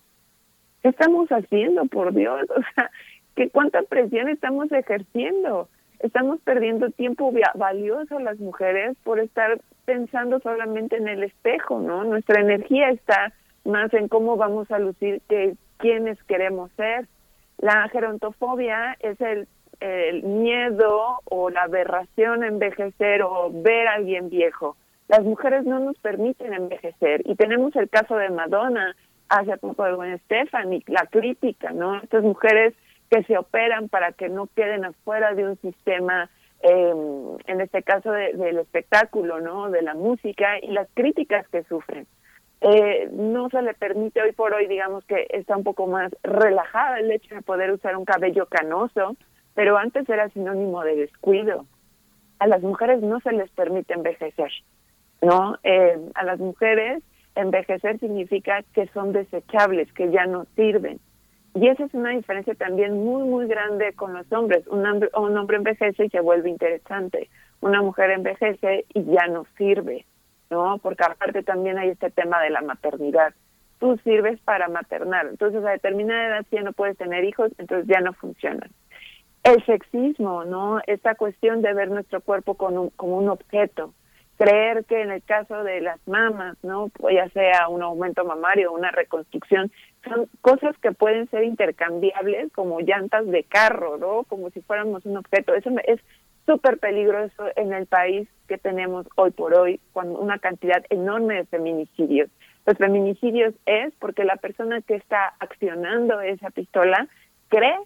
¿Qué 0.81 0.89
estamos 0.89 1.29
haciendo, 1.29 1.85
por 1.85 2.13
Dios? 2.13 2.47
O 2.55 2.61
sea, 2.75 2.89
¿qué 3.35 3.49
cuánta 3.49 3.81
presión 3.83 4.27
estamos 4.29 4.71
ejerciendo? 4.71 5.69
Estamos 5.99 6.39
perdiendo 6.41 6.89
tiempo 6.91 7.31
valioso 7.55 8.19
las 8.19 8.39
mujeres 8.39 8.97
por 9.03 9.19
estar 9.19 9.59
pensando 9.89 10.39
solamente 10.41 10.97
en 10.97 11.07
el 11.07 11.23
espejo, 11.23 11.79
¿no? 11.79 12.03
Nuestra 12.03 12.41
energía 12.41 12.91
está 12.91 13.33
más 13.65 13.91
en 13.95 14.07
cómo 14.07 14.37
vamos 14.37 14.69
a 14.69 14.77
lucir 14.77 15.19
que 15.27 15.55
quiénes 15.77 16.21
queremos 16.25 16.69
ser. 16.73 17.07
La 17.57 17.89
gerontofobia 17.89 18.95
es 18.99 19.19
el, 19.19 19.47
el 19.79 20.21
miedo 20.21 21.21
o 21.25 21.49
la 21.49 21.63
aberración 21.63 22.43
a 22.43 22.47
envejecer 22.47 23.23
o 23.23 23.49
ver 23.51 23.87
a 23.87 23.95
alguien 23.95 24.29
viejo. 24.29 24.77
Las 25.07 25.23
mujeres 25.23 25.65
no 25.65 25.79
nos 25.79 25.97
permiten 25.97 26.53
envejecer 26.53 27.23
y 27.25 27.33
tenemos 27.33 27.75
el 27.75 27.89
caso 27.89 28.15
de 28.15 28.29
Madonna 28.29 28.95
hace 29.27 29.57
poco 29.57 29.85
de 29.85 29.93
Gwen 29.93 30.19
Stefani, 30.19 30.83
la 30.85 31.07
crítica, 31.07 31.71
¿no? 31.71 31.95
Estas 31.95 32.21
mujeres 32.21 32.75
que 33.09 33.23
se 33.23 33.39
operan 33.39 33.89
para 33.89 34.11
que 34.11 34.29
no 34.29 34.45
queden 34.55 34.85
afuera 34.85 35.33
de 35.33 35.45
un 35.47 35.57
sistema, 35.61 36.29
eh, 36.61 36.93
en 37.47 37.61
este 37.61 37.83
caso 37.83 38.11
del 38.11 38.57
espectáculo, 38.57 39.39
¿no? 39.39 39.69
De 39.69 39.81
la 39.81 39.93
música 39.93 40.59
y 40.61 40.67
las 40.71 40.87
críticas 40.93 41.47
que 41.49 41.63
sufren. 41.63 42.05
Eh, 42.61 43.09
no 43.13 43.49
se 43.49 43.61
le 43.61 43.73
permite 43.73 44.21
hoy 44.21 44.33
por 44.33 44.53
hoy, 44.53 44.67
digamos 44.67 45.05
que 45.05 45.27
está 45.29 45.55
un 45.55 45.63
poco 45.63 45.87
más 45.87 46.11
relajada 46.23 46.99
el 46.99 47.11
hecho 47.11 47.35
de 47.35 47.41
poder 47.41 47.71
usar 47.71 47.95
un 47.95 48.03
cabello 48.03 48.47
canoso, 48.47 49.15
pero 49.53 49.77
antes 49.77 50.07
era 50.09 50.29
sinónimo 50.29 50.83
de 50.83 50.97
descuido. 50.97 51.65
A 52.39 52.47
las 52.47 52.61
mujeres 52.61 53.01
no 53.01 53.21
se 53.21 53.31
les 53.31 53.49
permite 53.51 53.93
envejecer, 53.93 54.51
¿no? 55.21 55.57
Eh, 55.63 55.97
a 56.15 56.23
las 56.25 56.39
mujeres 56.39 57.01
envejecer 57.35 57.99
significa 57.99 58.63
que 58.73 58.87
son 58.87 59.13
desechables, 59.13 59.91
que 59.93 60.11
ya 60.11 60.25
no 60.25 60.45
sirven. 60.55 60.99
Y 61.59 61.67
esa 61.67 61.83
es 61.83 61.93
una 61.93 62.11
diferencia 62.11 62.55
también 62.55 63.03
muy, 63.03 63.23
muy 63.23 63.45
grande 63.45 63.91
con 63.91 64.13
los 64.13 64.31
hombres. 64.31 64.65
Un 64.67 64.85
hombre, 64.85 65.09
un 65.13 65.37
hombre 65.37 65.57
envejece 65.57 66.05
y 66.05 66.09
se 66.09 66.21
vuelve 66.21 66.49
interesante. 66.49 67.29
Una 67.59 67.81
mujer 67.81 68.11
envejece 68.11 68.85
y 68.93 69.03
ya 69.03 69.27
no 69.27 69.45
sirve, 69.57 70.05
¿no? 70.49 70.77
Porque 70.77 71.03
aparte 71.03 71.43
también 71.43 71.77
hay 71.77 71.89
este 71.89 72.11
tema 72.11 72.41
de 72.41 72.51
la 72.51 72.61
maternidad. 72.61 73.33
Tú 73.77 73.97
sirves 74.05 74.39
para 74.45 74.69
maternar. 74.69 75.27
Entonces 75.27 75.61
a 75.65 75.71
determinada 75.71 76.27
edad 76.27 76.45
ya 76.49 76.61
no 76.61 76.71
puedes 76.71 76.97
tener 76.97 77.25
hijos, 77.25 77.51
entonces 77.57 77.87
ya 77.93 77.99
no 77.99 78.13
funcionan. 78.13 78.69
El 79.43 79.61
sexismo, 79.65 80.45
¿no? 80.45 80.79
Esta 80.87 81.15
cuestión 81.15 81.61
de 81.61 81.73
ver 81.73 81.89
nuestro 81.89 82.21
cuerpo 82.21 82.53
como 82.53 82.91
como 82.91 83.17
un 83.17 83.27
objeto 83.27 83.93
creer 84.39 84.85
que 84.85 85.01
en 85.01 85.11
el 85.11 85.21
caso 85.21 85.63
de 85.65 85.81
las 85.81 85.99
mamas, 86.07 86.57
¿no? 86.63 86.89
ya 87.13 87.29
sea 87.29 87.67
un 87.67 87.83
aumento 87.83 88.23
mamario 88.23 88.71
una 88.71 88.89
reconstrucción, 88.89 89.69
son 90.03 90.27
cosas 90.41 90.77
que 90.79 90.91
pueden 90.91 91.29
ser 91.29 91.43
intercambiables 91.43 92.51
como 92.53 92.79
llantas 92.79 93.27
de 93.27 93.43
carro, 93.43 93.97
¿no? 93.97 94.23
Como 94.23 94.49
si 94.51 94.61
fuéramos 94.61 95.05
un 95.05 95.17
objeto. 95.17 95.53
Eso 95.53 95.69
es 95.85 95.99
súper 96.45 96.79
peligroso 96.79 97.43
en 97.55 97.73
el 97.73 97.85
país 97.85 98.27
que 98.47 98.57
tenemos 98.57 99.05
hoy 99.15 99.31
por 99.31 99.53
hoy, 99.53 99.79
con 99.93 100.15
una 100.15 100.39
cantidad 100.39 100.83
enorme 100.89 101.35
de 101.35 101.45
feminicidios. 101.45 102.29
Los 102.65 102.77
feminicidios 102.77 103.53
es 103.65 103.93
porque 103.99 104.23
la 104.23 104.35
persona 104.35 104.81
que 104.81 104.95
está 104.95 105.33
accionando 105.39 106.21
esa 106.21 106.49
pistola 106.49 107.07
cree 107.49 107.77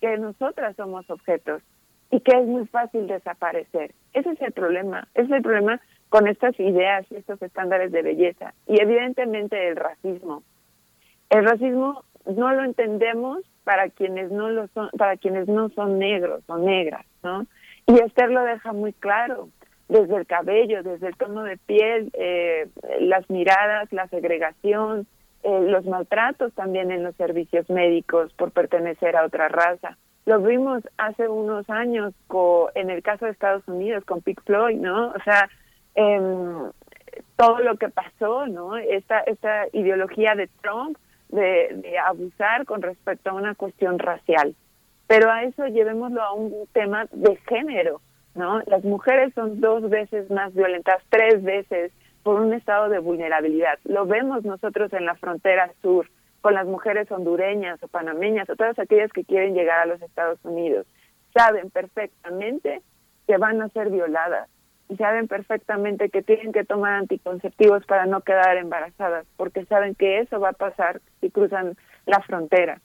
que 0.00 0.18
nosotras 0.18 0.76
somos 0.76 1.08
objetos 1.10 1.62
y 2.10 2.20
que 2.20 2.36
es 2.36 2.46
muy 2.46 2.66
fácil 2.66 3.06
desaparecer. 3.06 3.92
Ese 4.12 4.30
es 4.30 4.40
el 4.40 4.52
problema, 4.52 5.08
ese 5.14 5.26
es 5.26 5.32
el 5.32 5.42
problema 5.42 5.80
con 6.08 6.28
estas 6.28 6.58
ideas 6.60 7.04
y 7.10 7.16
estos 7.16 7.42
estándares 7.42 7.90
de 7.90 8.02
belleza. 8.02 8.54
Y 8.68 8.80
evidentemente 8.80 9.68
el 9.68 9.76
racismo. 9.76 10.44
El 11.34 11.44
racismo 11.44 12.04
no 12.26 12.52
lo 12.52 12.62
entendemos 12.62 13.40
para 13.64 13.88
quienes 13.88 14.30
no 14.30 14.50
lo 14.50 14.68
son, 14.68 14.88
para 14.96 15.16
quienes 15.16 15.48
no 15.48 15.68
son 15.70 15.98
negros 15.98 16.44
o 16.46 16.58
negras, 16.58 17.04
¿no? 17.24 17.44
Y 17.88 17.98
Esther 17.98 18.30
lo 18.30 18.44
deja 18.44 18.72
muy 18.72 18.92
claro, 18.92 19.48
desde 19.88 20.14
el 20.14 20.26
cabello, 20.26 20.84
desde 20.84 21.08
el 21.08 21.16
tono 21.16 21.42
de 21.42 21.56
piel, 21.56 22.12
eh, 22.12 22.68
las 23.00 23.28
miradas, 23.28 23.92
la 23.92 24.06
segregación, 24.06 25.08
eh, 25.42 25.60
los 25.62 25.84
maltratos 25.86 26.52
también 26.52 26.92
en 26.92 27.02
los 27.02 27.16
servicios 27.16 27.68
médicos 27.68 28.32
por 28.34 28.52
pertenecer 28.52 29.16
a 29.16 29.24
otra 29.24 29.48
raza. 29.48 29.98
Lo 30.26 30.38
vimos 30.38 30.84
hace 30.98 31.26
unos 31.28 31.68
años 31.68 32.14
en 32.76 32.90
el 32.90 33.02
caso 33.02 33.24
de 33.24 33.32
Estados 33.32 33.66
Unidos 33.66 34.04
con 34.04 34.22
Pink 34.22 34.40
Floyd, 34.44 34.76
¿no? 34.76 35.08
O 35.08 35.22
sea, 35.24 35.48
em, 35.96 36.70
todo 37.34 37.58
lo 37.58 37.76
que 37.76 37.88
pasó, 37.88 38.46
¿no? 38.46 38.76
Esta, 38.76 39.18
esta 39.22 39.66
ideología 39.72 40.36
de 40.36 40.48
Trump 40.62 40.96
de, 41.34 41.70
de 41.74 41.98
abusar 41.98 42.64
con 42.64 42.80
respecto 42.80 43.30
a 43.30 43.34
una 43.34 43.54
cuestión 43.54 43.98
racial. 43.98 44.54
Pero 45.06 45.30
a 45.30 45.42
eso 45.42 45.66
llevémoslo 45.66 46.22
a 46.22 46.32
un 46.32 46.66
tema 46.72 47.06
de 47.12 47.36
género, 47.48 48.00
¿no? 48.34 48.60
Las 48.66 48.84
mujeres 48.84 49.34
son 49.34 49.60
dos 49.60 49.90
veces 49.90 50.30
más 50.30 50.54
violentas, 50.54 51.02
tres 51.10 51.42
veces 51.42 51.92
por 52.22 52.40
un 52.40 52.54
estado 52.54 52.88
de 52.88 53.00
vulnerabilidad. 53.00 53.78
Lo 53.84 54.06
vemos 54.06 54.44
nosotros 54.44 54.92
en 54.92 55.04
la 55.04 55.14
frontera 55.16 55.70
sur 55.82 56.08
con 56.40 56.54
las 56.54 56.66
mujeres 56.66 57.10
hondureñas 57.10 57.82
o 57.82 57.88
panameñas 57.88 58.48
o 58.48 58.56
todas 58.56 58.78
aquellas 58.78 59.12
que 59.12 59.24
quieren 59.24 59.54
llegar 59.54 59.80
a 59.80 59.86
los 59.86 60.00
Estados 60.02 60.38
Unidos. 60.44 60.86
Saben 61.34 61.70
perfectamente 61.70 62.80
que 63.26 63.36
van 63.36 63.60
a 63.60 63.68
ser 63.70 63.90
violadas 63.90 64.48
saben 64.98 65.28
perfectamente 65.28 66.10
que 66.10 66.22
tienen 66.22 66.52
que 66.52 66.64
tomar 66.64 66.94
anticonceptivos 66.94 67.84
para 67.86 68.06
no 68.06 68.20
quedar 68.20 68.56
embarazadas, 68.56 69.26
porque 69.36 69.64
saben 69.64 69.94
que 69.94 70.20
eso 70.20 70.40
va 70.40 70.50
a 70.50 70.54
pasar 70.54 71.00
si 71.20 71.30
cruzan 71.30 71.76
la 72.06 72.20
frontera. 72.20 72.80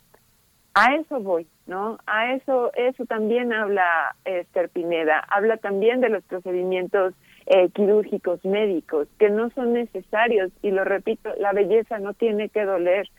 A 0.73 0.95
eso 0.95 1.19
voy, 1.19 1.47
¿no? 1.67 1.97
A 2.05 2.33
eso, 2.33 2.71
eso 2.73 3.05
también 3.05 3.51
habla 3.51 4.15
Esther 4.23 4.69
Pineda, 4.69 5.19
habla 5.29 5.57
también 5.57 5.99
de 5.99 6.09
los 6.09 6.23
procedimientos 6.23 7.13
eh, 7.47 7.69
quirúrgicos 7.69 8.45
médicos 8.45 9.07
que 9.17 9.29
no 9.29 9.49
son 9.49 9.73
necesarios 9.73 10.51
y 10.61 10.71
lo 10.71 10.83
repito, 10.83 11.33
la 11.39 11.51
belleza 11.51 11.99
no 11.99 12.13
tiene 12.13 12.49
que 12.49 12.63
doler, 12.63 13.09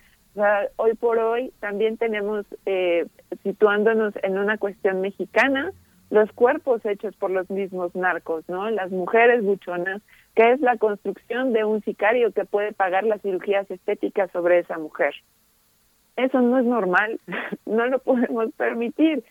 hoy 0.76 0.94
por 0.94 1.18
hoy 1.18 1.52
también 1.60 1.96
tenemos, 1.96 2.46
eh, 2.66 3.06
situándonos 3.42 4.14
en 4.22 4.38
una 4.38 4.58
cuestión 4.58 5.00
mexicana, 5.00 5.72
los 6.10 6.30
cuerpos 6.32 6.84
hechos 6.84 7.14
por 7.16 7.30
los 7.30 7.48
mismos 7.50 7.94
narcos, 7.94 8.44
¿no? 8.48 8.68
Las 8.70 8.90
mujeres 8.90 9.42
buchonas, 9.42 10.02
que 10.34 10.52
es 10.52 10.60
la 10.60 10.76
construcción 10.76 11.52
de 11.52 11.64
un 11.64 11.82
sicario 11.82 12.32
que 12.32 12.44
puede 12.44 12.72
pagar 12.72 13.04
las 13.04 13.22
cirugías 13.22 13.70
estéticas 13.70 14.30
sobre 14.32 14.58
esa 14.58 14.76
mujer. 14.76 15.14
Eso 16.16 16.40
no 16.40 16.58
es 16.58 16.64
normal, 16.64 17.20
no 17.66 17.86
lo 17.86 18.00
podemos 18.00 18.52
permitir. 18.56 19.24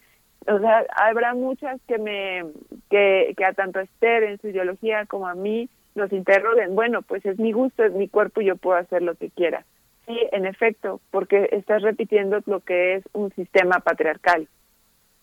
O 0.47 0.57
sea, 0.60 0.85
habrá 0.95 1.34
muchas 1.34 1.81
que 1.88 1.97
me, 1.97 2.45
que, 2.89 3.34
que 3.38 3.45
a 3.45 3.53
tanto 3.53 3.81
Esther 3.81 4.23
en 4.23 4.39
su 4.39 4.47
ideología 4.47 5.06
como 5.06 5.27
a 5.27 5.35
mí 5.35 5.69
nos 5.95 6.14
interroguen, 6.14 6.76
bueno, 6.76 7.01
pues 7.01 7.26
es 7.26 7.38
mi 7.39 7.51
gusto, 7.51 7.84
es 7.84 7.93
mi 7.93 8.07
cuerpo 8.07 8.39
y 8.39 8.45
yo 8.45 8.56
puedo 8.56 8.77
hacer 8.77 9.01
lo 9.01 9.15
que 9.15 9.30
quiera. 9.30 9.65
Sí, 10.07 10.18
en 10.31 10.45
efecto, 10.45 11.01
porque 11.11 11.49
estás 11.51 11.81
repitiendo 11.81 12.39
lo 12.45 12.61
que 12.61 12.95
es 12.95 13.03
un 13.14 13.31
sistema 13.34 13.80
patriarcal. 13.80 14.47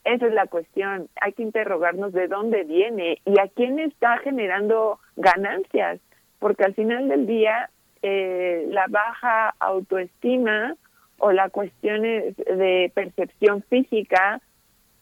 Esa 0.06 0.28
es 0.28 0.34
la 0.34 0.46
cuestión. 0.46 1.08
Hay 1.20 1.32
que 1.32 1.42
interrogarnos 1.42 2.12
de 2.12 2.28
dónde 2.28 2.62
viene 2.62 3.20
y 3.24 3.40
a 3.40 3.48
quién 3.48 3.80
está 3.80 4.18
generando 4.18 5.00
ganancias, 5.16 5.98
porque 6.38 6.62
al 6.62 6.74
final 6.74 7.08
del 7.08 7.26
día 7.26 7.70
eh, 8.02 8.68
la 8.70 8.86
baja 8.88 9.56
autoestima 9.58 10.76
o 11.18 11.32
la 11.32 11.50
cuestión 11.50 12.02
de 12.02 12.92
percepción 12.94 13.64
física, 13.64 14.40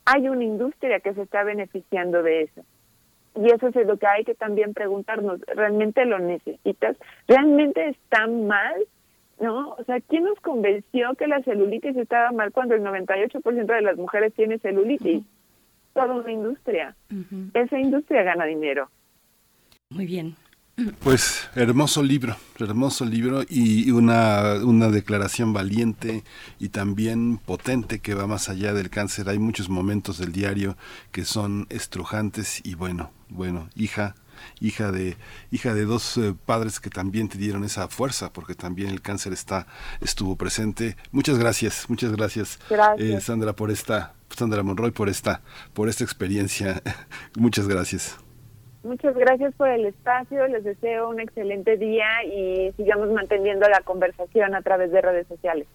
hay 0.06 0.26
una 0.31 0.44
industria 0.44 1.01
que 1.01 1.12
se 1.12 1.20
está 1.20 1.44
beneficiando 1.44 2.22
de 2.22 2.44
eso. 2.44 2.62
Y 3.36 3.52
eso 3.52 3.68
es 3.68 3.86
lo 3.86 3.98
que 3.98 4.06
hay 4.06 4.24
que 4.24 4.35
también 4.35 4.72
preguntarnos, 4.72 5.39
¿realmente 5.48 6.06
lo 6.06 6.18
necesitas? 6.18 6.97
¿Realmente 7.28 7.89
está 7.89 8.26
mal 8.26 8.86
¿no? 9.40 9.70
O 9.70 9.85
sea, 9.85 10.01
¿quién 10.01 10.24
nos 10.24 10.39
convenció 10.40 11.15
que 11.15 11.27
la 11.27 11.43
celulitis 11.43 11.97
estaba 11.97 12.32
mal 12.32 12.52
cuando 12.52 12.74
el 12.74 12.82
98% 12.82 13.66
de 13.66 13.82
las 13.82 13.97
mujeres 13.97 14.32
tiene 14.35 14.59
celulitis? 14.59 15.24
Toda 15.93 16.15
una 16.15 16.32
industria. 16.32 16.97
Esa 17.55 17.78
industria 17.78 18.23
gana 18.24 18.44
dinero. 18.47 18.90
Muy 19.90 20.06
bien. 20.06 20.35
Pues 21.05 21.48
hermoso 21.55 22.02
libro, 22.02 22.35
hermoso 22.59 23.05
libro 23.05 23.43
y 23.48 23.93
una, 23.93 24.55
una 24.65 24.89
declaración 24.89 25.52
valiente 25.52 26.24
y 26.59 26.70
también 26.70 27.39
potente 27.39 28.01
que 28.01 28.15
va 28.15 28.27
más 28.27 28.48
allá 28.48 28.74
del 28.74 28.90
cáncer. 28.90 29.28
Hay 29.28 29.39
muchos 29.39 29.69
momentos 29.69 30.19
del 30.19 30.32
diario 30.32 30.77
que 31.12 31.24
son 31.24 31.69
estrujantes 31.70 32.61
y 32.65 32.74
bueno, 32.74 33.12
bueno, 33.28 33.69
hija, 33.77 34.16
hija 34.61 34.93
de, 34.93 35.16
hija 35.51 35.75
de 35.75 35.85
dos 35.85 36.16
eh, 36.16 36.35
padres 36.47 36.81
que 36.81 36.91
también 36.91 37.29
te 37.29 37.39
dieron 37.39 37.65
esa 37.65 37.89
fuerza, 37.89 38.33
porque 38.33 38.55
también 38.55 38.91
el 38.91 39.03
cáncer 39.03 39.33
está, 39.33 39.66
estuvo 40.01 40.37
presente. 40.37 40.97
Muchas 41.12 41.39
gracias, 41.39 41.89
muchas 41.89 42.12
gracias, 42.12 42.59
gracias. 42.69 43.09
Eh, 43.09 43.21
Sandra, 43.21 43.53
por 43.53 43.71
esta, 43.71 44.15
Sandra 44.31 44.62
Monroy, 44.62 44.91
por 44.91 45.09
esta, 45.09 45.43
por 45.73 45.89
esta 45.89 46.05
experiencia. 46.05 46.83
muchas 47.37 47.69
gracias. 47.69 48.19
Muchas 48.83 49.15
gracias 49.15 49.55
por 49.55 49.69
el 49.69 49.87
espacio, 49.87 50.47
les 50.47 50.62
deseo 50.62 51.09
un 51.09 51.19
excelente 51.19 51.79
día 51.79 52.23
y 52.25 52.71
sigamos 52.77 53.11
manteniendo 53.11 53.66
la 53.66 53.81
conversación 53.81 54.55
a 54.55 54.61
través 54.61 54.93
de 54.93 55.01
redes 55.01 55.27
sociales. 55.27 55.66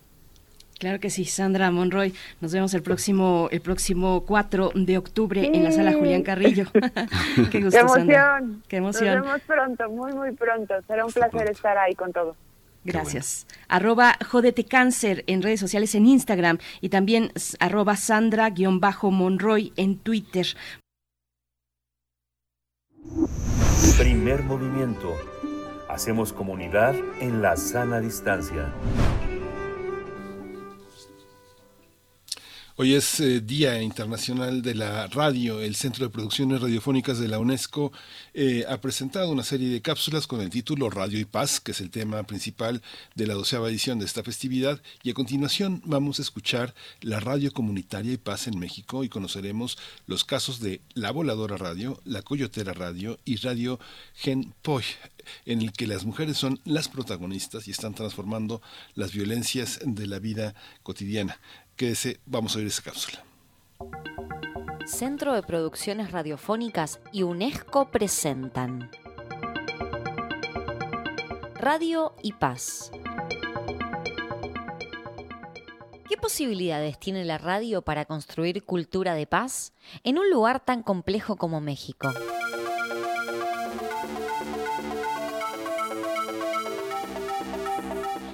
Claro 0.80 1.00
que 1.02 1.10
sí, 1.10 1.26
Sandra 1.26 1.72
Monroy. 1.72 2.14
Nos 2.40 2.54
vemos 2.54 2.74
el 2.74 2.82
próximo 2.82 3.50
el 3.52 3.60
próximo 3.60 4.24
4 4.26 4.72
de 4.76 4.98
octubre 4.98 5.46
en 5.54 5.64
la 5.64 5.72
sala 5.74 5.92
Julián 5.94 6.24
Carrillo. 6.24 6.66
Qué 7.52 7.62
gusto, 7.62 7.72
Qué 7.72 7.80
emoción. 7.80 8.64
Qué 8.68 8.78
emoción. 8.78 9.18
Nos 9.18 9.26
vemos 9.26 9.42
pronto, 9.42 9.90
muy, 9.90 10.14
muy 10.14 10.32
pronto. 10.32 10.74
Será 10.88 11.06
un 11.06 11.12
placer 11.12 11.52
estar 11.52 11.78
ahí 11.78 11.94
con 11.96 12.14
todos. 12.14 12.38
Gracias. 12.86 13.46
Arroba 13.68 14.18
Jodete 14.26 14.64
Cáncer 14.64 15.26
en 15.28 15.42
redes 15.42 15.60
sociales 15.60 15.94
en 15.96 16.06
Instagram 16.06 16.60
y 16.80 16.88
también 16.88 17.34
arroba 17.60 17.98
Sandra-Monroy 17.98 19.74
en 19.76 19.98
Twitter. 19.98 20.48
Primer 23.98 24.44
movimiento. 24.44 25.14
Hacemos 25.90 26.32
comunidad 26.32 26.96
en 27.20 27.42
la 27.42 27.58
sana 27.58 28.00
distancia. 28.00 28.72
Hoy 32.82 32.94
es 32.94 33.20
eh, 33.20 33.42
Día 33.42 33.82
Internacional 33.82 34.62
de 34.62 34.74
la 34.74 35.08
Radio. 35.08 35.60
El 35.60 35.76
Centro 35.76 36.06
de 36.06 36.14
Producciones 36.14 36.62
Radiofónicas 36.62 37.20
de 37.20 37.28
la 37.28 37.38
UNESCO 37.38 37.92
eh, 38.34 38.64
ha 38.70 38.80
presentado 38.80 39.34
una 39.34 39.44
serie 39.44 39.68
de 39.68 39.82
cápsulas 39.82 40.28
con 40.28 40.40
el 40.40 40.50
título 40.50 40.90
Radio 40.90 41.20
y 41.20 41.26
Paz, 41.26 41.60
que 41.60 41.74
es 41.74 41.82
el 41.82 41.90
tema 41.90 42.24
principal 42.24 42.82
de 43.16 43.28
la 43.28 43.34
doceava 43.34 43.68
edición 43.68 44.00
de 44.00 44.06
esta 44.06 44.24
festividad. 44.24 44.82
Y 45.04 45.10
a 45.10 45.14
continuación 45.14 45.82
vamos 45.84 46.20
a 46.20 46.22
escuchar 46.22 46.74
la 47.02 47.20
radio 47.20 47.52
comunitaria 47.52 48.14
y 48.14 48.18
paz 48.18 48.48
en 48.48 48.58
México 48.58 49.04
y 49.04 49.10
conoceremos 49.10 49.78
los 50.08 50.24
casos 50.24 50.62
de 50.62 50.80
La 50.94 51.12
Voladora 51.12 51.58
Radio, 51.58 52.00
La 52.06 52.22
Coyotera 52.22 52.72
Radio 52.72 53.20
y 53.26 53.36
Radio 53.36 53.78
Gen 54.16 54.54
Poy 54.62 54.86
en 55.46 55.62
el 55.62 55.72
que 55.72 55.86
las 55.86 56.06
mujeres 56.06 56.38
son 56.38 56.60
las 56.66 56.88
protagonistas 56.88 57.68
y 57.68 57.72
están 57.72 57.94
transformando 57.94 58.62
las 58.96 59.12
violencias 59.12 59.80
de 59.84 60.08
la 60.08 60.20
vida 60.20 60.56
cotidiana. 60.82 61.40
Quédese, 61.80 62.20
vamos 62.26 62.54
a 62.54 62.60
oír 62.60 62.68
esa 62.68 62.82
cápsula. 62.82 63.24
Centro 64.86 65.34
de 65.34 65.42
Producciones 65.42 66.12
Radiofónicas 66.12 67.00
y 67.14 67.24
UNESCO 67.24 67.90
presentan 67.90 68.92
Radio 71.56 72.16
y 72.22 72.34
Paz. 72.34 72.92
¿Qué 76.10 76.18
posibilidades 76.18 77.00
tiene 77.00 77.24
la 77.24 77.38
radio 77.38 77.82
para 77.82 78.04
construir 78.04 78.66
cultura 78.66 79.14
de 79.14 79.26
paz 79.26 79.72
en 80.04 80.20
un 80.20 80.30
lugar 80.30 80.60
tan 80.60 80.84
complejo 80.84 81.38
como 81.38 81.62
México? 81.62 82.12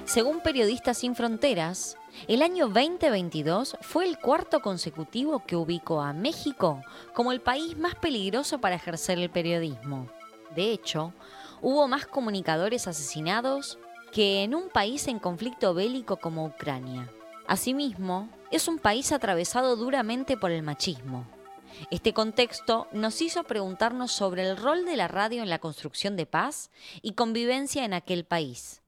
Según 0.04 0.40
Periodistas 0.40 0.98
Sin 0.98 1.14
Fronteras, 1.14 1.96
el 2.28 2.42
año 2.42 2.68
2022 2.68 3.76
fue 3.80 4.06
el 4.06 4.18
cuarto 4.18 4.60
consecutivo 4.60 5.44
que 5.46 5.56
ubicó 5.56 6.00
a 6.00 6.12
México 6.12 6.82
como 7.14 7.32
el 7.32 7.40
país 7.40 7.76
más 7.76 7.94
peligroso 7.94 8.60
para 8.60 8.76
ejercer 8.76 9.18
el 9.18 9.30
periodismo. 9.30 10.08
De 10.54 10.72
hecho, 10.72 11.12
hubo 11.60 11.86
más 11.88 12.06
comunicadores 12.06 12.88
asesinados 12.88 13.78
que 14.12 14.42
en 14.42 14.54
un 14.54 14.68
país 14.68 15.06
en 15.08 15.18
conflicto 15.18 15.74
bélico 15.74 16.16
como 16.16 16.46
Ucrania. 16.46 17.10
Asimismo, 17.46 18.28
es 18.50 18.66
un 18.66 18.78
país 18.78 19.12
atravesado 19.12 19.76
duramente 19.76 20.36
por 20.36 20.50
el 20.50 20.62
machismo. 20.62 21.26
Este 21.90 22.12
contexto 22.14 22.88
nos 22.92 23.20
hizo 23.20 23.44
preguntarnos 23.44 24.12
sobre 24.12 24.48
el 24.48 24.56
rol 24.56 24.84
de 24.84 24.96
la 24.96 25.08
radio 25.08 25.42
en 25.42 25.50
la 25.50 25.58
construcción 25.58 26.16
de 26.16 26.26
paz 26.26 26.70
y 27.02 27.12
convivencia 27.12 27.84
en 27.84 27.92
aquel 27.92 28.24
país. 28.24 28.82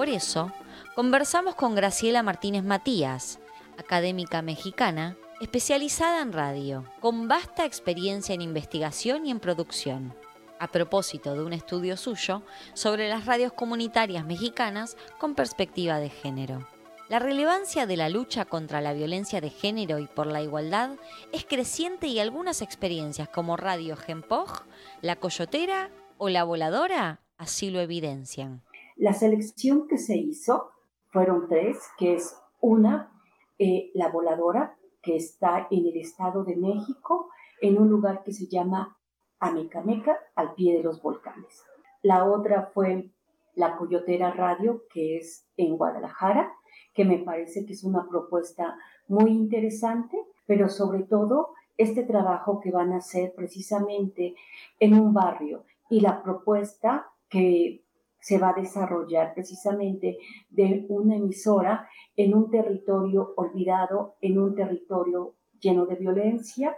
Por 0.00 0.08
eso, 0.08 0.50
conversamos 0.94 1.56
con 1.56 1.74
Graciela 1.74 2.22
Martínez 2.22 2.64
Matías, 2.64 3.38
académica 3.76 4.40
mexicana, 4.40 5.18
especializada 5.42 6.22
en 6.22 6.32
radio, 6.32 6.86
con 7.00 7.28
vasta 7.28 7.66
experiencia 7.66 8.34
en 8.34 8.40
investigación 8.40 9.26
y 9.26 9.30
en 9.30 9.40
producción, 9.40 10.14
a 10.58 10.68
propósito 10.68 11.34
de 11.34 11.44
un 11.44 11.52
estudio 11.52 11.98
suyo 11.98 12.42
sobre 12.72 13.10
las 13.10 13.26
radios 13.26 13.52
comunitarias 13.52 14.24
mexicanas 14.24 14.96
con 15.18 15.34
perspectiva 15.34 15.98
de 15.98 16.08
género. 16.08 16.66
La 17.10 17.18
relevancia 17.18 17.84
de 17.84 17.98
la 17.98 18.08
lucha 18.08 18.46
contra 18.46 18.80
la 18.80 18.94
violencia 18.94 19.42
de 19.42 19.50
género 19.50 19.98
y 19.98 20.06
por 20.06 20.26
la 20.26 20.40
igualdad 20.40 20.92
es 21.30 21.44
creciente 21.44 22.06
y 22.06 22.20
algunas 22.20 22.62
experiencias 22.62 23.28
como 23.28 23.58
Radio 23.58 23.98
Genpoj, 23.98 24.62
La 25.02 25.16
Coyotera 25.16 25.90
o 26.16 26.30
La 26.30 26.44
Voladora 26.44 27.20
así 27.36 27.70
lo 27.70 27.80
evidencian. 27.80 28.62
La 29.00 29.14
selección 29.14 29.88
que 29.88 29.96
se 29.96 30.14
hizo 30.14 30.72
fueron 31.06 31.48
tres, 31.48 31.78
que 31.96 32.16
es 32.16 32.36
una, 32.60 33.10
eh, 33.58 33.90
la 33.94 34.08
voladora, 34.08 34.76
que 35.00 35.16
está 35.16 35.68
en 35.70 35.86
el 35.86 35.96
Estado 35.96 36.44
de 36.44 36.54
México, 36.54 37.30
en 37.62 37.78
un 37.78 37.88
lugar 37.88 38.22
que 38.22 38.34
se 38.34 38.46
llama 38.46 38.98
Amecameca, 39.38 40.18
al 40.34 40.52
pie 40.52 40.76
de 40.76 40.82
los 40.82 41.00
volcanes. 41.00 41.64
La 42.02 42.26
otra 42.26 42.72
fue 42.74 43.10
la 43.54 43.78
Coyotera 43.78 44.32
Radio, 44.32 44.82
que 44.92 45.16
es 45.16 45.46
en 45.56 45.78
Guadalajara, 45.78 46.52
que 46.92 47.06
me 47.06 47.20
parece 47.20 47.64
que 47.64 47.72
es 47.72 47.84
una 47.84 48.06
propuesta 48.06 48.76
muy 49.08 49.30
interesante, 49.30 50.18
pero 50.44 50.68
sobre 50.68 51.04
todo 51.04 51.54
este 51.78 52.02
trabajo 52.02 52.60
que 52.60 52.70
van 52.70 52.92
a 52.92 52.98
hacer 52.98 53.32
precisamente 53.34 54.34
en 54.78 54.92
un 54.92 55.14
barrio 55.14 55.64
y 55.88 56.00
la 56.00 56.22
propuesta 56.22 57.10
que 57.30 57.82
se 58.20 58.38
va 58.38 58.50
a 58.50 58.60
desarrollar 58.60 59.34
precisamente 59.34 60.18
de 60.50 60.86
una 60.88 61.16
emisora 61.16 61.88
en 62.16 62.34
un 62.34 62.50
territorio 62.50 63.32
olvidado, 63.36 64.16
en 64.20 64.38
un 64.38 64.54
territorio 64.54 65.34
lleno 65.58 65.86
de 65.86 65.96
violencia 65.96 66.76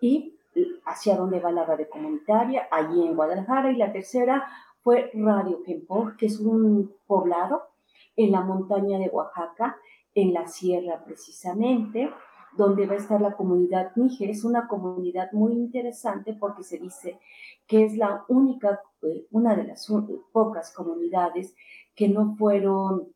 y 0.00 0.38
hacia 0.86 1.16
dónde 1.16 1.40
va 1.40 1.50
la 1.50 1.64
radio 1.64 1.88
comunitaria, 1.90 2.68
allí 2.70 3.06
en 3.06 3.16
Guadalajara. 3.16 3.72
Y 3.72 3.76
la 3.76 3.92
tercera 3.92 4.46
fue 4.82 5.10
Radio 5.14 5.62
Kempor, 5.62 6.16
que 6.16 6.26
es 6.26 6.38
un 6.40 6.94
poblado 7.06 7.62
en 8.16 8.32
la 8.32 8.42
montaña 8.42 8.98
de 8.98 9.08
Oaxaca, 9.08 9.76
en 10.14 10.32
la 10.32 10.46
sierra 10.46 11.02
precisamente, 11.04 12.12
donde 12.56 12.86
va 12.86 12.94
a 12.94 12.98
estar 12.98 13.20
la 13.20 13.36
comunidad 13.36 13.92
Níger. 13.96 14.30
Es 14.30 14.44
una 14.44 14.68
comunidad 14.68 15.32
muy 15.32 15.54
interesante 15.54 16.34
porque 16.34 16.62
se 16.62 16.78
dice 16.78 17.18
que 17.66 17.84
es 17.84 17.96
la 17.96 18.24
única, 18.28 18.80
eh, 19.02 19.26
una 19.30 19.56
de 19.56 19.64
las 19.64 19.90
pocas 20.32 20.72
comunidades 20.72 21.54
que 21.94 22.08
no 22.08 22.36
fueron 22.36 23.08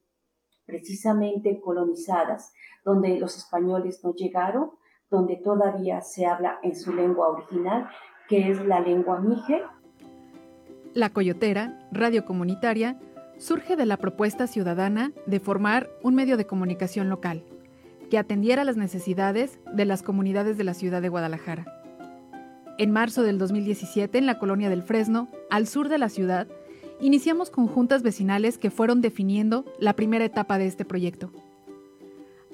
precisamente 0.66 1.60
colonizadas, 1.60 2.52
donde 2.84 3.18
los 3.18 3.36
españoles 3.36 4.04
no 4.04 4.14
llegaron, 4.14 4.72
donde 5.10 5.36
todavía 5.36 6.02
se 6.02 6.26
habla 6.26 6.58
en 6.62 6.76
su 6.76 6.92
lengua 6.92 7.28
original, 7.28 7.88
que 8.28 8.50
es 8.50 8.64
la 8.66 8.80
lengua 8.80 9.20
mije. 9.20 9.62
La 10.92 11.10
Coyotera, 11.10 11.88
radio 11.92 12.24
comunitaria, 12.24 13.00
surge 13.38 13.76
de 13.76 13.86
la 13.86 13.96
propuesta 13.96 14.46
ciudadana 14.46 15.12
de 15.26 15.40
formar 15.40 15.88
un 16.02 16.14
medio 16.14 16.36
de 16.36 16.46
comunicación 16.46 17.08
local 17.08 17.42
que 18.08 18.18
atendiera 18.18 18.64
las 18.64 18.76
necesidades 18.76 19.58
de 19.72 19.84
las 19.84 20.02
comunidades 20.02 20.56
de 20.56 20.64
la 20.64 20.74
ciudad 20.74 21.02
de 21.02 21.08
Guadalajara. 21.08 21.66
En 22.78 22.92
marzo 22.92 23.22
del 23.22 23.38
2017, 23.38 24.18
en 24.18 24.26
la 24.26 24.38
colonia 24.38 24.70
del 24.70 24.82
Fresno, 24.82 25.28
al 25.50 25.66
sur 25.66 25.88
de 25.88 25.98
la 25.98 26.08
ciudad, 26.08 26.46
iniciamos 27.00 27.50
conjuntas 27.50 28.02
vecinales 28.02 28.56
que 28.56 28.70
fueron 28.70 29.00
definiendo 29.00 29.64
la 29.78 29.94
primera 29.94 30.24
etapa 30.24 30.58
de 30.58 30.66
este 30.66 30.84
proyecto. 30.84 31.32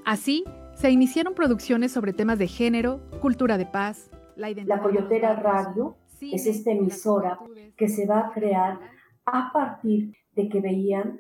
Así, 0.05 0.45
se 0.75 0.91
iniciaron 0.91 1.35
producciones 1.35 1.93
sobre 1.93 2.13
temas 2.13 2.39
de 2.39 2.49
género, 2.49 3.01
cultura 3.21 3.59
de 3.59 3.67
paz, 3.67 4.11
la 4.37 4.51
identidad. 4.51 4.77
La 4.77 4.83
Coyotera 4.83 5.37
Radio 5.37 5.97
es 6.21 6.47
esta 6.47 6.73
emisora 6.73 7.39
que 7.77 7.89
se 7.89 8.07
va 8.07 8.21
a 8.21 8.33
crear 8.33 8.81
a 9.25 9.53
partir 9.53 10.15
de 10.35 10.49
que 10.49 10.61
veían 10.61 11.19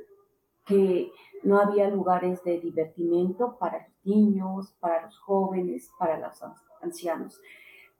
que 0.66 1.10
no 1.42 1.60
había 1.60 1.88
lugares 1.88 2.42
de 2.42 2.58
divertimento 2.58 3.56
para 3.58 3.86
niños, 4.04 4.74
para 4.80 5.02
los 5.02 5.18
jóvenes, 5.18 5.90
para 5.98 6.18
los 6.18 6.42
ancianos. 6.82 7.40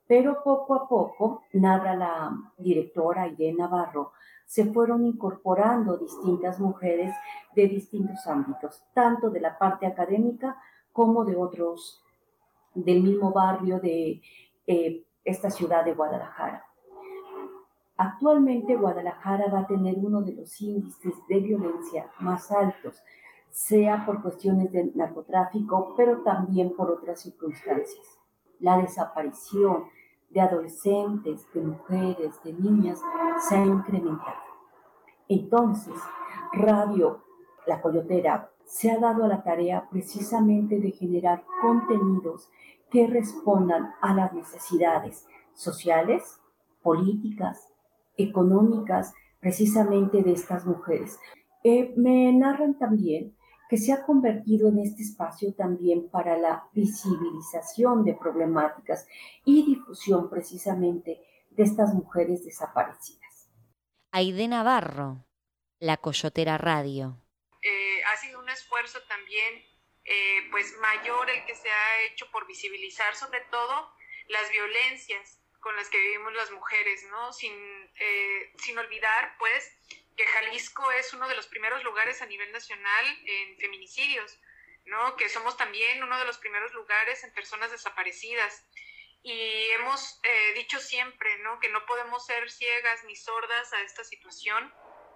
Pero 0.06 0.42
poco 0.42 0.74
a 0.74 0.88
poco, 0.88 1.42
narra 1.52 1.96
la 1.96 2.36
directora 2.58 3.26
Irene 3.26 3.58
Navarro, 3.58 4.12
se 4.46 4.66
fueron 4.66 5.06
incorporando 5.06 5.96
distintas 5.96 6.60
mujeres 6.60 7.14
de 7.54 7.66
distintos 7.68 8.26
ámbitos, 8.26 8.84
tanto 8.92 9.30
de 9.30 9.40
la 9.40 9.56
parte 9.58 9.86
académica 9.86 10.56
como 10.92 11.24
de 11.24 11.36
otros, 11.36 12.04
del 12.74 13.02
mismo 13.02 13.32
barrio 13.32 13.80
de 13.80 14.20
eh, 14.66 15.04
esta 15.24 15.50
ciudad 15.50 15.84
de 15.84 15.94
Guadalajara. 15.94 16.64
Actualmente 17.96 18.76
Guadalajara 18.76 19.46
va 19.52 19.60
a 19.60 19.66
tener 19.66 19.94
uno 19.96 20.20
de 20.20 20.34
los 20.34 20.60
índices 20.60 21.14
de 21.28 21.40
violencia 21.40 22.10
más 22.18 22.50
altos. 22.50 23.02
Sea 23.54 24.04
por 24.04 24.20
cuestiones 24.20 24.72
de 24.72 24.90
narcotráfico, 24.96 25.94
pero 25.96 26.22
también 26.22 26.74
por 26.74 26.90
otras 26.90 27.20
circunstancias. 27.20 28.18
La 28.58 28.78
desaparición 28.78 29.84
de 30.30 30.40
adolescentes, 30.40 31.46
de 31.54 31.60
mujeres, 31.60 32.42
de 32.42 32.52
niñas 32.52 33.00
se 33.48 33.54
ha 33.54 33.64
incrementado. 33.64 34.42
Entonces, 35.28 35.94
Radio 36.52 37.22
La 37.68 37.80
Coyotera 37.80 38.50
se 38.64 38.90
ha 38.90 38.98
dado 38.98 39.24
a 39.24 39.28
la 39.28 39.44
tarea 39.44 39.88
precisamente 39.88 40.80
de 40.80 40.90
generar 40.90 41.44
contenidos 41.62 42.50
que 42.90 43.06
respondan 43.06 43.94
a 44.00 44.14
las 44.14 44.32
necesidades 44.32 45.28
sociales, 45.52 46.40
políticas, 46.82 47.72
económicas, 48.16 49.14
precisamente 49.38 50.24
de 50.24 50.32
estas 50.32 50.66
mujeres. 50.66 51.20
Eh, 51.62 51.94
me 51.96 52.32
narran 52.32 52.74
también 52.74 53.36
que 53.68 53.76
se 53.76 53.92
ha 53.92 54.04
convertido 54.04 54.68
en 54.68 54.78
este 54.78 55.02
espacio 55.02 55.54
también 55.54 56.10
para 56.10 56.36
la 56.36 56.68
visibilización 56.72 58.04
de 58.04 58.14
problemáticas 58.14 59.06
y 59.44 59.64
difusión 59.64 60.28
precisamente 60.30 61.20
de 61.50 61.62
estas 61.62 61.94
mujeres 61.94 62.44
desaparecidas. 62.44 63.48
Aide 64.12 64.48
Navarro, 64.48 65.24
La 65.80 65.96
Coyotera 65.96 66.58
Radio. 66.58 67.20
Eh, 67.62 68.02
ha 68.12 68.16
sido 68.16 68.40
un 68.40 68.48
esfuerzo 68.48 68.98
también 69.08 69.64
eh, 70.04 70.48
pues 70.50 70.76
mayor 70.80 71.30
el 71.30 71.46
que 71.46 71.54
se 71.54 71.70
ha 71.70 72.02
hecho 72.04 72.30
por 72.30 72.46
visibilizar 72.46 73.14
sobre 73.14 73.40
todo 73.50 73.90
las 74.28 74.50
violencias 74.50 75.40
con 75.60 75.74
las 75.76 75.88
que 75.88 75.98
vivimos 75.98 76.34
las 76.34 76.50
mujeres, 76.50 77.04
¿no? 77.10 77.32
Sin, 77.32 77.52
eh, 77.98 78.52
sin 78.58 78.78
olvidar, 78.78 79.34
pues, 79.38 79.72
que 80.16 80.26
Jalisco 80.26 80.90
es 80.92 81.12
uno 81.12 81.28
de 81.28 81.34
los 81.34 81.46
primeros 81.46 81.82
lugares 81.82 82.22
a 82.22 82.26
nivel 82.26 82.50
nacional 82.52 83.04
en 83.24 83.58
feminicidios, 83.58 84.38
¿no? 84.84 85.16
Que 85.16 85.28
somos 85.28 85.56
también 85.56 86.02
uno 86.02 86.18
de 86.18 86.24
los 86.24 86.38
primeros 86.38 86.72
lugares 86.72 87.24
en 87.24 87.32
personas 87.32 87.70
desaparecidas. 87.70 88.64
Y 89.22 89.70
hemos 89.70 90.20
eh, 90.22 90.52
dicho 90.54 90.78
siempre, 90.78 91.38
¿no? 91.38 91.58
Que 91.58 91.70
no 91.70 91.84
podemos 91.86 92.26
ser 92.26 92.50
ciegas 92.50 93.02
ni 93.04 93.16
sordas 93.16 93.72
a 93.72 93.80
esta 93.80 94.04
situación. 94.04 94.72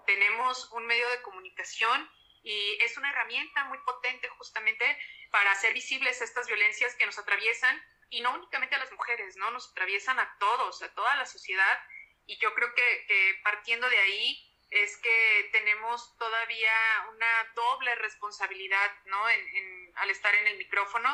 Tenemos 0.06 0.72
un 0.72 0.86
medio 0.86 1.08
de 1.10 1.22
comunicación 1.22 2.10
y 2.42 2.78
es 2.80 2.96
una 2.96 3.10
herramienta 3.10 3.64
muy 3.64 3.78
potente 3.84 4.28
justamente 4.30 4.98
para 5.30 5.52
hacer 5.52 5.74
visibles 5.74 6.22
estas 6.22 6.46
violencias 6.46 6.94
que 6.94 7.04
nos 7.06 7.18
atraviesan 7.18 7.80
y 8.08 8.22
no 8.22 8.34
únicamente 8.34 8.74
a 8.74 8.78
las 8.78 8.90
mujeres, 8.90 9.36
¿no? 9.36 9.50
Nos 9.50 9.70
atraviesan 9.70 10.18
a 10.18 10.36
todos, 10.38 10.82
a 10.82 10.94
toda 10.94 11.14
la 11.16 11.26
sociedad 11.26 11.78
y 12.26 12.38
yo 12.38 12.54
creo 12.54 12.74
que, 12.74 13.04
que 13.06 13.40
partiendo 13.44 13.88
de 13.90 13.98
ahí 13.98 14.47
es 14.70 14.96
que 14.98 15.48
tenemos 15.52 16.16
todavía 16.18 16.72
una 17.10 17.52
doble 17.54 17.94
responsabilidad, 17.96 18.90
¿no? 19.06 19.28
En, 19.28 19.92
al 19.96 20.10
estar 20.10 20.34
en 20.34 20.46
el 20.46 20.58
micrófono. 20.58 21.08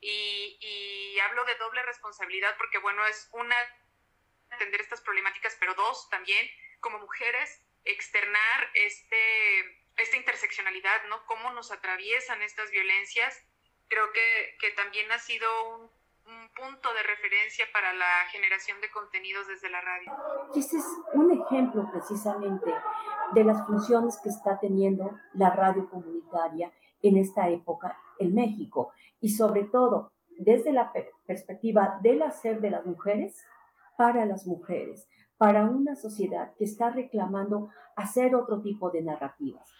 Y, 0.00 1.18
hablo 1.24 1.44
de 1.44 1.56
doble 1.56 1.82
responsabilidad 1.82 2.56
porque, 2.56 2.78
bueno, 2.78 3.04
es 3.06 3.28
una, 3.32 3.56
atender 4.50 4.80
estas 4.80 5.00
problemáticas, 5.00 5.56
pero 5.58 5.74
dos, 5.74 6.08
también, 6.10 6.48
como 6.80 6.98
mujeres, 7.00 7.60
externar 7.84 8.70
este, 8.74 9.82
esta 9.96 10.16
interseccionalidad, 10.16 11.04
¿no? 11.06 11.26
Cómo 11.26 11.50
nos 11.52 11.72
atraviesan 11.72 12.40
estas 12.42 12.70
violencias. 12.70 13.44
Creo 13.88 14.12
que, 14.12 14.56
que 14.60 14.70
también 14.70 15.10
ha 15.10 15.18
sido 15.18 15.76
un 15.76 15.97
un 16.28 16.48
punto 16.54 16.88
de 16.92 17.02
referencia 17.02 17.64
para 17.72 17.94
la 17.94 18.28
generación 18.30 18.78
de 18.82 18.90
contenidos 18.90 19.46
desde 19.48 19.70
la 19.70 19.80
radio. 19.80 20.12
Este 20.54 20.76
es 20.76 20.84
un 21.14 21.30
ejemplo 21.32 21.88
precisamente 21.90 22.70
de 23.32 23.44
las 23.44 23.66
funciones 23.66 24.18
que 24.22 24.28
está 24.28 24.58
teniendo 24.60 25.10
la 25.32 25.50
radio 25.50 25.88
comunitaria 25.88 26.70
en 27.00 27.16
esta 27.16 27.48
época 27.48 27.96
en 28.18 28.34
México 28.34 28.92
y 29.20 29.30
sobre 29.30 29.64
todo 29.64 30.12
desde 30.38 30.72
la 30.72 30.92
perspectiva 31.26 31.98
del 32.02 32.22
hacer 32.22 32.60
de 32.60 32.70
las 32.70 32.84
mujeres 32.84 33.42
para 33.96 34.26
las 34.26 34.46
mujeres, 34.46 35.08
para 35.38 35.64
una 35.64 35.96
sociedad 35.96 36.52
que 36.58 36.64
está 36.64 36.90
reclamando 36.90 37.70
hacer 37.96 38.34
otro 38.34 38.60
tipo 38.60 38.90
de 38.90 39.02
narrativas. 39.02 39.72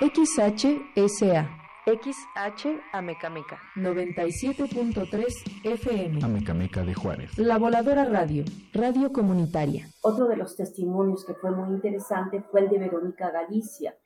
XHSA 0.00 1.65
XH 1.86 2.80
Amecameca. 2.92 3.60
97.3 3.76 5.62
FM. 5.62 6.18
Amecameca 6.20 6.82
de 6.82 6.94
Juárez. 6.94 7.38
La 7.38 7.58
Voladora 7.58 8.04
Radio, 8.04 8.42
radio 8.72 9.12
comunitaria. 9.12 9.86
Otro 10.02 10.26
de 10.26 10.36
los 10.36 10.56
testimonios 10.56 11.24
que 11.24 11.34
fue 11.34 11.52
muy 11.52 11.68
interesante 11.68 12.42
fue 12.42 12.62
el 12.62 12.70
de 12.70 12.78
Verónica 12.78 13.30
Galicia, 13.30 13.96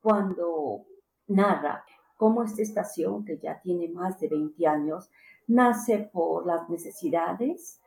cuando 0.00 0.86
narra 1.26 1.84
cómo 2.16 2.42
esta 2.42 2.62
estación, 2.62 3.26
que 3.26 3.36
ya 3.36 3.60
tiene 3.60 3.90
más 3.90 4.18
de 4.18 4.28
20 4.28 4.66
años, 4.66 5.10
nace 5.46 6.08
por 6.10 6.46
las 6.46 6.70
necesidades 6.70 7.82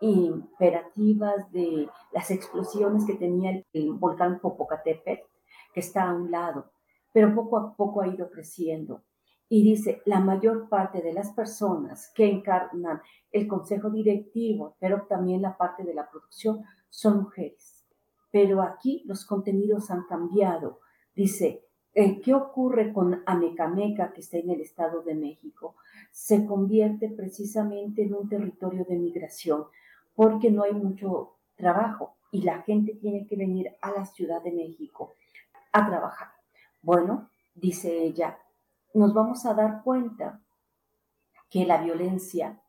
imperativas 0.00 1.52
de 1.52 1.90
las 2.10 2.30
explosiones 2.30 3.04
que 3.04 3.16
tenía 3.16 3.50
el, 3.74 3.92
volcán 3.92 4.40
Popocatépetl, 4.40 5.26
que 5.74 5.80
está 5.80 6.04
a 6.04 6.14
un 6.14 6.30
lado 6.30 6.70
pero 7.14 7.32
poco 7.32 7.56
a 7.56 7.76
poco 7.76 8.02
ha 8.02 8.08
ido 8.08 8.28
creciendo. 8.28 9.04
Y 9.48 9.62
dice, 9.62 10.02
la 10.04 10.18
mayor 10.18 10.68
parte 10.68 11.00
de 11.00 11.12
las 11.12 11.30
personas 11.30 12.10
que 12.12 12.28
encarnan 12.28 13.00
el 13.30 13.46
consejo 13.46 13.88
directivo, 13.88 14.76
pero 14.80 15.06
también 15.08 15.40
la 15.40 15.56
parte 15.56 15.84
de 15.84 15.94
la 15.94 16.10
producción, 16.10 16.64
son 16.88 17.22
mujeres. 17.22 17.86
Pero 18.32 18.62
aquí 18.62 19.04
los 19.06 19.24
contenidos 19.24 19.92
han 19.92 20.06
cambiado. 20.08 20.80
Dice, 21.14 21.62
eh, 21.94 22.20
¿qué 22.20 22.34
ocurre 22.34 22.92
con 22.92 23.22
Amecameca, 23.26 24.12
que 24.12 24.20
está 24.20 24.38
en 24.38 24.50
el 24.50 24.60
Estado 24.60 25.02
de 25.02 25.14
México? 25.14 25.76
Se 26.10 26.44
convierte 26.44 27.10
precisamente 27.10 28.02
en 28.02 28.14
un 28.14 28.28
territorio 28.28 28.84
de 28.88 28.98
migración, 28.98 29.66
porque 30.16 30.50
no 30.50 30.64
hay 30.64 30.72
mucho 30.72 31.36
trabajo 31.54 32.16
y 32.32 32.42
la 32.42 32.62
gente 32.62 32.96
tiene 32.96 33.24
que 33.24 33.36
venir 33.36 33.70
a 33.80 33.92
la 33.92 34.04
Ciudad 34.04 34.42
de 34.42 34.50
México 34.50 35.12
a 35.70 35.86
trabajar. 35.86 36.33
Bueno, 36.84 37.30
dice 37.54 38.04
ella, 38.04 38.38
nos 38.92 39.14
vamos 39.14 39.46
a 39.46 39.54
dar 39.54 39.82
cuenta 39.82 40.42
que 41.48 41.64
la 41.64 41.82
violencia 41.82 42.60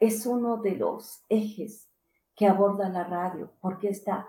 es 0.00 0.26
uno 0.26 0.56
de 0.56 0.74
los 0.74 1.24
ejes 1.28 1.88
que 2.34 2.48
aborda 2.48 2.88
la 2.88 3.04
radio, 3.04 3.52
porque 3.60 3.90
está 3.90 4.26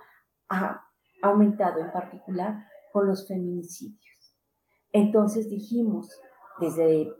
ha 0.48 0.86
aumentado 1.24 1.80
en 1.80 1.92
particular 1.92 2.68
con 2.94 3.08
los 3.08 3.28
feminicidios. 3.28 4.36
Entonces 4.92 5.50
dijimos 5.50 6.22
desde 6.60 7.12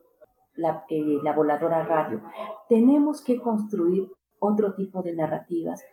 la, 0.54 0.86
eh, 0.90 1.18
la 1.24 1.34
voladora 1.34 1.84
radio, 1.86 2.22
tenemos 2.70 3.24
que 3.24 3.42
construir 3.42 4.12
otro 4.38 4.76
tipo 4.76 5.02
de 5.02 5.16
narrativas 5.16 5.84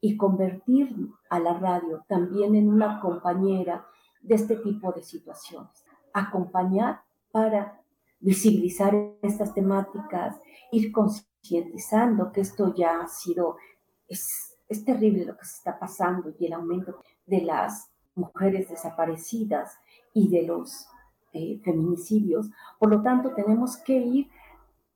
y 0.00 0.16
convertir 0.16 0.96
a 1.30 1.38
la 1.38 1.54
radio 1.60 2.04
también 2.08 2.56
en 2.56 2.68
una 2.68 2.98
compañera 2.98 3.86
de 4.26 4.34
este 4.34 4.56
tipo 4.56 4.92
de 4.92 5.02
situaciones. 5.02 5.84
Acompañar 6.12 7.02
para 7.30 7.80
visibilizar 8.18 8.94
estas 9.22 9.54
temáticas, 9.54 10.36
ir 10.72 10.90
concientizando 10.90 12.32
que 12.32 12.40
esto 12.40 12.74
ya 12.74 13.00
ha 13.00 13.08
sido, 13.08 13.56
es, 14.08 14.56
es 14.68 14.84
terrible 14.84 15.24
lo 15.24 15.36
que 15.36 15.44
se 15.44 15.56
está 15.56 15.78
pasando 15.78 16.34
y 16.38 16.46
el 16.46 16.54
aumento 16.54 17.02
de 17.26 17.42
las 17.42 17.90
mujeres 18.14 18.68
desaparecidas 18.68 19.78
y 20.12 20.28
de 20.28 20.42
los 20.42 20.88
eh, 21.32 21.60
feminicidios. 21.64 22.48
Por 22.78 22.90
lo 22.90 23.02
tanto, 23.02 23.34
tenemos 23.34 23.76
que 23.76 23.96
ir 23.96 24.28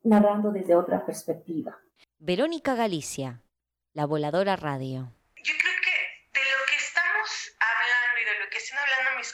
narrando 0.02 0.50
desde 0.50 0.74
otra 0.74 1.04
perspectiva. 1.04 1.76
Verónica 2.18 2.74
Galicia, 2.74 3.42
La 3.92 4.06
Voladora 4.06 4.56
Radio. 4.56 5.12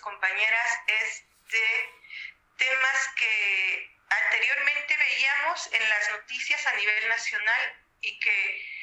compañeras 0.01 0.71
es 0.87 1.25
de 1.51 1.67
temas 2.59 2.99
que 3.19 3.35
anteriormente 4.09 4.97
veíamos 4.97 5.73
en 5.73 5.89
las 5.89 6.11
noticias 6.11 6.47
a 6.67 6.73
nivel 6.75 7.09
nacional 7.09 7.77
y 8.01 8.19
que 8.19 8.77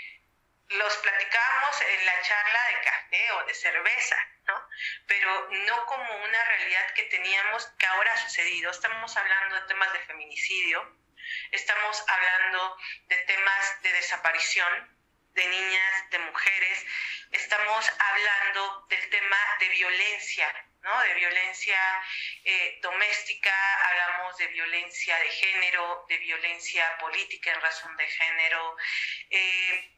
los 0.69 0.97
platicábamos 0.97 1.81
en 1.81 2.05
la 2.05 2.22
charla 2.22 2.68
de 2.68 2.81
café 2.81 3.31
o 3.31 3.45
de 3.45 3.53
cerveza, 3.53 4.18
¿no? 4.47 4.68
Pero 5.07 5.49
no 5.51 5.85
como 5.85 6.15
una 6.23 6.43
realidad 6.45 6.93
que 6.93 7.03
teníamos 7.03 7.65
que 7.77 7.85
ahora 7.85 8.14
ha 8.14 8.18
sucedido. 8.18 8.72
Estamos 8.72 9.15
hablando 9.18 9.55
de 9.55 9.68
temas 9.68 9.93
de 9.93 9.99
feminicidio, 9.99 10.97
estamos 11.51 12.03
hablando 12.07 12.77
de 13.07 13.18
temas 13.18 13.81
de 13.81 13.93
desaparición 13.93 14.97
de 15.34 15.47
niñas, 15.47 16.10
de 16.11 16.19
mujeres, 16.19 16.85
estamos 17.31 17.91
hablando 17.99 18.85
del 18.89 19.10
tema 19.10 19.38
de 19.60 19.69
violencia 19.69 20.68
De 20.84 21.14
violencia 21.14 21.80
eh, 22.43 22.80
doméstica, 22.81 23.53
hablamos 23.88 24.38
de 24.38 24.47
violencia 24.47 25.18
de 25.18 25.30
género, 25.30 26.05
de 26.10 26.18
violencia 26.18 26.97
política 26.97 27.53
en 27.53 27.61
razón 27.61 27.95
de 27.95 28.05
género. 28.05 28.76
Eh, 29.30 29.97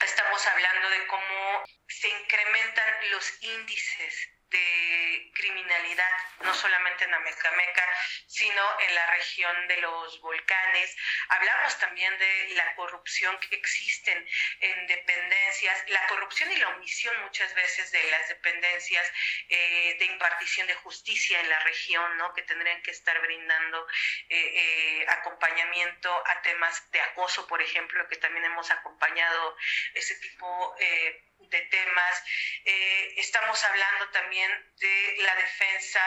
estamos 0.00 0.46
hablando 0.46 0.88
de 0.88 1.06
cómo 1.06 1.64
se 1.86 2.08
incrementan 2.08 3.10
los 3.10 3.42
índices 3.42 4.30
de 4.50 5.32
criminalidad, 5.34 6.12
no 6.40 6.54
solamente 6.54 7.04
en 7.04 7.14
Amecameca, 7.14 7.88
sino 8.26 8.80
en 8.80 8.94
la 8.94 9.06
región 9.12 9.68
de 9.68 9.76
los 9.78 10.20
volcanes. 10.20 10.96
Hablamos 11.28 11.78
también 11.78 12.16
de 12.18 12.48
la 12.54 12.74
corrupción 12.74 13.38
que 13.40 13.56
existen 13.56 14.28
en 14.60 14.86
dependencias, 14.86 15.88
la 15.88 16.06
corrupción 16.06 16.50
y 16.52 16.56
la 16.56 16.68
omisión 16.68 17.14
muchas 17.22 17.54
veces 17.54 17.90
de 17.90 18.02
las 18.10 18.28
dependencias 18.28 19.12
eh, 19.48 19.96
de 19.98 20.04
impartición 20.04 20.66
de 20.66 20.74
justicia 20.74 21.40
en 21.40 21.48
la 21.48 21.58
región, 21.60 22.16
¿no? 22.18 22.32
que 22.34 22.42
tendrían 22.42 22.82
que 22.82 22.90
estar 22.90 23.20
brindando 23.20 23.86
eh, 24.28 24.36
eh, 24.38 25.06
acompañamiento 25.08 26.10
a 26.26 26.42
temas 26.42 26.90
de 26.92 27.00
acoso, 27.00 27.46
por 27.46 27.60
ejemplo, 27.60 28.06
que 28.08 28.16
también 28.16 28.44
hemos 28.44 28.70
acompañado 28.70 29.56
ese 29.94 30.14
tipo 30.16 30.76
de 30.78 31.26
temas. 31.70 32.24
estamos 33.16 33.62
hablando 33.64 34.08
también 34.10 34.50
de 34.78 35.16
la 35.22 35.34
defensa, 35.36 36.00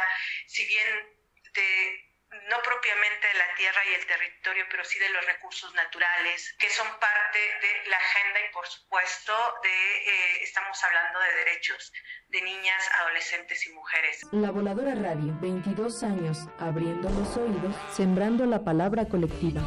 si 0.48 0.66
bien 0.66 1.20
de 1.54 2.10
no 2.30 2.62
propiamente 2.62 3.28
de 3.28 3.34
la 3.34 3.56
tierra 3.58 3.82
y 3.90 3.94
el 3.96 4.06
territorio, 4.06 4.66
pero 4.70 4.86
sí 4.86 5.00
de 5.00 5.10
los 5.10 5.26
recursos 5.26 5.74
naturales, 5.74 6.54
que 6.60 6.70
son 6.70 6.88
parte 7.00 7.40
de 7.40 7.90
la 7.90 7.98
agenda 7.98 8.40
y 8.48 8.54
por 8.54 8.68
supuesto 8.68 9.34
de, 9.64 9.70
eh, 9.70 10.44
estamos 10.44 10.82
hablando 10.84 11.20
de 11.20 11.34
derechos 11.46 11.92
de 12.28 12.42
niñas, 12.42 12.84
adolescentes 13.00 13.66
y 13.66 13.72
mujeres. 13.74 14.22
La 14.32 14.52
Voladora 14.52 14.94
Radio, 14.94 15.34
22 15.42 16.04
años, 16.04 16.38
abriendo 16.60 17.10
los 17.10 17.36
oídos, 17.36 17.76
sembrando 17.96 18.46
la 18.46 18.64
palabra 18.64 19.06
colectiva. 19.06 19.62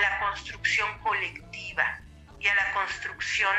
La 0.00 0.20
construcción 0.20 0.88
colectiva 1.02 1.84
y 2.38 2.46
a 2.46 2.54
la 2.54 2.74
construcción 2.74 3.54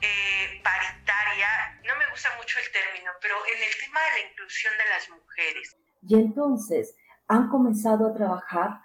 eh, 0.00 0.60
paritaria. 0.62 1.46
No 1.86 1.94
me 1.98 2.10
gusta 2.10 2.28
mucho 2.36 2.58
el 2.58 2.72
término, 2.72 3.10
pero 3.20 3.34
en 3.54 3.62
el 3.62 3.74
tema 3.78 4.00
de 4.00 4.20
la 4.20 4.30
inclusión 4.30 4.72
de 4.74 4.88
las 4.90 5.10
mujeres. 5.10 5.76
Y 6.02 6.14
entonces 6.16 6.96
han 7.28 7.48
comenzado 7.48 8.08
a 8.08 8.14
trabajar 8.14 8.80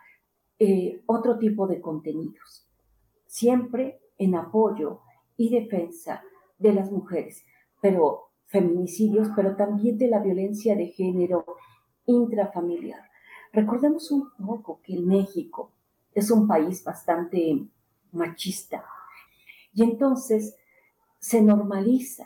eh, 0.59 1.01
otro 1.05 1.37
tipo 1.37 1.67
de 1.67 1.81
contenidos, 1.81 2.67
siempre 3.25 3.99
en 4.17 4.35
apoyo 4.35 5.01
y 5.37 5.49
defensa 5.49 6.23
de 6.57 6.73
las 6.73 6.91
mujeres, 6.91 7.45
pero 7.81 8.31
feminicidios, 8.45 9.29
pero 9.35 9.55
también 9.55 9.97
de 9.97 10.07
la 10.07 10.19
violencia 10.19 10.75
de 10.75 10.87
género 10.87 11.45
intrafamiliar. 12.05 13.09
Recordemos 13.53 14.11
un 14.11 14.31
poco 14.45 14.81
que 14.83 14.97
México 14.97 15.71
es 16.13 16.31
un 16.31 16.47
país 16.47 16.83
bastante 16.83 17.65
machista, 18.11 18.83
y 19.73 19.83
entonces 19.83 20.55
se 21.19 21.41
normaliza 21.41 22.25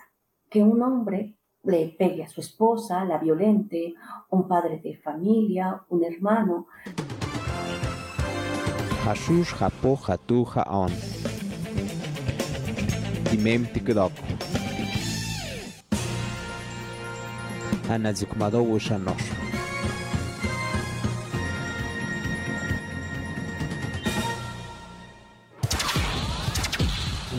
que 0.50 0.64
un 0.64 0.82
hombre 0.82 1.36
le 1.64 1.96
pegue 1.98 2.24
a 2.24 2.30
su 2.30 2.42
esposa, 2.42 3.06
la 3.06 3.18
violente, 3.18 3.96
un 4.30 4.48
padre 4.48 4.80
de 4.80 4.98
familia, 4.98 5.82
un 5.90 6.04
hermano. 6.04 6.68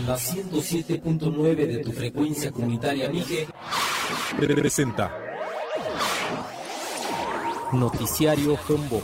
La 0.06 0.16
107.9 0.16 1.66
de 1.66 1.78
tu 1.78 1.92
frecuencia 1.92 2.52
comunitaria 2.52 3.08
Mije 3.08 3.46
presenta. 4.36 5.10
Noticiario 7.72 8.56
Jumbo. 8.56 9.00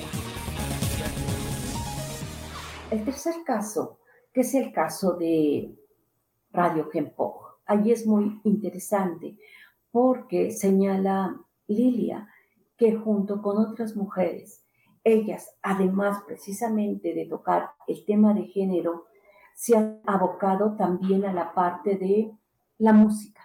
El 2.90 3.04
tercer 3.04 3.34
caso, 3.46 4.00
que 4.32 4.42
es 4.42 4.54
el 4.54 4.72
caso 4.72 5.14
de 5.14 5.74
Radio 6.52 6.90
Gempo, 6.90 7.60
allí 7.64 7.92
es 7.92 8.06
muy 8.06 8.40
interesante 8.44 9.38
porque 9.90 10.50
señala 10.50 11.40
Lilia 11.66 12.28
que 12.76 12.94
junto 12.94 13.40
con 13.40 13.58
otras 13.58 13.96
mujeres, 13.96 14.64
ellas, 15.02 15.54
además 15.62 16.22
precisamente 16.26 17.14
de 17.14 17.24
tocar 17.26 17.70
el 17.86 18.04
tema 18.04 18.34
de 18.34 18.44
género, 18.44 19.06
se 19.60 19.76
ha 19.76 20.00
abocado 20.06 20.74
también 20.74 21.26
a 21.26 21.34
la 21.34 21.52
parte 21.52 21.96
de 21.96 22.32
la 22.78 22.94
música. 22.94 23.42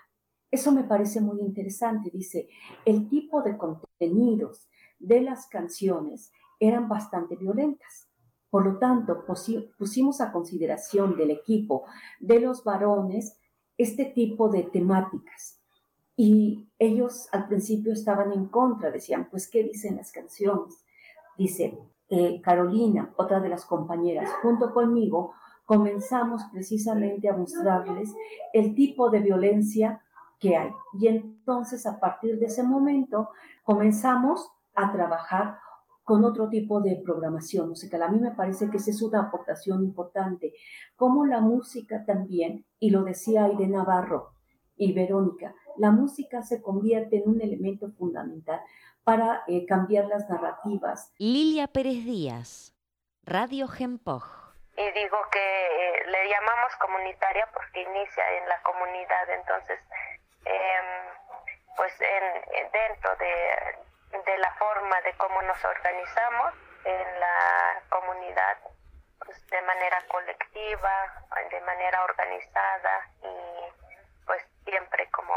Eso 0.49 0.71
me 0.71 0.85
parece 0.85 1.19
muy 1.19 1.41
interesante. 1.41 2.09
Dice, 2.09 2.47
el 2.85 3.09
tipo 3.09 3.41
de 3.41 3.57
contenidos 3.57 4.69
de 4.97 5.19
las 5.19 5.47
canciones 5.47 6.31
eran 6.57 6.87
bastante 6.87 7.35
violentas. 7.35 8.07
Por 8.49 8.65
lo 8.65 8.79
tanto, 8.79 9.25
pusimos 9.25 10.21
a 10.21 10.31
consideración 10.31 11.17
del 11.17 11.31
equipo 11.31 11.83
de 12.21 12.39
los 12.39 12.63
varones 12.63 13.37
este 13.77 14.05
tipo 14.05 14.47
de 14.47 14.63
temáticas. 14.63 15.59
Y 16.15 16.69
ellos 16.79 17.27
al 17.33 17.49
principio 17.49 17.91
estaban 17.91 18.31
en 18.31 18.45
contra, 18.45 18.89
decían, 18.89 19.27
pues, 19.29 19.49
¿qué 19.49 19.63
dicen 19.63 19.97
las 19.97 20.13
canciones? 20.13 20.85
Dice 21.37 21.77
eh, 22.07 22.39
Carolina, 22.41 23.13
otra 23.17 23.41
de 23.41 23.49
las 23.49 23.65
compañeras, 23.65 24.29
junto 24.41 24.73
conmigo, 24.73 25.33
comenzamos 25.65 26.43
precisamente 26.51 27.27
a 27.27 27.35
mostrarles 27.35 28.13
el 28.53 28.75
tipo 28.75 29.09
de 29.09 29.19
violencia 29.19 30.01
que 30.39 30.55
hay. 30.55 30.71
Y 30.99 31.07
entonces 31.07 31.85
a 31.85 31.99
partir 31.99 32.39
de 32.39 32.45
ese 32.45 32.63
momento 32.63 33.29
comenzamos 33.63 34.49
a 34.75 34.91
trabajar 34.91 35.57
con 36.03 36.23
otro 36.23 36.49
tipo 36.49 36.81
de 36.81 37.01
programación 37.03 37.69
musical. 37.69 38.03
A 38.03 38.09
mí 38.09 38.19
me 38.19 38.31
parece 38.31 38.69
que 38.69 38.77
esa 38.77 38.91
es 38.91 39.01
una 39.01 39.21
aportación 39.21 39.83
importante, 39.83 40.53
como 40.95 41.25
la 41.25 41.41
música 41.41 42.05
también, 42.05 42.63
y 42.79 42.91
lo 42.91 43.03
decía 43.03 43.45
Aide 43.45 43.67
Navarro 43.67 44.33
y 44.77 44.93
Verónica, 44.93 45.55
la 45.77 45.89
música 45.89 46.43
se 46.43 46.61
convierte 46.61 47.17
en 47.17 47.29
un 47.29 47.41
elemento 47.41 47.89
fundamental 47.91 48.59
para 49.03 49.41
eh, 49.47 49.65
cambiar 49.65 50.05
las 50.07 50.29
narrativas. 50.29 51.11
Lilia 51.17 51.67
Pérez 51.67 52.05
Díaz, 52.05 52.75
Radio 53.23 53.67
Gempoj 53.67 54.44
y 54.77 54.91
digo 54.91 55.29
que 55.29 55.39
eh, 55.39 56.05
le 56.05 56.29
llamamos 56.29 56.75
comunitaria 56.77 57.47
porque 57.53 57.81
inicia 57.81 58.31
en 58.33 58.49
la 58.49 58.61
comunidad, 58.61 59.29
entonces, 59.29 59.79
em, 60.43 60.85
pues 61.77 61.93
en, 62.01 62.71
dentro 62.71 63.15
de, 63.15 63.77
de, 64.25 64.37
la 64.37 64.53
forma 64.55 65.01
de 65.01 65.13
cómo 65.13 65.41
nos 65.43 65.63
organizamos 65.63 66.53
en 66.83 67.19
la 67.19 67.81
comunidad, 67.89 68.57
pues 69.25 69.47
de 69.47 69.61
manera 69.61 70.01
colectiva, 70.07 71.25
de 71.49 71.61
manera 71.61 72.03
organizada 72.03 73.09
y 73.21 74.25
pues 74.25 74.43
siempre 74.65 75.09
como 75.11 75.33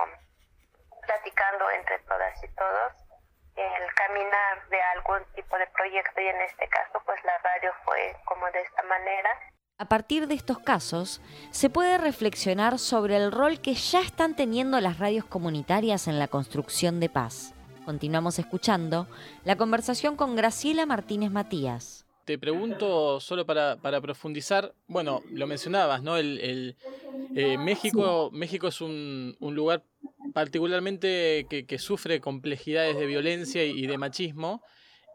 platicando 1.06 1.70
entre 1.70 1.98
todas 2.00 2.42
y 2.42 2.48
todos 2.54 3.07
el 3.60 3.94
caminar 3.94 4.68
de 4.68 4.80
algún 4.94 5.24
tipo 5.34 5.56
de 5.58 5.66
proyecto 5.68 6.20
y 6.20 6.26
en 6.26 6.40
este 6.42 6.68
caso 6.68 7.02
pues 7.04 7.18
la 7.24 7.38
radio 7.38 7.72
fue 7.84 8.16
como 8.24 8.46
de 8.50 8.60
esta 8.60 8.82
manera. 8.84 9.30
A 9.78 9.84
partir 9.84 10.26
de 10.26 10.34
estos 10.34 10.58
casos, 10.58 11.20
se 11.52 11.70
puede 11.70 11.98
reflexionar 11.98 12.78
sobre 12.80 13.16
el 13.16 13.30
rol 13.30 13.60
que 13.60 13.74
ya 13.74 14.00
están 14.00 14.34
teniendo 14.34 14.80
las 14.80 14.98
radios 14.98 15.24
comunitarias 15.24 16.08
en 16.08 16.18
la 16.18 16.26
construcción 16.26 16.98
de 16.98 17.08
paz. 17.08 17.54
Continuamos 17.84 18.38
escuchando 18.38 19.06
la 19.44 19.56
conversación 19.56 20.16
con 20.16 20.36
Graciela 20.36 20.84
Martínez 20.84 21.30
Matías. 21.30 21.97
Te 22.28 22.36
pregunto 22.36 23.20
solo 23.20 23.46
para, 23.46 23.78
profundizar, 24.02 24.74
bueno, 24.86 25.22
lo 25.32 25.46
mencionabas, 25.46 26.02
¿no? 26.02 26.18
El, 26.18 26.76
eh, 27.34 27.56
México, 27.56 28.28
México 28.34 28.68
es 28.68 28.82
un, 28.82 29.34
un 29.40 29.54
lugar 29.54 29.82
particularmente 30.34 31.46
que, 31.48 31.78
sufre 31.78 32.20
complejidades 32.20 32.98
de 32.98 33.06
violencia 33.06 33.64
y, 33.64 33.86
de 33.86 33.96
machismo. 33.96 34.62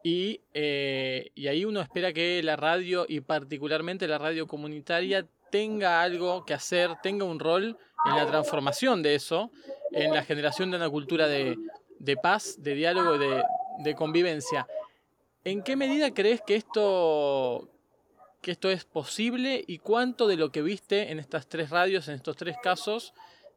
Eh, 0.03 1.30
y, 1.35 1.48
ahí 1.48 1.65
uno 1.65 1.81
espera 1.81 2.14
que 2.14 2.41
la 2.41 2.56
radio 2.56 3.06
y 3.07 3.19
particularmente 3.19 4.07
la 4.07 4.18
radio 4.18 4.48
comunitaria 4.48 5.27
tenga 5.52 6.02
algo 6.02 6.45
que 6.45 6.56
hacer, 6.56 6.95
tenga 7.03 7.26
un 7.26 7.38
rol 7.40 7.77
en 8.10 8.15
la 8.15 8.26
transformación 8.26 9.03
de 9.03 9.14
eso, 9.14 9.52
en 9.91 10.15
la 10.15 10.23
generación 10.23 10.72
de 10.72 10.77
una 10.77 10.90
cultura 10.90 11.27
de, 11.27 11.57
paz, 12.23 12.56
de 12.57 12.73
diálogo, 12.73 13.19
de, 13.19 13.44
de, 13.84 13.94
convivencia. 13.94 14.65
¿En 15.44 15.64
qué 15.64 15.76
medida 15.76 16.14
crees 16.14 16.41
que 16.41 16.56
esto, 16.56 17.70
que 18.41 18.52
esto 18.52 18.70
es 18.70 18.86
posible 18.86 19.64
y 19.68 19.80
cuánto 19.80 20.28
de 20.28 20.38
lo 20.38 20.52
que 20.52 20.61
viste 20.61 21.11
en 21.11 21.20
estas 21.20 21.48
tres 21.48 21.70
radios, 21.70 22.07
en 22.07 22.15
estos 22.15 22.38
tres 22.38 22.57
casos, 22.61 23.14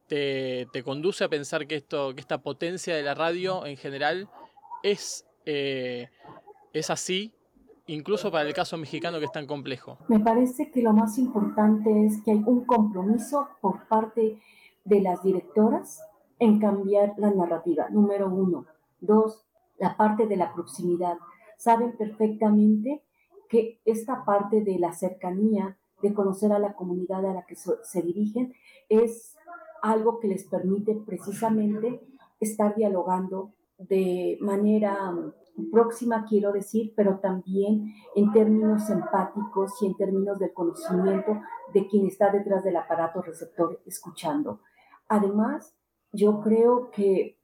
te, 0.08 0.68
conduce 0.84 1.24
a 1.24 1.28
pensar 1.28 1.66
que, 1.66 1.76
esto, 1.76 2.14
que 2.14 2.20
esta 2.20 2.38
potencia 2.38 2.94
de 2.94 3.02
la 3.02 3.14
radio 3.14 3.66
en 3.66 3.76
general 3.76 4.28
es, 4.82 5.26
eh, 5.44 6.08
es 6.72 6.90
así 6.90 7.32
incluso 7.86 8.30
para 8.30 8.48
el 8.48 8.54
caso 8.54 8.76
mexicano 8.76 9.18
que 9.18 9.26
es 9.26 9.32
tan 9.32 9.46
complejo? 9.46 9.98
Me 10.08 10.20
parece 10.20 10.70
que 10.70 10.82
lo 10.82 10.92
más 10.92 11.18
importante 11.18 12.06
es 12.06 12.22
que 12.22 12.32
hay 12.32 12.42
un 12.46 12.64
compromiso 12.64 13.48
por 13.60 13.86
parte 13.86 14.40
de 14.84 15.00
las 15.00 15.22
directoras 15.22 16.00
en 16.38 16.58
cambiar 16.58 17.14
la 17.16 17.30
narrativa, 17.30 17.88
número 17.90 18.28
uno. 18.28 18.66
Dos, 19.00 19.46
la 19.78 19.96
parte 19.96 20.26
de 20.26 20.36
la 20.36 20.52
proximidad. 20.52 21.16
Saben 21.56 21.96
perfectamente 21.96 23.02
que 23.48 23.80
esta 23.84 24.24
parte 24.24 24.62
de 24.62 24.78
la 24.78 24.92
cercanía, 24.92 25.76
de 26.02 26.12
conocer 26.12 26.52
a 26.52 26.58
la 26.58 26.74
comunidad 26.74 27.24
a 27.24 27.34
la 27.34 27.46
que 27.46 27.56
se 27.56 28.02
dirigen, 28.02 28.52
es 28.88 29.36
algo 29.82 30.18
que 30.18 30.28
les 30.28 30.44
permite 30.44 30.94
precisamente 30.94 32.00
estar 32.40 32.74
dialogando 32.74 33.52
de 33.78 34.38
manera 34.40 35.10
mm, 35.12 35.70
próxima, 35.70 36.24
quiero 36.28 36.52
decir, 36.52 36.92
pero 36.96 37.18
también 37.18 37.94
en 38.14 38.32
términos 38.32 38.88
empáticos 38.90 39.72
y 39.82 39.86
en 39.86 39.96
términos 39.96 40.38
del 40.38 40.52
conocimiento 40.52 41.40
de 41.72 41.86
quien 41.86 42.06
está 42.06 42.30
detrás 42.30 42.64
del 42.64 42.76
aparato 42.76 43.22
receptor 43.22 43.80
escuchando. 43.86 44.60
Además, 45.08 45.74
yo 46.12 46.40
creo 46.40 46.90
que 46.90 47.38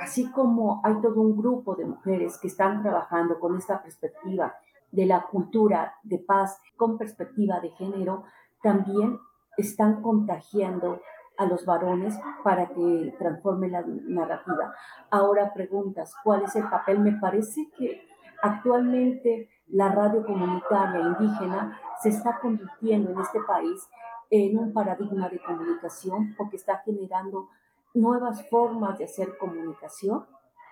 así 0.00 0.30
como 0.30 0.80
hay 0.84 1.00
todo 1.00 1.20
un 1.20 1.36
grupo 1.36 1.74
de 1.74 1.84
mujeres 1.84 2.38
que 2.38 2.48
están 2.48 2.82
trabajando 2.82 3.38
con 3.38 3.56
esta 3.56 3.82
perspectiva 3.82 4.54
de 4.90 5.06
la 5.06 5.22
cultura 5.22 5.94
de 6.02 6.18
paz 6.18 6.58
con 6.76 6.98
perspectiva 6.98 7.60
de 7.60 7.70
género, 7.70 8.24
también 8.62 9.18
están 9.56 10.02
contagiando 10.02 11.00
a 11.38 11.46
los 11.46 11.64
varones 11.64 12.14
para 12.44 12.68
que 12.68 13.14
transforme 13.18 13.68
la 13.68 13.82
narrativa. 13.86 14.74
Ahora 15.10 15.52
preguntas, 15.52 16.14
¿cuál 16.22 16.44
es 16.44 16.54
el 16.56 16.68
papel? 16.68 17.00
Me 17.00 17.12
parece 17.12 17.70
que 17.76 18.06
actualmente 18.42 19.48
la 19.68 19.88
radio 19.90 20.24
comunitaria 20.24 21.00
indígena 21.00 21.78
se 22.02 22.10
está 22.10 22.38
convirtiendo 22.40 23.10
en 23.10 23.20
este 23.20 23.40
país 23.40 23.88
en 24.30 24.58
un 24.58 24.72
paradigma 24.72 25.28
de 25.28 25.40
comunicación 25.40 26.34
porque 26.36 26.56
está 26.56 26.78
generando 26.84 27.48
nuevas 27.94 28.48
formas 28.48 28.98
de 28.98 29.04
hacer 29.04 29.36
comunicación, 29.38 30.26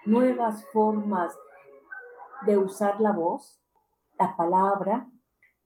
nuevas 0.07 0.65
formas 0.73 1.37
de 2.47 2.57
usar 2.57 3.01
la 3.01 3.13
voz, 3.13 3.61
la 4.19 4.37
palabra, 4.37 5.11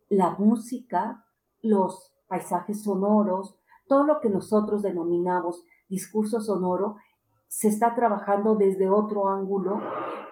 la 0.09 0.31
música, 0.31 1.25
los 1.63 2.13
paisajes 2.27 2.83
sonoros, 2.83 3.59
todo 3.87 4.05
lo 4.05 4.21
que 4.21 4.29
nosotros 4.29 4.83
denominamos 4.83 5.65
discurso 5.89 6.41
sonoro 6.41 6.97
se 7.49 7.69
está 7.69 7.95
trabajando 7.95 8.57
desde 8.57 8.91
otro 8.91 9.29
ángulo, 9.29 9.81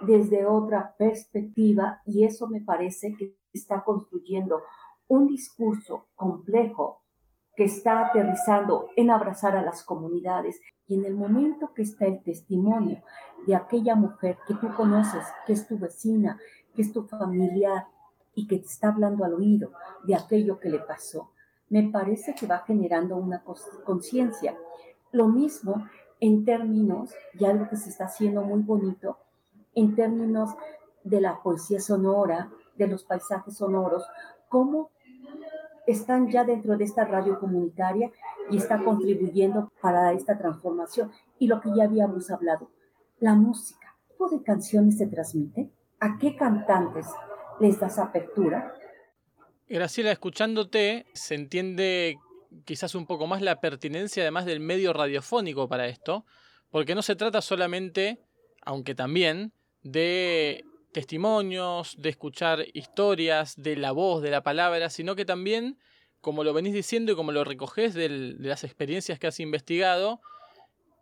desde 0.00 0.44
otra 0.44 0.96
perspectiva, 0.98 2.00
y 2.04 2.24
eso 2.24 2.48
me 2.48 2.60
parece 2.60 3.14
que 3.16 3.36
está 3.52 3.84
construyendo 3.84 4.60
un 5.06 5.28
discurso 5.28 6.08
complejo 6.16 7.01
que 7.56 7.64
está 7.64 8.06
aterrizando 8.06 8.88
en 8.96 9.10
abrazar 9.10 9.56
a 9.56 9.62
las 9.62 9.82
comunidades 9.82 10.60
y 10.86 10.94
en 10.94 11.04
el 11.04 11.14
momento 11.14 11.72
que 11.74 11.82
está 11.82 12.06
el 12.06 12.22
testimonio 12.22 13.02
de 13.46 13.54
aquella 13.54 13.94
mujer 13.94 14.38
que 14.46 14.54
tú 14.54 14.72
conoces, 14.74 15.24
que 15.46 15.52
es 15.52 15.66
tu 15.66 15.78
vecina, 15.78 16.38
que 16.74 16.82
es 16.82 16.92
tu 16.92 17.04
familiar 17.04 17.86
y 18.34 18.46
que 18.46 18.58
te 18.58 18.66
está 18.66 18.88
hablando 18.88 19.24
al 19.24 19.34
oído 19.34 19.72
de 20.04 20.14
aquello 20.14 20.58
que 20.58 20.70
le 20.70 20.78
pasó, 20.78 21.32
me 21.68 21.84
parece 21.84 22.34
que 22.34 22.46
va 22.46 22.58
generando 22.60 23.16
una 23.16 23.42
conciencia. 23.84 24.56
Lo 25.10 25.28
mismo 25.28 25.86
en 26.20 26.44
términos, 26.44 27.14
ya 27.34 27.50
algo 27.50 27.68
que 27.68 27.76
se 27.76 27.90
está 27.90 28.04
haciendo 28.04 28.42
muy 28.42 28.62
bonito, 28.62 29.18
en 29.74 29.94
términos 29.94 30.50
de 31.02 31.20
la 31.20 31.42
poesía 31.42 31.80
sonora, 31.80 32.50
de 32.76 32.86
los 32.86 33.04
paisajes 33.04 33.56
sonoros, 33.56 34.04
cómo 34.48 34.90
están 35.86 36.30
ya 36.30 36.44
dentro 36.44 36.76
de 36.76 36.84
esta 36.84 37.04
radio 37.04 37.38
comunitaria 37.38 38.10
y 38.50 38.56
está 38.56 38.82
contribuyendo 38.82 39.72
para 39.80 40.12
esta 40.12 40.38
transformación. 40.38 41.10
Y 41.38 41.48
lo 41.48 41.60
que 41.60 41.70
ya 41.76 41.84
habíamos 41.84 42.30
hablado, 42.30 42.70
la 43.20 43.34
música. 43.34 43.96
¿Qué 44.08 44.14
tipo 44.14 44.28
de 44.28 44.42
canciones 44.42 44.98
se 44.98 45.06
transmite? 45.06 45.70
¿A 46.00 46.18
qué 46.18 46.36
cantantes 46.36 47.06
les 47.60 47.78
das 47.78 47.98
apertura? 47.98 48.74
Graciela, 49.68 50.12
escuchándote, 50.12 51.06
se 51.14 51.34
entiende 51.34 52.18
quizás 52.64 52.94
un 52.94 53.06
poco 53.06 53.26
más 53.26 53.40
la 53.40 53.60
pertinencia 53.60 54.22
además 54.22 54.44
del 54.44 54.60
medio 54.60 54.92
radiofónico 54.92 55.68
para 55.68 55.86
esto, 55.86 56.26
porque 56.70 56.94
no 56.94 57.02
se 57.02 57.16
trata 57.16 57.40
solamente, 57.40 58.20
aunque 58.62 58.94
también, 58.94 59.52
de 59.82 60.64
testimonios, 60.92 61.96
de 61.98 62.10
escuchar 62.10 62.64
historias, 62.74 63.54
de 63.56 63.76
la 63.76 63.92
voz, 63.92 64.22
de 64.22 64.30
la 64.30 64.42
palabra, 64.42 64.90
sino 64.90 65.16
que 65.16 65.24
también, 65.24 65.78
como 66.20 66.44
lo 66.44 66.52
venís 66.52 66.74
diciendo 66.74 67.12
y 67.12 67.16
como 67.16 67.32
lo 67.32 67.44
recogés 67.44 67.94
de 67.94 68.08
las 68.08 68.64
experiencias 68.64 69.18
que 69.18 69.26
has 69.26 69.40
investigado, 69.40 70.20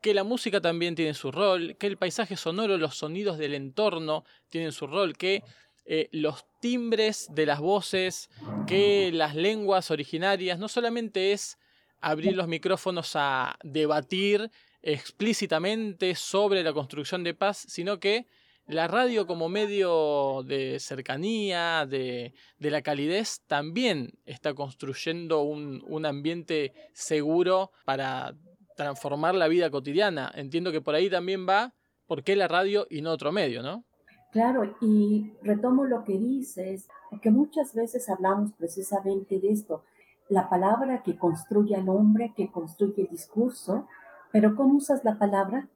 que 0.00 0.14
la 0.14 0.24
música 0.24 0.60
también 0.60 0.94
tiene 0.94 1.14
su 1.14 1.30
rol, 1.30 1.76
que 1.78 1.86
el 1.86 1.98
paisaje 1.98 2.36
sonoro, 2.36 2.78
los 2.78 2.96
sonidos 2.96 3.36
del 3.36 3.54
entorno 3.54 4.24
tienen 4.48 4.72
su 4.72 4.86
rol, 4.86 5.16
que 5.16 5.42
eh, 5.84 6.08
los 6.12 6.46
timbres 6.60 7.26
de 7.30 7.46
las 7.46 7.60
voces, 7.60 8.30
que 8.66 9.10
las 9.12 9.34
lenguas 9.34 9.90
originarias, 9.90 10.58
no 10.58 10.68
solamente 10.68 11.32
es 11.32 11.58
abrir 12.00 12.34
los 12.34 12.48
micrófonos 12.48 13.12
a 13.14 13.58
debatir 13.62 14.50
explícitamente 14.82 16.14
sobre 16.14 16.62
la 16.62 16.72
construcción 16.72 17.24
de 17.24 17.34
paz, 17.34 17.66
sino 17.68 18.00
que 18.00 18.26
la 18.70 18.86
radio 18.86 19.26
como 19.26 19.48
medio 19.48 20.44
de 20.44 20.78
cercanía, 20.78 21.86
de, 21.86 22.32
la 22.58 22.82
calidez, 22.82 23.42
también 23.46 24.12
está 24.24 24.54
construyendo 24.54 25.42
un, 25.42 25.82
un, 25.88 26.06
ambiente 26.06 26.72
seguro 26.92 27.72
para 27.84 28.34
transformar 28.76 29.34
la 29.34 29.48
vida 29.48 29.70
cotidiana. 29.70 30.30
Entiendo 30.34 30.70
que 30.70 30.80
por 30.80 30.94
ahí 30.94 31.10
también 31.10 31.48
va, 31.48 31.74
¿por 32.06 32.22
qué 32.22 32.36
la 32.36 32.46
radio 32.46 32.86
y 32.88 33.02
no 33.02 33.10
otro 33.10 33.32
medio, 33.32 33.62
no? 33.62 33.84
Claro, 34.30 34.76
y 34.80 35.32
retomo 35.42 35.84
lo 35.84 36.04
que 36.04 36.16
dices, 36.16 36.86
porque 37.10 37.32
muchas 37.32 37.74
veces 37.74 38.08
hablamos 38.08 38.52
precisamente 38.52 39.40
de 39.40 39.50
esto, 39.50 39.82
la 40.28 40.48
palabra 40.48 41.02
que 41.02 41.18
construye 41.18 41.74
al 41.74 41.88
hombre, 41.88 42.32
que 42.36 42.52
construye 42.52 43.02
el 43.02 43.08
discurso, 43.08 43.88
pero 44.30 44.54
¿cómo 44.54 44.76
usas 44.76 45.02
la 45.02 45.18
palabra? 45.18 45.68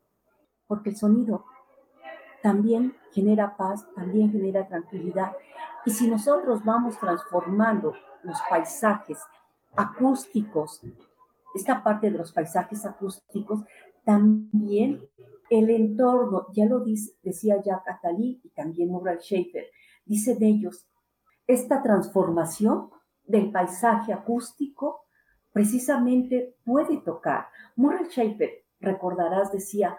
Porque 0.69 0.91
el 0.91 0.97
sonido 0.97 1.45
también 2.45 2.95
genera 3.13 3.57
paz, 3.57 3.87
también 3.95 4.31
genera 4.31 4.69
tranquilidad. 4.69 5.33
Y 5.87 5.91
si 5.91 6.11
nosotros 6.11 6.63
vamos 6.63 6.99
transformando 7.01 7.95
los 8.23 8.39
paisajes 8.51 9.19
acústicos, 9.75 10.83
esta 11.55 11.83
parte 11.83 12.11
de 12.11 12.19
los 12.19 12.33
paisajes 12.33 12.85
acústicos, 12.85 13.61
también 14.05 15.09
el 15.49 15.71
entorno, 15.71 16.49
ya 16.53 16.67
lo 16.67 16.85
decía 17.23 17.63
Jack 17.63 17.89
Attali 17.89 18.43
y 18.45 18.51
también 18.51 18.91
Murray 18.91 19.17
Schaefer, 19.21 19.65
dice 20.05 20.35
de 20.35 20.47
ellos, 20.47 20.87
esta 21.47 21.83
transformación 21.83 22.91
del 23.25 23.53
paisaje 23.53 24.13
acústico 24.13 25.07
precisamente 25.51 26.57
puede 26.63 26.99
tocar. 26.99 27.47
Murray 27.77 28.05
Schaefer, 28.05 28.51
recordarás, 28.81 29.51
decía, 29.51 29.97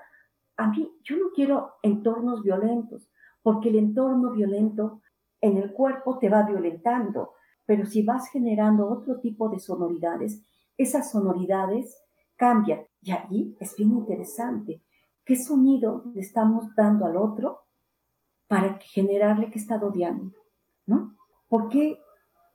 a 0.58 0.68
mí 0.68 0.92
yo 1.04 1.18
no 1.18 1.26
quiero 1.34 1.74
entornos 1.82 2.42
violentos, 2.44 3.10
porque 3.42 3.70
el 3.70 3.76
entorno 3.76 4.32
violento 4.32 5.02
en 5.42 5.58
el 5.58 5.72
cuerpo 5.72 6.18
te 6.18 6.30
va 6.30 6.44
violentando, 6.44 7.34
pero 7.66 7.86
si 7.86 8.04
vas 8.04 8.30
generando 8.30 8.90
otro 8.90 9.20
tipo 9.20 9.50
de 9.50 9.60
sonoridades, 9.60 10.44
esas 10.78 11.12
sonoridades 11.12 11.98
cambian. 12.36 12.82
Y 13.02 13.12
allí 13.12 13.56
es 13.60 13.76
bien 13.76 13.92
interesante 13.92 14.82
¿Qué 15.26 15.36
sonido 15.36 16.04
le 16.14 16.22
estamos 16.22 16.76
dando 16.76 17.08
al 17.08 17.18
otro 17.18 17.66
para 18.48 18.78
generarle 18.78 19.50
que 19.50 19.58
está 19.58 19.78
odiando? 19.78 20.38
¿No? 20.86 21.18
¿Por 21.48 21.68
qué 21.70 21.98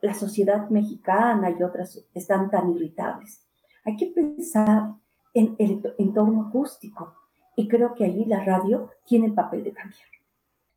la 0.00 0.14
sociedad 0.14 0.70
mexicana 0.70 1.50
y 1.50 1.60
otras 1.64 2.06
están 2.14 2.48
tan 2.48 2.70
irritables? 2.70 3.44
Hay 3.84 3.96
que 3.96 4.06
pensar 4.06 4.94
en 5.34 5.56
el 5.58 5.82
entorno 5.98 6.42
acústico 6.42 7.12
y 7.60 7.68
creo 7.68 7.94
que 7.94 8.04
ahí 8.04 8.24
la 8.24 8.42
radio 8.42 8.88
tiene 9.04 9.26
el 9.26 9.34
papel 9.34 9.64
de 9.64 9.72
cambiar. 9.72 10.00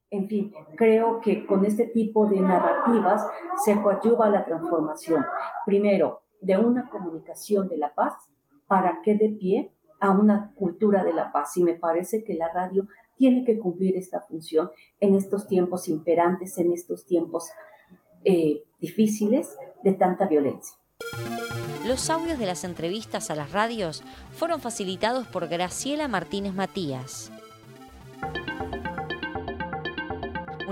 En 0.09 0.27
fin, 0.27 0.53
creo 0.75 1.21
que 1.21 1.45
con 1.45 1.65
este 1.65 1.85
tipo 1.85 2.27
de 2.27 2.41
narrativas 2.41 3.25
se 3.63 3.81
coadyuva 3.81 4.29
la 4.29 4.43
transformación, 4.43 5.25
primero, 5.65 6.23
de 6.41 6.57
una 6.57 6.89
comunicación 6.89 7.69
de 7.69 7.77
la 7.77 7.93
paz 7.95 8.13
para 8.67 9.01
que 9.01 9.15
de 9.15 9.29
pie 9.29 9.71
a 10.01 10.11
una 10.11 10.51
cultura 10.55 11.05
de 11.05 11.13
la 11.13 11.31
paz 11.31 11.55
y 11.55 11.63
me 11.63 11.75
parece 11.75 12.25
que 12.25 12.33
la 12.33 12.51
radio 12.51 12.85
tiene 13.15 13.45
que 13.45 13.57
cumplir 13.57 13.95
esta 13.95 14.19
función 14.19 14.69
en 14.99 15.15
estos 15.15 15.47
tiempos 15.47 15.87
imperantes, 15.87 16.57
en 16.57 16.73
estos 16.73 17.05
tiempos 17.05 17.49
eh, 18.25 18.61
difíciles 18.81 19.57
de 19.83 19.93
tanta 19.93 20.27
violencia. 20.27 20.77
Los 21.85 22.09
audios 22.09 22.39
de 22.39 22.45
las 22.45 22.63
entrevistas 22.63 23.29
a 23.29 23.35
las 23.35 23.51
radios 23.51 24.03
fueron 24.31 24.61
facilitados 24.61 25.27
por 25.27 25.47
Graciela 25.47 26.07
Martínez 26.07 26.53
Matías. 26.53 27.31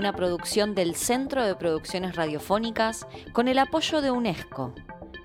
una 0.02 0.12
producción 0.12 0.74
del 0.74 0.96
Centro 0.96 1.44
de 1.44 1.54
Producciones 1.54 2.16
Radiofónicas 2.16 3.06
con 3.32 3.46
el 3.46 3.56
apoyo 3.60 4.02
de 4.02 4.10
UNESCO. 4.10 4.74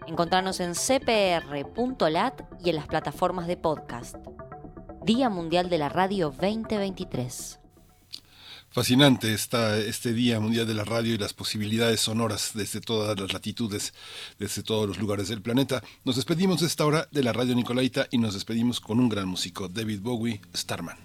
Encontrarnos 0.06 0.60
en 0.60 0.76
cpr.lat 0.76 2.42
y 2.64 2.70
en 2.70 2.76
las 2.76 2.86
plataformas 2.86 3.48
de 3.48 3.58
podcast. 3.58 4.18
Día 5.04 5.32
Mundial 5.32 5.72
de 5.72 5.80
la 5.80 5.90
Radio 5.90 6.30
2023. 6.30 7.60
Fascinante 8.78 9.34
está 9.34 9.76
este 9.80 10.14
Día 10.14 10.40
Mundial 10.40 10.68
de 10.68 10.76
la 10.76 10.84
Radio 10.84 11.16
y 11.16 11.18
las 11.18 11.34
posibilidades 11.34 12.00
sonoras 12.00 12.52
desde 12.54 12.80
todas 12.80 13.20
las 13.20 13.34
latitudes, 13.34 13.92
desde 14.38 14.62
todos 14.62 14.88
los 14.88 15.00
lugares 15.00 15.30
del 15.30 15.42
planeta. 15.42 15.82
Nos 16.06 16.16
despedimos 16.16 16.60
de 16.60 16.68
esta 16.68 16.86
hora 16.86 17.08
de 17.12 17.24
la 17.24 17.34
Radio 17.34 17.56
Nicolaita 17.56 18.08
y 18.12 18.20
nos 18.20 18.36
despedimos 18.36 18.80
con 18.80 19.00
un 19.00 19.10
gran 19.10 19.28
músico, 19.28 19.68
David 19.68 20.02
Bowie, 20.02 20.42
Starman. 20.56 20.96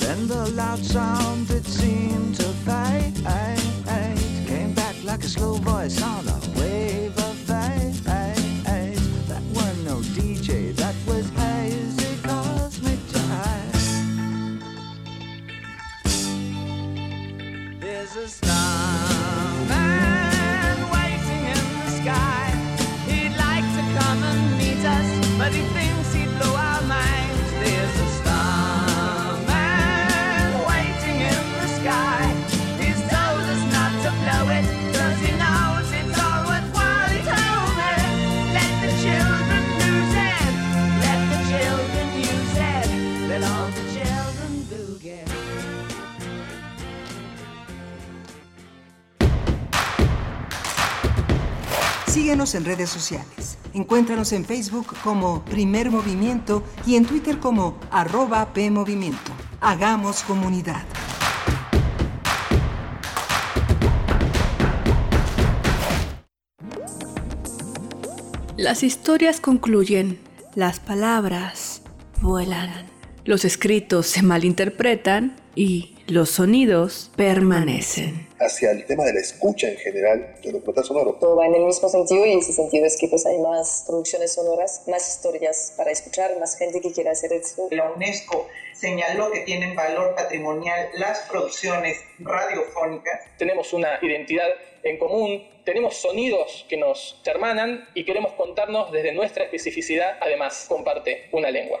Then 0.00 0.28
the 0.28 0.50
loud 0.54 0.84
sound 0.84 1.50
it 1.50 1.64
seemed 1.64 2.34
to 2.36 2.44
fade. 2.66 3.14
Came 4.46 4.74
back 4.74 4.94
like 5.02 5.24
a 5.24 5.28
slow 5.28 5.54
voice 5.54 6.02
on 6.02 6.28
a 6.28 6.38
wave 6.58 7.16
of 7.16 7.36
fade. 7.48 7.94
That 9.28 9.42
were 9.54 9.74
no 9.84 10.02
DJ, 10.16 10.74
that 10.76 10.94
was 11.06 11.30
hazy 11.30 12.16
cosmic 12.22 12.98
jive. 13.12 14.60
There's 17.80 18.14
a 18.16 18.28
starman 18.28 19.66
waiting 20.92 21.44
in 21.54 21.62
the 21.80 21.90
sky. 22.02 22.52
He'd 23.08 23.34
like 23.38 23.66
to 23.76 23.82
come 23.98 24.20
and 24.22 24.58
meet 24.58 24.84
us, 24.84 25.08
but 25.38 25.52
he 25.54 25.62
thinks 25.72 25.83
En 52.34 52.64
redes 52.64 52.90
sociales. 52.90 53.58
Encuéntranos 53.74 54.32
en 54.32 54.44
Facebook 54.44 54.88
como 55.04 55.44
Primer 55.44 55.92
Movimiento 55.92 56.64
y 56.84 56.96
en 56.96 57.06
Twitter 57.06 57.38
como 57.38 57.78
arroba 57.92 58.52
PMovimiento. 58.52 59.30
Hagamos 59.60 60.24
comunidad. 60.24 60.82
Las 68.56 68.82
historias 68.82 69.38
concluyen, 69.38 70.18
las 70.56 70.80
palabras 70.80 71.82
vuelan, 72.20 72.86
los 73.24 73.44
escritos 73.44 74.06
se 74.06 74.22
malinterpretan 74.22 75.36
y 75.54 75.98
los 76.08 76.30
sonidos 76.30 77.12
permanecen. 77.14 78.26
Hacia 78.44 78.70
el 78.70 78.84
tema 78.84 79.04
de 79.04 79.14
la 79.14 79.20
escucha 79.20 79.68
en 79.68 79.76
general 79.76 80.36
del 80.42 80.52
documental 80.52 80.84
sonoro. 80.84 81.14
Todo 81.14 81.36
va 81.36 81.46
en 81.46 81.54
el 81.54 81.64
mismo 81.64 81.88
sentido 81.88 82.26
y 82.26 82.38
ese 82.38 82.52
sentido 82.52 82.86
es 82.86 82.96
que 82.98 83.08
pues 83.08 83.26
hay 83.26 83.38
más 83.38 83.84
producciones 83.86 84.32
sonoras, 84.32 84.82
más 84.88 85.08
historias 85.16 85.72
para 85.76 85.90
escuchar, 85.90 86.38
más 86.38 86.56
gente 86.56 86.80
que 86.80 86.92
quiera 86.92 87.12
hacer 87.12 87.32
eso. 87.32 87.68
La 87.70 87.90
UNESCO 87.92 88.48
señaló 88.72 89.30
que 89.30 89.40
tienen 89.40 89.74
valor 89.74 90.14
patrimonial 90.14 90.88
las 90.94 91.20
producciones 91.30 91.98
radiofónicas. 92.18 93.20
Tenemos 93.38 93.72
una 93.72 93.98
identidad 94.02 94.48
en 94.82 94.98
común, 94.98 95.42
tenemos 95.64 95.96
sonidos 95.96 96.66
que 96.68 96.76
nos 96.76 97.20
hermanan 97.24 97.88
y 97.94 98.04
queremos 98.04 98.32
contarnos 98.32 98.92
desde 98.92 99.12
nuestra 99.12 99.44
especificidad, 99.44 100.18
además 100.20 100.66
comparte 100.68 101.28
una 101.32 101.50
lengua. 101.50 101.80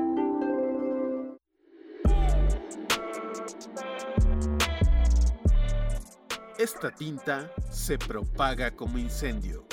Esta 6.57 6.91
tinta 6.91 7.51
se 7.71 7.97
propaga 7.97 8.75
como 8.75 8.99
incendio. 8.99 9.65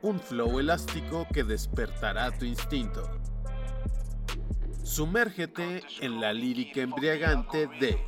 Un 0.00 0.18
flow 0.18 0.58
elástico 0.58 1.26
que 1.32 1.44
despertará 1.44 2.30
tu 2.30 2.44
instinto. 2.44 3.02
Sumérgete 4.82 5.82
en 6.00 6.20
la 6.20 6.32
lírica 6.32 6.80
embriagante 6.80 7.66
de 7.66 7.98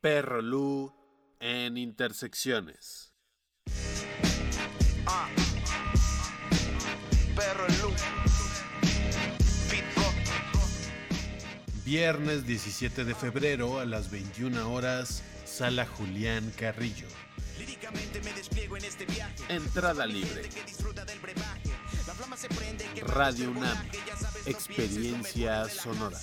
Perro 0.00 0.42
Lu 0.42 0.92
en 1.40 1.78
Intersecciones. 1.78 3.14
Perro 7.34 7.66
Lu. 7.80 7.83
Viernes 11.84 12.46
17 12.46 13.04
de 13.04 13.14
febrero 13.14 13.78
a 13.78 13.84
las 13.84 14.10
21 14.10 14.72
horas, 14.72 15.22
Sala 15.44 15.84
Julián 15.84 16.50
Carrillo. 16.56 17.06
Entrada 19.50 20.06
libre. 20.06 20.48
Radio 23.06 23.50
UNAM. 23.50 23.76
Experiencia 24.46 25.68
sonora. 25.68 26.18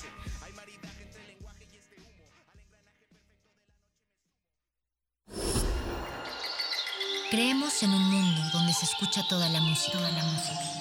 Creemos 7.30 7.82
en 7.84 7.92
un 7.92 8.04
mundo 8.04 8.42
donde 8.52 8.74
se 8.74 8.86
escucha 8.86 9.22
toda 9.30 9.48
la 9.48 9.62
música, 9.62 9.94
toda 9.94 10.12
la 10.12 10.24
música, 10.24 10.81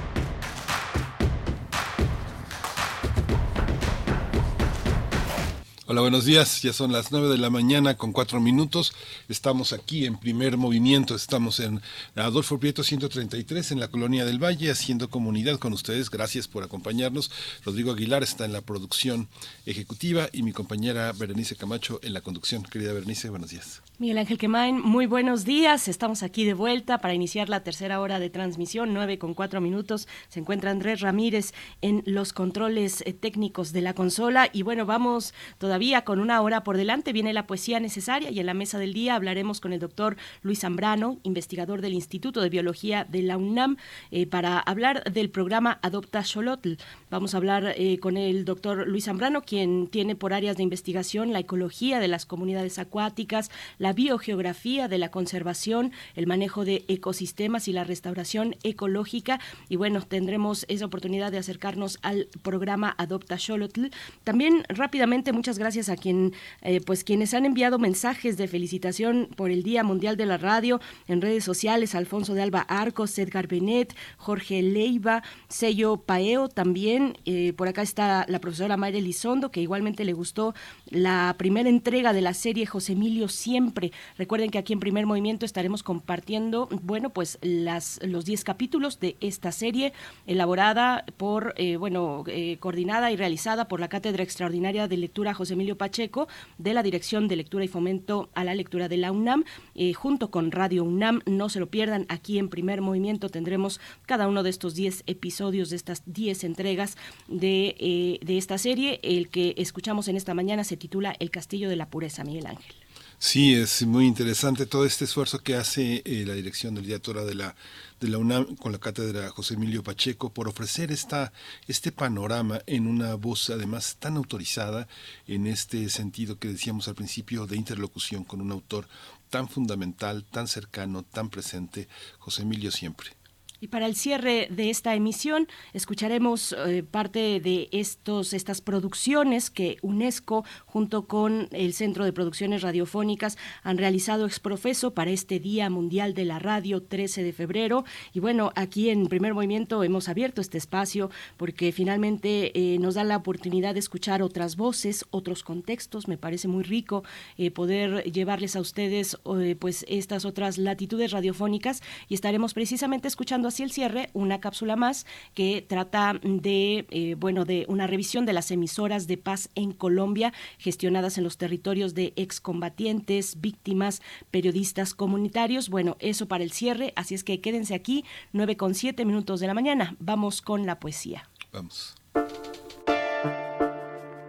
Hola, 5.91 5.99
buenos 5.99 6.23
días. 6.23 6.61
Ya 6.61 6.71
son 6.71 6.93
las 6.93 7.11
nueve 7.11 7.27
de 7.27 7.37
la 7.37 7.49
mañana 7.49 7.97
con 7.97 8.13
cuatro 8.13 8.39
minutos. 8.39 8.93
Estamos 9.27 9.73
aquí 9.73 10.05
en 10.05 10.17
primer 10.17 10.55
movimiento. 10.55 11.15
Estamos 11.15 11.59
en 11.59 11.81
Adolfo 12.15 12.57
Prieto 12.61 12.81
133 12.81 13.73
en 13.73 13.81
la 13.81 13.89
Colonia 13.89 14.23
del 14.23 14.41
Valle 14.41 14.71
haciendo 14.71 15.09
comunidad 15.09 15.59
con 15.59 15.73
ustedes. 15.73 16.09
Gracias 16.09 16.47
por 16.47 16.63
acompañarnos. 16.63 17.29
Rodrigo 17.65 17.91
Aguilar 17.91 18.23
está 18.23 18.45
en 18.45 18.53
la 18.53 18.61
producción 18.61 19.27
ejecutiva 19.65 20.29
y 20.31 20.43
mi 20.43 20.53
compañera 20.53 21.11
Berenice 21.11 21.57
Camacho 21.57 21.99
en 22.03 22.13
la 22.13 22.21
conducción. 22.21 22.63
Querida 22.63 22.93
Berenice, 22.93 23.29
buenos 23.29 23.49
días. 23.49 23.81
Miguel 24.01 24.17
Ángel 24.17 24.39
Quemain, 24.39 24.81
muy 24.81 25.05
buenos 25.05 25.45
días. 25.45 25.87
Estamos 25.87 26.23
aquí 26.23 26.43
de 26.43 26.55
vuelta 26.55 26.97
para 26.97 27.13
iniciar 27.13 27.49
la 27.49 27.63
tercera 27.63 28.01
hora 28.01 28.17
de 28.17 28.31
transmisión, 28.31 28.95
nueve 28.95 29.19
con 29.19 29.35
cuatro 29.35 29.61
minutos. 29.61 30.07
Se 30.27 30.39
encuentra 30.39 30.71
Andrés 30.71 31.01
Ramírez 31.01 31.53
en 31.83 32.01
los 32.07 32.33
controles 32.33 33.03
eh, 33.05 33.13
técnicos 33.13 33.73
de 33.73 33.81
la 33.81 33.93
consola. 33.93 34.49
Y 34.51 34.63
bueno, 34.63 34.87
vamos 34.87 35.35
todavía 35.59 36.03
con 36.03 36.19
una 36.19 36.41
hora 36.41 36.63
por 36.63 36.77
delante. 36.77 37.13
Viene 37.13 37.31
la 37.31 37.45
poesía 37.45 37.79
necesaria 37.79 38.31
y 38.31 38.39
en 38.39 38.47
la 38.47 38.55
mesa 38.55 38.79
del 38.79 38.95
día 38.95 39.13
hablaremos 39.13 39.61
con 39.61 39.71
el 39.71 39.79
doctor 39.79 40.17
Luis 40.41 40.61
Zambrano, 40.61 41.19
investigador 41.21 41.81
del 41.81 41.93
Instituto 41.93 42.41
de 42.41 42.49
Biología 42.49 43.05
de 43.07 43.21
la 43.21 43.37
UNAM, 43.37 43.77
eh, 44.09 44.25
para 44.25 44.57
hablar 44.57 45.03
del 45.13 45.29
programa 45.29 45.77
Adopta 45.83 46.23
Xolotl. 46.23 46.73
Vamos 47.11 47.35
a 47.35 47.37
hablar 47.37 47.75
eh, 47.77 47.99
con 47.99 48.17
el 48.17 48.45
doctor 48.45 48.87
Luis 48.87 49.05
Zambrano, 49.05 49.43
quien 49.43 49.85
tiene 49.85 50.15
por 50.15 50.33
áreas 50.33 50.57
de 50.57 50.63
investigación 50.63 51.33
la 51.33 51.39
ecología 51.39 51.99
de 51.99 52.07
las 52.07 52.25
comunidades 52.25 52.79
acuáticas, 52.79 53.51
la 53.77 53.90
biogeografía 53.93 54.87
de 54.87 54.97
la 54.97 55.11
conservación, 55.11 55.91
el 56.15 56.27
manejo 56.27 56.65
de 56.65 56.85
ecosistemas 56.87 57.67
y 57.67 57.73
la 57.73 57.83
restauración 57.83 58.55
ecológica. 58.63 59.39
Y 59.69 59.75
bueno, 59.75 60.01
tendremos 60.01 60.65
esa 60.67 60.85
oportunidad 60.85 61.31
de 61.31 61.37
acercarnos 61.37 61.99
al 62.01 62.27
programa 62.41 62.93
Adopta 62.97 63.37
Xolotl. 63.37 63.87
También 64.23 64.63
rápidamente, 64.69 65.33
muchas 65.33 65.57
gracias 65.57 65.89
a 65.89 65.95
quien, 65.95 66.33
eh, 66.61 66.81
pues 66.81 67.03
quienes 67.03 67.33
han 67.33 67.45
enviado 67.45 67.79
mensajes 67.79 68.37
de 68.37 68.47
felicitación 68.47 69.29
por 69.35 69.51
el 69.51 69.63
Día 69.63 69.83
Mundial 69.83 70.17
de 70.17 70.25
la 70.25 70.37
Radio 70.37 70.79
en 71.07 71.21
redes 71.21 71.43
sociales, 71.43 71.95
Alfonso 71.95 72.33
de 72.33 72.41
Alba 72.41 72.61
Arcos, 72.61 73.17
Edgar 73.17 73.47
Benet, 73.47 73.95
Jorge 74.17 74.61
Leiva, 74.61 75.23
Sello 75.47 75.97
Paeo 75.97 76.49
también, 76.49 77.17
eh, 77.25 77.53
por 77.53 77.67
acá 77.67 77.81
está 77.81 78.25
la 78.27 78.39
profesora 78.39 78.77
Mayra 78.77 78.97
Elizondo, 78.97 79.51
que 79.51 79.61
igualmente 79.61 80.05
le 80.05 80.13
gustó 80.13 80.53
la 80.89 81.35
primera 81.37 81.69
entrega 81.69 82.13
de 82.13 82.21
la 82.21 82.33
serie 82.33 82.65
José 82.65 82.93
Emilio 82.93 83.27
Siempre. 83.27 83.70
Recuerden 84.17 84.49
que 84.49 84.57
aquí 84.57 84.73
en 84.73 84.79
Primer 84.79 85.05
Movimiento 85.05 85.45
estaremos 85.45 85.83
compartiendo, 85.83 86.67
bueno, 86.83 87.11
pues 87.11 87.39
los 87.41 88.25
10 88.25 88.43
capítulos 88.43 88.99
de 88.99 89.17
esta 89.19 89.51
serie, 89.51 89.93
elaborada 90.27 91.05
por, 91.17 91.53
eh, 91.57 91.77
bueno, 91.77 92.23
coordinada 92.59 93.11
y 93.11 93.15
realizada 93.15 93.67
por 93.67 93.79
la 93.79 93.89
Cátedra 93.89 94.23
Extraordinaria 94.23 94.87
de 94.87 94.97
Lectura 94.97 95.33
José 95.33 95.53
Emilio 95.53 95.77
Pacheco, 95.77 96.27
de 96.57 96.73
la 96.73 96.83
Dirección 96.83 97.27
de 97.27 97.35
Lectura 97.35 97.63
y 97.63 97.67
Fomento 97.67 98.29
a 98.33 98.43
la 98.43 98.55
Lectura 98.55 98.87
de 98.87 98.97
la 98.97 99.11
UNAM, 99.11 99.43
eh, 99.75 99.93
junto 99.93 100.31
con 100.31 100.51
Radio 100.51 100.83
UNAM. 100.83 101.21
No 101.25 101.49
se 101.49 101.59
lo 101.59 101.69
pierdan, 101.69 102.05
aquí 102.09 102.37
en 102.37 102.49
primer 102.49 102.81
movimiento 102.81 103.29
tendremos 103.29 103.79
cada 104.05 104.27
uno 104.27 104.43
de 104.43 104.49
estos 104.49 104.75
10 104.75 105.03
episodios, 105.07 105.69
de 105.69 105.75
estas 105.75 106.03
10 106.05 106.43
entregas 106.43 106.97
de, 107.27 107.75
eh, 107.79 108.19
de 108.23 108.37
esta 108.37 108.57
serie. 108.57 108.99
El 109.03 109.29
que 109.29 109.53
escuchamos 109.57 110.07
en 110.07 110.15
esta 110.15 110.33
mañana 110.33 110.63
se 110.63 110.77
titula 110.77 111.15
El 111.19 111.31
Castillo 111.31 111.69
de 111.69 111.75
la 111.75 111.89
Pureza, 111.89 112.23
Miguel 112.23 112.47
Ángel. 112.47 112.80
Sí, 113.23 113.53
es 113.53 113.85
muy 113.85 114.07
interesante 114.07 114.65
todo 114.65 114.83
este 114.83 115.05
esfuerzo 115.05 115.43
que 115.43 115.53
hace 115.55 116.01
eh, 116.05 116.23
la 116.25 116.33
dirección 116.33 116.73
del 116.73 116.85
directora 116.85 117.23
de 117.23 117.35
la 117.35 117.55
de 117.99 118.07
la 118.09 118.17
UNAM 118.17 118.55
con 118.55 118.71
la 118.71 118.79
cátedra 118.79 119.29
José 119.29 119.53
Emilio 119.53 119.83
Pacheco 119.83 120.33
por 120.33 120.47
ofrecer 120.47 120.91
esta 120.91 121.31
este 121.67 121.91
panorama 121.91 122.61
en 122.65 122.87
una 122.87 123.13
voz 123.13 123.51
además 123.51 123.97
tan 123.99 124.17
autorizada 124.17 124.87
en 125.27 125.45
este 125.45 125.87
sentido 125.89 126.39
que 126.39 126.47
decíamos 126.47 126.87
al 126.87 126.95
principio 126.95 127.45
de 127.45 127.57
interlocución 127.57 128.23
con 128.23 128.41
un 128.41 128.51
autor 128.51 128.87
tan 129.29 129.47
fundamental, 129.47 130.25
tan 130.25 130.47
cercano, 130.47 131.03
tan 131.03 131.29
presente, 131.29 131.87
José 132.17 132.41
Emilio 132.41 132.71
siempre. 132.71 133.20
Y 133.63 133.67
para 133.67 133.85
el 133.85 133.95
cierre 133.95 134.47
de 134.49 134.71
esta 134.71 134.95
emisión 134.95 135.47
escucharemos 135.71 136.55
eh, 136.65 136.81
parte 136.81 137.39
de 137.39 137.69
estos 137.71 138.33
estas 138.33 138.59
producciones 138.59 139.51
que 139.51 139.77
UNESCO 139.83 140.43
junto 140.65 141.05
con 141.05 141.47
el 141.51 141.73
Centro 141.73 142.03
de 142.03 142.11
Producciones 142.11 142.63
Radiofónicas 142.63 143.37
han 143.61 143.77
realizado 143.77 144.25
exprofeso 144.25 144.95
para 144.95 145.11
este 145.11 145.39
Día 145.39 145.69
Mundial 145.69 146.15
de 146.15 146.25
la 146.25 146.39
Radio 146.39 146.81
13 146.81 147.23
de 147.23 147.33
febrero. 147.33 147.85
Y 148.13 148.19
bueno, 148.19 148.51
aquí 148.55 148.89
en 148.89 149.05
Primer 149.05 149.35
Movimiento 149.35 149.83
hemos 149.83 150.09
abierto 150.09 150.41
este 150.41 150.57
espacio 150.57 151.11
porque 151.37 151.71
finalmente 151.71 152.57
eh, 152.57 152.79
nos 152.79 152.95
da 152.95 153.03
la 153.03 153.17
oportunidad 153.17 153.75
de 153.75 153.79
escuchar 153.79 154.23
otras 154.23 154.55
voces, 154.55 155.05
otros 155.11 155.43
contextos. 155.43 156.07
Me 156.07 156.17
parece 156.17 156.47
muy 156.47 156.63
rico 156.63 157.03
eh, 157.37 157.51
poder 157.51 158.05
llevarles 158.11 158.55
a 158.55 158.59
ustedes 158.59 159.17
pues 159.59 159.85
estas 159.87 160.25
otras 160.25 160.57
latitudes 160.57 161.11
radiofónicas 161.11 161.83
y 162.09 162.15
estaremos 162.15 162.55
precisamente 162.55 163.07
escuchando 163.07 163.50
así 163.51 163.63
el 163.63 163.71
cierre, 163.71 164.09
una 164.13 164.39
cápsula 164.39 164.75
más 164.75 165.05
que 165.33 165.63
trata 165.67 166.19
de, 166.23 166.85
eh, 166.89 167.15
bueno, 167.17 167.45
de 167.45 167.65
una 167.67 167.85
revisión 167.85 168.25
de 168.25 168.33
las 168.33 168.49
emisoras 168.49 169.07
de 169.07 169.17
paz 169.17 169.49
en 169.55 169.73
Colombia 169.73 170.33
gestionadas 170.57 171.17
en 171.17 171.23
los 171.23 171.37
territorios 171.37 171.93
de 171.93 172.13
excombatientes, 172.15 173.39
víctimas, 173.41 174.01
periodistas 174.31 174.93
comunitarios. 174.93 175.69
Bueno, 175.69 175.97
eso 175.99 176.27
para 176.27 176.43
el 176.43 176.51
cierre, 176.51 176.93
así 176.95 177.13
es 177.13 177.23
que 177.23 177.41
quédense 177.41 177.75
aquí, 177.75 178.05
9 178.33 178.57
con 178.57 178.73
7 178.73 179.05
minutos 179.05 179.39
de 179.39 179.47
la 179.47 179.53
mañana. 179.53 179.95
Vamos 179.99 180.41
con 180.41 180.65
la 180.65 180.79
poesía. 180.79 181.29
Vamos. 181.51 181.95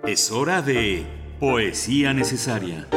Es 0.06 0.32
hora 0.32 0.62
de 0.62 1.06
poesía 1.38 2.12
necesaria. 2.12 2.88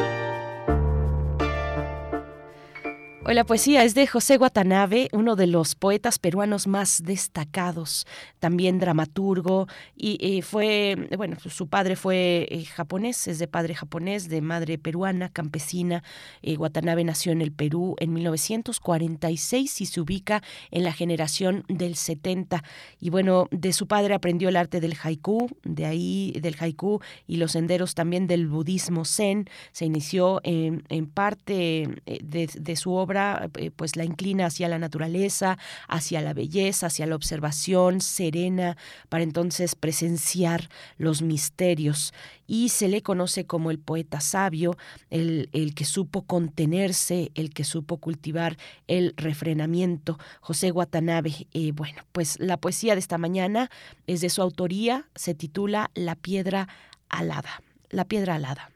Hoy 3.27 3.33
la 3.33 3.43
poesía 3.43 3.83
es 3.83 3.95
de 3.95 4.05
José 4.05 4.37
Watanabe, 4.37 5.09
uno 5.11 5.35
de 5.35 5.47
los 5.47 5.73
poetas 5.73 6.19
peruanos 6.19 6.67
más 6.67 7.01
destacados, 7.01 8.05
también 8.37 8.77
dramaturgo, 8.77 9.65
y 9.95 10.19
eh, 10.21 10.43
fue, 10.43 11.09
bueno, 11.17 11.35
su 11.39 11.67
padre 11.67 11.95
fue 11.95 12.47
eh, 12.51 12.65
japonés, 12.65 13.27
es 13.27 13.39
de 13.39 13.47
padre 13.47 13.73
japonés, 13.73 14.29
de 14.29 14.41
madre 14.41 14.77
peruana, 14.77 15.29
campesina. 15.29 16.03
Eh, 16.43 16.55
nació 17.03 17.31
en 17.31 17.41
el 17.41 17.51
Perú 17.51 17.95
en 17.99 18.13
1946 18.13 19.81
y 19.81 19.85
se 19.87 20.01
ubica 20.01 20.43
en 20.69 20.83
la 20.83 20.93
generación 20.93 21.63
del 21.67 21.95
70. 21.95 22.63
Y 22.99 23.09
bueno, 23.09 23.47
de 23.49 23.73
su 23.73 23.87
padre 23.87 24.13
aprendió 24.13 24.49
el 24.49 24.55
arte 24.55 24.79
del 24.79 24.95
haiku, 25.01 25.49
de 25.63 25.87
ahí 25.87 26.31
del 26.39 26.57
haiku 26.59 27.01
y 27.25 27.37
los 27.37 27.53
senderos 27.53 27.95
también 27.95 28.27
del 28.27 28.47
budismo 28.47 29.03
zen. 29.03 29.49
Se 29.71 29.85
inició 29.85 30.41
en, 30.43 30.83
parte 31.07 31.89
de, 32.05 32.49
de 32.53 32.75
su 32.75 32.93
obra 32.93 33.14
eh, 33.15 33.71
pues 33.71 33.95
la 33.95 34.03
inclina 34.03 34.47
hacia 34.47 34.67
la 34.67 34.79
naturaleza, 34.79 35.57
hacia 35.87 36.21
la 36.21 36.33
belleza, 36.33 36.87
hacia 36.87 37.05
la 37.05 37.15
observación 37.15 38.01
serena, 38.01 38.77
para 39.09 39.23
entonces 39.23 39.75
presenciar 39.75 40.69
los 40.97 41.21
misterios. 41.21 42.13
Y 42.47 42.69
se 42.69 42.87
le 42.87 43.01
conoce 43.01 43.45
como 43.45 43.71
el 43.71 43.79
poeta 43.79 44.19
sabio, 44.19 44.77
el, 45.09 45.49
el 45.53 45.73
que 45.73 45.85
supo 45.85 46.23
contenerse, 46.23 47.31
el 47.33 47.51
que 47.51 47.63
supo 47.63 47.97
cultivar 47.97 48.57
el 48.87 49.13
refrenamiento. 49.17 50.19
José 50.41 50.71
Watanabe, 50.71 51.47
eh, 51.53 51.71
bueno, 51.73 52.03
pues 52.11 52.39
la 52.39 52.57
poesía 52.57 52.93
de 52.93 52.99
esta 52.99 53.17
mañana 53.17 53.69
es 54.07 54.21
de 54.21 54.29
su 54.29 54.41
autoría, 54.41 55.07
se 55.15 55.33
titula 55.33 55.91
La 55.95 56.15
piedra 56.15 56.67
alada. 57.09 57.61
La 57.89 58.05
piedra 58.05 58.35
alada. 58.35 58.71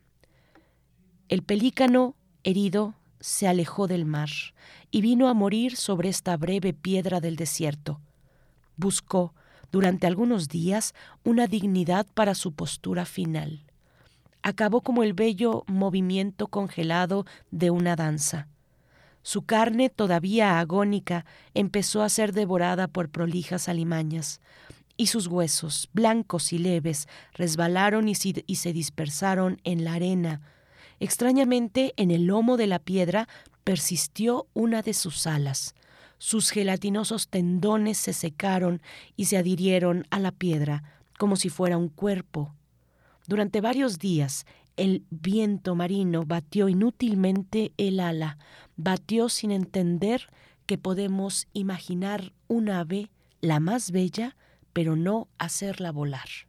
El 1.27 1.43
pelícano, 1.43 2.15
herido, 2.43 2.95
se 3.19 3.47
alejó 3.47 3.87
del 3.87 4.05
mar 4.05 4.29
y 4.91 5.01
vino 5.01 5.27
a 5.27 5.33
morir 5.33 5.75
sobre 5.75 6.09
esta 6.09 6.37
breve 6.37 6.73
piedra 6.73 7.19
del 7.19 7.35
desierto. 7.35 7.99
Buscó, 8.77 9.33
durante 9.71 10.07
algunos 10.07 10.47
días, 10.47 10.93
una 11.23 11.47
dignidad 11.47 12.07
para 12.13 12.33
su 12.33 12.53
postura 12.53 13.05
final. 13.05 13.63
Acabó 14.41 14.81
como 14.81 15.03
el 15.03 15.13
bello 15.13 15.63
movimiento 15.67 16.47
congelado 16.47 17.25
de 17.51 17.69
una 17.69 17.95
danza. 17.95 18.47
Su 19.21 19.43
carne, 19.43 19.89
todavía 19.89 20.59
agónica, 20.59 21.25
empezó 21.53 22.03
a 22.03 22.09
ser 22.09 22.31
devorada 22.31 22.87
por 22.87 23.09
prolijas 23.09 23.67
alimañas, 23.67 24.39
y 24.95 25.07
sus 25.07 25.27
huesos, 25.27 25.89
blancos 25.93 26.51
y 26.51 26.57
leves, 26.57 27.07
resbalaron 27.33 28.09
y, 28.09 28.15
se 28.15 28.73
dispersaron 28.73 29.61
en 29.63 29.85
la 29.85 29.93
arena, 29.93 30.41
Extrañamente, 30.99 31.93
en 31.97 32.11
el 32.11 32.25
lomo 32.25 32.57
de 32.57 32.67
la 32.67 32.79
piedra 32.79 33.27
persistió 33.63 34.47
una 34.53 34.81
de 34.81 34.93
sus 34.93 35.27
alas. 35.27 35.75
Sus 36.17 36.49
gelatinosos 36.49 37.29
tendones 37.29 37.97
se 37.97 38.13
secaron 38.13 38.81
y 39.15 39.25
se 39.25 39.37
adhirieron 39.37 40.05
a 40.09 40.19
la 40.19 40.31
piedra 40.31 40.83
como 41.17 41.35
si 41.35 41.49
fuera 41.49 41.77
un 41.77 41.89
cuerpo. 41.89 42.53
Durante 43.27 43.61
varios 43.61 43.99
días 43.99 44.45
el 44.75 45.03
viento 45.09 45.75
marino 45.75 46.23
batió 46.25 46.69
inútilmente 46.69 47.73
el 47.77 47.99
ala, 47.99 48.37
batió 48.75 49.29
sin 49.29 49.51
entender 49.51 50.27
que 50.65 50.77
podemos 50.77 51.47
imaginar 51.53 52.33
un 52.47 52.69
ave, 52.69 53.09
la 53.41 53.59
más 53.59 53.91
bella, 53.91 54.35
pero 54.73 54.95
no 54.95 55.27
hacerla 55.37 55.91
volar. 55.91 56.48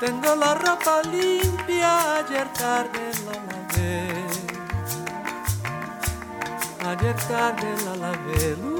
Tengo 0.00 0.34
la 0.34 0.54
ropa 0.54 1.02
limpia, 1.02 2.16
ayer 2.16 2.48
tarde 2.54 3.12
la 3.26 3.36
lavé. 3.48 4.08
Ayer 6.88 7.16
tarde 7.28 7.70
la 7.84 7.94
lavé. 7.96 8.79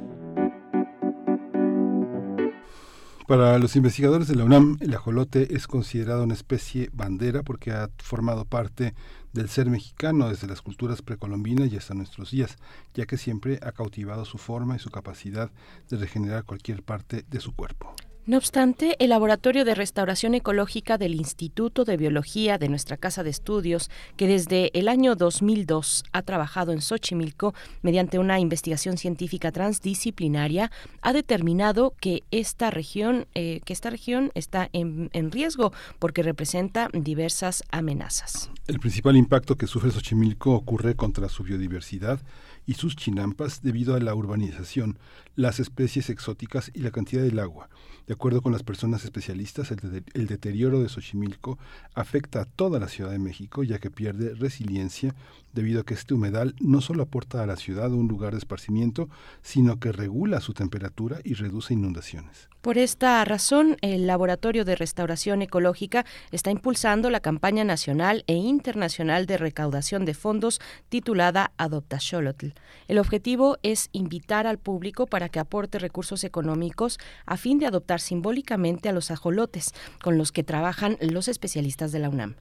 Para 3.31 3.57
los 3.59 3.77
investigadores 3.77 4.27
de 4.27 4.35
la 4.35 4.43
UNAM, 4.43 4.77
el 4.81 4.93
ajolote 4.93 5.55
es 5.55 5.65
considerado 5.65 6.25
una 6.25 6.33
especie 6.33 6.89
bandera 6.91 7.43
porque 7.43 7.71
ha 7.71 7.89
formado 7.99 8.43
parte 8.43 8.93
del 9.31 9.47
ser 9.47 9.69
mexicano 9.69 10.27
desde 10.27 10.47
las 10.47 10.61
culturas 10.61 11.01
precolombinas 11.01 11.71
y 11.71 11.77
hasta 11.77 11.93
nuestros 11.93 12.31
días, 12.31 12.57
ya 12.93 13.05
que 13.05 13.15
siempre 13.15 13.57
ha 13.63 13.71
cautivado 13.71 14.25
su 14.25 14.37
forma 14.37 14.75
y 14.75 14.79
su 14.79 14.89
capacidad 14.89 15.49
de 15.89 15.95
regenerar 15.95 16.43
cualquier 16.43 16.83
parte 16.83 17.23
de 17.29 17.39
su 17.39 17.55
cuerpo. 17.55 17.95
No 18.27 18.37
obstante, 18.37 18.95
el 18.99 19.09
Laboratorio 19.09 19.65
de 19.65 19.73
Restauración 19.73 20.35
Ecológica 20.35 20.99
del 20.99 21.15
Instituto 21.15 21.85
de 21.85 21.97
Biología 21.97 22.59
de 22.59 22.69
nuestra 22.69 22.95
Casa 22.95 23.23
de 23.23 23.31
Estudios, 23.31 23.89
que 24.15 24.27
desde 24.27 24.69
el 24.77 24.89
año 24.89 25.15
2002 25.15 26.03
ha 26.11 26.21
trabajado 26.21 26.71
en 26.71 26.81
Xochimilco 26.81 27.55
mediante 27.81 28.19
una 28.19 28.39
investigación 28.39 28.97
científica 28.97 29.51
transdisciplinaria, 29.51 30.71
ha 31.01 31.13
determinado 31.13 31.95
que 31.99 32.21
esta 32.29 32.69
región, 32.69 33.25
eh, 33.33 33.59
que 33.65 33.73
esta 33.73 33.89
región 33.89 34.29
está 34.35 34.69
en, 34.71 35.09
en 35.13 35.31
riesgo 35.31 35.73
porque 35.97 36.21
representa 36.21 36.89
diversas 36.93 37.63
amenazas. 37.71 38.51
El 38.67 38.79
principal 38.79 39.17
impacto 39.17 39.57
que 39.57 39.65
sufre 39.65 39.89
Xochimilco 39.89 40.51
ocurre 40.51 40.95
contra 40.95 41.27
su 41.27 41.41
biodiversidad 41.41 42.19
y 42.67 42.75
sus 42.75 42.95
chinampas 42.95 43.63
debido 43.63 43.95
a 43.95 43.99
la 43.99 44.13
urbanización, 44.13 44.99
las 45.35 45.59
especies 45.59 46.11
exóticas 46.11 46.69
y 46.75 46.81
la 46.81 46.91
cantidad 46.91 47.23
del 47.23 47.39
agua. 47.39 47.67
De 48.11 48.15
acuerdo 48.15 48.41
con 48.41 48.51
las 48.51 48.63
personas 48.63 49.05
especialistas, 49.05 49.71
el, 49.71 49.77
de- 49.77 50.03
el 50.15 50.27
deterioro 50.27 50.81
de 50.81 50.89
Xochimilco 50.89 51.57
afecta 51.93 52.41
a 52.41 52.45
toda 52.45 52.77
la 52.77 52.89
Ciudad 52.89 53.09
de 53.09 53.19
México, 53.19 53.63
ya 53.63 53.79
que 53.79 53.89
pierde 53.89 54.35
resiliencia 54.35 55.15
debido 55.53 55.81
a 55.81 55.85
que 55.85 55.93
este 55.93 56.13
humedal 56.13 56.55
no 56.59 56.81
solo 56.81 57.03
aporta 57.03 57.43
a 57.43 57.45
la 57.45 57.55
ciudad 57.55 57.91
un 57.91 58.07
lugar 58.07 58.33
de 58.33 58.39
esparcimiento, 58.39 59.09
sino 59.41 59.79
que 59.79 59.91
regula 59.91 60.41
su 60.41 60.53
temperatura 60.53 61.19
y 61.23 61.33
reduce 61.33 61.73
inundaciones. 61.73 62.49
Por 62.61 62.77
esta 62.77 63.25
razón, 63.25 63.77
el 63.81 64.05
Laboratorio 64.05 64.65
de 64.65 64.75
Restauración 64.75 65.41
Ecológica 65.41 66.05
está 66.31 66.51
impulsando 66.51 67.09
la 67.09 67.19
campaña 67.19 67.63
nacional 67.63 68.23
e 68.27 68.35
internacional 68.35 69.25
de 69.25 69.37
recaudación 69.37 70.05
de 70.05 70.13
fondos 70.13 70.59
titulada 70.89 71.53
Adopta 71.57 71.99
Xolotl. 71.99 72.49
El 72.87 72.99
objetivo 72.99 73.57
es 73.63 73.89
invitar 73.93 74.45
al 74.45 74.59
público 74.59 75.07
para 75.07 75.29
que 75.29 75.39
aporte 75.39 75.79
recursos 75.79 76.23
económicos 76.23 76.99
a 77.25 77.37
fin 77.37 77.57
de 77.57 77.65
adoptar 77.65 77.99
simbólicamente 77.99 78.89
a 78.89 78.93
los 78.93 79.09
ajolotes 79.09 79.73
con 80.03 80.19
los 80.19 80.31
que 80.31 80.43
trabajan 80.43 80.97
los 81.01 81.27
especialistas 81.27 81.91
de 81.91 81.99
la 81.99 82.09
UNAM. 82.09 82.35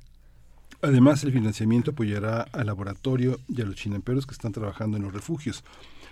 Además, 0.82 1.22
el 1.24 1.32
financiamiento 1.32 1.90
apoyará 1.90 2.42
al 2.52 2.66
laboratorio 2.66 3.38
y 3.48 3.60
a 3.60 3.66
los 3.66 3.76
chinamperos 3.76 4.26
que 4.26 4.32
están 4.32 4.52
trabajando 4.52 4.96
en 4.96 5.02
los 5.02 5.12
refugios. 5.12 5.62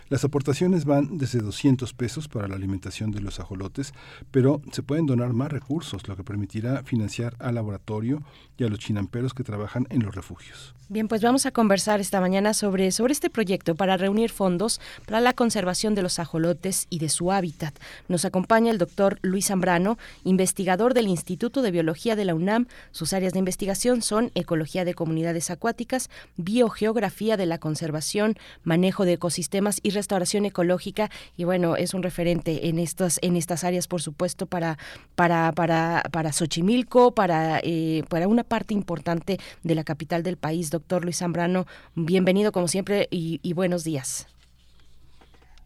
Las 0.09 0.23
aportaciones 0.23 0.85
van 0.85 1.19
desde 1.19 1.37
200 1.37 1.93
pesos 1.93 2.27
para 2.27 2.47
la 2.47 2.55
alimentación 2.55 3.11
de 3.11 3.21
los 3.21 3.39
ajolotes, 3.39 3.93
pero 4.31 4.59
se 4.71 4.81
pueden 4.81 5.05
donar 5.05 5.33
más 5.33 5.51
recursos, 5.51 6.07
lo 6.07 6.15
que 6.15 6.23
permitirá 6.23 6.81
financiar 6.83 7.35
al 7.37 7.55
laboratorio 7.55 8.23
y 8.57 8.63
a 8.63 8.69
los 8.69 8.79
chinamperos 8.79 9.35
que 9.35 9.43
trabajan 9.43 9.85
en 9.91 10.01
los 10.01 10.15
refugios. 10.15 10.73
Bien, 10.91 11.07
pues 11.07 11.21
vamos 11.21 11.45
a 11.45 11.51
conversar 11.51 11.99
esta 11.99 12.19
mañana 12.19 12.55
sobre, 12.55 12.91
sobre 12.91 13.13
este 13.13 13.29
proyecto 13.29 13.75
para 13.75 13.95
reunir 13.95 14.31
fondos 14.31 14.81
para 15.05 15.21
la 15.21 15.33
conservación 15.33 15.93
de 15.93 16.01
los 16.01 16.17
ajolotes 16.17 16.87
y 16.89 16.97
de 16.97 17.09
su 17.09 17.31
hábitat. 17.31 17.77
Nos 18.07 18.25
acompaña 18.25 18.71
el 18.71 18.79
doctor 18.79 19.19
Luis 19.21 19.49
Zambrano, 19.49 19.99
investigador 20.23 20.95
del 20.95 21.07
Instituto 21.07 21.61
de 21.61 21.69
Biología 21.69 22.15
de 22.15 22.25
la 22.25 22.33
UNAM. 22.33 22.65
Sus 22.91 23.13
áreas 23.13 23.33
de 23.33 23.39
investigación 23.39 24.01
son 24.01 24.31
ecología 24.33 24.83
de 24.83 24.95
comunidades 24.95 25.51
acuáticas, 25.51 26.09
biogeografía 26.37 27.37
de 27.37 27.45
la 27.45 27.59
conservación, 27.59 28.35
manejo 28.63 29.05
de 29.05 29.13
ecosistemas 29.13 29.81
y 29.83 29.91
restauración 29.99 30.45
ecológica. 30.45 31.09
Y 31.37 31.43
bueno, 31.43 31.75
es 31.75 31.93
un 31.93 32.03
referente 32.03 32.67
en 32.69 32.79
estas, 32.79 33.19
en 33.21 33.35
estas 33.35 33.63
áreas, 33.63 33.87
por 33.87 34.01
supuesto, 34.01 34.45
para, 34.45 34.77
para, 35.15 35.51
para, 35.51 36.03
para 36.11 36.31
Xochimilco, 36.31 37.13
para, 37.13 37.59
eh, 37.63 38.03
para 38.09 38.27
una 38.27 38.43
parte 38.43 38.73
importante 38.73 39.37
de 39.63 39.75
la 39.75 39.83
capital 39.83 40.23
del 40.23 40.37
país. 40.37 40.71
Doctor 40.71 41.03
Luis 41.03 41.17
Zambrano, 41.17 41.65
bienvenido 41.95 42.51
como 42.51 42.67
siempre 42.67 43.07
y, 43.11 43.39
y 43.43 43.53
buenos 43.53 43.83
días. 43.83 44.27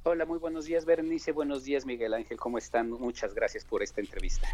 Hola, 0.05 0.25
muy 0.25 0.37
buenos 0.37 0.65
días, 0.65 0.83
Berenice. 0.83 1.31
Buenos 1.31 1.63
días, 1.63 1.85
Miguel 1.85 2.13
Ángel. 2.13 2.37
¿Cómo 2.37 2.57
están? 2.57 2.91
Muchas 2.91 3.33
gracias 3.33 3.63
por 3.63 3.81
esta 3.81 4.01
entrevista. 4.01 4.49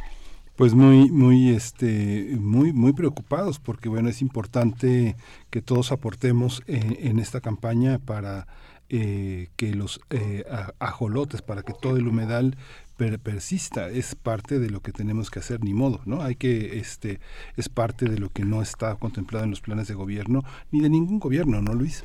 Pues 0.55 0.73
muy, 0.73 1.09
muy, 1.09 1.55
este, 1.55 2.35
muy, 2.37 2.73
muy 2.73 2.91
preocupados 2.91 3.59
porque 3.59 3.87
bueno 3.87 4.09
es 4.09 4.21
importante 4.21 5.15
que 5.49 5.61
todos 5.61 5.93
aportemos 5.93 6.61
en, 6.67 6.97
en 6.99 7.17
esta 7.17 7.39
campaña 7.39 7.97
para 7.97 8.45
eh, 8.89 9.47
que 9.55 9.73
los 9.73 10.01
eh, 10.09 10.43
ajolotes, 10.79 11.41
para 11.41 11.63
que 11.63 11.73
todo 11.73 11.97
el 11.97 12.07
humedal 12.07 12.57
per- 12.97 13.19
persista. 13.19 13.89
Es 13.89 14.15
parte 14.15 14.59
de 14.59 14.69
lo 14.69 14.81
que 14.81 14.91
tenemos 14.91 15.29
que 15.31 15.39
hacer, 15.39 15.63
ni 15.63 15.73
modo, 15.73 16.01
¿no? 16.05 16.21
Hay 16.21 16.35
que, 16.35 16.79
este, 16.79 17.19
es 17.55 17.69
parte 17.69 18.05
de 18.05 18.17
lo 18.17 18.29
que 18.29 18.43
no 18.45 18.61
está 18.61 18.95
contemplado 18.95 19.45
en 19.45 19.51
los 19.51 19.61
planes 19.61 19.87
de 19.87 19.93
gobierno 19.93 20.43
ni 20.71 20.81
de 20.81 20.89
ningún 20.89 21.19
gobierno, 21.19 21.61
¿no, 21.61 21.73
Luis? 21.73 22.03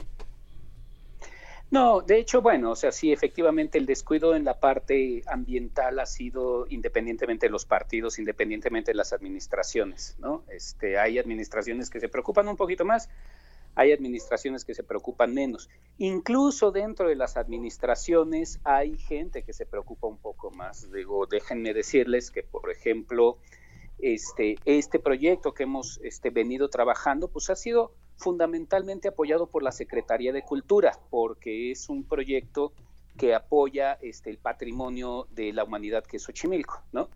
No, 1.70 2.02
de 2.02 2.18
hecho, 2.18 2.40
bueno, 2.40 2.70
o 2.70 2.76
sea, 2.76 2.92
sí, 2.92 3.10
efectivamente 3.12 3.78
el 3.78 3.86
descuido 3.86 4.36
en 4.36 4.44
la 4.44 4.60
parte 4.60 5.24
ambiental 5.26 5.98
ha 5.98 6.06
sido 6.06 6.66
independientemente 6.68 7.46
de 7.46 7.50
los 7.50 7.64
partidos, 7.64 8.18
independientemente 8.20 8.92
de 8.92 8.96
las 8.96 9.12
administraciones, 9.12 10.14
¿no? 10.20 10.44
Este, 10.48 10.98
hay 10.98 11.18
administraciones 11.18 11.90
que 11.90 11.98
se 11.98 12.08
preocupan 12.08 12.46
un 12.46 12.56
poquito 12.56 12.84
más, 12.84 13.08
hay 13.74 13.92
administraciones 13.92 14.64
que 14.64 14.74
se 14.74 14.82
preocupan 14.82 15.34
menos. 15.34 15.68
Incluso 15.98 16.70
dentro 16.70 17.08
de 17.08 17.16
las 17.16 17.36
administraciones 17.36 18.60
hay 18.64 18.96
gente 18.96 19.42
que 19.42 19.52
se 19.52 19.66
preocupa 19.66 20.06
un 20.06 20.18
poco 20.18 20.50
más. 20.50 20.90
Digo, 20.92 21.26
déjenme 21.26 21.74
decirles 21.74 22.30
que, 22.30 22.42
por 22.42 22.70
ejemplo, 22.70 23.38
este, 23.98 24.56
este 24.64 24.98
proyecto 24.98 25.54
que 25.54 25.64
hemos 25.64 26.00
este, 26.02 26.30
venido 26.30 26.68
trabajando, 26.68 27.28
pues 27.28 27.50
ha 27.50 27.56
sido 27.56 27.92
fundamentalmente 28.16 29.08
apoyado 29.08 29.48
por 29.48 29.62
la 29.62 29.72
Secretaría 29.72 30.32
de 30.32 30.42
Cultura, 30.42 30.98
porque 31.10 31.70
es 31.70 31.88
un 31.88 32.04
proyecto 32.04 32.72
que 33.16 33.34
apoya 33.34 33.98
este, 34.02 34.30
el 34.30 34.38
patrimonio 34.38 35.26
de 35.30 35.52
la 35.52 35.64
humanidad 35.64 36.04
que 36.04 36.16
es 36.16 36.22
Xochimilco, 36.24 36.82
¿no? 36.92 37.08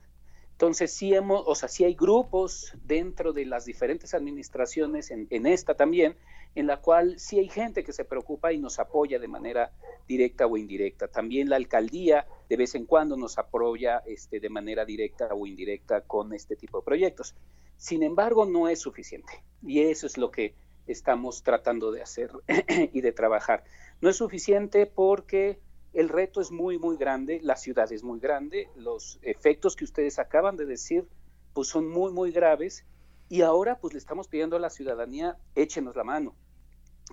Entonces 0.58 0.92
sí 0.92 1.14
hemos, 1.14 1.44
o 1.46 1.54
sea, 1.54 1.68
sí 1.68 1.84
hay 1.84 1.94
grupos 1.94 2.72
dentro 2.82 3.32
de 3.32 3.46
las 3.46 3.64
diferentes 3.64 4.12
administraciones, 4.12 5.12
en, 5.12 5.28
en 5.30 5.46
esta 5.46 5.76
también, 5.76 6.16
en 6.56 6.66
la 6.66 6.78
cual 6.80 7.20
sí 7.20 7.38
hay 7.38 7.48
gente 7.48 7.84
que 7.84 7.92
se 7.92 8.04
preocupa 8.04 8.52
y 8.52 8.58
nos 8.58 8.80
apoya 8.80 9.20
de 9.20 9.28
manera 9.28 9.70
directa 10.08 10.46
o 10.46 10.56
indirecta. 10.56 11.06
También 11.06 11.48
la 11.48 11.54
alcaldía 11.54 12.26
de 12.48 12.56
vez 12.56 12.74
en 12.74 12.86
cuando 12.86 13.16
nos 13.16 13.38
apoya 13.38 14.02
este, 14.04 14.40
de 14.40 14.48
manera 14.48 14.84
directa 14.84 15.28
o 15.32 15.46
indirecta 15.46 16.00
con 16.00 16.32
este 16.32 16.56
tipo 16.56 16.80
de 16.80 16.84
proyectos. 16.84 17.36
Sin 17.76 18.02
embargo, 18.02 18.44
no 18.44 18.68
es 18.68 18.80
suficiente 18.80 19.44
y 19.64 19.82
eso 19.82 20.08
es 20.08 20.18
lo 20.18 20.32
que 20.32 20.56
estamos 20.88 21.44
tratando 21.44 21.92
de 21.92 22.02
hacer 22.02 22.32
y 22.92 23.00
de 23.00 23.12
trabajar. 23.12 23.62
No 24.00 24.10
es 24.10 24.16
suficiente 24.16 24.86
porque 24.86 25.60
el 25.92 26.08
reto 26.08 26.40
es 26.40 26.50
muy, 26.50 26.78
muy 26.78 26.96
grande, 26.96 27.40
la 27.42 27.56
ciudad 27.56 27.90
es 27.92 28.02
muy 28.02 28.20
grande, 28.20 28.68
los 28.76 29.18
efectos 29.22 29.76
que 29.76 29.84
ustedes 29.84 30.18
acaban 30.18 30.56
de 30.56 30.66
decir 30.66 31.06
pues 31.52 31.68
son 31.68 31.88
muy, 31.88 32.12
muy 32.12 32.30
graves 32.30 32.84
y 33.28 33.42
ahora 33.42 33.78
pues 33.80 33.92
le 33.92 33.98
estamos 33.98 34.28
pidiendo 34.28 34.56
a 34.56 34.60
la 34.60 34.70
ciudadanía, 34.70 35.36
échenos 35.54 35.96
la 35.96 36.04
mano. 36.04 36.34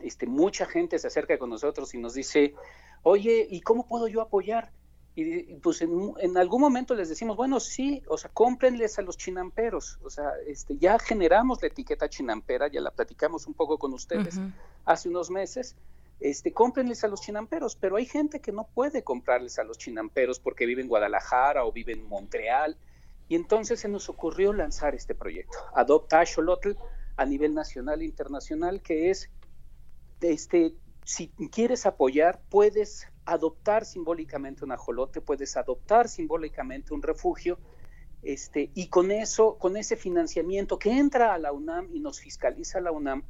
Este, 0.04 0.28
mucha 0.28 0.66
gente 0.66 1.00
se 1.00 1.08
acerca 1.08 1.38
con 1.38 1.50
nosotros 1.50 1.94
y 1.94 1.98
nos 1.98 2.14
dice, 2.14 2.54
oye, 3.04 3.48
¿y 3.50 3.62
cómo 3.62 3.88
puedo 3.88 4.08
yo 4.08 4.22
apoyar? 4.22 4.72
Y 5.18 5.56
pues 5.56 5.82
en, 5.82 6.14
en 6.20 6.38
algún 6.38 6.60
momento 6.60 6.94
les 6.94 7.08
decimos, 7.08 7.38
bueno, 7.38 7.62
sí, 7.62 8.04
o 8.08 8.18
sea, 8.18 8.30
cómprenles 8.32 9.00
a 9.00 9.02
los 9.02 9.18
chinamperos, 9.18 9.98
o 10.04 10.10
sea, 10.10 10.34
este, 10.46 10.78
ya 10.78 11.00
generamos 11.00 11.62
la 11.62 11.70
etiqueta 11.70 12.10
chinampera, 12.10 12.68
ya 12.68 12.82
la 12.82 12.92
platicamos 12.92 13.48
un 13.48 13.54
poco 13.54 13.78
con 13.78 13.94
ustedes 13.94 14.40
hace 14.84 15.08
unos 15.08 15.32
meses, 15.32 15.78
este, 16.20 16.54
cómprenles 16.54 17.04
a 17.04 17.08
los 17.08 17.22
chinamperos, 17.22 17.76
pero 17.76 17.98
hay 17.98 18.06
gente 18.06 18.40
que 18.40 18.52
no 18.52 18.68
puede 18.74 19.04
comprarles 19.04 19.60
a 19.60 19.64
los 19.64 19.78
chinamperos 19.78 20.40
porque 20.40 20.66
vive 20.66 20.82
en 20.82 20.88
Guadalajara 20.88 21.66
o 21.66 21.72
vive 21.72 21.94
en 21.94 22.08
Montreal, 22.08 22.78
y 23.28 23.36
entonces 23.36 23.80
se 23.80 23.90
nos 23.90 24.08
ocurrió 24.10 24.54
lanzar 24.54 24.96
este 24.96 25.16
proyecto, 25.16 25.58
Adopta 25.74 26.20
Axolotl 26.20 26.72
a 27.18 27.26
nivel 27.26 27.54
nacional 27.54 28.02
e 28.02 28.06
internacional, 28.06 28.82
que 28.82 29.10
es, 29.10 29.30
este, 30.22 30.74
si 31.04 31.30
quieres 31.52 31.86
apoyar, 31.86 32.42
puedes 32.50 33.08
adoptar 33.26 33.86
simbólicamente 33.86 34.64
un 34.64 34.72
ajolote, 34.72 35.22
puedes 35.22 35.58
adoptar 35.58 36.08
simbólicamente 36.08 36.94
un 36.94 37.02
refugio, 37.02 37.58
este, 38.22 38.72
y 38.74 38.88
con 38.88 39.12
eso, 39.12 39.58
con 39.58 39.78
ese 39.78 39.96
financiamiento 39.96 40.80
que 40.80 40.92
entra 40.92 41.34
a 41.34 41.38
la 41.38 41.52
UNAM 41.52 41.90
y 41.94 42.00
nos 42.00 42.20
fiscaliza 42.20 42.82
la 42.82 42.92
UNAM, 42.92 43.24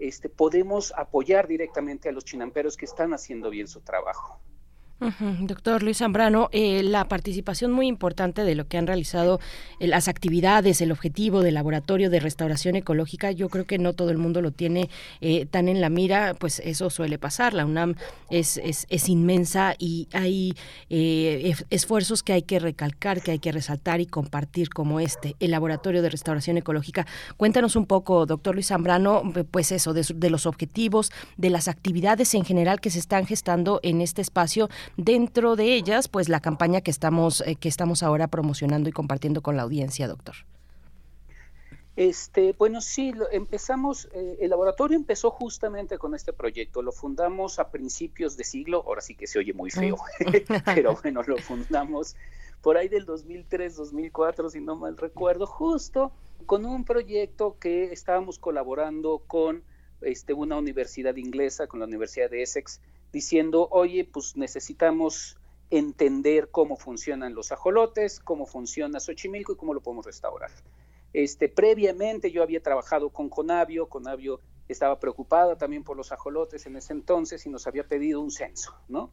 este, 0.00 0.28
podemos 0.28 0.92
apoyar 0.96 1.46
directamente 1.46 2.08
a 2.08 2.12
los 2.12 2.24
chinamperos 2.24 2.76
que 2.76 2.86
están 2.86 3.12
haciendo 3.12 3.50
bien 3.50 3.68
su 3.68 3.82
trabajo. 3.82 4.40
Doctor 5.40 5.82
Luis 5.82 5.98
Zambrano, 5.98 6.50
eh, 6.52 6.82
la 6.82 7.06
participación 7.06 7.72
muy 7.72 7.86
importante 7.86 8.44
de 8.44 8.54
lo 8.54 8.68
que 8.68 8.76
han 8.76 8.86
realizado 8.86 9.40
eh, 9.78 9.86
las 9.86 10.08
actividades, 10.08 10.80
el 10.82 10.92
objetivo 10.92 11.40
del 11.40 11.54
laboratorio 11.54 12.10
de 12.10 12.20
restauración 12.20 12.76
ecológica, 12.76 13.30
yo 13.30 13.48
creo 13.48 13.64
que 13.64 13.78
no 13.78 13.94
todo 13.94 14.10
el 14.10 14.18
mundo 14.18 14.42
lo 14.42 14.50
tiene 14.50 14.90
eh, 15.22 15.46
tan 15.46 15.68
en 15.68 15.80
la 15.80 15.88
mira, 15.88 16.34
pues 16.34 16.60
eso 16.64 16.90
suele 16.90 17.18
pasar. 17.18 17.54
La 17.54 17.64
UNAM 17.64 17.94
es, 18.30 18.58
es, 18.58 19.08
inmensa 19.08 19.74
y 19.78 20.06
hay 20.12 20.54
eh, 20.90 21.54
esfuerzos 21.70 22.22
que 22.22 22.34
hay 22.34 22.42
que 22.42 22.58
recalcar, 22.58 23.22
que 23.22 23.30
hay 23.30 23.38
que 23.38 23.52
resaltar 23.52 24.00
y 24.00 24.06
compartir 24.06 24.68
como 24.68 25.00
este, 25.00 25.34
el 25.40 25.50
laboratorio 25.50 26.02
de 26.02 26.10
restauración 26.10 26.58
ecológica. 26.58 27.06
Cuéntanos 27.38 27.74
un 27.74 27.86
poco, 27.86 28.26
doctor 28.26 28.54
Luis 28.54 28.66
Zambrano, 28.66 29.22
pues 29.50 29.72
eso, 29.72 29.94
de, 29.94 30.06
de 30.14 30.30
los 30.30 30.44
objetivos, 30.44 31.10
de 31.38 31.48
las 31.48 31.68
actividades 31.68 32.34
en 32.34 32.44
general 32.44 32.80
que 32.80 32.90
se 32.90 32.98
están 32.98 33.26
gestando 33.26 33.80
en 33.82 34.02
este 34.02 34.20
espacio 34.20 34.68
Dentro 34.96 35.56
de 35.56 35.74
ellas, 35.74 36.08
pues 36.08 36.28
la 36.28 36.40
campaña 36.40 36.80
que 36.80 36.90
estamos, 36.90 37.42
que 37.60 37.68
estamos 37.68 38.02
ahora 38.02 38.28
promocionando 38.28 38.88
y 38.88 38.92
compartiendo 38.92 39.42
con 39.42 39.56
la 39.56 39.62
audiencia, 39.62 40.08
doctor. 40.08 40.34
Este, 41.96 42.54
bueno, 42.56 42.80
sí, 42.80 43.12
empezamos, 43.30 44.08
eh, 44.14 44.38
el 44.40 44.50
laboratorio 44.50 44.96
empezó 44.96 45.30
justamente 45.30 45.98
con 45.98 46.14
este 46.14 46.32
proyecto, 46.32 46.80
lo 46.80 46.92
fundamos 46.92 47.58
a 47.58 47.70
principios 47.70 48.38
de 48.38 48.44
siglo, 48.44 48.84
ahora 48.86 49.02
sí 49.02 49.14
que 49.14 49.26
se 49.26 49.38
oye 49.38 49.52
muy 49.52 49.70
feo, 49.70 49.98
pero 50.64 50.96
bueno, 51.02 51.22
lo 51.26 51.36
fundamos 51.36 52.16
por 52.62 52.76
ahí 52.78 52.88
del 52.88 53.04
2003, 53.04 53.76
2004, 53.76 54.50
si 54.50 54.60
no 54.60 54.76
mal 54.76 54.96
recuerdo, 54.96 55.46
justo 55.46 56.12
con 56.46 56.64
un 56.64 56.84
proyecto 56.84 57.58
que 57.58 57.92
estábamos 57.92 58.38
colaborando 58.38 59.22
con 59.26 59.62
este, 60.00 60.32
una 60.32 60.56
universidad 60.56 61.16
inglesa, 61.16 61.66
con 61.66 61.80
la 61.80 61.86
Universidad 61.86 62.30
de 62.30 62.42
Essex, 62.42 62.80
diciendo, 63.12 63.68
oye, 63.70 64.04
pues 64.04 64.36
necesitamos 64.36 65.36
entender 65.70 66.50
cómo 66.50 66.76
funcionan 66.76 67.34
los 67.34 67.52
ajolotes, 67.52 68.20
cómo 68.20 68.46
funciona 68.46 69.00
Xochimilco 69.00 69.52
y 69.52 69.56
cómo 69.56 69.74
lo 69.74 69.80
podemos 69.80 70.06
restaurar. 70.06 70.50
Este, 71.12 71.48
previamente 71.48 72.30
yo 72.30 72.42
había 72.42 72.62
trabajado 72.62 73.10
con 73.10 73.28
Conavio, 73.28 73.88
Conavio 73.88 74.40
estaba 74.68 74.98
preocupada 75.00 75.56
también 75.56 75.82
por 75.82 75.96
los 75.96 76.12
ajolotes 76.12 76.66
en 76.66 76.76
ese 76.76 76.92
entonces 76.92 77.44
y 77.46 77.50
nos 77.50 77.66
había 77.66 77.84
pedido 77.84 78.20
un 78.20 78.30
censo, 78.30 78.74
¿no? 78.88 79.10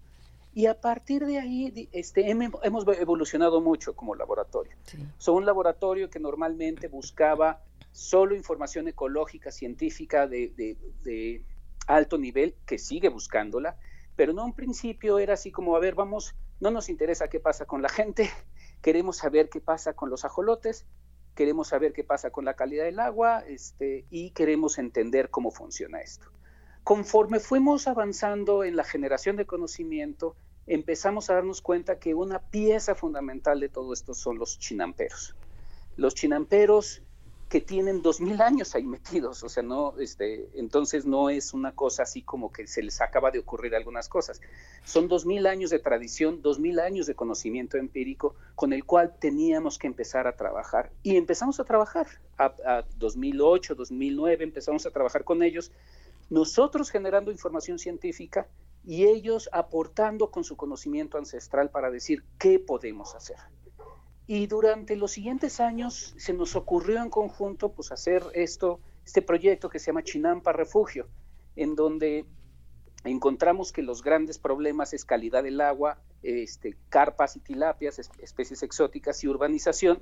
Y 0.53 0.65
a 0.65 0.79
partir 0.79 1.25
de 1.25 1.37
ahí 1.37 1.89
este, 1.91 2.31
hemos 2.31 2.87
evolucionado 2.97 3.61
mucho 3.61 3.95
como 3.95 4.15
laboratorio. 4.15 4.75
Son 5.19 5.35
un 5.35 5.45
laboratorio 5.45 6.09
que 6.09 6.19
normalmente 6.19 6.87
buscaba 6.87 7.61
solo 7.91 8.35
información 8.35 8.87
ecológica, 8.87 9.51
científica 9.51 10.25
de, 10.25 10.51
de, 11.03 11.43
alto 11.87 12.17
nivel, 12.17 12.55
que 12.65 12.77
sigue 12.77 13.09
buscándola, 13.09 13.77
pero 14.15 14.33
no 14.33 14.45
un 14.45 14.53
principio 14.53 15.19
era 15.19 15.33
así 15.33 15.51
como, 15.51 15.75
a 15.75 15.79
ver, 15.79 15.95
vamos, 15.95 16.35
no 16.59 16.71
nos 16.71 16.89
interesa 16.89 17.29
qué 17.29 17.39
pasa 17.39 17.65
con 17.65 17.81
la 17.81 17.89
gente, 17.89 18.29
queremos 18.81 19.17
saber 19.17 19.49
qué 19.49 19.61
pasa 19.61 19.93
con 19.93 20.09
los 20.09 20.25
ajolotes, 20.25 20.85
queremos 21.35 21.69
saber 21.69 21.93
qué 21.93 22.03
pasa 22.03 22.31
con 22.31 22.45
la 22.45 22.55
calidad 22.55 22.85
del 22.85 22.99
agua 22.99 23.43
este, 23.47 24.05
y 24.09 24.31
queremos 24.31 24.77
entender 24.77 25.29
cómo 25.29 25.51
funciona 25.51 26.01
esto. 26.01 26.31
Conforme 26.83 27.39
fuimos 27.39 27.87
avanzando 27.87 28.63
en 28.63 28.75
la 28.75 28.83
generación 28.83 29.35
de 29.35 29.45
conocimiento, 29.45 30.35
empezamos 30.65 31.29
a 31.29 31.35
darnos 31.35 31.61
cuenta 31.61 31.99
que 31.99 32.15
una 32.15 32.39
pieza 32.39 32.95
fundamental 32.95 33.59
de 33.59 33.69
todo 33.69 33.93
esto 33.93 34.13
son 34.13 34.39
los 34.39 34.57
chinamperos. 34.57 35.35
Los 35.95 36.15
chinamperos 36.15 37.01
que 37.49 37.61
tienen 37.61 38.01
dos 38.01 38.19
mil 38.19 38.41
años 38.41 38.75
ahí 38.75 38.83
metidos, 38.83 39.41
o 39.43 39.49
sea, 39.49 39.63
no, 39.63 39.97
este, 39.99 40.49
entonces 40.55 41.05
no 41.05 41.29
es 41.29 41.53
una 41.53 41.73
cosa 41.73 42.03
así 42.03 42.21
como 42.21 42.51
que 42.51 42.67
se 42.67 42.83
les 42.83 42.99
acaba 42.99 43.31
de 43.31 43.39
ocurrir 43.39 43.73
algunas 43.75 44.09
cosas. 44.09 44.41
Son 44.83 45.07
dos 45.07 45.25
mil 45.25 45.47
años 45.47 45.69
de 45.69 45.79
tradición, 45.79 46.41
dos 46.41 46.59
mil 46.59 46.79
años 46.79 47.07
de 47.07 47.15
conocimiento 47.15 47.77
empírico 47.77 48.35
con 48.55 48.73
el 48.73 48.83
cual 48.83 49.15
teníamos 49.19 49.77
que 49.77 49.87
empezar 49.87 50.27
a 50.27 50.35
trabajar 50.35 50.91
y 51.03 51.15
empezamos 51.15 51.59
a 51.59 51.63
trabajar. 51.63 52.07
A, 52.37 52.53
a 52.65 52.85
2008, 52.97 53.75
2009 53.75 54.43
empezamos 54.43 54.85
a 54.85 54.91
trabajar 54.91 55.23
con 55.23 55.41
ellos, 55.41 55.71
nosotros 56.29 56.89
generando 56.91 57.31
información 57.31 57.79
científica 57.79 58.47
y 58.83 59.05
ellos 59.05 59.49
aportando 59.53 60.31
con 60.31 60.43
su 60.43 60.57
conocimiento 60.57 61.17
ancestral 61.17 61.69
para 61.69 61.91
decir 61.91 62.23
qué 62.37 62.59
podemos 62.59 63.15
hacer. 63.15 63.37
Y 64.27 64.47
durante 64.47 64.97
los 64.97 65.11
siguientes 65.11 65.61
años 65.61 66.13
se 66.17 66.33
nos 66.33 66.57
ocurrió 66.57 67.01
en 67.01 67.09
conjunto 67.09 67.71
pues 67.71 67.93
hacer 67.93 68.23
esto, 68.33 68.81
este 69.05 69.21
proyecto 69.21 69.69
que 69.69 69.79
se 69.79 69.87
llama 69.87 70.03
Chinampa 70.03 70.51
Refugio, 70.51 71.07
en 71.55 71.75
donde 71.75 72.25
encontramos 73.05 73.71
que 73.71 73.81
los 73.81 74.03
grandes 74.03 74.37
problemas 74.37 74.93
es 74.93 75.05
calidad 75.05 75.43
del 75.43 75.61
agua, 75.61 76.01
este, 76.23 76.75
carpas 76.89 77.37
y 77.37 77.39
tilapias, 77.39 77.99
especies 78.19 78.63
exóticas 78.63 79.23
y 79.23 79.29
urbanización. 79.29 80.01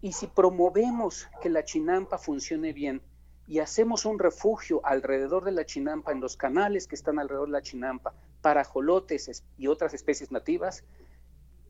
Y 0.00 0.12
si 0.12 0.26
promovemos 0.26 1.28
que 1.40 1.48
la 1.48 1.64
chinampa 1.64 2.18
funcione 2.18 2.72
bien 2.72 3.00
y 3.46 3.60
hacemos 3.60 4.04
un 4.06 4.18
refugio 4.18 4.80
alrededor 4.84 5.44
de 5.44 5.52
la 5.52 5.64
chinampa, 5.64 6.10
en 6.10 6.20
los 6.20 6.36
canales 6.36 6.88
que 6.88 6.96
están 6.96 7.20
alrededor 7.20 7.46
de 7.46 7.52
la 7.52 7.62
chinampa, 7.62 8.12
para 8.40 8.64
jolotes 8.64 9.44
y 9.56 9.68
otras 9.68 9.94
especies 9.94 10.32
nativas, 10.32 10.82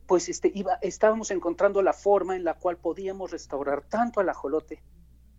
pues 0.07 0.29
este, 0.29 0.51
iba, 0.53 0.77
estábamos 0.81 1.31
encontrando 1.31 1.81
la 1.81 1.93
forma 1.93 2.35
en 2.35 2.43
la 2.43 2.55
cual 2.55 2.77
podíamos 2.77 3.31
restaurar 3.31 3.83
tanto 3.83 4.19
al 4.19 4.29
ajolote 4.29 4.81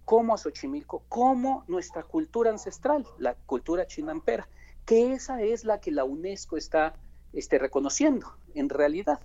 como 0.04 0.34
a 0.34 0.38
Xochimilco, 0.38 1.04
como 1.08 1.64
nuestra 1.66 2.02
cultura 2.02 2.50
ancestral, 2.50 3.06
la 3.18 3.34
cultura 3.34 3.86
chinampera, 3.86 4.48
que 4.84 5.12
esa 5.12 5.40
es 5.42 5.64
la 5.64 5.80
que 5.80 5.90
la 5.90 6.04
UNESCO 6.04 6.56
está 6.56 6.94
este, 7.32 7.58
reconociendo 7.58 8.36
en 8.54 8.68
realidad. 8.68 9.20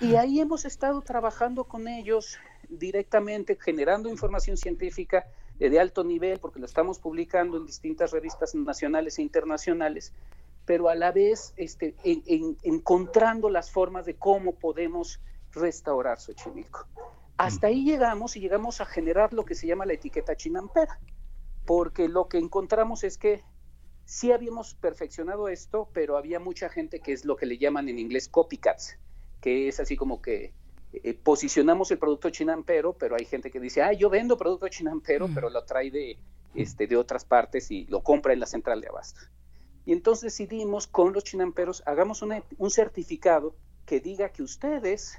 Y 0.00 0.16
ahí 0.16 0.40
hemos 0.40 0.64
estado 0.64 1.00
trabajando 1.00 1.64
con 1.64 1.88
ellos 1.88 2.38
directamente, 2.68 3.56
generando 3.58 4.08
información 4.10 4.56
científica 4.56 5.26
de 5.58 5.80
alto 5.80 6.04
nivel, 6.04 6.38
porque 6.38 6.60
la 6.60 6.66
estamos 6.66 6.98
publicando 6.98 7.56
en 7.56 7.66
distintas 7.66 8.10
revistas 8.10 8.54
nacionales 8.54 9.18
e 9.18 9.22
internacionales, 9.22 10.12
pero 10.68 10.90
a 10.90 10.94
la 10.94 11.12
vez 11.12 11.54
este, 11.56 11.94
encontrando 12.62 13.48
las 13.48 13.70
formas 13.70 14.04
de 14.04 14.16
cómo 14.16 14.52
podemos 14.52 15.18
restaurar 15.50 16.20
Xochimilco. 16.20 16.86
Hasta 17.38 17.68
ahí 17.68 17.86
llegamos 17.86 18.36
y 18.36 18.40
llegamos 18.40 18.82
a 18.82 18.84
generar 18.84 19.32
lo 19.32 19.46
que 19.46 19.54
se 19.54 19.66
llama 19.66 19.86
la 19.86 19.94
etiqueta 19.94 20.36
chinampera, 20.36 21.00
porque 21.64 22.06
lo 22.06 22.28
que 22.28 22.36
encontramos 22.36 23.02
es 23.02 23.16
que 23.16 23.42
sí 24.04 24.30
habíamos 24.30 24.74
perfeccionado 24.74 25.48
esto, 25.48 25.88
pero 25.94 26.18
había 26.18 26.38
mucha 26.38 26.68
gente 26.68 27.00
que 27.00 27.14
es 27.14 27.24
lo 27.24 27.36
que 27.36 27.46
le 27.46 27.56
llaman 27.56 27.88
en 27.88 27.98
inglés 27.98 28.28
copycats, 28.28 28.98
que 29.40 29.68
es 29.68 29.80
así 29.80 29.96
como 29.96 30.20
que 30.20 30.52
eh, 30.92 31.14
posicionamos 31.14 31.90
el 31.92 31.98
producto 31.98 32.28
chinampero, 32.28 32.92
pero 32.92 33.16
hay 33.18 33.24
gente 33.24 33.50
que 33.50 33.58
dice, 33.58 33.80
ah, 33.80 33.94
yo 33.94 34.10
vendo 34.10 34.36
producto 34.36 34.68
chinampero, 34.68 35.30
pero 35.34 35.48
lo 35.48 35.64
trae 35.64 35.90
de, 35.90 36.18
este, 36.54 36.86
de 36.86 36.98
otras 36.98 37.24
partes 37.24 37.70
y 37.70 37.86
lo 37.86 38.02
compra 38.02 38.34
en 38.34 38.40
la 38.40 38.46
central 38.46 38.82
de 38.82 38.88
abasto. 38.88 39.20
Y 39.88 39.92
entonces 39.92 40.36
decidimos 40.36 40.86
con 40.86 41.14
los 41.14 41.24
chinamperos, 41.24 41.82
hagamos 41.86 42.20
un 42.20 42.70
certificado 42.70 43.54
que 43.86 44.00
diga 44.00 44.28
que 44.28 44.42
ustedes 44.42 45.18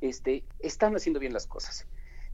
este, 0.00 0.44
están 0.58 0.96
haciendo 0.96 1.20
bien 1.20 1.32
las 1.32 1.46
cosas, 1.46 1.86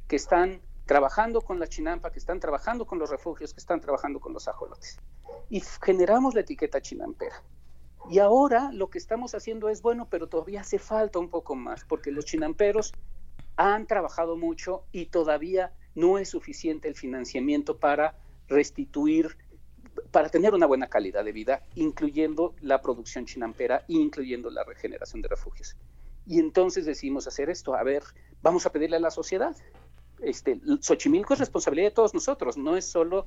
que 0.08 0.16
están 0.16 0.62
trabajando 0.86 1.42
con 1.42 1.60
la 1.60 1.66
chinampa, 1.66 2.10
que 2.10 2.20
están 2.20 2.40
trabajando 2.40 2.86
con 2.86 2.98
los 2.98 3.10
refugios, 3.10 3.52
que 3.52 3.60
están 3.60 3.82
trabajando 3.82 4.18
con 4.18 4.32
los 4.32 4.48
ajolotes. 4.48 4.98
Y 5.50 5.60
generamos 5.82 6.34
la 6.34 6.40
etiqueta 6.40 6.80
chinampera. 6.80 7.42
Y 8.08 8.18
ahora 8.18 8.70
lo 8.72 8.88
que 8.88 8.96
estamos 8.96 9.34
haciendo 9.34 9.68
es 9.68 9.82
bueno, 9.82 10.08
pero 10.08 10.30
todavía 10.30 10.62
hace 10.62 10.78
falta 10.78 11.18
un 11.18 11.28
poco 11.28 11.54
más, 11.54 11.84
porque 11.84 12.12
los 12.12 12.24
chinamperos 12.24 12.94
han 13.56 13.86
trabajado 13.86 14.38
mucho 14.38 14.84
y 14.90 15.04
todavía 15.04 15.74
no 15.94 16.16
es 16.16 16.30
suficiente 16.30 16.88
el 16.88 16.94
financiamiento 16.94 17.76
para 17.76 18.16
restituir 18.48 19.36
para 20.16 20.30
tener 20.30 20.54
una 20.54 20.64
buena 20.64 20.86
calidad 20.86 21.26
de 21.26 21.32
vida, 21.32 21.62
incluyendo 21.74 22.54
la 22.62 22.80
producción 22.80 23.26
chinampera, 23.26 23.84
incluyendo 23.86 24.48
la 24.48 24.64
regeneración 24.64 25.20
de 25.20 25.28
refugios. 25.28 25.76
Y 26.26 26.40
entonces 26.40 26.86
decidimos 26.86 27.26
hacer 27.26 27.50
esto. 27.50 27.74
A 27.74 27.82
ver, 27.82 28.02
vamos 28.40 28.64
a 28.64 28.72
pedirle 28.72 28.96
a 28.96 29.00
la 29.00 29.10
sociedad. 29.10 29.54
Este, 30.22 30.58
Xochimilco 30.80 31.34
es 31.34 31.40
responsabilidad 31.40 31.88
de 31.88 31.94
todos 31.94 32.14
nosotros, 32.14 32.56
no 32.56 32.78
es 32.78 32.86
solo 32.86 33.26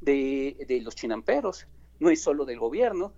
de, 0.00 0.64
de 0.68 0.80
los 0.80 0.94
chinamperos, 0.94 1.66
no 1.98 2.08
es 2.08 2.22
solo 2.22 2.44
del 2.44 2.60
gobierno. 2.60 3.14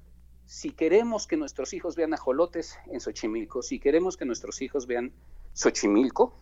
Si 0.47 0.71
queremos 0.71 1.27
que 1.27 1.37
nuestros 1.37 1.75
hijos 1.75 1.97
vean 1.97 2.15
ajolotes 2.15 2.79
en 2.87 3.01
Xochimilco, 3.01 3.61
si 3.61 3.81
queremos 3.81 4.17
que 4.17 4.25
nuestros 4.25 4.63
hijos 4.63 4.87
vean 4.87 5.13
Xochimilco, 5.53 6.35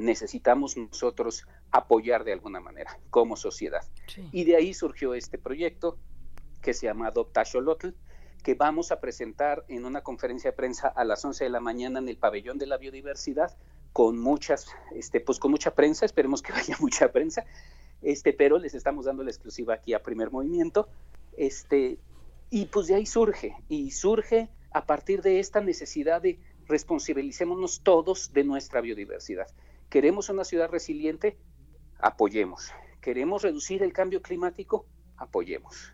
necesitamos 0.00 0.76
nosotros 0.76 1.46
apoyar 1.70 2.24
de 2.24 2.32
alguna 2.32 2.60
manera 2.60 2.98
como 3.10 3.36
sociedad. 3.36 3.82
Y 4.32 4.44
de 4.44 4.56
ahí 4.56 4.74
surgió 4.74 5.14
este 5.14 5.38
proyecto 5.38 5.98
que 6.62 6.74
se 6.74 6.86
llama 6.86 7.08
Adopta 7.08 7.44
Xolotl, 7.44 7.90
que 8.42 8.54
vamos 8.54 8.90
a 8.90 9.00
presentar 9.00 9.64
en 9.68 9.84
una 9.84 10.02
conferencia 10.02 10.50
de 10.50 10.56
prensa 10.56 10.88
a 10.88 11.04
las 11.04 11.24
11 11.24 11.44
de 11.44 11.50
la 11.50 11.60
mañana 11.60 11.98
en 11.98 12.08
el 12.08 12.16
pabellón 12.16 12.58
de 12.58 12.66
la 12.66 12.78
biodiversidad 12.78 13.56
con 13.92 14.18
muchas 14.18 14.68
este 14.94 15.20
pues 15.20 15.38
con 15.38 15.50
mucha 15.50 15.74
prensa, 15.74 16.06
esperemos 16.06 16.42
que 16.42 16.52
vaya 16.52 16.76
mucha 16.80 17.12
prensa. 17.12 17.44
Este, 18.02 18.32
pero 18.32 18.58
les 18.58 18.74
estamos 18.74 19.04
dando 19.04 19.22
la 19.22 19.30
exclusiva 19.30 19.74
aquí 19.74 19.92
a 19.92 20.02
Primer 20.02 20.30
Movimiento. 20.30 20.88
Este, 21.36 21.98
y 22.48 22.66
pues 22.66 22.86
de 22.86 22.94
ahí 22.94 23.04
surge 23.04 23.54
y 23.68 23.90
surge 23.90 24.48
a 24.72 24.86
partir 24.86 25.20
de 25.20 25.38
esta 25.38 25.60
necesidad 25.60 26.22
de 26.22 26.38
responsabilicémonos 26.66 27.82
todos 27.82 28.32
de 28.32 28.44
nuestra 28.44 28.80
biodiversidad. 28.80 29.48
¿Queremos 29.90 30.28
una 30.28 30.44
ciudad 30.44 30.70
resiliente? 30.70 31.36
Apoyemos. 31.98 32.70
¿Queremos 33.00 33.42
reducir 33.42 33.82
el 33.82 33.92
cambio 33.92 34.22
climático? 34.22 34.86
Apoyemos. 35.16 35.92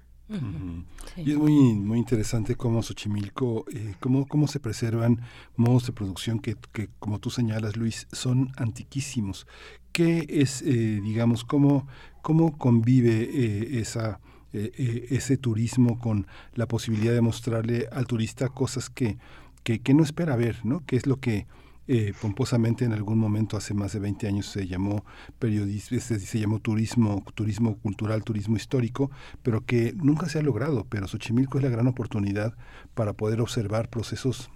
Y 1.17 1.31
es 1.31 1.39
muy, 1.39 1.53
muy 1.75 1.99
interesante 1.99 2.57
cómo 2.57 2.83
Xochimilco, 2.83 3.65
eh, 3.73 3.95
cómo, 4.01 4.27
cómo 4.27 4.49
se 4.49 4.61
preservan 4.61 5.23
modos 5.57 5.87
de 5.87 5.93
producción 5.93 6.41
que, 6.41 6.57
que, 6.73 6.91
como 6.99 7.21
tú 7.21 7.31
señalas, 7.31 7.77
Luis, 7.77 8.07
son 8.13 8.53
antiquísimos. 8.57 9.47
¿Qué 9.93 10.27
es, 10.29 10.61
eh, 10.63 11.01
digamos, 11.03 11.45
cómo, 11.45 11.89
cómo 12.23 12.59
convive 12.59 13.23
eh, 13.23 13.81
esa 13.81 14.21
ese 14.53 15.37
turismo 15.37 15.99
con 15.99 16.27
la 16.55 16.67
posibilidad 16.67 17.13
de 17.13 17.21
mostrarle 17.21 17.89
al 17.93 18.07
turista 18.07 18.49
cosas 18.49 18.89
que, 18.89 19.19
que, 19.65 19.81
que 19.81 19.93
no 19.93 20.03
espera 20.03 20.35
ver, 20.35 20.65
¿no? 20.65 20.83
Que 20.87 20.97
es 20.97 21.07
lo 21.07 21.21
que 21.21 21.47
eh, 21.89 22.13
pomposamente 22.21 22.85
en 22.85 22.93
algún 22.93 23.19
momento 23.19 23.57
hace 23.57 23.75
más 23.75 23.93
de 23.93 24.01
20 24.01 24.27
años 24.27 24.47
se 24.47 24.67
llamó 24.67 25.05
periodismo, 25.39 26.01
se 26.01 26.39
llamó 26.39 26.59
turismo, 26.59 27.25
turismo 27.35 27.77
cultural, 27.79 28.25
turismo 28.25 28.57
histórico, 28.57 29.11
pero 29.43 29.65
que 29.65 29.93
nunca 29.97 30.29
se 30.29 30.39
ha 30.39 30.43
logrado. 30.43 30.87
Pero 30.89 31.07
Xochimilco 31.07 31.59
es 31.59 31.65
la 31.65 31.71
gran 31.71 31.87
oportunidad 31.87 32.55
para 32.95 33.13
poder 33.13 33.41
observar 33.41 33.89
procesos 33.89 34.51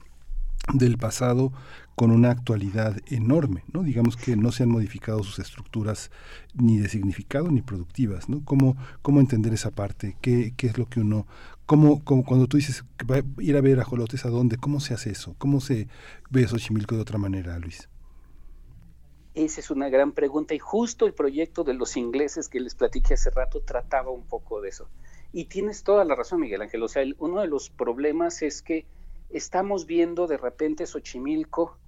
del 0.75 0.99
pasado 0.99 1.53
con 1.97 2.11
una 2.11 2.31
actualidad 2.31 2.97
enorme, 3.07 3.65
¿no? 3.73 3.83
Digamos 3.83 4.17
que 4.17 4.37
no 4.37 4.53
se 4.53 4.63
han 4.63 4.71
modificado 4.71 5.23
sus 5.23 5.39
estructuras 5.39 6.11
ni 6.55 6.79
de 6.79 6.89
significado 6.89 7.51
ni 7.51 7.63
productivas, 7.63 8.29
¿no? 8.29 8.45
¿Cómo, 8.45 8.77
cómo 9.03 9.21
entender 9.21 9.53
esa 9.53 9.71
parte? 9.71 10.17
¿Qué, 10.21 10.55
qué 10.57 10.69
es 10.69 10.79
lo 10.79 10.87
que 10.87 11.01
uno... 11.01 11.27
Cómo, 11.71 12.03
cómo, 12.03 12.25
cuando 12.25 12.49
tú 12.49 12.57
dices 12.57 12.83
que 12.97 13.07
va 13.07 13.19
a 13.19 13.23
ir 13.39 13.57
a 13.57 13.61
ver 13.61 13.79
a 13.79 13.85
Jolotes, 13.85 14.25
¿a 14.25 14.29
dónde? 14.29 14.57
¿Cómo 14.57 14.81
se 14.81 14.93
hace 14.93 15.11
eso? 15.11 15.37
¿Cómo 15.39 15.61
se 15.61 15.87
ve 16.29 16.45
Xochimilco 16.45 16.97
de 16.97 17.03
otra 17.03 17.17
manera, 17.17 17.57
Luis? 17.61 17.89
Esa 19.35 19.61
es 19.61 19.71
una 19.71 19.89
gran 19.89 20.11
pregunta 20.11 20.53
y 20.53 20.59
justo 20.59 21.07
el 21.07 21.15
proyecto 21.15 21.63
de 21.63 21.75
los 21.75 21.97
ingleses 21.97 22.49
que 22.49 22.59
les 22.59 22.75
platiqué 22.75 23.15
hace 23.15 23.31
rato 23.31 23.61
trataba 23.61 24.11
un 24.11 24.27
poco 24.27 24.61
de 24.61 24.71
eso. 24.71 24.89
Y 25.33 25.45
tienes 25.45 25.85
toda 25.85 26.05
la 26.05 26.17
razón, 26.17 26.41
Miguel 26.41 26.63
Ángel. 26.63 26.83
O 26.83 26.89
sea, 26.89 27.05
uno 27.19 27.41
de 27.41 27.47
los 27.47 27.71
problemas 27.71 28.43
es 28.43 28.63
que 28.63 28.85
estamos 29.29 29.87
viendo 29.87 30.27
de 30.27 30.39
repente 30.39 30.89
Xochimilco 30.89 31.79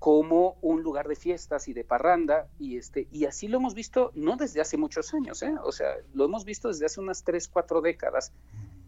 como 0.00 0.56
un 0.62 0.82
lugar 0.82 1.06
de 1.08 1.14
fiestas 1.14 1.68
y 1.68 1.74
de 1.74 1.84
parranda 1.84 2.48
y 2.58 2.78
este 2.78 3.06
y 3.12 3.26
así 3.26 3.48
lo 3.48 3.58
hemos 3.58 3.74
visto 3.74 4.12
no 4.14 4.36
desde 4.36 4.62
hace 4.62 4.78
muchos 4.78 5.12
años, 5.12 5.42
¿eh? 5.42 5.54
o 5.62 5.72
sea, 5.72 5.94
lo 6.14 6.24
hemos 6.24 6.46
visto 6.46 6.68
desde 6.68 6.86
hace 6.86 7.00
unas 7.00 7.22
tres, 7.22 7.46
cuatro 7.46 7.82
décadas. 7.82 8.32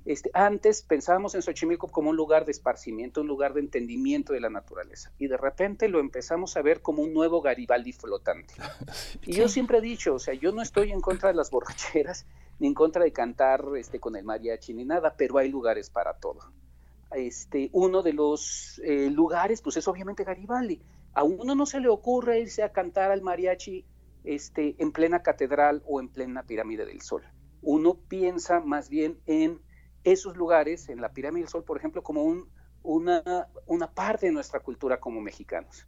Este, 0.04 0.30
antes 0.34 0.82
pensábamos 0.82 1.36
en 1.36 1.42
Xochimilco 1.42 1.86
como 1.86 2.10
un 2.10 2.16
lugar 2.16 2.44
de 2.44 2.50
esparcimiento, 2.50 3.20
un 3.20 3.28
lugar 3.28 3.52
de 3.52 3.60
entendimiento 3.60 4.32
de 4.32 4.40
la 4.40 4.48
naturaleza 4.48 5.12
y 5.18 5.28
de 5.28 5.36
repente 5.36 5.86
lo 5.86 6.00
empezamos 6.00 6.56
a 6.56 6.62
ver 6.62 6.80
como 6.80 7.02
un 7.02 7.12
nuevo 7.12 7.42
Garibaldi 7.42 7.92
flotante. 7.92 8.54
Y 9.26 9.34
yo 9.34 9.48
siempre 9.48 9.78
he 9.78 9.82
dicho, 9.82 10.14
o 10.14 10.18
sea, 10.18 10.32
yo 10.32 10.50
no 10.50 10.62
estoy 10.62 10.92
en 10.92 11.02
contra 11.02 11.28
de 11.28 11.34
las 11.34 11.50
borracheras 11.50 12.24
ni 12.58 12.68
en 12.68 12.74
contra 12.74 13.04
de 13.04 13.12
cantar 13.12 13.64
este, 13.76 14.00
con 14.00 14.16
el 14.16 14.24
mariachi 14.24 14.72
ni 14.72 14.86
nada, 14.86 15.14
pero 15.14 15.36
hay 15.36 15.50
lugares 15.50 15.90
para 15.90 16.14
todo 16.14 16.40
este, 17.14 17.70
uno 17.72 18.02
de 18.02 18.12
los 18.12 18.80
eh, 18.84 19.10
lugares, 19.10 19.62
pues 19.62 19.76
es 19.76 19.88
obviamente 19.88 20.24
Garibaldi. 20.24 20.80
A 21.14 21.24
uno 21.24 21.54
no 21.54 21.66
se 21.66 21.80
le 21.80 21.88
ocurre 21.88 22.40
irse 22.40 22.62
a 22.62 22.72
cantar 22.72 23.10
al 23.10 23.22
mariachi 23.22 23.84
este, 24.24 24.76
en 24.78 24.92
plena 24.92 25.22
catedral 25.22 25.82
o 25.86 26.00
en 26.00 26.08
plena 26.08 26.42
pirámide 26.44 26.86
del 26.86 27.02
Sol. 27.02 27.22
Uno 27.60 27.94
piensa 28.08 28.60
más 28.60 28.88
bien 28.88 29.20
en 29.26 29.60
esos 30.04 30.36
lugares, 30.36 30.88
en 30.88 31.00
la 31.00 31.12
pirámide 31.12 31.42
del 31.44 31.50
Sol, 31.50 31.64
por 31.64 31.76
ejemplo, 31.76 32.02
como 32.02 32.22
un, 32.24 32.48
una, 32.82 33.48
una 33.66 33.92
parte 33.92 34.26
de 34.26 34.32
nuestra 34.32 34.60
cultura 34.60 35.00
como 35.00 35.20
mexicanos. 35.20 35.86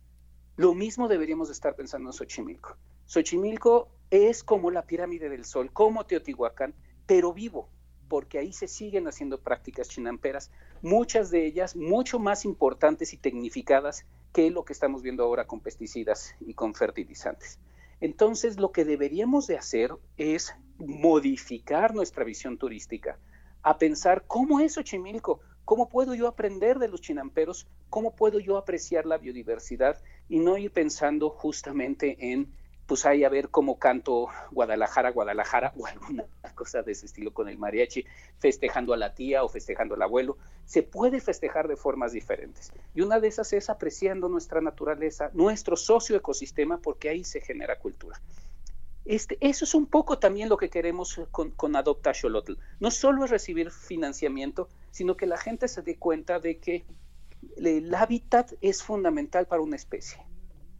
Lo 0.56 0.74
mismo 0.74 1.08
deberíamos 1.08 1.50
estar 1.50 1.74
pensando 1.74 2.10
en 2.10 2.12
Xochimilco. 2.12 2.76
Xochimilco 3.06 3.88
es 4.10 4.44
como 4.44 4.70
la 4.70 4.86
pirámide 4.86 5.28
del 5.28 5.44
Sol, 5.44 5.72
como 5.72 6.06
Teotihuacán, 6.06 6.74
pero 7.06 7.32
vivo, 7.32 7.70
porque 8.08 8.38
ahí 8.38 8.52
se 8.52 8.68
siguen 8.68 9.08
haciendo 9.08 9.40
prácticas 9.40 9.88
chinamperas, 9.88 10.50
muchas 10.82 11.30
de 11.30 11.46
ellas 11.46 11.74
mucho 11.74 12.18
más 12.18 12.44
importantes 12.44 13.12
y 13.12 13.16
tecnificadas 13.16 14.06
que 14.34 14.50
lo 14.50 14.64
que 14.64 14.72
estamos 14.72 15.02
viendo 15.02 15.22
ahora 15.22 15.46
con 15.46 15.60
pesticidas 15.60 16.34
y 16.40 16.54
con 16.54 16.74
fertilizantes. 16.74 17.60
Entonces, 18.00 18.58
lo 18.58 18.72
que 18.72 18.84
deberíamos 18.84 19.46
de 19.46 19.56
hacer 19.56 19.92
es 20.16 20.52
modificar 20.76 21.94
nuestra 21.94 22.24
visión 22.24 22.58
turística, 22.58 23.16
a 23.62 23.78
pensar 23.78 24.24
cómo 24.26 24.58
es 24.58 24.74
Xochimilco, 24.74 25.40
cómo 25.64 25.88
puedo 25.88 26.14
yo 26.14 26.26
aprender 26.26 26.80
de 26.80 26.88
los 26.88 27.00
chinamperos, 27.00 27.68
cómo 27.88 28.16
puedo 28.16 28.40
yo 28.40 28.58
apreciar 28.58 29.06
la 29.06 29.18
biodiversidad 29.18 30.02
y 30.28 30.40
no 30.40 30.58
ir 30.58 30.72
pensando 30.72 31.30
justamente 31.30 32.32
en 32.32 32.52
pues 32.86 33.06
ahí 33.06 33.24
a 33.24 33.28
ver 33.28 33.48
cómo 33.48 33.78
canto 33.78 34.28
Guadalajara, 34.50 35.10
Guadalajara 35.10 35.72
o 35.76 35.86
alguna 35.86 36.24
cosa 36.54 36.82
de 36.82 36.92
ese 36.92 37.06
estilo 37.06 37.32
con 37.32 37.48
el 37.48 37.58
mariachi, 37.58 38.04
festejando 38.38 38.92
a 38.92 38.96
la 38.96 39.14
tía 39.14 39.42
o 39.42 39.48
festejando 39.48 39.94
al 39.94 40.02
abuelo. 40.02 40.36
Se 40.66 40.82
puede 40.82 41.20
festejar 41.20 41.66
de 41.68 41.76
formas 41.76 42.12
diferentes. 42.12 42.72
Y 42.94 43.00
una 43.00 43.20
de 43.20 43.28
esas 43.28 43.52
es 43.52 43.70
apreciando 43.70 44.28
nuestra 44.28 44.60
naturaleza, 44.60 45.30
nuestro 45.32 45.76
socioecosistema, 45.76 46.78
porque 46.78 47.08
ahí 47.08 47.24
se 47.24 47.40
genera 47.40 47.78
cultura. 47.78 48.20
Este, 49.06 49.36
eso 49.40 49.64
es 49.64 49.74
un 49.74 49.86
poco 49.86 50.18
también 50.18 50.48
lo 50.48 50.56
que 50.56 50.70
queremos 50.70 51.20
con, 51.30 51.50
con 51.50 51.76
Adopta 51.76 52.12
Xolotl. 52.14 52.54
No 52.80 52.90
solo 52.90 53.24
es 53.24 53.30
recibir 53.30 53.70
financiamiento, 53.70 54.68
sino 54.90 55.16
que 55.16 55.26
la 55.26 55.36
gente 55.36 55.68
se 55.68 55.82
dé 55.82 55.96
cuenta 55.96 56.38
de 56.38 56.58
que 56.58 56.84
el 57.56 57.94
hábitat 57.94 58.52
es 58.62 58.82
fundamental 58.82 59.46
para 59.46 59.62
una 59.62 59.76
especie 59.76 60.18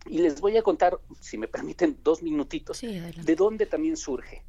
y 0.06 0.18
les 0.18 0.40
voy 0.40 0.56
a 0.56 0.62
contar, 0.62 0.98
si 1.20 1.38
me 1.38 1.48
permiten, 1.48 1.98
dos 2.02 2.22
minutitos, 2.22 2.80
de 2.80 3.36
dónde 3.36 3.66
también 3.66 3.96
surge. 3.96 4.42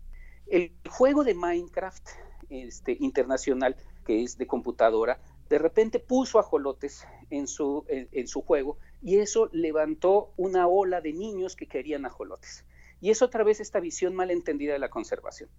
El 0.48 0.74
juego 0.90 1.24
de 1.24 1.34
Minecraft 1.34 2.08
este, 2.50 2.98
internacional, 3.00 3.76
que 4.06 4.24
es 4.24 4.38
de 4.38 4.48
computadora, 4.48 5.20
de 5.50 5.58
repente 5.58 6.00
puso 6.00 6.40
ajolotes 6.40 7.08
en 7.30 7.48
su, 7.48 7.86
en, 7.88 8.10
en 8.12 8.28
su 8.28 8.42
juego 8.42 8.78
y 9.02 9.18
eso 9.18 9.50
levantó 9.52 10.34
una 10.38 10.68
ola 10.68 11.02
de 11.02 11.14
niños 11.14 11.56
que 11.56 11.68
querían 11.68 12.06
ajolotes. 12.06 12.66
Y 13.02 13.12
es 13.12 13.22
otra 13.22 13.44
vez 13.44 13.60
esta 13.60 13.80
visión 13.80 14.16
malentendida 14.16 14.74
de 14.74 14.80
la 14.80 14.90
conservación 14.90 15.50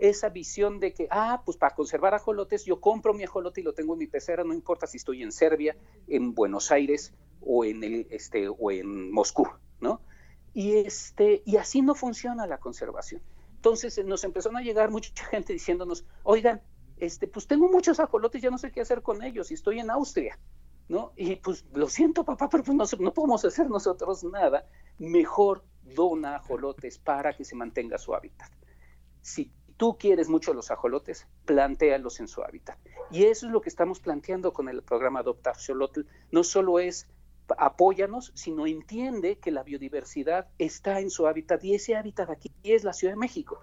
esa 0.00 0.30
visión 0.30 0.80
de 0.80 0.92
que, 0.94 1.06
ah, 1.10 1.42
pues 1.44 1.58
para 1.58 1.74
conservar 1.74 2.14
ajolotes, 2.14 2.64
yo 2.64 2.80
compro 2.80 3.12
mi 3.12 3.24
ajolote 3.24 3.60
y 3.60 3.64
lo 3.64 3.74
tengo 3.74 3.92
en 3.92 3.98
mi 3.98 4.06
pecera, 4.06 4.44
no 4.44 4.54
importa 4.54 4.86
si 4.86 4.96
estoy 4.96 5.22
en 5.22 5.30
Serbia, 5.30 5.76
en 6.08 6.34
Buenos 6.34 6.70
Aires 6.72 7.12
o 7.40 7.64
en, 7.64 7.82
el, 7.84 8.06
este, 8.10 8.48
o 8.48 8.70
en 8.70 9.10
Moscú, 9.10 9.48
¿no? 9.80 10.00
Y, 10.52 10.76
este, 10.76 11.42
y 11.44 11.56
así 11.56 11.82
no 11.82 11.94
funciona 11.94 12.46
la 12.46 12.58
conservación. 12.58 13.22
Entonces 13.54 14.04
nos 14.04 14.24
empezaron 14.24 14.56
a 14.56 14.62
llegar 14.62 14.90
mucha 14.90 15.12
gente 15.26 15.52
diciéndonos, 15.52 16.04
oigan, 16.22 16.62
este, 16.96 17.28
pues 17.28 17.46
tengo 17.46 17.68
muchos 17.68 18.00
ajolotes, 18.00 18.42
ya 18.42 18.50
no 18.50 18.58
sé 18.58 18.72
qué 18.72 18.80
hacer 18.80 19.02
con 19.02 19.22
ellos 19.22 19.50
y 19.50 19.54
estoy 19.54 19.80
en 19.80 19.90
Austria, 19.90 20.38
¿no? 20.88 21.12
Y 21.16 21.36
pues 21.36 21.64
lo 21.72 21.88
siento, 21.88 22.24
papá, 22.24 22.48
pero 22.48 22.64
pues 22.64 22.76
no, 22.76 23.04
no 23.04 23.14
podemos 23.14 23.44
hacer 23.44 23.68
nosotros 23.68 24.24
nada. 24.24 24.66
Mejor 24.98 25.64
dona 25.82 26.36
ajolotes 26.36 26.98
para 26.98 27.34
que 27.36 27.44
se 27.44 27.56
mantenga 27.56 27.98
su 27.98 28.14
hábitat. 28.14 28.50
Si 29.22 29.52
tú 29.76 29.96
quieres 29.98 30.28
mucho 30.28 30.52
los 30.52 30.70
ajolotes, 30.70 31.26
plantéalos 31.46 32.20
en 32.20 32.28
su 32.28 32.42
hábitat. 32.42 32.78
Y 33.10 33.24
eso 33.24 33.46
es 33.46 33.52
lo 33.52 33.60
que 33.60 33.70
estamos 33.70 33.98
planteando 34.00 34.52
con 34.52 34.68
el 34.68 34.82
programa 34.82 35.20
Adoptar 35.20 35.56
Xolotl. 35.56 36.02
No 36.30 36.44
solo 36.44 36.78
es 36.78 37.08
apóyanos, 37.58 38.32
sino 38.34 38.66
entiende 38.66 39.38
que 39.38 39.50
la 39.50 39.62
biodiversidad 39.62 40.48
está 40.58 41.00
en 41.00 41.10
su 41.10 41.26
hábitat 41.26 41.62
y 41.64 41.74
ese 41.74 41.96
hábitat 41.96 42.30
aquí 42.30 42.50
es 42.62 42.84
la 42.84 42.92
Ciudad 42.92 43.14
de 43.14 43.18
México 43.18 43.60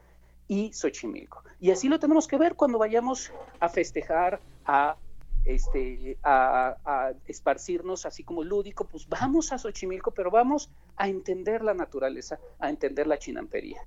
y 0.48 0.72
Xochimilco. 0.74 1.44
Y 1.60 1.72
así 1.72 1.90
lo 1.90 2.00
tenemos 2.00 2.28
que 2.28 2.38
ver 2.38 2.56
cuando 2.56 2.78
vayamos 2.78 3.32
a 3.60 3.70
festejar, 3.70 4.40
a, 4.66 4.98
este, 5.46 6.18
a, 6.24 6.78
a, 6.86 7.14
esparcirnos 7.28 8.06
así 8.06 8.24
como 8.24 8.44
lúdico, 8.44 8.86
pues 8.86 9.08
vamos 9.08 9.52
a 9.52 9.58
Xochimilco, 9.58 10.12
pero 10.12 10.32
vamos 10.32 10.72
a 10.96 11.08
entender 11.08 11.64
la 11.64 11.74
naturaleza, 11.74 12.40
a 12.60 12.70
entender 12.70 13.08
la 13.08 13.18
chinampería. 13.18 13.82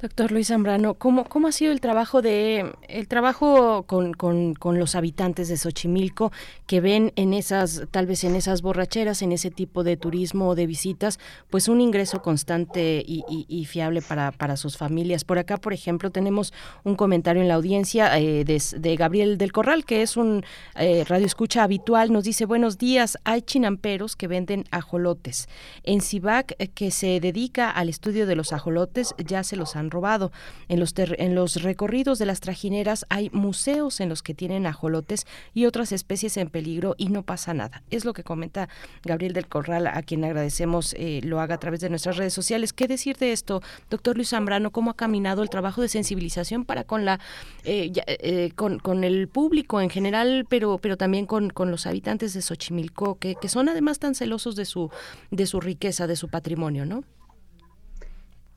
Doctor 0.00 0.30
Luis 0.30 0.46
Zambrano, 0.46 0.94
¿cómo, 0.94 1.24
¿cómo 1.24 1.48
ha 1.48 1.52
sido 1.52 1.72
el 1.72 1.80
trabajo 1.80 2.22
de 2.22 2.72
el 2.86 3.08
trabajo 3.08 3.82
con, 3.82 4.12
con, 4.12 4.54
con, 4.54 4.78
los 4.78 4.94
habitantes 4.94 5.48
de 5.48 5.56
Xochimilco 5.56 6.30
que 6.68 6.80
ven 6.80 7.12
en 7.16 7.34
esas, 7.34 7.82
tal 7.90 8.06
vez 8.06 8.22
en 8.22 8.36
esas 8.36 8.62
borracheras, 8.62 9.22
en 9.22 9.32
ese 9.32 9.50
tipo 9.50 9.82
de 9.82 9.96
turismo 9.96 10.50
o 10.50 10.54
de 10.54 10.68
visitas, 10.68 11.18
pues 11.50 11.66
un 11.66 11.80
ingreso 11.80 12.22
constante 12.22 13.02
y, 13.04 13.24
y, 13.48 13.64
fiable 13.64 14.00
para, 14.00 14.30
para, 14.30 14.56
sus 14.56 14.76
familias? 14.76 15.24
Por 15.24 15.38
acá, 15.38 15.56
por 15.56 15.72
ejemplo, 15.72 16.12
tenemos 16.12 16.52
un 16.84 16.94
comentario 16.94 17.42
en 17.42 17.48
la 17.48 17.54
audiencia 17.54 18.16
eh, 18.20 18.44
de, 18.44 18.96
Gabriel 18.96 19.36
del 19.36 19.50
Corral, 19.50 19.84
que 19.84 20.02
es 20.02 20.16
un 20.16 20.44
eh, 20.76 21.04
radio 21.08 21.26
escucha 21.26 21.64
habitual, 21.64 22.12
nos 22.12 22.22
dice, 22.22 22.44
buenos 22.44 22.78
días, 22.78 23.18
hay 23.24 23.42
chinamperos 23.42 24.14
que 24.14 24.28
venden 24.28 24.64
ajolotes. 24.70 25.48
En 25.82 26.00
Cibac, 26.00 26.54
eh, 26.60 26.68
que 26.68 26.92
se 26.92 27.18
dedica 27.18 27.68
al 27.68 27.88
estudio 27.88 28.28
de 28.28 28.36
los 28.36 28.52
ajolotes, 28.52 29.16
ya 29.18 29.42
se 29.42 29.56
los 29.56 29.74
han 29.74 29.87
robado. 29.90 30.32
En 30.68 30.80
los, 30.80 30.94
en 30.96 31.34
los 31.34 31.62
recorridos 31.62 32.18
de 32.18 32.26
las 32.26 32.40
trajineras 32.40 33.06
hay 33.08 33.30
museos 33.32 34.00
en 34.00 34.08
los 34.08 34.22
que 34.22 34.34
tienen 34.34 34.66
ajolotes 34.66 35.26
y 35.54 35.66
otras 35.66 35.92
especies 35.92 36.36
en 36.36 36.50
peligro 36.50 36.94
y 36.98 37.08
no 37.08 37.22
pasa 37.22 37.54
nada. 37.54 37.82
Es 37.90 38.04
lo 38.04 38.12
que 38.12 38.24
comenta 38.24 38.68
Gabriel 39.04 39.32
del 39.32 39.48
Corral, 39.48 39.86
a 39.86 40.02
quien 40.02 40.24
agradecemos 40.24 40.94
eh, 40.98 41.20
lo 41.22 41.40
haga 41.40 41.56
a 41.56 41.58
través 41.58 41.80
de 41.80 41.90
nuestras 41.90 42.16
redes 42.16 42.32
sociales. 42.32 42.72
¿Qué 42.72 42.88
decir 42.88 43.16
de 43.16 43.32
esto, 43.32 43.62
doctor 43.90 44.16
Luis 44.16 44.30
Zambrano? 44.30 44.70
¿Cómo 44.70 44.90
ha 44.90 44.96
caminado 44.96 45.42
el 45.42 45.50
trabajo 45.50 45.82
de 45.82 45.88
sensibilización 45.88 46.64
para 46.64 46.84
con 46.84 47.04
la 47.04 47.20
eh, 47.64 47.92
eh, 48.06 48.52
con, 48.54 48.78
con, 48.78 49.04
el 49.04 49.28
público 49.28 49.80
en 49.80 49.90
general, 49.90 50.46
pero, 50.48 50.78
pero 50.78 50.96
también 50.96 51.26
con, 51.26 51.50
con 51.50 51.70
los 51.70 51.86
habitantes 51.86 52.34
de 52.34 52.42
Xochimilco, 52.42 53.18
que, 53.18 53.34
que 53.34 53.48
son 53.48 53.68
además 53.68 53.98
tan 53.98 54.14
celosos 54.14 54.56
de 54.56 54.64
su, 54.64 54.90
de 55.30 55.46
su 55.46 55.60
riqueza, 55.60 56.06
de 56.06 56.16
su 56.16 56.28
patrimonio, 56.28 56.86
¿no? 56.86 57.04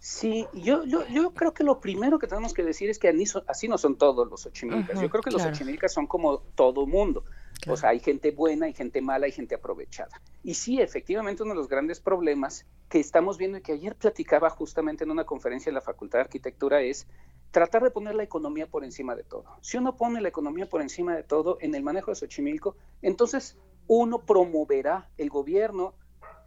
Sí, 0.04 0.48
yo, 0.56 0.84
yo, 0.84 1.08
yo 1.10 1.32
creo 1.32 1.54
que 1.54 1.64
lo 1.64 1.80
primero 1.80 2.18
que 2.18 2.26
tenemos 2.26 2.56
que 2.56 2.64
decir 2.64 2.90
es 2.90 2.98
que 2.98 3.14
así 3.46 3.68
no 3.68 3.78
son 3.78 3.98
todos 3.98 4.28
los 4.28 4.48
ochimilcas. 4.48 5.00
yo 5.00 5.12
creo 5.12 5.22
que 5.22 5.30
los 5.30 5.46
ochimilcas 5.46 5.94
son 5.94 6.08
como 6.08 6.40
todo 6.40 6.88
mundo. 6.88 7.24
O 7.68 7.78
sea, 7.78 7.90
hay 7.90 8.00
gente 8.00 8.32
buena, 8.32 8.66
hay 8.66 8.74
gente 8.74 9.00
mala, 9.00 9.28
hay 9.28 9.32
gente 9.32 9.54
aprovechada. 9.54 10.20
Y 10.44 10.56
sí, 10.56 10.82
efectivamente, 10.82 11.44
uno 11.44 11.52
de 11.52 11.60
los 11.60 11.70
grandes 11.70 12.00
problemas 12.00 12.66
que 12.90 13.00
estamos 13.00 13.38
viendo 13.38 13.60
y 13.60 13.62
que 13.62 13.74
ayer 13.74 13.96
platicaba 13.96 14.50
justamente 14.50 15.04
en 15.04 15.12
una 15.12 15.24
conferencia 15.24 15.70
en 15.70 15.76
la 15.76 15.82
Facultad 15.82 16.18
de 16.18 16.24
Arquitectura 16.24 16.82
es 16.82 17.06
tratar 17.52 17.84
de 17.84 17.92
poner 17.92 18.16
la 18.16 18.24
economía 18.24 18.66
por 18.66 18.84
encima 18.84 19.14
de 19.16 19.24
todo. 19.24 19.46
Si 19.62 19.78
uno 19.78 19.98
pone 19.98 20.20
la 20.20 20.30
economía 20.30 20.68
por 20.68 20.82
encima 20.82 21.16
de 21.16 21.22
todo 21.22 21.60
en 21.62 21.76
el 21.76 21.84
manejo 21.84 22.10
de 22.10 22.16
Xochimilco, 22.16 22.76
entonces 23.04 23.56
uno 23.86 24.26
promoverá, 24.26 25.12
el 25.20 25.30
gobierno 25.30 25.94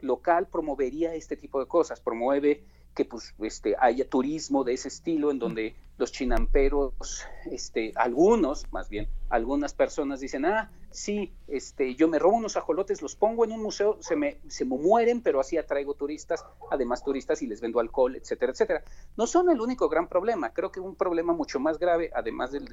local 0.00 0.48
promovería 0.48 1.14
este 1.14 1.36
tipo 1.36 1.60
de 1.60 1.66
cosas, 1.66 2.00
promueve 2.00 2.64
que 2.94 3.04
pues 3.04 3.34
este 3.40 3.74
haya 3.78 4.08
turismo 4.08 4.64
de 4.64 4.74
ese 4.74 4.88
estilo 4.88 5.30
en 5.30 5.38
donde 5.38 5.74
los 5.98 6.12
chinamperos 6.12 7.24
este 7.50 7.92
algunos 7.96 8.70
más 8.72 8.88
bien 8.88 9.08
algunas 9.28 9.74
personas 9.74 10.20
dicen 10.20 10.44
ah 10.44 10.70
sí 10.90 11.32
este 11.48 11.94
yo 11.94 12.08
me 12.08 12.18
robo 12.18 12.36
unos 12.36 12.56
ajolotes 12.56 13.02
los 13.02 13.16
pongo 13.16 13.44
en 13.44 13.52
un 13.52 13.62
museo 13.62 13.98
se 14.00 14.16
me 14.16 14.38
se 14.48 14.64
me 14.64 14.76
mueren 14.76 15.20
pero 15.20 15.40
así 15.40 15.56
atraigo 15.56 15.94
turistas 15.94 16.44
además 16.70 17.04
turistas 17.04 17.42
y 17.42 17.46
les 17.46 17.60
vendo 17.60 17.80
alcohol 17.80 18.16
etcétera 18.16 18.52
etcétera 18.52 18.84
no 19.16 19.26
son 19.26 19.50
el 19.50 19.60
único 19.60 19.88
gran 19.88 20.08
problema 20.08 20.52
creo 20.52 20.70
que 20.70 20.80
un 20.80 20.94
problema 20.94 21.32
mucho 21.32 21.60
más 21.60 21.78
grave 21.78 22.10
además 22.14 22.52
del 22.52 22.68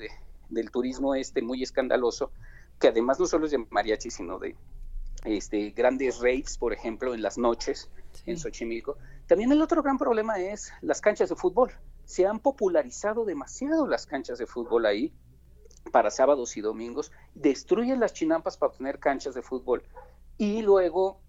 del 0.50 0.72
turismo 0.72 1.16
este 1.16 1.42
muy 1.42 1.64
escandaloso 1.64 2.32
que 2.80 2.88
además 2.88 3.20
no 3.20 3.26
solo 3.26 3.46
es 3.46 3.52
de 3.52 3.66
mariachi 3.70 4.10
sino 4.10 4.40
de 4.40 4.56
este, 5.26 5.70
grandes 5.72 6.20
raves, 6.20 6.58
por 6.58 6.74
ejemplo, 6.74 7.14
en 7.14 7.22
las 7.22 7.38
noches 7.38 7.90
en 8.26 8.38
Xochimilco. 8.38 8.98
También 9.32 9.54
el 9.54 9.62
otro 9.62 9.82
gran 9.82 9.98
problema 9.98 10.40
es 10.40 10.74
las 10.82 11.00
canchas 11.00 11.30
de 11.30 11.38
fútbol. 11.38 11.72
Se 12.04 12.28
han 12.28 12.40
popularizado 12.40 13.24
demasiado 13.24 13.88
las 13.88 14.06
canchas 14.06 14.38
de 14.40 14.46
fútbol 14.46 14.86
ahí 14.86 15.14
para 15.94 16.12
sábados 16.12 16.58
y 16.58 16.62
domingos, 16.62 17.14
destruyen 17.34 18.02
las 18.02 18.12
chinampas 18.12 18.58
para 18.58 18.74
tener 18.74 19.00
canchas 19.00 19.34
de 19.34 19.42
fútbol 19.42 19.84
y 20.38 20.62
luego 20.64 21.22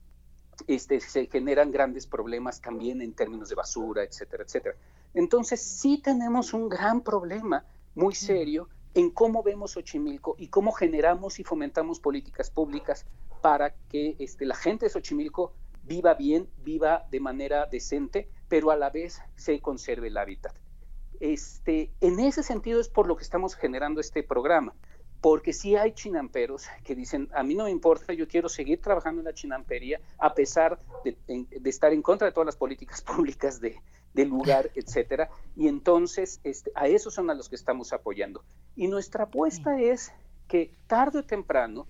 este, 0.67 0.99
se 0.99 1.27
generan 1.27 1.71
grandes 1.71 2.09
problemas 2.09 2.61
también 2.61 3.03
en 3.03 3.15
términos 3.15 3.51
de 3.51 3.55
basura, 3.55 4.03
etcétera, 4.03 4.43
etcétera. 4.43 4.75
Entonces 5.15 5.63
sí 5.63 6.03
tenemos 6.03 6.55
un 6.55 6.69
gran 6.69 7.03
problema 7.03 7.65
muy 7.95 8.17
serio 8.17 8.69
en 8.95 9.11
cómo 9.11 9.45
vemos 9.45 9.75
Xochimilco 9.75 10.35
y 10.39 10.49
cómo 10.49 10.73
generamos 10.73 11.39
y 11.39 11.45
fomentamos 11.45 12.01
políticas 12.01 12.51
públicas 12.51 13.07
para 13.43 13.77
que 13.89 14.17
este, 14.19 14.45
la 14.45 14.57
gente 14.57 14.87
de 14.87 14.91
Xochimilco 14.91 15.53
viva 15.83 16.15
bien, 16.15 16.49
viva 16.63 17.07
de 17.11 17.21
manera 17.21 17.67
decente, 17.67 18.29
pero 18.49 18.71
a 18.71 18.77
la 18.77 18.91
vez 18.91 19.21
se 19.37 19.61
conserve 19.61 20.09
el 20.09 20.17
hábitat. 20.17 20.55
Este, 21.21 21.93
en 22.01 22.19
ese 22.21 22.43
sentido 22.43 22.81
es 22.81 22.89
por 22.89 23.07
lo 23.07 23.17
que 23.17 23.23
estamos 23.23 23.55
generando 23.55 24.01
este 24.01 24.23
programa, 24.23 24.75
porque 25.21 25.53
sí 25.53 25.77
hay 25.77 25.93
chinamperos 25.93 26.67
que 26.83 26.97
dicen, 26.97 27.29
a 27.33 27.45
mí 27.45 27.55
no 27.55 27.65
me 27.65 27.71
importa, 27.71 28.13
yo 28.13 28.27
quiero 28.27 28.49
seguir 28.49 28.81
trabajando 28.81 29.21
en 29.21 29.27
la 29.27 29.33
chinampería 29.33 30.01
a 30.19 30.35
pesar 30.35 30.81
de, 31.05 31.17
estar 31.65 31.93
en 31.93 32.03
contra 32.03 32.27
de 32.27 32.33
todas 32.33 32.47
las 32.47 32.57
políticas 32.57 33.03
públicas 33.17 33.61
de, 33.61 33.81
del 34.15 34.29
lugar, 34.29 34.71
etcétera, 34.75 35.31
y 35.57 35.69
entonces 35.69 36.41
este, 36.43 36.73
a 36.75 36.89
esos 36.89 37.15
son 37.15 37.31
a 37.31 37.35
los 37.35 37.49
que 37.49 37.55
estamos 37.55 37.93
apoyando. 37.93 38.45
Y 38.75 38.89
nuestra 38.89 39.25
apuesta 39.25 39.81
es 39.81 40.13
que 40.49 40.73
tarde 40.89 41.21
o 41.21 41.25
temprano 41.25 41.87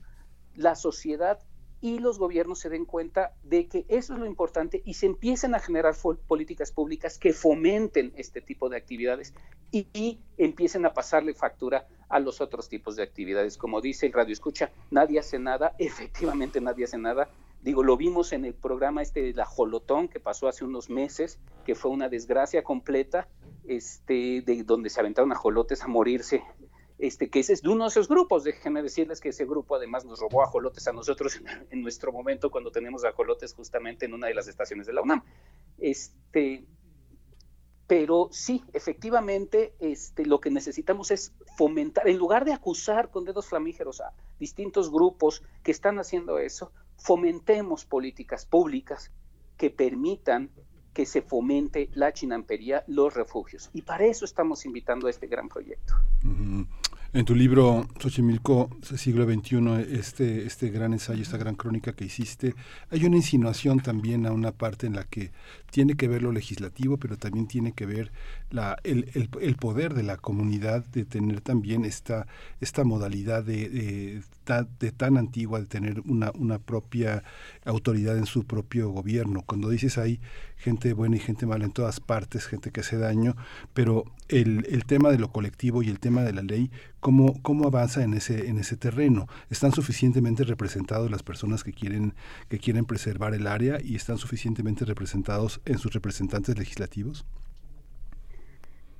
la 0.54 0.74
sociedad 0.74 1.38
y 1.82 1.98
los 1.98 2.20
gobiernos 2.20 2.60
se 2.60 2.70
den 2.70 2.84
cuenta 2.84 3.34
de 3.42 3.66
que 3.66 3.84
eso 3.88 4.14
es 4.14 4.20
lo 4.20 4.24
importante 4.24 4.80
y 4.84 4.94
se 4.94 5.06
empiecen 5.06 5.56
a 5.56 5.58
generar 5.58 5.96
políticas 6.28 6.70
públicas 6.70 7.18
que 7.18 7.32
fomenten 7.32 8.12
este 8.16 8.40
tipo 8.40 8.68
de 8.68 8.76
actividades 8.76 9.34
y, 9.72 10.20
empiecen 10.38 10.86
a 10.86 10.92
pasarle 10.92 11.34
factura 11.34 11.86
a 12.08 12.18
los 12.18 12.40
otros 12.40 12.68
tipos 12.68 12.96
de 12.96 13.02
actividades. 13.02 13.56
Como 13.56 13.80
dice 13.80 14.06
el 14.06 14.12
Radio 14.12 14.32
Escucha, 14.32 14.70
nadie 14.90 15.18
hace 15.18 15.38
nada, 15.38 15.74
efectivamente 15.78 16.60
nadie 16.60 16.84
hace 16.84 16.98
nada. 16.98 17.28
Digo, 17.62 17.82
lo 17.82 17.96
vimos 17.96 18.32
en 18.32 18.44
el 18.44 18.54
programa 18.54 19.02
este 19.02 19.22
de 19.22 19.34
la 19.34 19.44
Jolotón 19.44 20.08
que 20.08 20.20
pasó 20.20 20.48
hace 20.48 20.64
unos 20.64 20.88
meses, 20.88 21.38
que 21.64 21.74
fue 21.74 21.90
una 21.90 22.08
desgracia 22.08 22.62
completa, 22.62 23.28
este, 23.64 24.42
de 24.42 24.62
donde 24.64 24.90
se 24.90 25.00
aventaron 25.00 25.32
ajolotes 25.32 25.82
a 25.82 25.88
morirse 25.88 26.42
este, 27.02 27.28
que 27.28 27.40
ese 27.40 27.54
es 27.54 27.62
de 27.62 27.68
uno 27.68 27.82
de 27.82 27.88
esos 27.88 28.06
grupos. 28.06 28.44
Déjenme 28.44 28.80
decirles 28.80 29.20
que 29.20 29.30
ese 29.30 29.44
grupo 29.44 29.74
además 29.74 30.04
nos 30.04 30.20
robó 30.20 30.44
ajolotes 30.44 30.86
a 30.86 30.92
nosotros 30.92 31.40
en, 31.70 31.82
nuestro 31.82 32.12
momento 32.12 32.48
cuando 32.48 32.70
tenemos 32.70 33.04
ajolotes 33.04 33.54
justamente 33.54 34.06
en 34.06 34.14
una 34.14 34.28
de 34.28 34.34
las 34.34 34.46
estaciones 34.46 34.86
de 34.86 34.92
la 34.92 35.02
UNAM. 35.02 35.24
Este, 35.78 36.64
pero 37.88 38.28
sí, 38.30 38.62
efectivamente, 38.72 39.74
este, 39.80 40.24
lo 40.26 40.40
que 40.40 40.52
necesitamos 40.52 41.10
es 41.10 41.34
fomentar, 41.56 42.08
en 42.08 42.18
lugar 42.18 42.44
de 42.44 42.52
acusar 42.52 43.10
con 43.10 43.24
dedos 43.24 43.48
flamígeros 43.48 44.00
a 44.00 44.12
distintos 44.38 44.88
grupos 44.88 45.42
que 45.64 45.72
están 45.72 45.98
haciendo 45.98 46.38
eso, 46.38 46.70
fomentemos 46.98 47.84
políticas 47.84 48.46
públicas 48.46 49.10
que 49.56 49.70
permitan 49.70 50.52
que 50.92 51.06
se 51.06 51.22
fomente 51.22 51.90
la 51.94 52.12
chinampería, 52.12 52.84
los 52.86 53.14
refugios. 53.14 53.70
Y 53.72 53.82
para 53.82 54.04
eso 54.04 54.24
estamos 54.24 54.66
invitando 54.66 55.06
a 55.06 55.10
este 55.10 55.26
gran 55.26 55.48
proyecto. 55.48 55.94
En 57.14 57.26
tu 57.26 57.34
libro, 57.34 57.86
Xochimilco, 58.00 58.70
siglo 58.96 59.26
XXI, 59.26 59.98
este, 59.98 60.46
este 60.46 60.70
gran 60.70 60.94
ensayo, 60.94 61.20
esta 61.20 61.36
gran 61.36 61.56
crónica 61.56 61.92
que 61.92 62.06
hiciste, 62.06 62.54
hay 62.88 63.04
una 63.04 63.16
insinuación 63.16 63.80
también 63.80 64.24
a 64.24 64.32
una 64.32 64.52
parte 64.52 64.86
en 64.86 64.94
la 64.94 65.04
que 65.04 65.30
tiene 65.72 65.94
que 65.94 66.06
ver 66.06 66.22
lo 66.22 66.32
legislativo, 66.32 66.98
pero 66.98 67.16
también 67.16 67.48
tiene 67.48 67.72
que 67.72 67.86
ver 67.86 68.12
la, 68.50 68.76
el, 68.84 69.10
el, 69.40 69.56
poder 69.56 69.94
de 69.94 70.02
la 70.02 70.18
comunidad 70.18 70.84
de 70.84 71.06
tener 71.06 71.40
también 71.40 71.86
esta, 71.86 72.26
esta 72.60 72.84
modalidad 72.84 73.42
de, 73.42 73.70
de, 73.70 74.22
de, 74.78 74.92
tan 74.92 75.16
antigua, 75.16 75.60
de 75.60 75.66
tener 75.66 76.00
una, 76.00 76.30
una 76.34 76.58
propia 76.58 77.24
autoridad 77.64 78.18
en 78.18 78.26
su 78.26 78.44
propio 78.44 78.90
gobierno. 78.90 79.44
Cuando 79.46 79.70
dices 79.70 79.96
ahí 79.96 80.20
gente 80.58 80.92
buena 80.92 81.16
y 81.16 81.20
gente 81.20 81.46
mala 81.46 81.64
en 81.64 81.72
todas 81.72 82.00
partes, 82.00 82.46
gente 82.46 82.70
que 82.70 82.80
hace 82.80 82.98
daño, 82.98 83.34
pero 83.72 84.04
el, 84.28 84.66
el 84.68 84.84
tema 84.84 85.10
de 85.10 85.18
lo 85.18 85.32
colectivo 85.32 85.82
y 85.82 85.88
el 85.88 85.98
tema 85.98 86.22
de 86.22 86.34
la 86.34 86.42
ley, 86.42 86.70
¿cómo, 87.00 87.42
cómo 87.42 87.66
avanza 87.66 88.04
en 88.04 88.14
ese, 88.14 88.48
en 88.48 88.58
ese 88.58 88.76
terreno? 88.76 89.26
¿Están 89.48 89.72
suficientemente 89.72 90.44
representados 90.44 91.10
las 91.10 91.22
personas 91.22 91.64
que 91.64 91.72
quieren, 91.72 92.14
que 92.48 92.58
quieren 92.58 92.84
preservar 92.84 93.34
el 93.34 93.46
área 93.46 93.78
y 93.82 93.96
están 93.96 94.18
suficientemente 94.18 94.84
representados 94.84 95.61
en 95.64 95.78
sus 95.78 95.92
representantes 95.92 96.58
legislativos? 96.58 97.24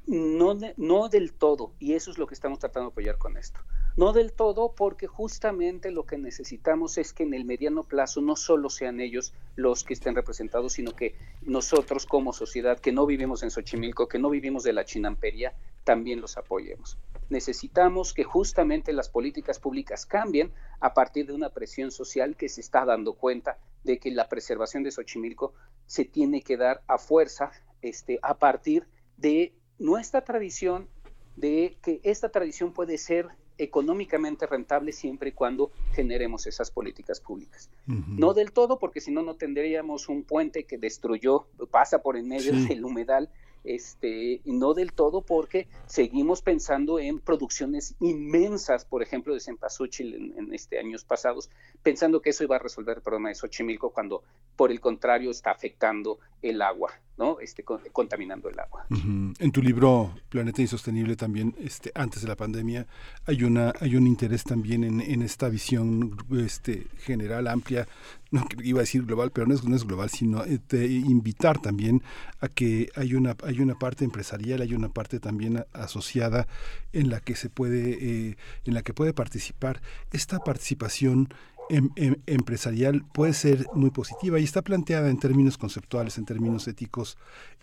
No, 0.07 0.59
no 0.77 1.09
del 1.09 1.33
todo, 1.33 1.75
y 1.79 1.95
eso 1.95 2.11
es 2.11 2.19
lo 2.19 2.27
que 2.27 2.35
estamos 2.35 2.59
tratando 2.59 2.91
de 2.91 2.93
apoyar 2.93 3.19
con 3.19 3.37
esto. 3.37 3.61
No 3.95 4.15
del 4.15 4.33
todo 4.33 4.75
porque 4.75 5.07
justamente 5.07 5.91
lo 5.91 6.07
que 6.07 6.17
necesitamos 6.17 6.97
es 6.97 7.13
que 7.13 7.25
en 7.25 7.35
el 7.35 7.45
mediano 7.45 7.83
plazo 7.83 8.23
no 8.23 8.37
solo 8.37 8.71
sean 8.71 9.01
ellos 9.01 9.35
los 9.55 9.85
que 9.85 9.93
estén 9.93 10.15
representados, 10.15 10.73
sino 10.73 10.97
que 10.97 11.15
nosotros 11.43 12.07
como 12.07 12.33
sociedad 12.33 12.81
que 12.81 12.91
no 12.91 13.05
vivimos 13.05 13.43
en 13.43 13.51
Xochimilco, 13.51 14.09
que 14.09 14.19
no 14.19 14.31
vivimos 14.31 14.63
de 14.63 14.73
la 14.73 14.87
chinampería, 14.87 15.55
también 15.85 16.23
los 16.23 16.39
apoyemos. 16.39 16.97
Necesitamos 17.29 18.15
que 18.15 18.25
justamente 18.25 18.95
las 18.95 19.11
políticas 19.11 19.59
públicas 19.59 20.07
cambien 20.07 20.53
a 20.81 20.95
partir 20.95 21.27
de 21.27 21.35
una 21.35 21.51
presión 21.51 21.91
social 21.91 22.37
que 22.37 22.49
se 22.49 22.63
está 22.63 22.87
dando 22.87 23.13
cuenta 23.15 23.59
de 23.85 23.99
que 23.99 24.11
la 24.11 24.29
preservación 24.29 24.85
de 24.85 24.91
Xochimilco 24.91 25.53
se 25.87 26.07
tiene 26.07 26.41
que 26.41 26.57
dar 26.57 26.83
a 26.87 26.97
fuerza 26.97 27.53
este, 27.83 28.19
a 28.23 28.39
partir 28.39 28.87
de 29.19 29.55
nuestra 29.79 30.25
tradición, 30.25 30.89
de 31.37 31.77
que 31.83 32.01
esta 32.05 32.31
tradición 32.31 32.73
puede 32.73 32.97
ser 32.97 33.29
económicamente 33.63 34.47
rentable 34.47 34.93
siempre 34.93 35.31
y 35.31 35.33
cuando 35.33 35.71
generemos 35.93 36.47
esas 36.47 36.71
políticas 36.71 37.21
públicas. 37.21 37.71
No 37.87 38.35
del 38.35 38.53
todo, 38.53 38.79
porque 38.79 39.01
si 39.01 39.11
no, 39.11 39.23
no 39.23 39.35
tendríamos 39.35 40.09
un 40.09 40.25
puente 40.25 40.65
que 40.65 40.79
destruyó, 40.79 41.47
pasa 41.71 42.03
por 42.03 42.17
en 42.17 42.29
medio 42.29 42.53
del 42.53 42.85
humedal 42.85 43.29
este, 43.65 44.41
no 44.45 44.75
del 44.75 44.93
todo 44.93 45.23
porque 45.23 45.69
seguimos 45.87 46.43
pensando 46.43 46.99
en 46.99 47.21
producciones 47.21 47.95
inmensas, 48.01 48.85
por 48.85 49.03
ejemplo, 49.03 49.35
de 49.35 49.41
cempasúchil 49.41 50.15
en, 50.15 50.39
en 50.39 50.55
este, 50.55 50.79
años 50.79 51.05
pasados, 51.05 51.51
pensando 51.83 52.21
que 52.21 52.31
eso 52.31 52.45
iba 52.45 52.57
a 52.57 52.59
resolver 52.59 52.97
el 52.97 53.03
problema 53.03 53.29
de 53.29 53.37
Xochimilco 53.37 53.91
cuando, 53.91 54.23
por 54.57 54.71
el 54.71 54.81
contrario, 54.81 55.31
está 55.31 55.51
afectando 55.51 56.19
el 56.43 56.61
agua, 56.61 56.93
¿no? 57.19 57.41
Este, 57.41 57.65
contaminando 57.65 58.49
el 58.49 58.59
agua. 58.59 58.87
En 58.91 59.53
tu 59.53 59.63
libro 59.63 60.15
Planeta 60.29 60.63
Insostenible 60.63 61.17
también, 61.17 61.55
este, 61.59 61.93
antes 61.95 62.23
de 62.23 62.29
la 62.29 62.37
pandemia, 62.37 62.87
hay 63.27 63.45
una, 63.45 63.73
hay 63.81 63.97
un 63.97 64.07
interés 64.07 64.45
también 64.45 64.85
en, 64.85 65.01
en 65.01 65.23
esta 65.23 65.49
visión 65.49 66.17
este, 66.33 66.87
general, 66.99 67.47
amplia 67.49 67.87
no 68.33 68.47
iba 68.63 68.81
a 68.81 68.83
decir 68.83 69.05
global, 69.05 69.31
pero 69.31 69.47
no 69.47 69.55
es, 69.55 69.63
no 69.63 69.77
es 69.77 69.85
global, 69.85 70.09
sino 70.09 70.43
eh, 70.45 70.59
invitar 70.73 71.61
también 71.61 72.03
a 72.41 72.49
que 72.49 72.89
hay 72.97 73.15
una, 73.15 73.37
hay 73.45 73.61
una 73.61 73.79
parte 73.79 74.05
empresarial, 74.05 74.63
hay 74.63 74.73
una 74.75 74.89
parte 74.89 75.21
también 75.21 75.65
asociada 75.75 76.49
en 76.95 77.11
la 77.11 77.21
que 77.21 77.37
se 77.37 77.51
puede, 77.51 78.31
eh, 78.31 78.37
en 78.65 78.75
la 78.75 78.83
que 78.83 78.95
puede 78.95 79.13
participar. 79.13 79.83
Esta 80.13 80.39
participación 80.39 81.29
em, 81.73 81.89
em, 81.97 82.17
empresarial 82.27 83.03
puede 83.15 83.33
ser 83.33 83.67
muy 83.75 83.91
positiva 83.91 84.39
y 84.39 84.45
está 84.45 84.61
planteada 84.61 85.09
en 85.09 85.19
términos 85.19 85.57
conceptuales, 85.57 86.19
en 86.19 86.27
términos 86.27 86.69
éticos, 86.69 87.17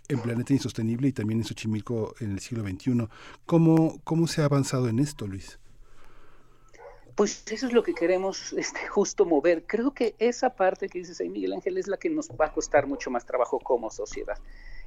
en 0.08 0.20
Planeta 0.20 0.52
Insostenible 0.52 1.06
y 1.08 1.12
también 1.12 1.38
en 1.38 1.44
Xochimilco 1.44 2.14
en 2.18 2.32
el 2.32 2.40
siglo 2.40 2.64
XXI. 2.64 3.08
¿Cómo, 3.46 4.00
cómo 4.02 4.26
se 4.26 4.42
ha 4.42 4.46
avanzado 4.46 4.88
en 4.88 4.98
esto, 4.98 5.28
Luis? 5.28 5.60
Pues 7.14 7.44
eso 7.52 7.68
es 7.68 7.72
lo 7.72 7.84
que 7.84 7.94
queremos 7.94 8.52
este, 8.54 8.88
justo 8.88 9.24
mover. 9.24 9.64
Creo 9.66 9.94
que 9.94 10.16
esa 10.18 10.56
parte 10.56 10.88
que 10.88 10.98
dices 10.98 11.20
ahí, 11.20 11.28
Miguel 11.28 11.52
Ángel, 11.52 11.78
es 11.78 11.86
la 11.86 11.96
que 11.96 12.10
nos 12.10 12.30
va 12.30 12.46
a 12.46 12.52
costar 12.52 12.88
mucho 12.88 13.10
más 13.10 13.24
trabajo 13.26 13.60
como 13.60 13.90
sociedad. 13.90 14.38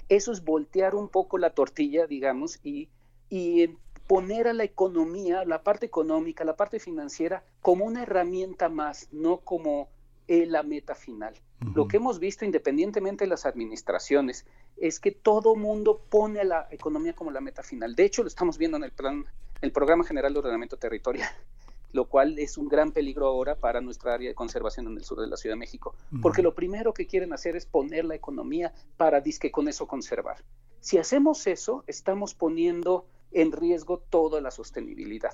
Eso 0.10 0.34
es 0.34 0.44
voltear 0.44 0.96
un 0.96 1.08
poco 1.08 1.38
la 1.38 1.52
tortilla, 1.52 2.08
digamos, 2.08 2.60
y, 2.62 2.90
y 3.30 3.70
poner 4.08 4.48
a 4.48 4.54
la 4.54 4.64
economía, 4.64 5.46
la 5.46 5.64
parte 5.64 5.86
económica, 5.86 6.44
la 6.44 6.56
parte 6.56 6.80
financiera, 6.80 7.44
como 7.62 7.86
una 7.86 8.04
herramienta 8.04 8.70
más, 8.70 9.08
no 9.12 9.38
como 9.38 9.90
eh, 10.28 10.46
la 10.46 10.64
meta 10.64 10.96
final. 10.96 11.34
Lo 11.76 11.88
que 11.88 11.98
hemos 11.98 12.20
visto, 12.20 12.44
independientemente 12.44 13.24
de 13.24 13.30
las 13.30 13.46
administraciones, 13.46 14.46
es 14.78 15.00
que 15.00 15.12
todo 15.12 15.56
mundo 15.56 16.02
pone 16.10 16.42
a 16.42 16.44
la 16.44 16.68
economía 16.72 17.14
como 17.14 17.32
la 17.32 17.40
meta 17.40 17.64
final. 17.64 17.96
De 17.96 18.04
hecho, 18.04 18.22
lo 18.22 18.28
estamos 18.28 18.58
viendo 18.58 18.76
en 18.78 18.84
el 18.84 18.92
plan, 18.92 19.26
el 19.62 19.72
Programa 19.72 20.04
General 20.04 20.34
de 20.34 20.40
Ordenamiento 20.40 20.78
Territorial, 20.78 21.30
lo 21.94 22.06
cual 22.06 22.38
es 22.38 22.58
un 22.58 22.68
gran 22.68 22.92
peligro 22.92 23.28
ahora 23.28 23.56
para 23.56 23.80
nuestra 23.80 24.14
área 24.14 24.30
de 24.30 24.36
conservación 24.36 24.88
en 24.88 24.98
el 24.98 25.06
sur 25.06 25.22
de 25.22 25.28
la 25.28 25.38
Ciudad 25.38 25.56
de 25.56 25.60
México, 25.60 25.96
porque 26.22 26.42
lo 26.42 26.54
primero 26.54 26.94
que 26.94 27.08
quieren 27.08 27.32
hacer 27.32 27.56
es 27.56 27.66
poner 27.66 28.04
la 28.04 28.16
economía 28.16 28.74
para 28.98 29.22
disque 29.22 29.52
con 29.52 29.70
eso 29.70 29.88
conservar. 29.88 30.44
Si 30.82 30.98
hacemos 30.98 31.48
eso, 31.48 31.86
estamos 31.88 32.34
poniendo 32.36 33.06
en 33.34 33.52
riesgo 33.52 34.00
toda 34.00 34.42
la 34.42 34.52
sostenibilidad. 34.52 35.34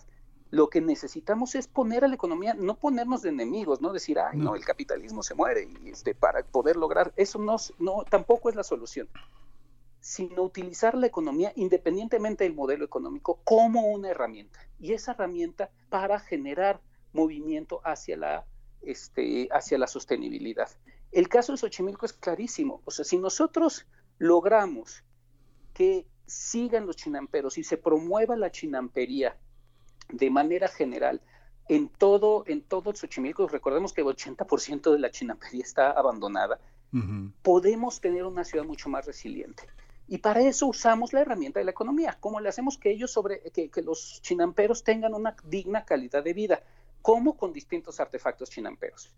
Lo 0.52 0.69
que 0.69 0.82
necesitamos 0.82 1.53
es 1.53 1.68
poner 1.68 2.03
a 2.03 2.08
la 2.08 2.16
economía, 2.16 2.56
no 2.56 2.76
ponernos 2.76 3.22
de 3.22 3.30
enemigos, 3.30 3.82
no 3.82 3.94
decir, 3.94 4.18
ay, 4.19 4.38
no, 4.38 4.56
el 4.56 4.66
capitalismo 4.66 5.22
se 5.22 5.36
muere 5.36 5.68
y 5.84 5.90
este, 5.90 6.16
para 6.16 6.44
poder 6.44 6.76
lograr 6.76 7.14
eso 7.18 7.38
no, 7.38 7.58
no 7.78 8.03
tampoco 8.10 8.50
es 8.50 8.56
la 8.56 8.64
solución, 8.64 9.08
sino 10.00 10.42
utilizar 10.42 10.95
la 10.95 11.06
economía 11.06 11.53
independientemente 11.56 12.45
del 12.45 12.56
modelo 12.56 12.84
económico 12.84 13.42
como 13.44 13.88
una 13.88 14.10
herramienta 14.10 14.60
y 14.80 14.94
esa 14.94 15.11
herramienta 15.11 15.69
para 15.90 16.19
generar 16.19 16.82
movimiento 17.14 17.82
hacia 17.84 18.18
la, 18.18 18.45
este, 18.82 19.50
hacia 19.52 19.78
la 19.78 19.88
sostenibilidad. 19.88 20.69
El 21.11 21.28
caso 21.28 21.52
de 21.52 21.58
Xochimilco 21.60 22.06
es 22.06 22.14
clarísimo, 22.14 22.82
o 22.86 22.92
sea, 22.92 23.06
si 23.06 23.18
nosotros 23.18 23.86
logramos 24.18 25.03
que 25.74 26.08
sigan 26.30 26.85
los 26.85 26.95
chinamperos 26.95 27.58
y 27.58 27.64
se 27.64 27.77
promueva 27.77 28.35
la 28.35 28.51
chinampería 28.51 29.35
de 30.09 30.30
manera 30.30 30.67
general 30.67 31.22
en 31.69 31.88
todo, 31.88 32.43
en 32.48 32.64
todo 32.64 32.93
Xochimilco, 32.93 33.48
recordemos 33.48 33.93
que 33.93 34.01
el 34.01 34.08
80% 34.08 34.91
de 34.91 34.99
la 34.99 35.11
chinampería 35.11 35.64
está 35.64 35.91
abandonada, 35.91 36.59
podemos 37.43 38.01
tener 38.01 38.25
una 38.25 38.43
ciudad 38.43 38.66
mucho 38.66 38.90
más 38.90 39.06
resiliente. 39.06 39.64
Y 40.08 40.17
para 40.17 40.41
eso 40.41 40.66
usamos 40.66 41.14
la 41.14 41.22
herramienta 41.22 41.59
de 41.59 41.66
la 41.66 41.72
economía. 41.72 42.17
¿Cómo 42.19 42.40
le 42.40 42.49
hacemos 42.49 42.80
que 42.80 42.90
ellos 42.90 43.11
sobre, 43.11 43.41
que, 43.51 43.69
que 43.69 43.83
los 43.83 44.19
chinamperos 44.24 44.83
tengan 44.83 45.14
una 45.14 45.35
digna 45.43 45.85
calidad 45.85 46.24
de 46.24 46.33
vida? 46.33 46.64
¿Cómo? 47.03 47.38
Con 47.38 47.53
distintos 47.53 47.99
artefactos 47.99 48.49
chinamperos. 48.49 49.14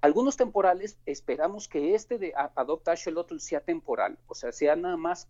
Algunos 0.00 0.38
temporales, 0.38 0.98
esperamos 1.04 1.68
que 1.68 1.94
este 1.94 2.16
de 2.16 2.32
Adopta 2.34 2.92
Axolotl 2.92 3.38
sea 3.38 3.60
temporal, 3.60 4.18
o 4.26 4.34
sea, 4.34 4.52
sea 4.52 4.76
nada 4.76 4.96
más 4.96 5.28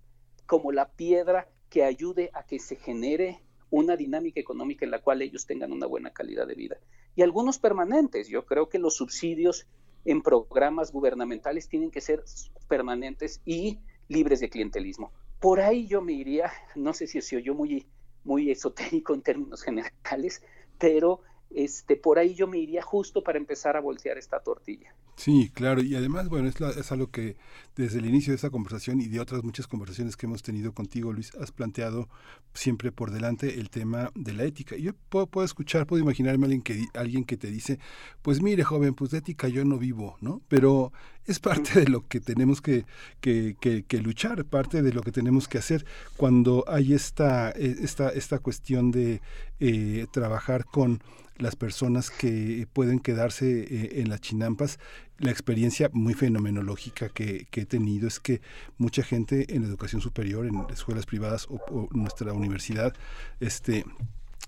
como 0.51 0.73
la 0.73 0.89
piedra 0.89 1.49
que 1.69 1.85
ayude 1.85 2.33
a 2.35 2.43
que 2.43 2.59
se 2.59 2.75
genere 2.75 3.41
una 3.70 3.97
dinámica 3.97 4.41
económica 4.41 4.85
en 4.85 4.91
la 4.91 5.01
cual 5.01 5.23
ellos 5.23 5.47
tengan 5.47 5.70
una 5.70 5.87
buena 5.87 6.11
calidad 6.11 6.45
de 6.45 6.57
vida. 6.57 6.77
Y 7.15 7.23
algunos 7.23 7.61
permanentes. 7.61 8.27
Yo 8.27 8.45
creo 8.47 8.69
que 8.69 8.81
los 8.81 8.97
subsidios 8.97 9.69
en 10.05 10.23
programas 10.23 10.91
gubernamentales 10.91 11.69
tienen 11.69 11.93
que 11.93 12.01
ser 12.01 12.25
permanentes 12.67 13.41
y 13.45 13.79
libres 14.09 14.41
de 14.41 14.51
clientelismo. 14.51 15.12
Por 15.39 15.61
ahí 15.61 15.87
yo 15.87 16.03
me 16.03 16.15
iría, 16.15 16.51
no 16.75 16.95
sé 16.95 17.07
si 17.07 17.20
se 17.20 17.37
oyó 17.37 17.55
muy, 17.55 17.87
muy 18.25 18.51
esotérico 18.51 19.15
en 19.15 19.23
términos 19.23 19.62
generales, 19.62 20.43
pero 20.81 21.20
este, 21.51 21.95
por 21.95 22.19
ahí 22.19 22.35
yo 22.35 22.49
me 22.49 22.59
iría 22.59 22.83
justo 22.83 23.23
para 23.23 23.39
empezar 23.39 23.77
a 23.77 23.81
voltear 23.81 24.19
esta 24.19 24.41
tortilla. 24.41 24.97
Sí, 25.20 25.50
claro, 25.52 25.82
y 25.82 25.94
además, 25.97 26.31
bueno, 26.31 26.49
es, 26.49 26.58
es, 26.78 26.92
algo 26.92 27.10
que 27.10 27.36
desde 27.76 27.99
el 27.99 28.07
inicio 28.07 28.31
de 28.32 28.36
esta 28.36 28.49
conversación 28.49 29.02
y 29.02 29.07
de 29.07 29.20
otras 29.20 29.44
muchas 29.44 29.66
conversaciones 29.66 30.16
que 30.16 30.24
hemos 30.24 30.42
tenido 30.42 30.73
contigo, 30.73 31.12
Luis, 31.12 31.34
has 31.34 31.52
planteado 31.52 32.08
siempre 32.55 32.90
por 32.90 33.10
delante 33.10 33.60
el 33.60 33.68
tema 33.68 34.10
de 34.15 34.32
la 34.32 34.44
ética. 34.44 34.76
Yo 34.76 34.92
puedo, 35.10 35.26
puedo 35.26 35.44
escuchar, 35.44 35.86
puedo 35.86 36.02
imaginarme 36.02 36.44
a 36.44 36.47
alguien 36.47 36.62
que, 36.62 36.86
alguien 36.94 37.24
que 37.24 37.36
te 37.36 37.50
dice, 37.50 37.78
pues 38.23 38.40
mire, 38.40 38.65
joven, 38.65 38.94
pues 38.94 39.10
de 39.10 39.18
ética 39.18 39.47
yo 39.49 39.62
no 39.62 39.76
vivo, 39.76 40.16
¿no? 40.23 40.40
Pero 40.49 40.90
es 41.26 41.39
parte 41.39 41.81
de 41.81 41.89
lo 41.89 42.08
que 42.08 42.20
tenemos 42.20 42.62
que, 42.62 42.86
que, 43.20 43.57
que, 43.60 43.99
luchar, 43.99 44.47
parte 44.47 44.81
de 44.81 44.94
lo 44.94 45.02
que 45.02 45.12
tenemos 45.12 45.49
que 45.49 45.58
hacer 45.58 45.84
cuando 46.16 46.65
hay 46.66 46.94
esta, 46.94 47.50
e, 47.50 47.76
esta, 47.82 48.08
esta 48.08 48.39
cuestión 48.39 48.90
de 48.90 49.20
eh, 49.58 50.07
trabajar 50.15 50.65
con 50.65 51.02
las 51.40 51.57
personas 51.57 52.10
que 52.10 52.66
pueden 52.73 53.00
quedarse 53.00 53.62
eh, 53.62 54.00
en 54.00 54.08
las 54.08 54.20
chinampas. 54.20 54.78
La 55.20 55.31
experiencia 55.31 55.90
muy 55.92 56.15
fenomenológica 56.15 57.10
que, 57.10 57.47
que, 57.50 57.60
he 57.60 57.66
tenido 57.66 58.08
es 58.08 58.20
que 58.20 58.40
mucha 58.78 59.02
gente 59.02 59.55
en 59.55 59.65
educación 59.65 60.00
superior, 60.00 60.47
en 60.47 60.65
escuelas 60.73 61.05
privadas 61.05 61.47
o, 61.50 61.57
o 61.70 61.89
nuestra 61.92 62.32
universidad, 62.32 62.94
este 63.39 63.84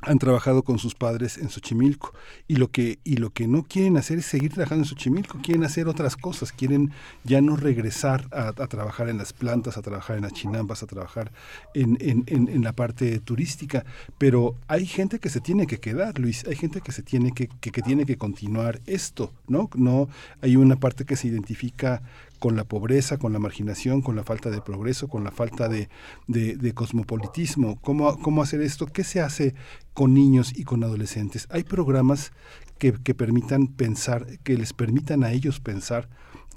han 0.03 0.19
trabajado 0.19 0.63
con 0.63 0.79
sus 0.79 0.95
padres 0.95 1.39
en 1.39 1.49
Xochimilco 1.49 2.13
y 2.49 2.57
lo 2.57 2.71
que 2.71 2.99
y 3.05 3.17
lo 3.17 3.31
que 3.31 3.47
no 3.47 3.63
quieren 3.63 3.97
hacer 3.97 4.19
es 4.19 4.27
seguir 4.27 4.53
trabajando 4.53 4.83
en 4.85 4.89
Xochimilco, 4.89 5.39
quieren 5.43 5.65
hacer 5.65 5.89
otras 5.89 6.17
cosas, 6.17 6.53
quieren 6.53 6.93
ya 7.25 7.41
no 7.41 7.57
regresar 7.57 8.29
a, 8.33 8.53
trabajar 8.53 9.09
en 9.09 9.19
las 9.19 9.33
plantas, 9.33 9.77
a 9.77 9.83
trabajar 9.83 10.17
en 10.17 10.23
las 10.23 10.33
chinampas, 10.33 10.83
a 10.83 10.87
trabajar 10.87 11.33
en, 11.75 11.97
en, 12.01 12.25
en, 12.27 12.63
la 12.63 12.73
parte 12.73 13.19
turística, 13.21 13.85
pero 14.19 14.55
hay 14.69 14.87
gente 14.87 15.19
que 15.19 15.29
se 15.29 15.41
tiene 15.41 15.67
que 15.67 15.79
quedar, 15.79 16.19
Luis, 16.19 16.45
hay 16.47 16.57
gente 16.57 16.81
que 16.81 16.93
se 16.93 17.03
tiene 17.03 17.33
que, 17.33 17.49
que, 17.61 17.71
que 17.71 17.83
tiene 17.83 18.05
que 18.05 18.17
continuar 18.17 18.81
esto, 18.87 19.33
¿no? 19.49 19.69
No 19.75 20.09
hay 20.41 20.57
una 20.57 20.77
parte 20.77 21.05
que 21.05 21.17
se 21.17 21.29
identifica 21.29 22.03
con 22.43 22.57
la 22.57 22.65
pobreza, 22.65 23.19
con 23.19 23.33
la 23.33 23.39
marginación, 23.39 24.03
con 24.03 24.17
la 24.17 24.25
falta 24.25 24.51
de 24.51 24.61
progreso, 24.61 25.07
con 25.07 25.23
la 25.23 25.31
falta 25.31 25.69
de, 25.69 25.89
de, 26.27 26.75
cosmopolitismo. 26.75 27.81
¿Cómo, 27.83 28.19
¿Cómo 28.21 28.43
hacer 28.43 28.63
esto? 28.63 28.87
¿Qué 28.87 29.05
se 29.05 29.21
hace 29.21 29.55
con 29.95 30.13
niños 30.13 30.53
y 30.59 30.65
con 30.65 30.83
adolescentes? 30.83 31.47
¿Hay 31.51 31.63
programas 31.63 32.33
que, 32.79 32.95
que 32.95 33.15
permitan 33.15 33.69
pensar, 33.69 34.27
que 34.43 34.57
les 34.57 34.73
permitan 34.73 35.23
a 35.23 35.31
ellos 35.31 35.61
pensar 35.61 36.09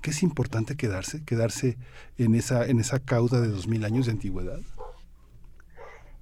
que 0.01 0.09
es 0.09 0.23
importante 0.23 0.75
quedarse, 0.75 1.23
quedarse 1.23 1.77
en 2.17 2.33
esa, 2.33 2.65
en 2.65 2.79
esa 2.79 2.97
cauda 2.97 3.39
de 3.39 3.49
dos 3.49 3.67
mil 3.67 3.85
años 3.85 4.07
de 4.07 4.13
antigüedad? 4.13 4.61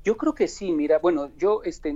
Yo 0.03 0.17
creo 0.17 0.35
que 0.35 0.49
sí, 0.49 0.73
mira, 0.73 0.99
bueno, 0.99 1.31
yo, 1.37 1.63
este, 1.63 1.95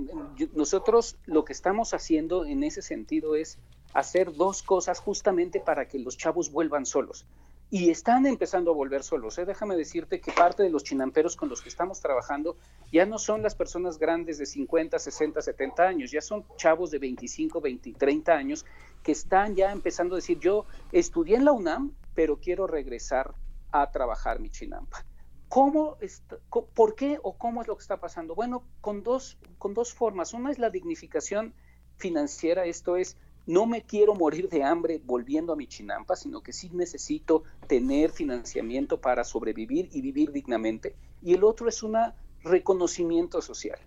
nosotros 0.53 1.17
lo 1.25 1.43
que 1.43 1.51
estamos 1.51 1.93
haciendo 1.93 2.45
en 2.45 2.63
ese 2.63 2.81
sentido 2.81 3.35
es 3.35 3.57
hacer 3.93 4.33
dos 4.33 4.63
cosas 4.63 4.99
justamente 4.99 5.59
para 5.59 5.89
que 5.89 5.99
los 5.99 6.15
chavos 6.15 6.49
vuelvan 6.49 6.85
solos 6.85 7.25
y 7.69 7.89
están 7.89 8.25
empezando 8.25 8.71
a 8.71 8.73
volver 8.73 9.03
solos. 9.03 9.37
¿eh? 9.37 9.45
Déjame 9.45 9.75
decirte 9.75 10.21
que 10.21 10.31
parte 10.31 10.63
de 10.63 10.69
los 10.69 10.83
chinamperos 10.83 11.35
con 11.35 11.49
los 11.49 11.61
que 11.61 11.69
estamos 11.69 11.99
trabajando 11.99 12.57
ya 12.91 13.05
no 13.05 13.19
son 13.19 13.41
las 13.41 13.55
personas 13.55 13.99
grandes 13.99 14.37
de 14.37 14.45
50, 14.45 14.97
60, 14.97 15.41
70 15.41 15.83
años, 15.83 16.11
ya 16.11 16.21
son 16.21 16.45
chavos 16.55 16.91
de 16.91 16.99
25, 16.99 17.59
20, 17.59 17.93
30 17.93 18.33
años 18.33 18.65
que 19.03 19.11
están 19.11 19.55
ya 19.55 19.71
empezando 19.71 20.15
a 20.15 20.17
decir, 20.17 20.39
yo 20.39 20.65
estudié 20.91 21.35
en 21.35 21.45
la 21.45 21.51
UNAM, 21.51 21.93
pero 22.13 22.39
quiero 22.39 22.67
regresar 22.67 23.33
a 23.71 23.91
trabajar 23.91 24.39
mi 24.39 24.49
chinampa. 24.49 25.05
¿Cómo 25.49 25.97
está, 26.01 26.37
¿Por 26.49 26.95
qué 26.95 27.19
o 27.21 27.37
cómo 27.37 27.61
es 27.61 27.67
lo 27.67 27.77
que 27.77 27.81
está 27.81 27.99
pasando? 27.99 28.35
Bueno, 28.35 28.63
con 28.81 29.03
dos, 29.03 29.37
con 29.57 29.73
dos 29.73 29.93
formas. 29.93 30.33
Una 30.33 30.51
es 30.51 30.59
la 30.59 30.69
dignificación 30.69 31.53
financiera, 31.97 32.65
esto 32.65 32.97
es, 32.97 33.17
no 33.47 33.65
me 33.65 33.81
quiero 33.81 34.13
morir 34.13 34.49
de 34.49 34.63
hambre 34.63 35.01
volviendo 35.03 35.53
a 35.53 35.55
mi 35.55 35.67
chinampa, 35.67 36.15
sino 36.15 36.41
que 36.41 36.53
sí 36.53 36.69
necesito 36.73 37.43
tener 37.67 38.11
financiamiento 38.11 38.99
para 38.99 39.23
sobrevivir 39.23 39.89
y 39.93 40.01
vivir 40.01 40.31
dignamente. 40.31 40.95
Y 41.21 41.33
el 41.33 41.43
otro 41.43 41.67
es 41.69 41.81
un 41.81 41.95
reconocimiento 42.43 43.41
social. 43.41 43.79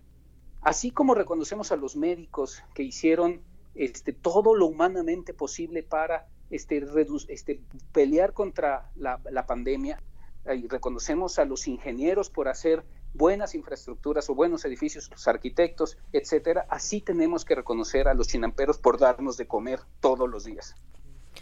Así 0.61 0.91
como 0.91 1.13
reconocemos 1.13 1.71
a 1.71 1.75
los 1.75 1.95
médicos 1.95 2.63
que 2.73 2.83
hicieron 2.83 3.41
este, 3.75 4.13
todo 4.13 4.55
lo 4.55 4.65
humanamente 4.65 5.33
posible 5.33 5.83
para 5.83 6.27
este, 6.49 6.83
este, 7.29 7.61
pelear 7.93 8.33
contra 8.33 8.91
la, 8.95 9.21
la 9.29 9.45
pandemia, 9.45 10.01
y 10.45 10.67
reconocemos 10.67 11.37
a 11.37 11.45
los 11.45 11.67
ingenieros 11.67 12.31
por 12.31 12.47
hacer 12.47 12.83
buenas 13.13 13.55
infraestructuras 13.55 14.29
o 14.29 14.35
buenos 14.35 14.65
edificios, 14.65 15.09
los 15.09 15.27
arquitectos, 15.27 15.97
etcétera, 16.13 16.65
así 16.69 17.01
tenemos 17.01 17.45
que 17.45 17.55
reconocer 17.55 18.07
a 18.07 18.13
los 18.13 18.27
chinamperos 18.27 18.77
por 18.77 18.99
darnos 18.99 19.37
de 19.37 19.47
comer 19.47 19.79
todos 19.99 20.29
los 20.29 20.45
días. 20.45 20.75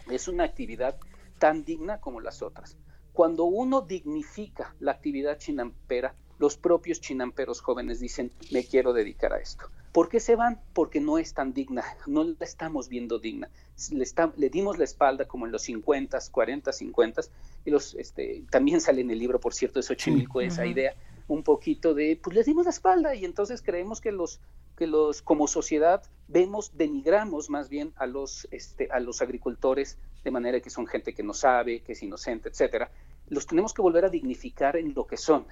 Es 0.10 0.28
una 0.28 0.44
actividad 0.44 0.98
tan 1.38 1.64
digna 1.64 2.00
como 2.00 2.22
las 2.22 2.42
otras. 2.42 2.78
Cuando 3.14 3.46
uno 3.46 3.82
dignifica 3.82 4.76
la 4.80 4.92
actividad 4.92 5.38
chinampera, 5.38 6.16
los 6.38 6.58
propios 6.58 7.02
chinamperos 7.02 7.62
jóvenes 7.62 8.00
dicen, 8.00 8.32
me 8.52 8.64
quiero 8.64 8.94
dedicar 8.94 9.34
a 9.34 9.40
esto. 9.40 9.70
¿Por 9.92 10.08
qué 10.08 10.20
se 10.20 10.36
van? 10.36 10.62
Porque 10.74 11.02
no 11.02 11.18
es 11.18 11.34
tan 11.34 11.54
digna, 11.54 11.84
no 12.06 12.24
la 12.24 12.36
estamos 12.42 12.90
viendo 12.90 13.20
digna. 13.20 13.50
Le, 13.92 14.06
le 14.38 14.50
dimos 14.50 14.78
la 14.78 14.84
espalda 14.84 15.28
como 15.28 15.46
en 15.48 15.52
los 15.52 15.64
50, 15.64 16.18
40, 16.32 16.72
50, 16.72 17.22
y 17.66 17.72
los, 17.72 17.96
este, 17.96 18.44
también 18.52 18.82
sale 18.82 19.02
en 19.02 19.10
el 19.10 19.20
libro, 19.20 19.40
por 19.40 19.54
cierto, 19.54 19.80
de 19.80 19.84
Xochimilco, 19.84 20.42
esa 20.42 20.66
idea, 20.66 20.94
un 21.30 21.44
poquito 21.44 21.94
de, 21.94 22.20
pues 22.22 22.36
les 22.36 22.46
dimos 22.46 22.66
la 22.66 22.72
espalda 22.72 23.16
y 23.16 23.24
entonces 23.24 23.62
creemos 23.62 24.02
que 24.02 24.12
los, 24.12 24.42
que 24.76 24.88
los, 24.88 25.22
como 25.22 25.48
sociedad, 25.48 26.04
vemos, 26.28 26.72
denigramos 26.76 27.50
más 27.50 27.70
bien 27.70 27.94
a 27.96 28.06
los, 28.08 28.48
este, 28.52 28.90
a 28.92 29.00
los 29.00 29.22
agricultores 29.22 29.98
de 30.24 30.32
manera 30.32 30.60
que 30.60 30.70
son 30.70 30.88
gente 30.88 31.14
que 31.14 31.24
no 31.24 31.34
sabe, 31.34 31.82
que 31.82 31.94
es 31.94 32.04
inocente, 32.04 32.50
etcétera. 32.50 32.92
Los 33.28 33.46
tenemos 33.46 33.74
que 33.74 33.82
volver 33.82 34.06
a 34.06 34.10
dignificar 34.10 34.76
en 34.76 34.94
lo 34.94 35.06
que 35.06 35.18
son, 35.18 35.46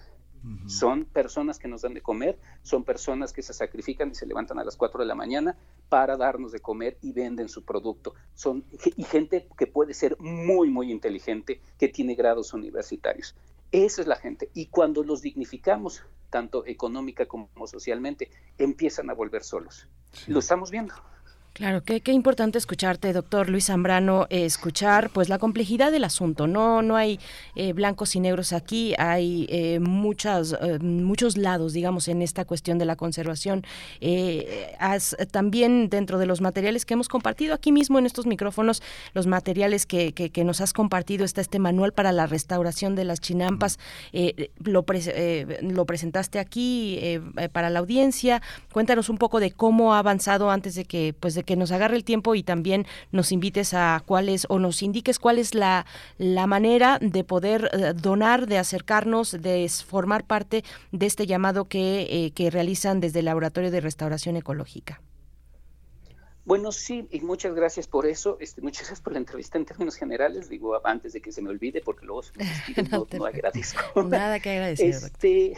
son 0.68 1.06
personas 1.06 1.60
que 1.60 1.68
nos 1.68 1.82
dan 1.82 1.94
de 1.94 2.02
comer, 2.02 2.40
son 2.62 2.84
personas 2.84 3.34
que 3.34 3.42
se 3.42 3.54
sacrifican 3.54 4.12
y 4.12 4.16
se 4.16 4.26
levantan 4.26 4.60
a 4.60 4.64
las 4.64 4.78
4 4.78 5.02
de 5.02 5.06
la 5.06 5.16
mañana 5.16 5.58
para 5.90 6.16
darnos 6.16 6.52
de 6.52 6.60
comer 6.60 6.98
y 7.02 7.12
venden 7.12 7.50
su 7.50 7.64
producto. 7.64 8.14
Son, 8.34 8.64
y 8.96 9.04
gente 9.04 9.48
que 9.58 9.68
puede 9.68 9.94
ser 9.94 10.18
muy, 10.20 10.70
muy 10.70 10.92
inteligente, 10.92 11.62
que 11.78 11.90
tiene 11.90 12.16
grados 12.16 12.54
universitarios. 12.54 13.36
Esa 13.72 14.02
es 14.02 14.08
la 14.08 14.16
gente. 14.16 14.50
Y 14.54 14.68
cuando 14.68 15.04
los 15.04 15.22
dignificamos, 15.22 16.04
tanto 16.30 16.66
económica 16.66 17.26
como 17.26 17.50
socialmente, 17.68 18.32
empiezan 18.58 19.10
a 19.10 19.14
volver 19.14 19.44
solos. 19.44 19.88
Lo 20.28 20.40
estamos 20.40 20.72
viendo. 20.72 20.94
Claro, 21.58 21.82
qué, 21.84 22.02
qué 22.02 22.12
importante 22.12 22.60
escucharte, 22.60 23.12
doctor 23.14 23.50
Luis 23.50 23.66
Zambrano, 23.66 24.28
eh, 24.30 24.46
escuchar 24.46 25.10
pues 25.10 25.28
la 25.28 25.40
complejidad 25.40 25.92
del 25.92 26.04
asunto. 26.04 26.46
No, 26.46 26.84
no 26.84 26.96
hay 26.96 27.20
eh, 27.56 27.74
blancos 27.74 28.16
y 28.16 28.20
negros 28.20 28.54
aquí, 28.54 28.94
hay 29.00 29.48
eh, 29.50 29.80
muchas, 29.80 30.56
muchos 30.82 31.36
lados, 31.36 31.74
digamos, 31.74 32.10
en 32.10 32.22
esta 32.22 32.46
cuestión 32.46 32.78
de 32.78 32.86
la 32.86 32.96
conservación. 32.96 33.66
también 35.32 35.90
dentro 35.90 36.20
de 36.20 36.28
los 36.28 36.42
materiales 36.42 36.86
que 36.86 36.94
hemos 36.94 37.08
compartido 37.08 37.56
aquí 37.56 37.72
mismo 37.72 37.98
en 37.98 38.06
estos 38.06 38.28
micrófonos, 38.28 38.84
los 39.16 39.26
materiales 39.26 39.88
que, 39.88 40.14
que, 40.14 40.44
nos 40.44 40.62
has 40.62 40.74
compartido, 40.74 41.26
está 41.26 41.42
este 41.42 41.58
manual 41.58 41.92
para 41.92 42.12
la 42.12 42.28
restauración 42.28 42.94
de 42.94 43.04
las 43.04 43.20
chinampas, 43.20 43.80
lo, 44.64 44.86
lo 45.62 45.86
presentaste 45.86 46.38
aquí 46.38 47.20
para 47.52 47.72
la 47.72 47.80
audiencia. 47.80 48.44
Cuéntanos 48.72 49.10
un 49.10 49.18
poco 49.18 49.40
de 49.40 49.50
cómo 49.50 49.96
ha 49.96 50.00
avanzado 50.00 50.52
antes 50.52 50.76
de 50.76 50.86
que, 50.86 51.16
pues, 51.20 51.34
de 51.34 51.47
que 51.48 51.56
nos 51.56 51.72
agarre 51.72 51.96
el 51.96 52.04
tiempo 52.04 52.36
y 52.36 52.44
también 52.44 52.86
nos 53.12 53.32
invites 53.32 53.74
a 53.74 54.04
cuáles 54.06 54.46
o 54.50 54.60
nos 54.60 54.84
indiques 54.84 55.18
cuál 55.18 55.40
es 55.40 55.56
la, 55.56 55.88
la 56.20 56.46
manera 56.46 57.00
de 57.02 57.24
poder 57.24 57.72
eh, 57.74 57.94
donar, 57.96 58.46
de 58.46 58.60
acercarnos, 58.60 59.32
de 59.32 59.68
formar 59.70 60.26
parte 60.26 60.64
de 60.92 61.06
este 61.08 61.26
llamado 61.26 61.66
que, 61.66 62.02
eh, 62.10 62.32
que 62.36 62.52
realizan 62.52 63.00
desde 63.00 63.20
el 63.20 63.26
Laboratorio 63.26 63.72
de 63.72 63.82
Restauración 63.82 64.36
Ecológica. 64.36 65.02
Bueno, 66.48 66.72
sí, 66.72 67.08
y 67.12 67.20
muchas 67.20 67.54
gracias 67.54 67.88
por 67.88 68.06
eso. 68.06 68.38
Este, 68.40 68.62
muchas 68.62 68.84
gracias 68.84 69.02
por 69.02 69.12
la 69.12 69.20
entrevista 69.20 69.58
en 69.58 69.66
términos 69.66 69.96
generales. 69.96 70.48
Digo, 70.48 70.80
antes 70.86 71.12
de 71.12 71.22
que 71.22 71.34
se 71.34 71.42
me 71.42 71.50
olvide, 71.50 71.82
porque 71.82 72.06
luego 72.06 72.22
no, 72.92 73.08
no, 73.18 73.26
agradezco. 73.26 74.04
Nada 74.04 74.40
que 74.40 74.52
agradecer. 74.52 74.88
Este, 74.88 75.58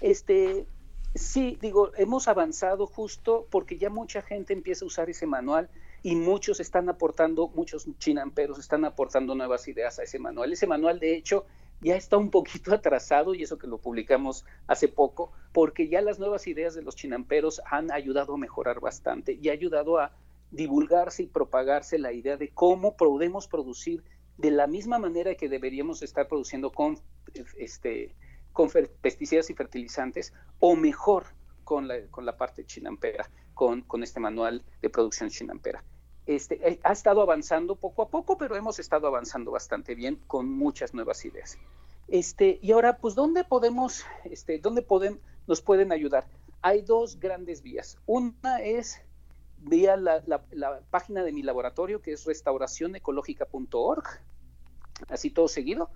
este, 0.00 0.66
Sí, 1.14 1.58
digo, 1.60 1.92
hemos 1.96 2.26
avanzado 2.26 2.86
justo 2.86 3.46
porque 3.50 3.76
ya 3.76 3.90
mucha 3.90 4.22
gente 4.22 4.54
empieza 4.54 4.84
a 4.84 4.88
usar 4.88 5.10
ese 5.10 5.26
manual 5.26 5.68
y 6.02 6.16
muchos 6.16 6.58
están 6.58 6.88
aportando, 6.88 7.48
muchos 7.48 7.86
chinamperos 7.98 8.58
están 8.58 8.86
aportando 8.86 9.34
nuevas 9.34 9.68
ideas 9.68 9.98
a 9.98 10.04
ese 10.04 10.18
manual. 10.18 10.52
Ese 10.52 10.66
manual, 10.66 10.98
de 10.98 11.14
hecho, 11.14 11.44
ya 11.82 11.96
está 11.96 12.16
un 12.16 12.30
poquito 12.30 12.72
atrasado 12.74 13.34
y 13.34 13.42
eso 13.42 13.58
que 13.58 13.66
lo 13.66 13.76
publicamos 13.76 14.46
hace 14.66 14.88
poco, 14.88 15.32
porque 15.52 15.88
ya 15.88 16.00
las 16.00 16.18
nuevas 16.18 16.46
ideas 16.46 16.74
de 16.74 16.82
los 16.82 16.96
chinamperos 16.96 17.60
han 17.70 17.92
ayudado 17.92 18.34
a 18.34 18.38
mejorar 18.38 18.80
bastante 18.80 19.38
y 19.40 19.50
ha 19.50 19.52
ayudado 19.52 19.98
a 19.98 20.12
divulgarse 20.50 21.24
y 21.24 21.26
propagarse 21.26 21.98
la 21.98 22.12
idea 22.12 22.38
de 22.38 22.48
cómo 22.48 22.96
podemos 22.96 23.48
producir 23.48 24.02
de 24.38 24.50
la 24.50 24.66
misma 24.66 24.98
manera 24.98 25.34
que 25.34 25.50
deberíamos 25.50 26.02
estar 26.02 26.26
produciendo 26.26 26.72
con 26.72 26.98
este 27.58 28.14
con 28.52 28.70
pesticidas 29.00 29.50
y 29.50 29.54
fertilizantes 29.54 30.32
o 30.60 30.76
mejor 30.76 31.26
con 31.64 31.88
la, 31.88 32.00
con 32.10 32.26
la 32.26 32.36
parte 32.36 32.64
chinampera, 32.64 33.28
con, 33.54 33.82
con 33.82 34.02
este 34.02 34.20
manual 34.20 34.62
de 34.80 34.90
producción 34.90 35.30
chinampera. 35.30 35.82
Este, 36.26 36.60
eh, 36.68 36.80
ha 36.84 36.92
estado 36.92 37.20
avanzando 37.22 37.74
poco 37.76 38.02
a 38.02 38.08
poco, 38.08 38.38
pero 38.38 38.56
hemos 38.56 38.78
estado 38.78 39.06
avanzando 39.06 39.50
bastante 39.50 39.94
bien 39.94 40.20
con 40.26 40.48
muchas 40.48 40.94
nuevas 40.94 41.24
ideas. 41.24 41.58
Este, 42.08 42.58
y 42.62 42.72
ahora, 42.72 42.98
pues, 42.98 43.14
¿dónde 43.14 43.44
podemos, 43.44 44.04
este, 44.24 44.58
dónde 44.58 44.82
pueden, 44.82 45.20
nos 45.46 45.62
pueden 45.62 45.92
ayudar? 45.92 46.26
Hay 46.60 46.82
dos 46.82 47.18
grandes 47.18 47.62
vías. 47.62 47.98
Una 48.06 48.60
es 48.60 49.00
vía 49.58 49.96
la, 49.96 50.22
la, 50.26 50.80
página 50.90 51.24
de 51.24 51.32
mi 51.32 51.42
laboratorio, 51.42 52.02
que 52.02 52.12
es 52.12 52.24
restauracionecológica.org, 52.24 54.04
así 55.08 55.30
todo 55.30 55.48
seguido, 55.48 55.90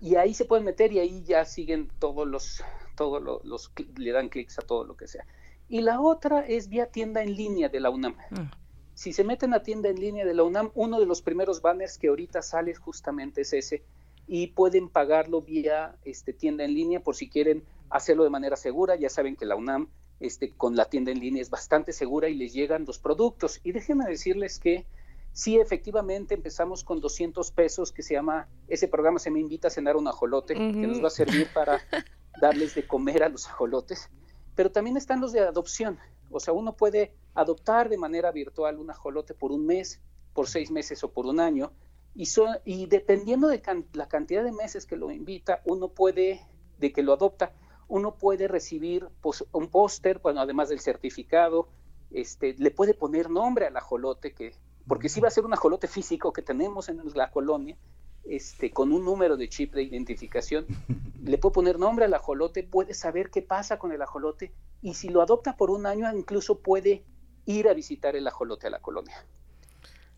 y 0.00 0.16
ahí 0.16 0.34
se 0.34 0.44
pueden 0.44 0.64
meter 0.64 0.92
y 0.92 0.98
ahí 0.98 1.22
ya 1.24 1.44
siguen 1.44 1.90
todos 1.98 2.26
los, 2.26 2.62
todos 2.96 3.22
los, 3.44 3.72
le 3.96 4.12
dan 4.12 4.28
clics 4.28 4.58
a 4.58 4.62
todo 4.62 4.84
lo 4.84 4.96
que 4.96 5.08
sea. 5.08 5.24
Y 5.68 5.80
la 5.80 6.00
otra 6.00 6.40
es 6.40 6.68
vía 6.68 6.86
tienda 6.86 7.22
en 7.22 7.34
línea 7.34 7.68
de 7.68 7.80
la 7.80 7.90
UNAM. 7.90 8.14
Mm. 8.30 8.50
Si 8.94 9.12
se 9.12 9.24
meten 9.24 9.54
a 9.54 9.62
tienda 9.62 9.88
en 9.88 9.98
línea 9.98 10.26
de 10.26 10.34
la 10.34 10.42
UNAM, 10.42 10.70
uno 10.74 11.00
de 11.00 11.06
los 11.06 11.22
primeros 11.22 11.62
banners 11.62 11.96
que 11.96 12.08
ahorita 12.08 12.42
sale 12.42 12.74
justamente 12.74 13.40
es 13.40 13.52
ese, 13.52 13.82
y 14.26 14.48
pueden 14.48 14.88
pagarlo 14.88 15.42
vía 15.42 15.96
este, 16.04 16.32
tienda 16.32 16.64
en 16.64 16.74
línea 16.74 17.00
por 17.00 17.16
si 17.16 17.28
quieren 17.28 17.64
hacerlo 17.90 18.24
de 18.24 18.30
manera 18.30 18.56
segura. 18.56 18.96
Ya 18.96 19.08
saben 19.08 19.36
que 19.36 19.46
la 19.46 19.56
UNAM 19.56 19.88
este, 20.20 20.50
con 20.50 20.76
la 20.76 20.84
tienda 20.84 21.10
en 21.10 21.20
línea 21.20 21.42
es 21.42 21.50
bastante 21.50 21.92
segura 21.92 22.28
y 22.28 22.34
les 22.34 22.52
llegan 22.52 22.84
los 22.84 22.98
productos. 22.98 23.60
Y 23.64 23.72
déjenme 23.72 24.06
decirles 24.06 24.58
que 24.58 24.86
Sí, 25.32 25.58
efectivamente 25.58 26.34
empezamos 26.34 26.84
con 26.84 27.00
200 27.00 27.50
pesos 27.52 27.90
que 27.90 28.02
se 28.02 28.14
llama, 28.14 28.48
ese 28.68 28.86
programa 28.86 29.18
se 29.18 29.30
me 29.30 29.40
invita 29.40 29.68
a 29.68 29.70
cenar 29.70 29.96
un 29.96 30.06
ajolote, 30.06 30.54
que 30.54 30.86
nos 30.86 31.02
va 31.02 31.06
a 31.06 31.10
servir 31.10 31.48
para 31.54 31.80
darles 32.40 32.74
de 32.74 32.86
comer 32.86 33.22
a 33.22 33.30
los 33.30 33.46
ajolotes, 33.48 34.10
pero 34.54 34.70
también 34.70 34.98
están 34.98 35.20
los 35.20 35.32
de 35.32 35.40
adopción, 35.40 35.98
o 36.30 36.38
sea, 36.38 36.52
uno 36.52 36.76
puede 36.76 37.14
adoptar 37.34 37.88
de 37.88 37.96
manera 37.96 38.30
virtual 38.30 38.78
un 38.78 38.90
ajolote 38.90 39.32
por 39.32 39.52
un 39.52 39.64
mes, 39.64 40.00
por 40.34 40.48
seis 40.48 40.70
meses 40.70 41.02
o 41.02 41.12
por 41.12 41.24
un 41.24 41.40
año, 41.40 41.72
y, 42.14 42.28
y 42.64 42.86
dependiendo 42.86 43.48
de 43.48 43.62
la 43.94 44.08
cantidad 44.08 44.44
de 44.44 44.52
meses 44.52 44.84
que 44.84 44.96
lo 44.96 45.10
invita, 45.10 45.62
uno 45.64 45.88
puede, 45.88 46.46
de 46.78 46.92
que 46.92 47.02
lo 47.02 47.14
adopta, 47.14 47.54
uno 47.88 48.16
puede 48.16 48.48
recibir 48.48 49.08
pues, 49.22 49.44
un 49.52 49.68
póster, 49.68 50.18
bueno, 50.18 50.40
además 50.40 50.68
del 50.68 50.80
certificado, 50.80 51.68
este, 52.10 52.54
le 52.58 52.70
puede 52.70 52.92
poner 52.92 53.30
nombre 53.30 53.66
al 53.66 53.76
ajolote 53.76 54.32
que 54.32 54.54
porque 54.86 55.08
si 55.08 55.20
va 55.20 55.28
a 55.28 55.30
ser 55.30 55.44
un 55.44 55.52
ajolote 55.52 55.88
físico 55.88 56.32
que 56.32 56.42
tenemos 56.42 56.88
en 56.88 57.00
la 57.14 57.30
colonia, 57.30 57.76
este, 58.24 58.70
con 58.70 58.92
un 58.92 59.04
número 59.04 59.36
de 59.36 59.48
chip 59.48 59.74
de 59.74 59.82
identificación, 59.82 60.66
le 61.24 61.38
puedo 61.38 61.52
poner 61.52 61.78
nombre 61.78 62.04
al 62.04 62.14
ajolote, 62.14 62.62
puede 62.62 62.94
saber 62.94 63.30
qué 63.30 63.42
pasa 63.42 63.78
con 63.78 63.92
el 63.92 64.02
ajolote 64.02 64.52
y 64.80 64.94
si 64.94 65.08
lo 65.08 65.22
adopta 65.22 65.56
por 65.56 65.70
un 65.70 65.86
año 65.86 66.10
incluso 66.16 66.58
puede 66.58 67.04
ir 67.46 67.68
a 67.68 67.74
visitar 67.74 68.16
el 68.16 68.26
ajolote 68.26 68.68
a 68.68 68.70
la 68.70 68.80
colonia. 68.80 69.24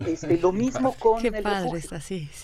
Este, 0.00 0.38
lo 0.38 0.52
mismo 0.52 0.94
con 0.98 1.24
el 1.24 1.44
refugio. 1.44 1.90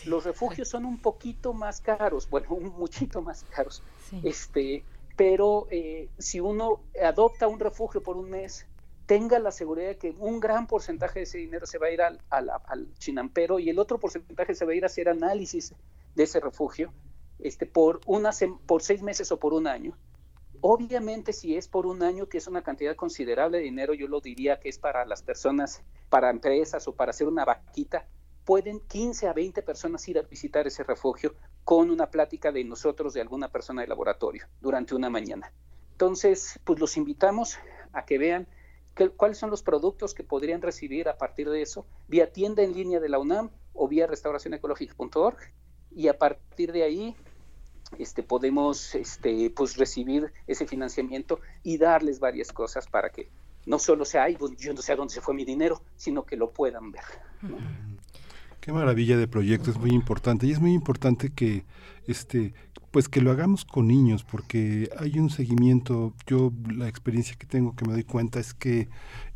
Los 0.07 0.25
refugios 0.25 0.69
son 0.69 0.85
un 0.85 0.99
poquito 0.99 1.53
más 1.53 1.81
caros, 1.81 2.29
bueno, 2.31 2.49
un 2.51 2.69
muchito 2.79 3.23
más 3.23 3.45
caros. 3.45 3.83
Este, 4.23 4.85
pero 5.17 5.67
eh, 5.71 6.09
si 6.19 6.41
uno 6.41 6.81
adopta 7.03 7.49
un 7.49 7.61
refugio 7.61 8.03
por 8.03 8.17
un 8.17 8.31
mes, 8.31 8.67
tenga 9.11 9.41
la 9.41 9.51
seguridad 9.51 9.89
de 9.89 9.99
que 9.99 10.15
un 10.21 10.39
gran 10.39 10.69
porcentaje 10.69 11.19
de 11.19 11.23
ese 11.25 11.39
dinero 11.39 11.67
se 11.67 11.79
va 11.79 11.89
a 11.89 11.91
ir 11.91 12.01
al, 12.01 12.95
chinampero 12.99 13.59
y 13.59 13.69
el 13.69 13.81
otro 13.81 13.99
porcentaje 13.99 14.55
se 14.55 14.65
va 14.65 14.71
a 14.71 14.75
ir 14.77 14.85
a 14.85 14.87
hacer 14.87 15.09
análisis 15.09 15.75
de 16.15 16.23
ese 16.23 16.39
refugio 16.39 16.93
este, 17.41 17.67
por, 17.67 18.01
una, 18.07 18.31
por 18.67 18.83
seis 18.83 19.03
meses 19.03 19.33
o 19.33 19.41
por 19.41 19.53
un 19.53 19.67
año. 19.67 19.99
Obviamente, 20.61 21.33
si 21.33 21.57
es 21.57 21.67
por 21.67 21.87
un 21.87 22.05
año, 22.05 22.29
que 22.29 22.39
es 22.39 22.47
una 22.47 22.63
cantidad 22.63 22.95
considerable 22.95 23.59
de 23.59 23.65
dinero, 23.65 23.95
yo 23.95 24.07
lo 24.07 24.21
diría 24.21 24.61
que 24.61 24.69
es 24.69 24.79
para 24.79 25.05
las 25.05 25.25
personas, 25.25 25.83
para 26.09 26.31
empresas 26.31 26.87
o 26.87 26.95
para 26.95 27.11
hacer 27.11 27.27
una 27.27 27.45
vaquita, 27.45 28.07
pueden 28.45 28.79
15 28.79 29.27
a 29.27 29.33
20 29.33 29.61
personas 29.63 30.07
ir 30.07 30.21
a 30.21 30.23
visitar 30.23 30.69
ese 30.69 30.85
refugio 30.85 31.35
con 31.65 31.91
una 31.91 32.13
plática 32.13 32.53
de 32.53 32.63
nosotros, 32.63 33.13
de 33.15 33.23
alguna 33.23 33.49
persona 33.49 33.81
del 33.81 33.89
laboratorio, 33.89 34.47
durante 34.61 34.95
una 34.95 35.11
mañana. 35.11 35.53
Entonces, 35.91 36.61
pues 36.63 36.79
los 36.79 36.97
invitamos 36.97 37.59
a 37.93 38.05
que 38.05 38.17
vean 38.17 38.47
cuáles 39.17 39.39
son 39.39 39.51
los 39.51 39.63
productos 39.63 40.15
que 40.15 40.25
podrían 40.25 40.63
recibir 40.63 41.09
a 41.09 41.17
partir 41.17 41.49
de 41.49 41.63
eso, 41.63 41.87
vía 42.09 42.33
tienda 42.33 42.63
en 42.63 42.75
línea 42.75 43.01
de 43.01 43.09
la 43.09 43.19
UNAM 43.19 43.51
o 43.73 43.89
vía 43.89 44.07
restauracionecológica.org 44.07 45.39
y 45.91 46.09
a 46.09 46.19
partir 46.19 46.73
de 46.73 46.83
ahí 46.83 47.17
este, 47.99 48.23
podemos 48.23 48.95
este, 48.95 49.51
pues, 49.51 49.77
recibir 49.77 50.33
ese 50.47 50.67
financiamiento 50.67 51.41
y 51.63 51.79
darles 51.79 52.21
varias 52.21 52.53
cosas 52.53 52.87
para 52.87 53.11
que 53.11 53.29
no 53.67 53.79
solo 53.79 54.05
sea, 54.05 54.25
ay, 54.25 54.39
yo 54.59 54.73
no 54.73 54.83
sé 54.83 54.93
a 54.93 54.97
dónde 54.97 55.13
se 55.13 55.21
fue 55.21 55.35
mi 55.35 55.45
dinero, 55.45 55.83
sino 55.97 56.25
que 56.25 56.37
lo 56.37 56.51
puedan 56.51 56.93
ver. 56.93 57.03
Qué 58.61 58.73
maravilla 58.73 59.17
de 59.17 59.27
proyecto, 59.27 59.71
es 59.71 59.79
muy 59.79 59.91
importante. 59.91 60.47
Y 60.47 60.53
es 60.53 60.61
muy 60.61 60.73
importante 60.73 61.31
que 61.31 61.65
este 62.07 62.55
pues 62.91 63.09
que 63.09 63.21
lo 63.21 63.31
hagamos 63.31 63.65
con 63.65 63.87
niños, 63.87 64.25
porque 64.25 64.91
hay 64.99 65.19
un 65.19 65.31
seguimiento, 65.31 66.13
yo 66.27 66.53
la 66.75 66.89
experiencia 66.89 67.37
que 67.37 67.47
tengo 67.47 67.77
que 67.77 67.87
me 67.87 67.93
doy 67.93 68.05
cuenta 68.05 68.41
es 68.41 68.53
que 68.53 68.89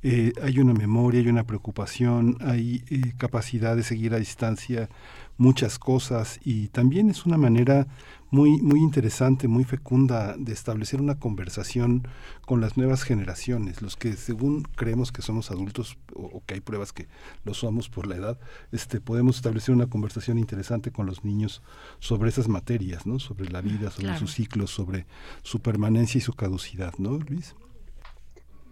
eh, 0.02 0.32
hay 0.42 0.58
una 0.58 0.74
memoria, 0.74 1.20
hay 1.20 1.28
una 1.28 1.46
preocupación, 1.46 2.36
hay 2.40 2.82
eh, 2.90 3.12
capacidad 3.16 3.76
de 3.76 3.84
seguir 3.84 4.12
a 4.12 4.18
distancia 4.18 4.88
muchas 5.36 5.78
cosas 5.78 6.38
y 6.44 6.68
también 6.68 7.10
es 7.10 7.26
una 7.26 7.36
manera 7.36 7.86
muy, 8.30 8.60
muy 8.60 8.80
interesante, 8.80 9.46
muy 9.46 9.62
fecunda 9.62 10.34
de 10.36 10.52
establecer 10.52 11.00
una 11.00 11.20
conversación 11.20 12.08
con 12.44 12.60
las 12.60 12.76
nuevas 12.76 13.04
generaciones, 13.04 13.80
los 13.80 13.96
que 13.96 14.14
según 14.14 14.62
creemos 14.74 15.12
que 15.12 15.22
somos 15.22 15.52
adultos 15.52 15.98
o, 16.14 16.42
que 16.44 16.54
hay 16.54 16.60
pruebas 16.60 16.92
que 16.92 17.06
lo 17.44 17.54
somos 17.54 17.88
por 17.88 18.08
la 18.08 18.16
edad, 18.16 18.38
este, 18.72 19.00
podemos 19.00 19.36
establecer 19.36 19.74
una 19.74 19.86
conversación 19.86 20.38
interesante 20.38 20.90
con 20.90 21.06
los 21.06 21.24
niños 21.24 21.62
sobre 22.00 22.28
esas 22.28 22.48
materias, 22.48 23.06
¿no? 23.06 23.20
sobre 23.20 23.48
la 23.50 23.60
vida, 23.60 23.92
sobre 23.92 24.18
sus 24.18 24.34
ciclos, 24.34 24.70
sobre 24.70 25.06
su 25.42 25.60
permanencia 25.60 26.18
y 26.18 26.22
su 26.22 26.32
caducidad, 26.32 26.94
¿no, 26.98 27.18
Luis? 27.18 27.54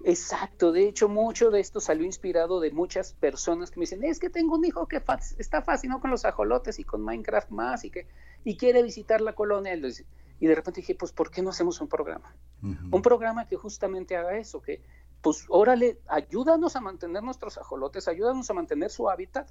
Exacto, 0.04 0.72
de 0.72 0.88
hecho 0.88 1.08
mucho 1.08 1.50
de 1.50 1.60
esto 1.60 1.80
salió 1.80 2.04
inspirado 2.04 2.60
de 2.60 2.70
muchas 2.70 3.12
personas 3.14 3.70
que 3.70 3.78
me 3.78 3.84
dicen, 3.84 4.02
es 4.04 4.18
que 4.18 4.30
tengo 4.30 4.56
un 4.56 4.64
hijo 4.64 4.86
que 4.88 5.02
está 5.38 5.62
fascinado 5.62 6.00
con 6.00 6.10
los 6.10 6.24
ajolotes 6.24 6.78
y 6.78 6.84
con 6.84 7.02
Minecraft 7.02 7.50
más 7.50 7.84
y 7.84 7.90
que 7.90 8.08
y 8.44 8.56
quiere 8.56 8.82
visitar 8.82 9.20
la 9.20 9.34
colonia. 9.34 9.74
Y 9.74 10.46
de 10.46 10.54
repente 10.54 10.80
dije, 10.80 10.96
pues 10.96 11.12
¿por 11.12 11.30
qué 11.30 11.42
no 11.42 11.50
hacemos 11.50 11.80
un 11.80 11.88
programa? 11.88 12.34
Un 12.62 13.02
programa 13.02 13.46
que 13.46 13.56
justamente 13.56 14.16
haga 14.16 14.36
eso, 14.36 14.60
que 14.60 14.82
pues 15.20 15.44
órale, 15.48 16.00
ayúdanos 16.08 16.74
a 16.74 16.80
mantener 16.80 17.22
nuestros 17.22 17.58
ajolotes, 17.58 18.08
ayúdanos 18.08 18.50
a 18.50 18.54
mantener 18.54 18.90
su 18.90 19.08
hábitat 19.08 19.48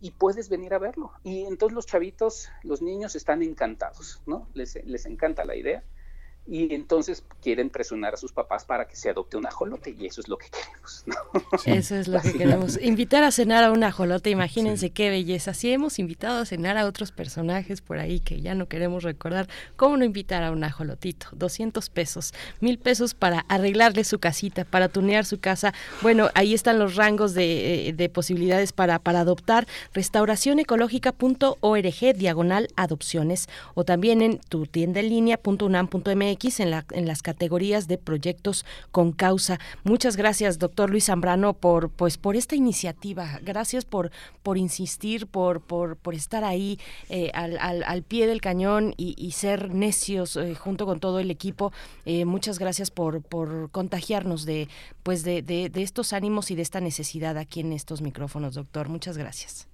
y 0.00 0.10
puedes 0.10 0.50
venir 0.50 0.74
a 0.74 0.78
verlo. 0.78 1.12
Y 1.22 1.44
entonces 1.44 1.74
los 1.74 1.86
chavitos, 1.86 2.50
los 2.62 2.82
niños 2.82 3.16
están 3.16 3.42
encantados, 3.42 4.22
¿no? 4.26 4.48
Les, 4.52 4.74
les 4.84 5.06
encanta 5.06 5.46
la 5.46 5.56
idea 5.56 5.82
y 6.46 6.74
entonces 6.74 7.24
quieren 7.42 7.70
presionar 7.70 8.12
a 8.14 8.16
sus 8.18 8.32
papás 8.32 8.66
para 8.66 8.86
que 8.86 8.96
se 8.96 9.08
adopte 9.08 9.38
un 9.38 9.46
ajolote 9.46 9.96
y 9.98 10.04
eso 10.06 10.20
es 10.20 10.28
lo 10.28 10.36
que 10.36 10.48
queremos. 10.50 11.04
Eso 11.64 11.96
es 11.96 12.08
lo 12.08 12.20
que 12.20 12.34
queremos. 12.34 12.78
Invitar 12.82 13.24
a 13.24 13.30
cenar 13.30 13.64
a 13.64 13.72
un 13.72 13.82
ajolote, 13.82 14.28
imagínense 14.28 14.90
qué 14.90 15.08
belleza. 15.08 15.54
Si 15.54 15.72
hemos 15.72 15.98
invitado 15.98 16.40
a 16.40 16.44
cenar 16.44 16.76
a 16.76 16.84
otros 16.86 17.12
personajes 17.12 17.80
por 17.80 17.98
ahí 17.98 18.20
que 18.20 18.42
ya 18.42 18.54
no 18.54 18.68
queremos 18.68 19.04
recordar, 19.04 19.48
¿cómo 19.76 19.96
no 19.96 20.04
invitar 20.04 20.42
a 20.42 20.50
un 20.50 20.64
ajolotito? 20.64 21.28
200 21.32 21.88
pesos, 21.88 22.34
mil 22.60 22.78
pesos 22.78 23.14
para 23.14 23.46
arreglarle 23.48 24.04
su 24.04 24.18
casita, 24.18 24.64
para 24.64 24.88
tunear 24.88 25.24
su 25.24 25.40
casa. 25.40 25.72
Bueno, 26.02 26.28
ahí 26.34 26.52
están 26.52 26.78
los 26.78 26.96
rangos 26.96 27.32
de, 27.32 27.88
eh, 27.88 28.08
posibilidades 28.10 28.72
para, 28.72 28.98
para 28.98 29.20
adoptar. 29.20 29.66
Restauracionecológica.org, 29.94 32.16
diagonal 32.16 32.68
adopciones, 32.76 33.48
o 33.74 33.84
también 33.84 34.20
en 34.20 34.38
tu 34.38 34.66
tienda 34.66 35.00
en 35.00 35.08
en, 36.58 36.70
la, 36.70 36.84
en 36.90 37.06
las 37.06 37.22
categorías 37.22 37.88
de 37.88 37.98
proyectos 37.98 38.64
con 38.90 39.12
causa. 39.12 39.58
Muchas 39.84 40.16
gracias, 40.16 40.58
doctor 40.58 40.90
Luis 40.90 41.06
Zambrano, 41.06 41.54
por, 41.54 41.90
pues, 41.90 42.18
por 42.18 42.36
esta 42.36 42.56
iniciativa. 42.56 43.38
Gracias 43.42 43.84
por, 43.84 44.10
por 44.42 44.58
insistir, 44.58 45.26
por, 45.26 45.60
por, 45.60 45.96
estar 46.14 46.44
ahí 46.44 46.78
eh, 47.08 47.30
al, 47.34 47.58
al, 47.58 48.02
pie 48.02 48.26
del 48.26 48.40
cañón 48.40 48.94
y, 48.96 49.30
ser 49.32 49.74
necios 49.74 50.36
eh, 50.36 50.54
junto 50.54 50.86
con 50.86 51.00
todo 51.00 51.18
el 51.18 51.30
equipo. 51.30 51.72
Eh, 52.04 52.24
muchas 52.24 52.58
gracias 52.58 52.90
por, 52.90 53.22
por 53.22 53.70
contagiarnos 53.70 54.44
de, 54.44 54.68
pues 55.02 55.24
de, 55.24 55.42
de 55.42 55.82
estos 55.82 56.12
ánimos 56.12 56.50
y 56.50 56.54
de 56.54 56.62
esta 56.62 56.80
necesidad 56.80 57.36
aquí 57.38 57.60
en 57.60 57.72
estos 57.72 58.02
micrófonos, 58.02 58.54
doctor. 58.54 58.88
Muchas 58.88 59.16
gracias. 59.16 59.73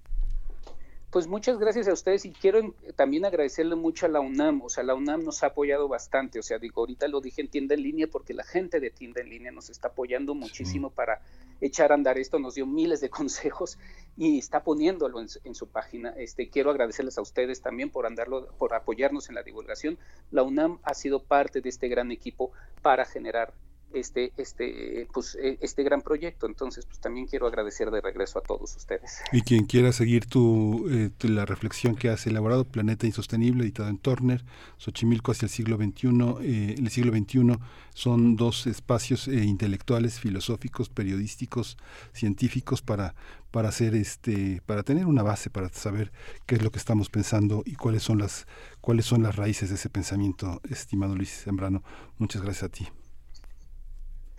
Pues 1.11 1.27
muchas 1.27 1.59
gracias 1.59 1.89
a 1.89 1.93
ustedes 1.93 2.23
y 2.23 2.31
quiero 2.31 2.73
también 2.95 3.25
agradecerle 3.25 3.75
mucho 3.75 4.05
a 4.05 4.09
la 4.09 4.21
UNAM, 4.21 4.61
o 4.61 4.69
sea, 4.69 4.81
la 4.85 4.95
UNAM 4.95 5.25
nos 5.25 5.43
ha 5.43 5.47
apoyado 5.47 5.89
bastante, 5.89 6.39
o 6.39 6.41
sea, 6.41 6.57
digo, 6.57 6.79
ahorita 6.79 7.09
lo 7.09 7.19
dije 7.19 7.41
en 7.41 7.49
tienda 7.49 7.75
en 7.75 7.83
línea 7.83 8.07
porque 8.07 8.33
la 8.33 8.45
gente 8.45 8.79
de 8.79 8.91
tienda 8.91 9.19
en 9.19 9.29
línea 9.29 9.51
nos 9.51 9.69
está 9.69 9.89
apoyando 9.89 10.33
muchísimo 10.35 10.89
para 10.89 11.19
echar 11.59 11.91
a 11.91 11.95
andar 11.95 12.17
esto, 12.17 12.39
nos 12.39 12.55
dio 12.55 12.65
miles 12.65 13.01
de 13.01 13.09
consejos 13.19 13.77
y 14.15 14.39
está 14.39 14.63
poniéndolo 14.63 15.19
en, 15.19 15.27
en, 15.43 15.53
su 15.53 15.67
página. 15.67 16.11
Este, 16.11 16.49
quiero 16.49 16.71
agradecerles 16.71 17.17
a 17.17 17.21
ustedes 17.21 17.61
también 17.61 17.89
por 17.89 18.05
andarlo, 18.05 18.47
por 18.57 18.73
apoyarnos 18.73 19.27
en 19.27 19.35
la 19.35 19.43
divulgación. 19.43 19.99
La 20.31 20.43
UNAM 20.43 20.79
ha 20.83 20.93
sido 20.93 21.23
parte 21.23 21.59
de 21.59 21.67
este 21.67 21.89
gran 21.89 22.13
equipo 22.13 22.53
para 22.81 23.03
generar 23.03 23.53
este, 23.93 24.33
este, 24.37 25.07
pues, 25.13 25.35
e, 25.35 25.57
este 25.61 25.83
gran 25.83 26.01
proyecto. 26.01 26.45
Entonces, 26.45 26.85
pues 26.85 26.99
también 26.99 27.27
quiero 27.27 27.47
agradecer 27.47 27.91
de 27.91 28.01
regreso 28.01 28.39
a 28.39 28.41
todos 28.41 28.75
ustedes. 28.75 29.19
Y 29.31 29.41
quien 29.41 29.65
quiera 29.65 29.91
seguir 29.91 30.25
tu, 30.25 30.87
eh, 30.89 31.11
la 31.21 31.45
reflexión 31.45 31.95
que 31.95 32.09
has 32.09 32.25
elaborado, 32.27 32.65
Planeta 32.65 33.05
Insostenible, 33.05 33.63
editado 33.63 33.89
en 33.89 33.97
Turner, 33.97 34.43
Xochimilco 34.77 35.31
hacia 35.31 35.45
el 35.45 35.51
siglo 35.51 35.77
XXI, 35.77 36.09
eh, 36.41 36.75
el 36.77 36.89
siglo 36.89 37.11
XXI, 37.11 37.57
son 37.93 38.35
dos 38.35 38.67
espacios 38.67 39.27
eh, 39.27 39.43
intelectuales, 39.43 40.19
filosóficos, 40.19 40.89
periodísticos, 40.89 41.77
científicos 42.13 42.81
para 42.81 43.15
para 43.51 43.69
hacer 43.69 43.95
este 43.95 44.61
para 44.65 44.83
tener 44.83 45.05
una 45.05 45.23
base 45.23 45.49
para 45.49 45.69
saber 45.69 46.11
qué 46.45 46.55
es 46.55 46.63
lo 46.63 46.71
que 46.71 46.79
estamos 46.79 47.09
pensando 47.09 47.63
y 47.65 47.75
cuáles 47.75 48.01
son 48.01 48.17
las 48.17 48.47
cuáles 48.79 49.05
son 49.05 49.23
las 49.23 49.35
raíces 49.35 49.69
de 49.69 49.75
ese 49.75 49.89
pensamiento 49.89 50.61
estimado 50.69 51.15
Luis 51.15 51.29
Sembrano 51.29 51.83
muchas 52.17 52.41
gracias 52.41 52.63
a 52.63 52.69
ti 52.69 52.87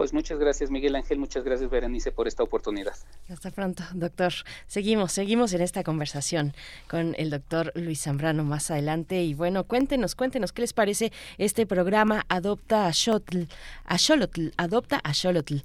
pues 0.03 0.13
muchas 0.13 0.37
gracias 0.41 0.69
Miguel 0.69 0.97
Ángel, 0.97 1.21
muchas 1.21 1.45
gracias 1.45 1.71
Berenice 1.71 2.11
por 2.11 2.27
esta 2.27 2.43
oportunidad. 2.43 2.93
Hasta 3.29 3.53
pronto, 3.53 3.85
doctor. 3.95 4.33
Seguimos, 4.67 5.13
seguimos 5.13 5.53
en 5.53 5.61
esta 5.61 5.85
conversación 5.85 6.55
con 6.91 7.15
el 7.19 7.31
doctor 7.31 7.71
Luis 7.77 8.03
Zambrano 8.03 8.43
más 8.43 8.73
adelante. 8.73 9.23
Y 9.23 9.35
bueno, 9.35 9.63
cuéntenos, 9.63 10.17
cuéntenos 10.17 10.53
qué 10.53 10.63
les 10.63 10.73
parece 10.73 11.13
este 11.39 11.67
programa 11.67 12.27
Adopta 12.29 12.89
a 12.89 12.93
Xolotl, 12.93 13.43
a 13.85 13.97
Xolotl, 13.97 14.49
Adopta 14.57 15.01
a 15.05 15.15
Xolotl. 15.15 15.59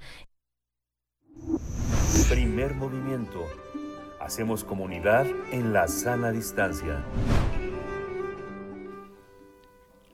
Primer 2.29 2.75
movimiento. 2.75 3.43
Hacemos 4.19 4.63
comunidad 4.63 5.25
en 5.51 5.73
la 5.73 5.87
sana 5.87 6.31
distancia. 6.31 7.03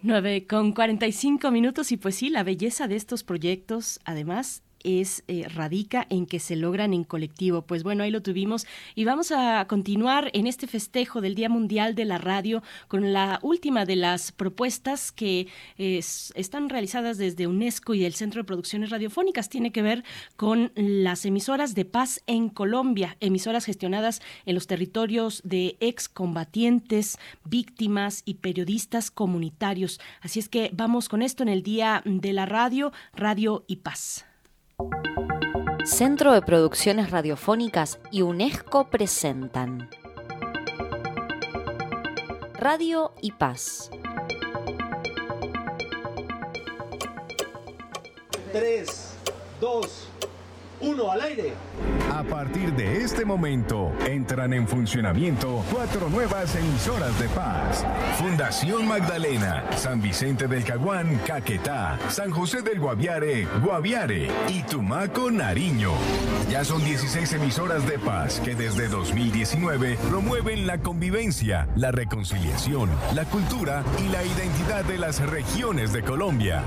9 0.06 0.48
con 0.48 0.74
45 0.74 1.50
minutos 1.50 1.94
y 1.94 1.98
pues 1.98 2.16
sí, 2.16 2.30
la 2.30 2.44
belleza 2.44 2.90
de 2.90 2.98
estos 2.98 3.24
proyectos, 3.24 4.02
además, 4.04 4.62
es 4.84 5.24
eh, 5.28 5.48
radica 5.48 6.06
en 6.10 6.26
que 6.26 6.40
se 6.40 6.56
logran 6.56 6.94
en 6.94 7.04
colectivo. 7.04 7.64
Pues 7.64 7.84
bueno, 7.84 8.04
ahí 8.04 8.12
lo 8.12 8.22
tuvimos 8.22 8.66
y 8.96 9.06
vamos 9.06 9.32
a 9.32 9.66
continuar 9.68 10.30
en 10.34 10.48
este 10.48 10.68
festejo 10.68 11.22
del 11.22 11.36
Día 11.36 11.50
Mundial 11.50 11.96
de 11.96 12.06
la 12.06 12.18
Radio 12.18 12.64
con 12.88 13.14
la 13.14 13.40
última 13.42 13.86
de 13.86 13.96
las 13.96 14.32
propuestas 14.32 15.12
que 15.12 15.48
están 15.78 16.70
realizadas 16.70 17.18
desde 17.18 17.48
UNESCO 17.48 17.94
y 17.94 18.06
el 18.06 18.14
Centro 18.14 18.42
de 18.42 18.46
Producciones 18.46 18.90
Radiofónicas. 18.90 19.50
Tiene 19.50 19.72
que 19.72 19.82
ver 19.82 20.04
con 20.36 20.72
las 20.76 21.26
emisoras 21.26 21.76
de 21.76 21.86
paz 21.86 22.22
en 22.28 22.50
Colombia, 22.50 23.18
emisoras 23.20 23.66
gestionadas 23.66 24.22
en 24.46 24.56
los 24.56 24.68
territorios 24.68 25.42
de 25.44 25.78
excombatientes, 25.80 27.18
víctimas 27.46 28.24
y 28.26 28.36
periodistas 28.36 29.12
comunitarios. 29.12 30.00
Así 30.22 30.40
es 30.40 30.50
que 30.50 30.72
vamos 30.74 31.10
con 31.10 31.22
esto 31.22 31.44
en 31.44 31.50
el 31.50 31.64
Día 31.64 32.02
de 32.06 32.34
la 32.34 32.46
Radio, 32.46 32.92
Radio 33.14 33.64
y 33.68 33.78
Paz. 33.78 34.26
Centro 35.86 36.34
de 36.34 36.42
Producciones 36.42 37.12
Radiofónicas 37.12 38.00
y 38.10 38.22
UNESCO 38.22 38.90
presentan 38.90 39.90
Radio 42.54 43.14
y 43.22 43.32
Paz. 43.32 43.92
3, 48.54 49.14
2, 49.60 50.08
uno 50.84 51.12
al 51.12 51.22
aire. 51.22 51.54
A 52.14 52.24
partir 52.24 52.74
de 52.74 53.04
este 53.04 53.26
momento 53.26 53.92
entran 54.06 54.54
en 54.54 54.68
funcionamiento 54.68 55.64
cuatro 55.72 56.10
nuevas 56.10 56.56
emisoras 56.56 57.18
de 57.20 57.28
paz. 57.30 57.86
Fundación 58.18 58.88
Magdalena, 58.88 59.64
San 59.76 60.02
Vicente 60.02 60.48
del 60.48 60.64
Caguán, 60.64 61.20
Caquetá, 61.26 61.98
San 62.10 62.32
José 62.32 62.62
del 62.62 62.80
Guaviare, 62.80 63.48
Guaviare 63.64 64.28
y 64.50 64.62
Tumaco, 64.64 65.32
Nariño. 65.32 65.92
Ya 66.50 66.64
son 66.64 66.84
16 66.84 67.34
emisoras 67.34 67.88
de 67.88 67.98
paz 67.98 68.40
que 68.42 68.56
desde 68.56 68.88
2019 68.88 69.98
promueven 70.10 70.68
la 70.68 70.78
convivencia, 70.80 71.68
la 71.76 71.92
reconciliación, 71.92 72.90
la 73.16 73.26
cultura 73.26 73.84
y 74.00 74.10
la 74.10 74.24
identidad 74.24 74.84
de 74.86 74.98
las 74.98 75.20
regiones 75.20 75.94
de 75.94 76.04
Colombia. 76.04 76.66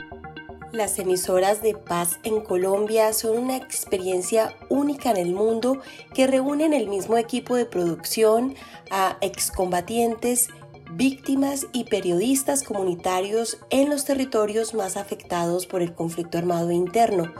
Las 0.76 0.98
emisoras 0.98 1.62
de 1.62 1.72
paz 1.72 2.18
en 2.22 2.42
Colombia 2.42 3.14
son 3.14 3.38
una 3.38 3.56
experiencia 3.56 4.55
única 4.68 5.10
en 5.10 5.16
el 5.16 5.32
mundo 5.32 5.80
que 6.12 6.26
reúnen 6.26 6.74
el 6.74 6.86
mismo 6.86 7.16
equipo 7.16 7.56
de 7.56 7.64
producción 7.64 8.55
a 8.90 9.16
excombatientes, 9.22 10.50
víctimas 10.90 11.66
y 11.72 11.84
periodistas 11.84 12.62
comunitarios 12.62 13.56
en 13.70 13.88
los 13.88 14.05
territorios 14.05 14.74
más 14.74 14.98
afectados 14.98 15.64
por 15.64 15.80
el 15.80 15.94
conflicto 15.94 16.36
armado 16.36 16.70
interno. 16.70 17.32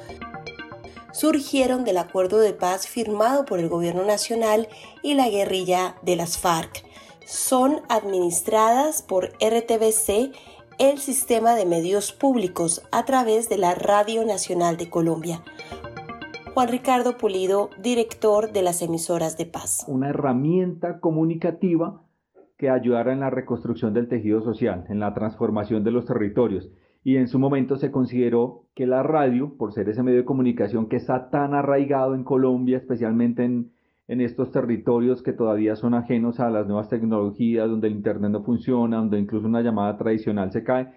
Surgieron 1.13 1.85
del 1.85 1.99
acuerdo 1.99 2.39
de 2.39 2.55
paz 2.55 2.87
firmado 2.87 3.45
por 3.45 3.59
el 3.59 3.69
gobierno 3.69 4.03
nacional 4.03 4.67
y 5.03 5.13
la 5.13 5.29
guerrilla 5.29 5.97
de 6.01 6.17
las 6.17 6.39
FARC. 6.39 6.87
Son 7.27 7.83
administradas 7.91 9.03
por 9.03 9.35
RTBC 9.45 10.33
el 10.79 10.99
sistema 10.99 11.55
de 11.55 11.65
medios 11.65 12.13
públicos 12.13 12.87
a 12.93 13.05
través 13.07 13.49
de 13.49 13.57
la 13.57 13.75
Radio 13.75 14.27
Nacional 14.27 14.77
de 14.77 14.91
Colombia. 14.91 15.43
Juan 16.53 16.69
Ricardo 16.69 17.17
Pulido, 17.17 17.71
director 17.83 18.53
de 18.53 18.61
las 18.61 18.83
emisoras 18.83 19.39
de 19.39 19.47
paz. 19.47 19.87
Una 19.89 20.11
herramienta 20.11 21.01
comunicativa 21.01 22.03
que 22.59 22.69
ayudara 22.69 23.15
en 23.15 23.21
la 23.21 23.31
reconstrucción 23.31 23.95
del 23.95 24.09
tejido 24.09 24.43
social, 24.43 24.85
en 24.89 25.01
la 25.01 25.15
transformación 25.15 25.83
de 25.83 25.93
los 25.93 26.05
territorios. 26.05 26.69
Y 27.03 27.17
en 27.17 27.29
su 27.29 27.39
momento 27.39 27.77
se 27.77 27.91
consideró 27.91 28.67
que 28.75 28.87
la 28.87 29.03
radio, 29.03 29.57
por 29.57 29.73
ser 29.73 29.89
ese 29.89 30.03
medio 30.03 30.19
de 30.19 30.25
comunicación 30.25 30.89
que 30.89 30.97
está 30.97 31.31
tan 31.31 31.55
arraigado 31.55 32.15
en 32.15 32.25
Colombia, 32.25 32.77
especialmente 32.77 33.45
en, 33.45 33.73
en 34.09 34.21
estos 34.21 34.53
territorios 34.53 35.23
que 35.23 35.33
todavía 35.33 35.77
son 35.77 35.95
ajenos 35.95 36.39
a 36.41 36.51
las 36.51 36.67
nuevas 36.67 36.89
tecnologías, 36.89 37.69
donde 37.69 37.89
el 37.89 37.95
Internet 37.95 38.31
no 38.31 38.45
funciona, 38.45 38.99
donde 38.99 39.19
incluso 39.19 39.47
una 39.47 39.63
llamada 39.63 39.97
tradicional 39.97 40.53
se 40.53 40.63
cae, 40.63 40.93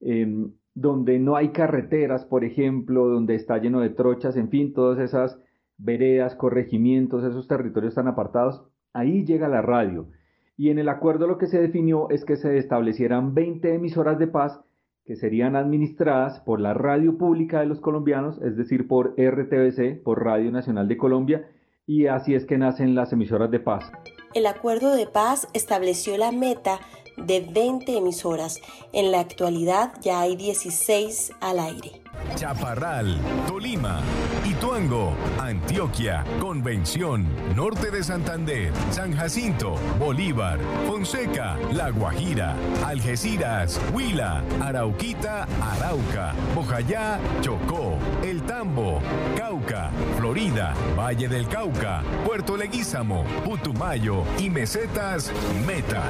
em, 0.00 0.52
donde 0.74 1.18
no 1.18 1.36
hay 1.36 1.48
carreteras, 1.50 2.24
por 2.24 2.44
ejemplo, 2.44 3.08
donde 3.08 3.34
está 3.34 3.58
lleno 3.58 3.80
de 3.80 3.90
trochas, 3.90 4.36
en 4.36 4.48
fin, 4.48 4.72
todas 4.72 4.98
esas 4.98 5.40
veredas, 5.76 6.34
corregimientos, 6.34 7.24
esos 7.24 7.46
territorios 7.46 7.94
tan 7.94 8.08
apartados, 8.08 8.64
ahí 8.92 9.24
llega 9.24 9.48
la 9.48 9.62
radio. 9.62 10.08
Y 10.56 10.70
en 10.70 10.78
el 10.80 10.88
acuerdo 10.88 11.28
lo 11.28 11.38
que 11.38 11.46
se 11.46 11.60
definió 11.60 12.10
es 12.10 12.24
que 12.24 12.36
se 12.36 12.58
establecieran 12.58 13.34
20 13.34 13.74
emisoras 13.74 14.18
de 14.18 14.26
paz 14.26 14.60
que 15.04 15.16
serían 15.16 15.56
administradas 15.56 16.40
por 16.40 16.60
la 16.60 16.74
radio 16.74 17.16
pública 17.16 17.60
de 17.60 17.66
los 17.66 17.80
colombianos, 17.80 18.42
es 18.42 18.56
decir, 18.56 18.88
por 18.88 19.14
RTBC, 19.16 20.02
por 20.02 20.22
Radio 20.22 20.50
Nacional 20.50 20.88
de 20.88 20.96
Colombia, 20.96 21.46
y 21.88 22.06
así 22.06 22.34
es 22.34 22.44
que 22.44 22.58
nacen 22.58 22.94
las 22.94 23.12
emisoras 23.12 23.50
de 23.50 23.58
paz. 23.58 23.90
El 24.34 24.46
acuerdo 24.46 24.94
de 24.94 25.06
paz 25.06 25.48
estableció 25.54 26.18
la 26.18 26.30
meta 26.30 26.78
de 27.26 27.40
20 27.40 27.96
emisoras. 27.96 28.60
En 28.92 29.12
la 29.12 29.20
actualidad 29.20 29.92
ya 30.00 30.20
hay 30.20 30.36
16 30.36 31.32
al 31.40 31.60
aire. 31.60 32.02
Chaparral, 32.34 33.18
Tolima, 33.46 34.00
Ituango, 34.44 35.14
Antioquia, 35.38 36.24
Convención, 36.40 37.26
Norte 37.54 37.90
de 37.90 38.02
Santander, 38.02 38.72
San 38.90 39.12
Jacinto, 39.14 39.76
Bolívar, 39.98 40.58
Fonseca, 40.86 41.56
La 41.72 41.90
Guajira, 41.90 42.54
Algeciras, 42.84 43.80
Huila, 43.92 44.42
Arauquita, 44.60 45.46
Arauca, 45.60 46.34
Bojayá, 46.54 47.18
Chocó, 47.40 47.98
El 48.22 48.42
Tambo, 48.42 49.00
Cauca, 49.36 49.90
Florida, 50.16 50.74
Valle 50.96 51.28
del 51.28 51.48
Cauca, 51.48 52.02
Puerto 52.24 52.56
Leguízamo, 52.56 53.24
Putumayo 53.44 54.22
y 54.38 54.50
Mesetas, 54.50 55.32
Meta 55.66 56.04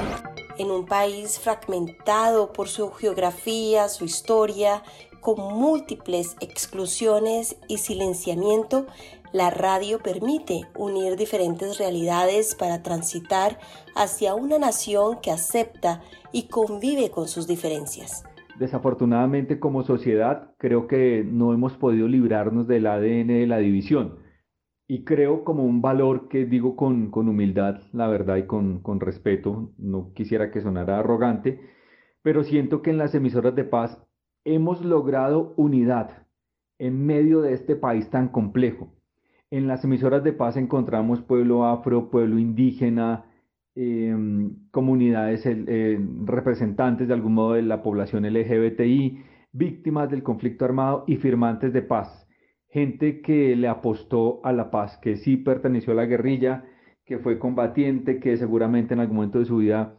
en 0.59 0.71
un 0.71 0.87
país 0.87 1.39
fragmentado 1.39 2.53
por 2.53 2.69
su 2.69 2.91
geografía, 2.91 3.89
su 3.89 4.05
historia, 4.05 4.83
con 5.21 5.37
múltiples 5.55 6.37
exclusiones 6.41 7.57
y 7.69 7.79
silenciamiento, 7.79 8.87
la 9.33 9.51
radio 9.51 9.99
permite 9.99 10.63
unir 10.77 11.17
diferentes 11.17 11.79
realidades 11.79 12.55
para 12.55 12.83
transitar 12.83 13.59
hacia 13.95 14.35
una 14.35 14.59
nación 14.59 15.19
que 15.21 15.31
acepta 15.31 16.03
y 16.33 16.49
convive 16.49 17.11
con 17.11 17.29
sus 17.29 17.47
diferencias. 17.47 18.25
Desafortunadamente 18.59 19.61
como 19.61 19.85
sociedad 19.85 20.51
creo 20.59 20.89
que 20.89 21.25
no 21.25 21.53
hemos 21.53 21.77
podido 21.77 22.09
librarnos 22.09 22.67
del 22.67 22.87
ADN 22.87 23.29
de 23.29 23.47
la 23.47 23.59
división 23.59 24.18
y 24.89 25.05
creo 25.05 25.45
como 25.45 25.65
un 25.65 25.83
valor 25.83 26.29
que 26.29 26.47
digo 26.47 26.75
con, 26.75 27.11
humildad, 27.13 27.83
la 27.93 28.09
verdad, 28.09 28.37
y 28.37 28.47
con, 28.47 28.81
con, 28.81 29.01
respeto, 29.01 29.71
no 29.77 30.13
quisiera 30.15 30.51
que 30.51 30.63
sonara 30.63 30.99
arrogante, 30.99 31.61
pero 32.23 32.43
siento 32.43 32.81
que 32.81 32.91
en 32.91 32.97
las 32.97 33.15
emisoras 33.15 33.55
de 33.55 33.65
paz 33.65 34.03
hemos 34.45 34.83
logrado 34.83 35.53
unidad 35.59 36.27
en 36.79 37.05
medio 37.05 37.43
de 37.43 37.53
este 37.53 37.77
país 37.77 38.09
tan 38.09 38.29
complejo. 38.29 38.95
En 39.51 39.67
las 39.67 39.85
emisoras 39.85 40.25
de 40.25 40.33
paz 40.33 40.57
encontramos 40.57 41.21
pueblo 41.21 41.67
afro, 41.67 42.11
pueblo 42.11 42.39
indígena, 42.39 43.27
em, 43.75 44.57
comunidades, 44.71 45.45
eh, 45.45 45.99
representantes 46.25 47.09
de 47.09 47.15
algún 47.15 47.35
modo 47.35 47.55
de 47.55 47.63
la 47.63 47.83
población 47.83 48.25
LGBTI, 48.25 49.23
víctimas 49.53 50.11
del 50.11 50.23
conflicto 50.23 50.65
armado 50.65 51.05
y 51.07 51.17
firmantes 51.17 51.73
de 51.75 51.83
paz 51.83 52.28
gente 52.69 53.21
que 53.23 53.57
le 53.57 53.69
apostó 53.69 54.41
a 54.45 54.53
la 54.53 54.71
paz, 54.71 54.99
que 54.99 55.17
sí 55.17 55.37
perteneció 55.37 55.93
a 55.93 55.97
la 55.97 56.07
guerrilla, 56.07 56.65
que 57.05 57.19
fue 57.19 57.39
combatiente, 57.39 58.21
que 58.21 58.37
seguramente 58.37 58.95
en 58.95 59.01
algún 59.01 59.17
momento 59.17 59.39
de 59.39 59.47
su 59.47 59.59
vida 59.59 59.97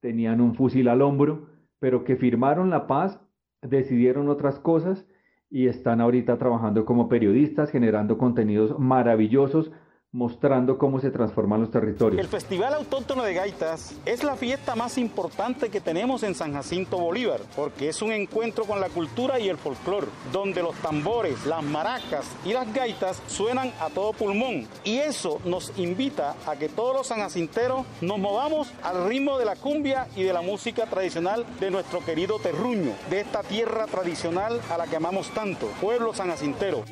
tenían 0.00 0.40
un 0.40 0.54
fusil 0.54 0.88
al 0.88 1.02
hombro, 1.02 1.48
pero 1.78 2.04
que 2.04 2.16
firmaron 2.16 2.70
la 2.70 2.86
paz, 2.86 3.20
decidieron 3.62 4.28
otras 4.28 4.58
cosas 4.58 5.06
y 5.50 5.68
están 5.68 6.00
ahorita 6.00 6.38
trabajando 6.38 6.84
como 6.84 7.08
periodistas, 7.08 7.70
generando 7.70 8.18
contenidos 8.18 8.78
maravillosos 8.78 9.70
mostrando 10.16 10.78
cómo 10.78 10.98
se 10.98 11.10
transforman 11.10 11.60
los 11.60 11.70
territorios. 11.70 12.18
El 12.20 12.28
Festival 12.28 12.72
Autóctono 12.72 13.22
de 13.22 13.34
Gaitas 13.34 13.94
es 14.06 14.24
la 14.24 14.34
fiesta 14.36 14.74
más 14.74 14.96
importante 14.96 15.68
que 15.68 15.80
tenemos 15.80 16.22
en 16.22 16.34
San 16.34 16.54
Jacinto 16.54 16.96
Bolívar, 16.98 17.40
porque 17.54 17.90
es 17.90 18.00
un 18.00 18.12
encuentro 18.12 18.64
con 18.64 18.80
la 18.80 18.88
cultura 18.88 19.38
y 19.38 19.48
el 19.48 19.58
folclore, 19.58 20.06
donde 20.32 20.62
los 20.62 20.74
tambores, 20.76 21.44
las 21.44 21.62
maracas 21.62 22.26
y 22.46 22.54
las 22.54 22.72
gaitas 22.72 23.22
suenan 23.26 23.70
a 23.78 23.90
todo 23.90 24.14
pulmón. 24.14 24.66
Y 24.84 24.96
eso 24.98 25.38
nos 25.44 25.76
invita 25.78 26.34
a 26.46 26.56
que 26.56 26.70
todos 26.70 26.96
los 26.96 27.08
sanjacinteros 27.08 27.84
nos 28.00 28.18
movamos 28.18 28.72
al 28.82 29.06
ritmo 29.08 29.38
de 29.38 29.44
la 29.44 29.56
cumbia 29.56 30.06
y 30.16 30.22
de 30.22 30.32
la 30.32 30.40
música 30.40 30.86
tradicional 30.86 31.44
de 31.60 31.70
nuestro 31.70 32.02
querido 32.02 32.38
terruño, 32.38 32.92
de 33.10 33.20
esta 33.20 33.42
tierra 33.42 33.86
tradicional 33.86 34.60
a 34.70 34.78
la 34.78 34.86
que 34.86 34.96
amamos 34.96 35.28
tanto, 35.30 35.66
pueblo 35.80 36.14
sanjacintero. 36.14 36.84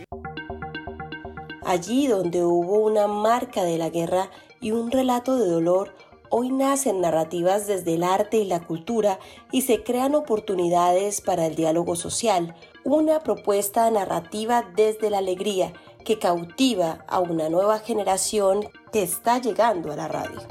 Allí 1.66 2.06
donde 2.06 2.44
hubo 2.44 2.78
una 2.78 3.06
marca 3.06 3.64
de 3.64 3.78
la 3.78 3.88
guerra 3.88 4.30
y 4.60 4.72
un 4.72 4.90
relato 4.90 5.36
de 5.36 5.48
dolor, 5.48 5.94
hoy 6.28 6.50
nacen 6.50 7.00
narrativas 7.00 7.66
desde 7.66 7.94
el 7.94 8.02
arte 8.02 8.36
y 8.36 8.44
la 8.44 8.60
cultura 8.60 9.18
y 9.50 9.62
se 9.62 9.82
crean 9.82 10.14
oportunidades 10.14 11.22
para 11.22 11.46
el 11.46 11.54
diálogo 11.54 11.96
social, 11.96 12.54
una 12.84 13.20
propuesta 13.20 13.90
narrativa 13.90 14.62
desde 14.76 15.08
la 15.08 15.18
alegría 15.18 15.72
que 16.04 16.18
cautiva 16.18 17.02
a 17.08 17.20
una 17.20 17.48
nueva 17.48 17.78
generación 17.78 18.66
que 18.92 19.02
está 19.02 19.40
llegando 19.40 19.90
a 19.90 19.96
la 19.96 20.06
radio. 20.06 20.42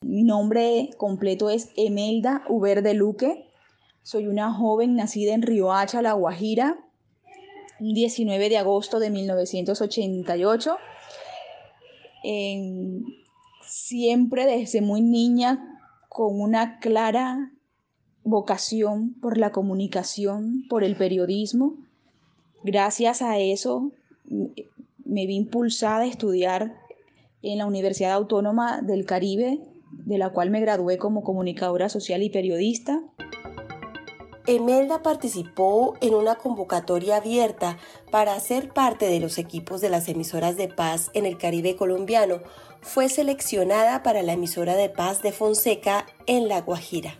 Mi 0.00 0.22
nombre 0.22 0.90
completo 0.96 1.50
es 1.50 1.70
Emelda 1.76 2.44
Uber 2.48 2.82
de 2.82 2.94
Luque. 2.94 3.50
Soy 4.02 4.28
una 4.28 4.52
joven 4.52 4.94
nacida 4.94 5.34
en 5.34 5.42
Riohacha, 5.42 6.02
La 6.02 6.12
Guajira, 6.12 6.85
19 7.80 8.48
de 8.48 8.58
agosto 8.58 8.98
de 8.98 9.10
1988. 9.10 10.76
siempre 13.62 14.46
desde 14.46 14.80
muy 14.80 15.00
niña 15.00 15.80
con 16.08 16.40
una 16.40 16.78
clara 16.78 17.52
vocación 18.24 19.14
por 19.20 19.38
la 19.38 19.52
comunicación, 19.52 20.64
por 20.68 20.82
el 20.82 20.96
periodismo. 20.96 21.76
Gracias 22.64 23.22
a 23.22 23.38
eso 23.38 23.92
me 25.04 25.26
vi 25.26 25.36
impulsada 25.36 26.00
a 26.00 26.06
estudiar 26.06 26.74
en 27.42 27.58
la 27.58 27.66
Universidad 27.66 28.12
Autónoma 28.12 28.82
del 28.82 29.06
Caribe, 29.06 29.60
de 29.92 30.18
la 30.18 30.30
cual 30.30 30.50
me 30.50 30.60
gradué 30.60 30.98
como 30.98 31.22
comunicadora 31.22 31.88
social 31.88 32.22
y 32.22 32.30
periodista. 32.30 33.00
Emelda 34.48 35.02
participó 35.02 35.94
en 36.00 36.14
una 36.14 36.36
convocatoria 36.36 37.16
abierta 37.16 37.78
para 38.12 38.38
ser 38.38 38.72
parte 38.72 39.08
de 39.08 39.18
los 39.18 39.38
equipos 39.38 39.80
de 39.80 39.88
las 39.88 40.08
emisoras 40.08 40.56
de 40.56 40.68
paz 40.68 41.10
en 41.14 41.26
el 41.26 41.36
Caribe 41.36 41.74
colombiano. 41.74 42.38
Fue 42.80 43.08
seleccionada 43.08 44.04
para 44.04 44.22
la 44.22 44.34
emisora 44.34 44.76
de 44.76 44.88
paz 44.88 45.20
de 45.20 45.32
Fonseca 45.32 46.06
en 46.26 46.46
La 46.46 46.60
Guajira. 46.60 47.14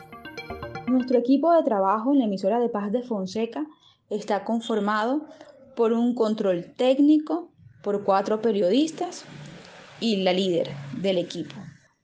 Nuestro 0.87 1.19
equipo 1.19 1.53
de 1.53 1.65
trabajo 1.65 2.13
en 2.13 2.21
la 2.21 2.27
emisora 2.27 2.61
de 2.61 2.69
paz 2.69 2.93
de 2.93 3.03
Fonseca 3.03 3.67
está 4.09 4.45
conformado 4.45 5.27
por 5.75 5.93
un 5.93 6.15
control 6.15 6.75
técnico, 6.77 7.51
por 7.83 8.05
cuatro 8.05 8.41
periodistas 8.41 9.25
y 9.99 10.23
la 10.23 10.33
líder 10.33 10.71
del 10.97 11.19
equipo. 11.19 11.57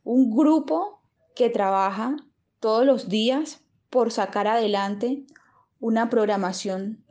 Un 0.02 0.36
grupo 0.36 1.00
que 1.36 1.48
trabaja 1.48 2.16
todos 2.58 2.84
los 2.84 3.08
días 3.08 3.61
por 3.92 4.10
sacar 4.10 4.48
adelante 4.48 5.26
una 5.78 6.08
programación 6.08 7.04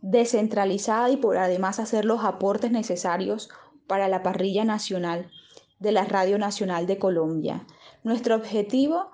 descentralizada 0.00 1.08
y 1.08 1.16
por 1.16 1.38
además 1.38 1.78
hacer 1.78 2.04
los 2.04 2.24
aportes 2.24 2.72
necesarios 2.72 3.48
para 3.86 4.08
la 4.08 4.24
parrilla 4.24 4.64
nacional 4.64 5.30
de 5.78 5.92
la 5.92 6.04
Radio 6.04 6.36
Nacional 6.36 6.88
de 6.88 6.98
Colombia. 6.98 7.64
Nuestro 8.02 8.34
objetivo 8.34 9.12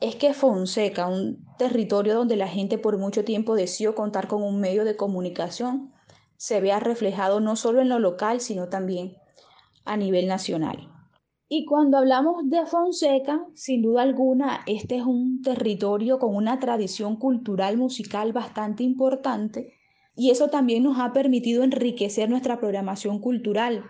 es 0.00 0.16
que 0.16 0.34
Fonseca, 0.34 1.06
un 1.06 1.46
territorio 1.58 2.14
donde 2.14 2.34
la 2.34 2.48
gente 2.48 2.76
por 2.76 2.98
mucho 2.98 3.24
tiempo 3.24 3.54
deseó 3.54 3.94
contar 3.94 4.26
con 4.26 4.42
un 4.42 4.58
medio 4.58 4.84
de 4.84 4.96
comunicación, 4.96 5.94
se 6.36 6.60
vea 6.60 6.80
reflejado 6.80 7.38
no 7.38 7.54
solo 7.54 7.80
en 7.80 7.88
lo 7.88 8.00
local, 8.00 8.40
sino 8.40 8.68
también 8.68 9.16
a 9.84 9.96
nivel 9.96 10.26
nacional. 10.26 10.91
Y 11.54 11.66
cuando 11.66 11.98
hablamos 11.98 12.48
de 12.48 12.64
Fonseca, 12.64 13.44
sin 13.52 13.82
duda 13.82 14.00
alguna, 14.00 14.62
este 14.66 14.96
es 14.96 15.02
un 15.02 15.42
territorio 15.42 16.18
con 16.18 16.34
una 16.34 16.58
tradición 16.58 17.16
cultural 17.16 17.76
musical 17.76 18.32
bastante 18.32 18.84
importante 18.84 19.74
y 20.16 20.30
eso 20.30 20.48
también 20.48 20.82
nos 20.82 20.98
ha 20.98 21.12
permitido 21.12 21.62
enriquecer 21.62 22.30
nuestra 22.30 22.58
programación 22.58 23.18
cultural. 23.18 23.84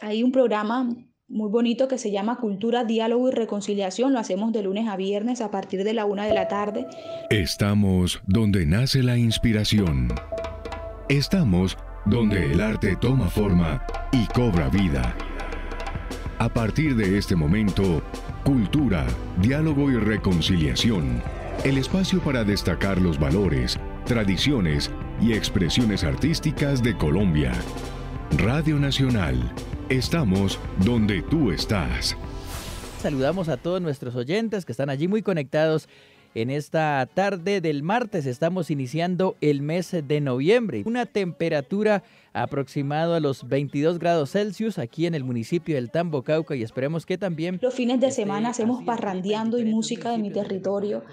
Hay 0.00 0.22
un 0.22 0.30
programa 0.30 0.88
muy 1.26 1.50
bonito 1.50 1.88
que 1.88 1.98
se 1.98 2.12
llama 2.12 2.38
Cultura, 2.38 2.84
Diálogo 2.84 3.28
y 3.28 3.32
Reconciliación. 3.32 4.12
Lo 4.12 4.20
hacemos 4.20 4.52
de 4.52 4.62
lunes 4.62 4.86
a 4.86 4.94
viernes 4.94 5.40
a 5.40 5.50
partir 5.50 5.82
de 5.82 5.94
la 5.94 6.04
una 6.04 6.26
de 6.26 6.34
la 6.34 6.46
tarde. 6.46 6.86
Estamos 7.30 8.22
donde 8.28 8.66
nace 8.66 9.02
la 9.02 9.18
inspiración. 9.18 10.10
Estamos 11.08 11.76
donde 12.06 12.52
el 12.52 12.60
arte 12.60 12.96
toma 13.00 13.26
forma 13.26 13.84
y 14.12 14.26
cobra 14.32 14.68
vida. 14.68 15.16
A 16.42 16.48
partir 16.48 16.96
de 16.96 17.18
este 17.18 17.36
momento, 17.36 18.02
cultura, 18.42 19.06
diálogo 19.40 19.92
y 19.92 19.96
reconciliación. 19.96 21.22
El 21.62 21.78
espacio 21.78 22.18
para 22.18 22.42
destacar 22.42 23.00
los 23.00 23.16
valores, 23.16 23.78
tradiciones 24.06 24.90
y 25.20 25.34
expresiones 25.34 26.02
artísticas 26.02 26.82
de 26.82 26.98
Colombia. 26.98 27.52
Radio 28.38 28.80
Nacional. 28.80 29.52
Estamos 29.88 30.58
donde 30.84 31.22
tú 31.22 31.52
estás. 31.52 32.16
Saludamos 32.98 33.48
a 33.48 33.56
todos 33.56 33.80
nuestros 33.80 34.16
oyentes 34.16 34.64
que 34.64 34.72
están 34.72 34.90
allí 34.90 35.06
muy 35.06 35.22
conectados 35.22 35.88
en 36.34 36.50
esta 36.50 37.08
tarde 37.12 37.60
del 37.60 37.82
martes 37.82 38.26
estamos 38.26 38.70
iniciando 38.70 39.36
el 39.40 39.60
mes 39.62 39.94
de 40.06 40.20
noviembre. 40.20 40.82
Una 40.86 41.06
temperatura 41.06 42.02
aproximada 42.32 43.18
a 43.18 43.20
los 43.20 43.46
22 43.48 43.98
grados 43.98 44.32
Celsius 44.32 44.78
aquí 44.78 45.06
en 45.06 45.14
el 45.14 45.24
municipio 45.24 45.74
del 45.74 45.90
Tambo, 45.90 46.22
Cauca 46.22 46.56
y 46.56 46.62
esperemos 46.62 47.04
que 47.04 47.18
también... 47.18 47.58
Los 47.60 47.74
fines 47.74 48.00
de 48.00 48.10
semana 48.10 48.50
hacemos 48.50 48.82
parrandeando 48.84 49.58
y 49.58 49.64
música 49.64 50.10
de 50.10 50.18
mi 50.18 50.30
territorio. 50.30 51.04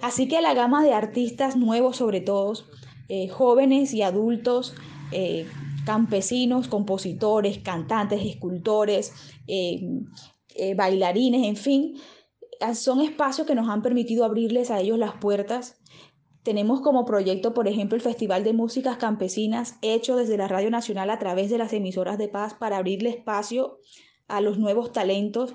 Así 0.00 0.28
que 0.28 0.40
la 0.40 0.54
gama 0.54 0.84
de 0.84 0.92
artistas 0.92 1.56
nuevos 1.56 1.96
sobre 1.96 2.20
todo, 2.20 2.54
eh, 3.08 3.28
jóvenes 3.28 3.92
y 3.92 4.02
adultos, 4.02 4.74
eh, 5.10 5.46
campesinos, 5.84 6.68
compositores, 6.68 7.58
cantantes, 7.58 8.24
escultores, 8.24 9.12
eh, 9.48 9.82
bailarines, 10.76 11.46
en 11.46 11.56
fin, 11.56 11.94
son 12.74 13.00
espacios 13.00 13.46
que 13.46 13.54
nos 13.54 13.68
han 13.68 13.82
permitido 13.82 14.24
abrirles 14.24 14.70
a 14.70 14.80
ellos 14.80 14.98
las 14.98 15.14
puertas. 15.14 15.80
Tenemos 16.42 16.80
como 16.80 17.04
proyecto, 17.04 17.54
por 17.54 17.68
ejemplo, 17.68 17.96
el 17.96 18.02
Festival 18.02 18.42
de 18.42 18.52
Músicas 18.52 18.96
Campesinas, 18.96 19.76
hecho 19.80 20.16
desde 20.16 20.36
la 20.36 20.48
Radio 20.48 20.70
Nacional 20.70 21.10
a 21.10 21.18
través 21.18 21.50
de 21.50 21.58
las 21.58 21.72
emisoras 21.72 22.18
de 22.18 22.28
paz 22.28 22.54
para 22.54 22.78
abrirle 22.78 23.10
espacio 23.10 23.78
a 24.26 24.40
los 24.40 24.58
nuevos 24.58 24.92
talentos 24.92 25.54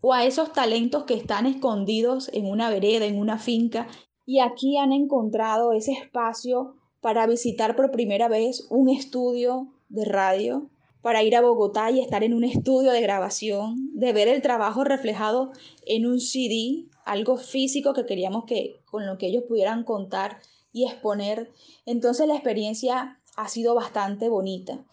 o 0.00 0.14
a 0.14 0.24
esos 0.24 0.52
talentos 0.52 1.04
que 1.04 1.14
están 1.14 1.46
escondidos 1.46 2.30
en 2.32 2.46
una 2.46 2.70
vereda, 2.70 3.06
en 3.06 3.18
una 3.18 3.38
finca, 3.38 3.88
y 4.24 4.40
aquí 4.40 4.76
han 4.76 4.92
encontrado 4.92 5.72
ese 5.72 5.92
espacio 5.92 6.76
para 7.00 7.26
visitar 7.26 7.76
por 7.76 7.90
primera 7.90 8.28
vez 8.28 8.66
un 8.70 8.88
estudio 8.88 9.68
de 9.88 10.04
radio 10.04 10.70
para 11.02 11.22
ir 11.22 11.36
a 11.36 11.40
Bogotá 11.40 11.90
y 11.90 12.00
estar 12.00 12.24
en 12.24 12.34
un 12.34 12.44
estudio 12.44 12.92
de 12.92 13.00
grabación, 13.00 13.90
de 13.94 14.12
ver 14.12 14.28
el 14.28 14.42
trabajo 14.42 14.84
reflejado 14.84 15.52
en 15.86 16.06
un 16.06 16.20
CD, 16.20 16.86
algo 17.04 17.36
físico 17.36 17.92
que 17.92 18.06
queríamos 18.06 18.44
que 18.44 18.80
con 18.84 19.06
lo 19.06 19.18
que 19.18 19.26
ellos 19.26 19.44
pudieran 19.48 19.84
contar 19.84 20.40
y 20.72 20.86
exponer. 20.86 21.50
Entonces 21.86 22.26
la 22.26 22.34
experiencia 22.34 23.20
ha 23.36 23.48
sido 23.48 23.74
bastante 23.74 24.28
bonita. 24.28 24.84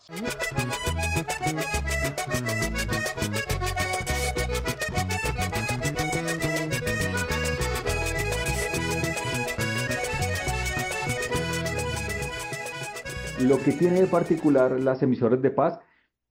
Lo 13.40 13.62
que 13.62 13.74
tiene 13.74 14.02
de 14.02 14.08
particular 14.08 14.80
las 14.80 15.04
emisoras 15.04 15.42
de 15.42 15.52
paz 15.52 15.80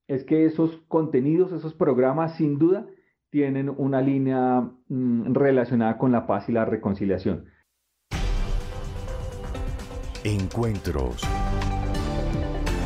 es 0.08 0.24
que 0.24 0.44
esos 0.44 0.82
contenidos, 0.88 1.52
esos 1.52 1.74
programas, 1.74 2.36
sin 2.36 2.58
duda, 2.58 2.86
tienen 3.30 3.68
una 3.68 4.00
línea 4.00 4.60
mm, 4.88 5.34
relacionada 5.34 5.98
con 5.98 6.12
la 6.12 6.26
paz 6.26 6.48
y 6.48 6.52
la 6.52 6.64
reconciliación. 6.64 7.46
Encuentros. 10.22 11.22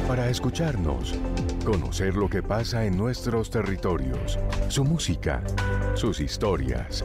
Para 0.07 0.31
escucharnos, 0.31 1.19
conocer 1.65 2.17
lo 2.17 2.29
que 2.29 2.43
pasa 2.43 2.87
en 2.87 2.97
nuestros 2.97 3.51
territorios, 3.51 4.39
su 4.69 4.85
música, 4.85 5.43
sus 5.95 6.21
historias. 6.21 7.05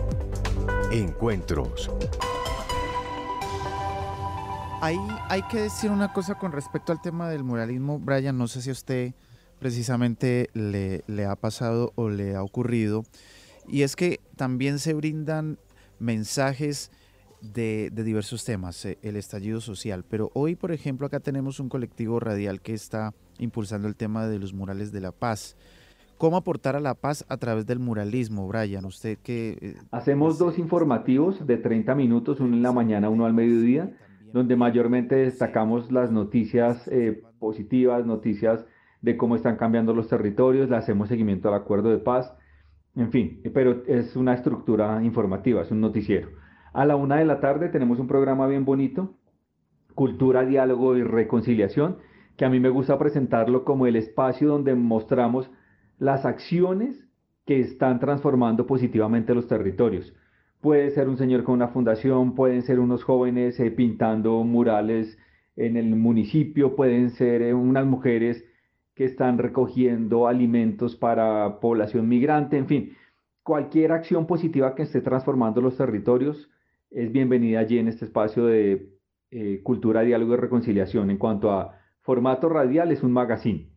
Encuentros. 0.92 1.92
Ahí 4.82 4.98
hay 5.30 5.42
que 5.44 5.62
decir 5.62 5.92
una 5.92 6.14
cosa 6.14 6.36
con 6.36 6.52
respecto 6.52 6.92
al 6.92 7.02
tema 7.02 7.30
del 7.30 7.44
muralismo, 7.44 8.00
Brian, 8.00 8.38
no 8.38 8.48
sé 8.48 8.62
si 8.62 8.72
usted 8.72 9.14
precisamente 9.64 10.50
le, 10.54 11.06
le 11.08 11.24
ha 11.24 11.38
pasado 11.38 11.94
o 11.96 12.10
le 12.10 12.36
ha 12.36 12.44
ocurrido, 12.44 13.06
y 13.66 13.84
es 13.84 13.96
que 13.96 14.20
también 14.36 14.78
se 14.78 14.94
brindan 14.94 15.58
mensajes 16.00 16.92
de, 17.40 17.90
de, 17.94 18.04
diversos 18.04 18.44
temas, 18.44 18.84
eh, 18.84 18.98
el 19.04 19.16
estallido 19.16 19.62
social. 19.62 20.04
Pero 20.10 20.32
hoy, 20.34 20.56
por 20.56 20.74
ejemplo, 20.74 21.08
acá 21.08 21.22
tenemos 21.22 21.62
un 21.62 21.70
colectivo 21.70 22.20
radial 22.20 22.60
que 22.60 22.74
está 22.74 23.14
impulsando 23.40 23.88
el 23.88 23.96
tema 23.96 24.28
de 24.28 24.38
los 24.38 24.54
murales 24.54 24.92
de 24.92 25.00
la 25.00 25.14
paz. 25.14 25.56
¿Cómo 26.18 26.36
aportar 26.36 26.76
a 26.76 26.82
la 26.82 26.94
paz 26.94 27.24
a 27.30 27.38
través 27.38 27.66
del 27.66 27.80
muralismo, 27.80 28.50
Brian? 28.50 28.84
Usted 28.84 29.18
que... 29.24 29.58
Eh, 29.62 29.76
Hacemos 29.92 30.38
dos 30.40 30.60
informativos 30.60 31.48
de 31.48 31.56
30 31.56 31.96
minutos, 31.96 32.42
uno 32.42 32.54
en 32.58 32.64
la 32.64 32.74
mañana, 32.74 33.08
uno 33.08 33.26
al 33.26 33.34
mediodía, 33.34 33.96
donde 34.34 34.58
mayormente 34.58 35.16
destacamos 35.16 35.90
las 35.90 36.12
noticias 36.12 36.86
eh, 36.90 37.24
positivas, 37.40 38.06
noticias 38.06 38.66
de 39.04 39.18
cómo 39.18 39.36
están 39.36 39.58
cambiando 39.58 39.94
los 39.94 40.08
territorios, 40.08 40.70
le 40.70 40.78
hacemos 40.78 41.10
seguimiento 41.10 41.50
al 41.50 41.56
acuerdo 41.56 41.90
de 41.90 41.98
paz, 41.98 42.34
en 42.96 43.12
fin, 43.12 43.42
pero 43.54 43.84
es 43.86 44.16
una 44.16 44.34
estructura 44.34 45.04
informativa, 45.04 45.62
es 45.62 45.72
un 45.72 45.82
noticiero. 45.82 46.30
A 46.72 46.86
la 46.86 46.96
una 46.96 47.18
de 47.18 47.26
la 47.26 47.42
tarde 47.42 47.68
tenemos 47.68 48.00
un 48.00 48.08
programa 48.08 48.48
bien 48.48 48.64
bonito, 48.64 49.14
Cultura, 49.94 50.46
Diálogo 50.46 50.96
y 50.96 51.04
Reconciliación, 51.04 51.98
que 52.38 52.46
a 52.46 52.50
mí 52.50 52.62
me 52.62 52.70
gusta 52.70 52.98
presentarlo 52.98 53.66
como 53.66 53.88
el 53.88 53.98
espacio 53.98 54.48
donde 54.48 54.74
mostramos 54.74 55.52
las 56.00 56.26
acciones 56.26 57.08
que 57.46 57.60
están 57.60 58.00
transformando 58.00 58.66
positivamente 58.66 59.36
los 59.36 59.48
territorios. 59.48 60.14
Puede 60.62 60.92
ser 60.92 61.10
un 61.10 61.18
señor 61.18 61.44
con 61.44 61.56
una 61.56 61.68
fundación, 61.68 62.36
pueden 62.36 62.62
ser 62.62 62.80
unos 62.80 63.04
jóvenes 63.04 63.60
eh, 63.60 63.70
pintando 63.70 64.42
murales 64.46 65.20
en 65.58 65.76
el 65.76 65.94
municipio, 65.98 66.78
pueden 66.78 67.10
ser 67.12 67.42
eh, 67.42 67.54
unas 67.54 67.86
mujeres 67.86 68.44
que 68.96 69.06
están 69.06 69.38
recogiendo 69.38 70.28
alimentos 70.28 70.96
para 70.96 71.60
población 71.60 72.08
migrante, 72.08 72.58
en 72.58 72.68
fin, 72.68 72.98
cualquier 73.44 73.92
acción 73.92 74.28
positiva 74.28 74.76
que 74.76 74.84
esté 74.84 75.02
transformando 75.02 75.62
los 75.62 75.78
territorios 75.78 76.50
es 76.92 77.12
bienvenida 77.12 77.60
allí 77.60 77.80
en 77.80 77.88
este 77.88 78.06
espacio 78.06 78.46
de 78.46 78.94
eh, 79.32 79.62
cultura, 79.64 80.02
diálogo 80.02 80.34
y 80.34 80.38
reconciliación. 80.38 81.10
En 81.10 81.18
cuanto 81.18 81.52
a 81.52 81.80
formato 82.02 82.50
radial, 82.50 82.92
es 82.92 83.02
un 83.02 83.12
magazine. 83.12 83.70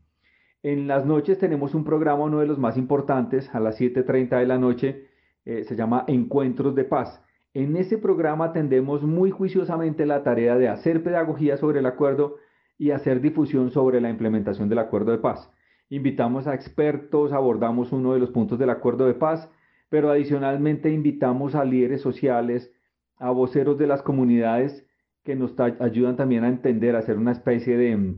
En 0.62 0.86
las 0.86 1.06
noches 1.06 1.38
tenemos 1.38 1.74
un 1.74 1.84
programa, 1.84 2.24
uno 2.24 2.40
de 2.40 2.46
los 2.46 2.58
más 2.58 2.76
importantes, 2.76 3.48
a 3.54 3.60
las 3.60 3.80
7.30 3.80 4.38
de 4.38 4.46
la 4.46 4.58
noche, 4.58 5.06
eh, 5.44 5.64
se 5.64 5.76
llama 5.76 6.04
Encuentros 6.08 6.74
de 6.74 6.84
Paz. 6.84 7.22
En 7.54 7.76
ese 7.76 7.96
programa 7.96 8.46
atendemos 8.46 9.02
muy 9.02 9.30
juiciosamente 9.30 10.04
la 10.04 10.22
tarea 10.22 10.58
de 10.58 10.68
hacer 10.68 11.02
pedagogía 11.02 11.56
sobre 11.56 11.78
el 11.78 11.86
acuerdo 11.86 12.36
y 12.78 12.90
hacer 12.90 13.20
difusión 13.20 13.70
sobre 13.70 14.00
la 14.00 14.10
implementación 14.10 14.68
del 14.68 14.78
acuerdo 14.78 15.12
de 15.12 15.18
paz. 15.18 15.50
Invitamos 15.88 16.46
a 16.46 16.54
expertos, 16.54 17.32
abordamos 17.32 17.92
uno 17.92 18.12
de 18.12 18.18
los 18.18 18.30
puntos 18.30 18.58
del 18.58 18.70
acuerdo 18.70 19.06
de 19.06 19.14
paz, 19.14 19.50
pero 19.88 20.10
adicionalmente 20.10 20.90
invitamos 20.90 21.54
a 21.54 21.64
líderes 21.64 22.00
sociales, 22.00 22.72
a 23.18 23.30
voceros 23.30 23.78
de 23.78 23.86
las 23.86 24.02
comunidades 24.02 24.86
que 25.22 25.36
nos 25.36 25.54
ayudan 25.80 26.16
también 26.16 26.44
a 26.44 26.48
entender, 26.48 26.96
a 26.96 27.00
hacer 27.00 27.18
una 27.18 27.32
especie 27.32 27.76
de, 27.76 28.14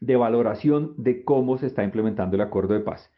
de 0.00 0.16
valoración 0.16 0.94
de 0.96 1.24
cómo 1.24 1.58
se 1.58 1.66
está 1.66 1.84
implementando 1.84 2.36
el 2.36 2.42
acuerdo 2.42 2.74
de 2.74 2.80
paz. 2.80 3.10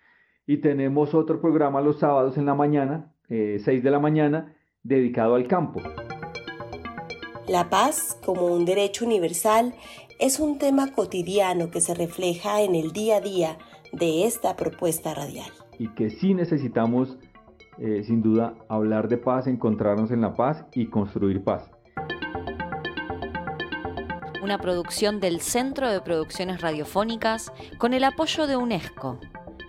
Y 0.46 0.58
tenemos 0.58 1.14
otro 1.14 1.40
programa 1.40 1.80
los 1.80 1.98
sábados 1.98 2.38
en 2.38 2.46
la 2.46 2.54
mañana, 2.54 3.12
6 3.28 3.68
eh, 3.68 3.80
de 3.82 3.90
la 3.90 3.98
mañana, 3.98 4.54
dedicado 4.82 5.34
al 5.34 5.46
campo. 5.46 5.82
La 7.46 7.68
paz, 7.68 8.18
como 8.24 8.46
un 8.46 8.64
derecho 8.64 9.04
universal, 9.04 9.74
es 10.18 10.40
un 10.40 10.58
tema 10.58 10.92
cotidiano 10.92 11.70
que 11.70 11.80
se 11.80 11.94
refleja 11.94 12.62
en 12.62 12.74
el 12.74 12.92
día 12.92 13.16
a 13.16 13.20
día 13.20 13.58
de 13.92 14.26
esta 14.26 14.56
propuesta 14.56 15.14
radial. 15.14 15.50
Y 15.78 15.88
que 15.94 16.10
sí 16.10 16.34
necesitamos, 16.34 17.16
eh, 17.78 18.02
sin 18.04 18.22
duda, 18.22 18.54
hablar 18.68 19.08
de 19.08 19.18
paz, 19.18 19.46
encontrarnos 19.46 20.10
en 20.10 20.20
la 20.20 20.34
paz 20.34 20.64
y 20.74 20.86
construir 20.86 21.44
paz. 21.44 21.70
Una 24.42 24.58
producción 24.58 25.20
del 25.20 25.40
Centro 25.40 25.90
de 25.90 26.00
Producciones 26.00 26.60
Radiofónicas 26.60 27.52
con 27.78 27.92
el 27.94 28.04
apoyo 28.04 28.46
de 28.46 28.56
UNESCO, 28.56 29.18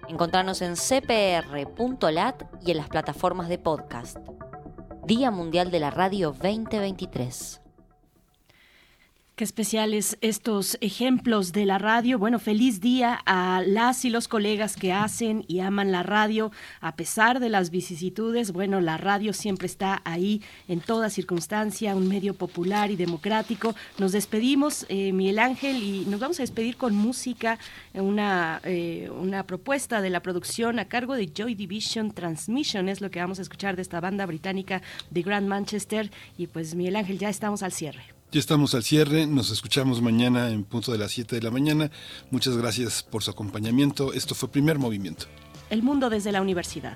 Encontrarnos 0.08 0.64
en 0.64 0.76
cpr.lat 0.76 2.44
y 2.66 2.72
en 2.72 2.78
las 2.78 2.90
plataformas 2.90 3.48
de 3.48 3.60
podcast. 3.60 4.18
Día 5.06 5.30
Mundial 5.30 5.70
de 5.70 5.80
la 5.80 5.92
Radio 5.92 6.32
2023. 6.32 7.59
Qué 9.40 9.46
especiales 9.46 10.18
estos 10.20 10.78
ejemplos 10.82 11.54
de 11.54 11.66
la 11.66 11.78
radio. 11.78 12.20
Bueno, 12.20 12.40
feliz 12.40 12.82
día 12.82 13.18
a 13.26 13.64
las 13.66 14.04
y 14.04 14.10
los 14.10 14.28
colegas 14.28 14.76
que 14.76 14.92
hacen 14.92 15.46
y 15.48 15.62
aman 15.62 15.94
la 15.94 16.04
radio 16.04 16.52
a 16.82 16.98
pesar 16.98 17.40
de 17.40 17.48
las 17.48 17.70
vicisitudes. 17.70 18.52
Bueno, 18.52 18.82
la 18.82 18.98
radio 18.98 19.32
siempre 19.32 19.68
está 19.68 20.02
ahí 20.04 20.42
en 20.68 20.82
toda 20.82 21.10
circunstancia, 21.10 21.96
un 21.96 22.10
medio 22.10 22.34
popular 22.34 22.92
y 22.92 22.98
democrático. 22.98 23.76
Nos 23.98 24.12
despedimos, 24.12 24.86
eh, 24.90 25.14
Miguel 25.14 25.40
Ángel, 25.40 25.82
y 25.82 26.04
nos 26.08 26.20
vamos 26.20 26.42
a 26.42 26.44
despedir 26.44 26.76
con 26.76 26.94
música, 26.94 27.60
una, 27.94 28.60
eh, 28.66 29.10
una 29.10 29.48
propuesta 29.48 30.02
de 30.02 30.10
la 30.10 30.22
producción 30.22 30.80
a 30.80 30.90
cargo 30.90 31.16
de 31.16 31.32
Joy 31.34 31.56
Division 31.56 32.12
Transmission, 32.12 32.90
es 32.90 33.00
lo 33.00 33.10
que 33.10 33.22
vamos 33.22 33.40
a 33.40 33.44
escuchar 33.44 33.78
de 33.78 33.84
esta 33.84 34.02
banda 34.02 34.26
británica 34.26 34.82
de 35.10 35.22
Grand 35.22 35.48
Manchester. 35.48 36.12
Y 36.38 36.48
pues, 36.48 36.76
Miguel 36.76 36.98
Ángel, 36.98 37.18
ya 37.18 37.30
estamos 37.30 37.64
al 37.64 37.72
cierre. 37.72 38.19
Ya 38.32 38.40
estamos 38.40 38.76
al 38.76 38.84
cierre, 38.84 39.26
nos 39.26 39.50
escuchamos 39.50 40.04
mañana 40.04 40.52
en 40.52 40.64
punto 40.64 40.92
de 40.92 41.00
las 41.00 41.14
7 41.14 41.38
de 41.38 41.42
la 41.42 41.50
mañana. 41.50 41.90
Muchas 42.30 42.56
gracias 42.56 43.02
por 43.02 43.24
su 43.24 43.32
acompañamiento. 43.32 44.14
Esto 44.14 44.36
fue 44.36 44.52
Primer 44.52 44.78
Movimiento. 44.78 45.26
El 45.72 45.82
mundo 45.82 46.12
desde 46.12 46.32
la 46.32 46.40
universidad. 46.40 46.96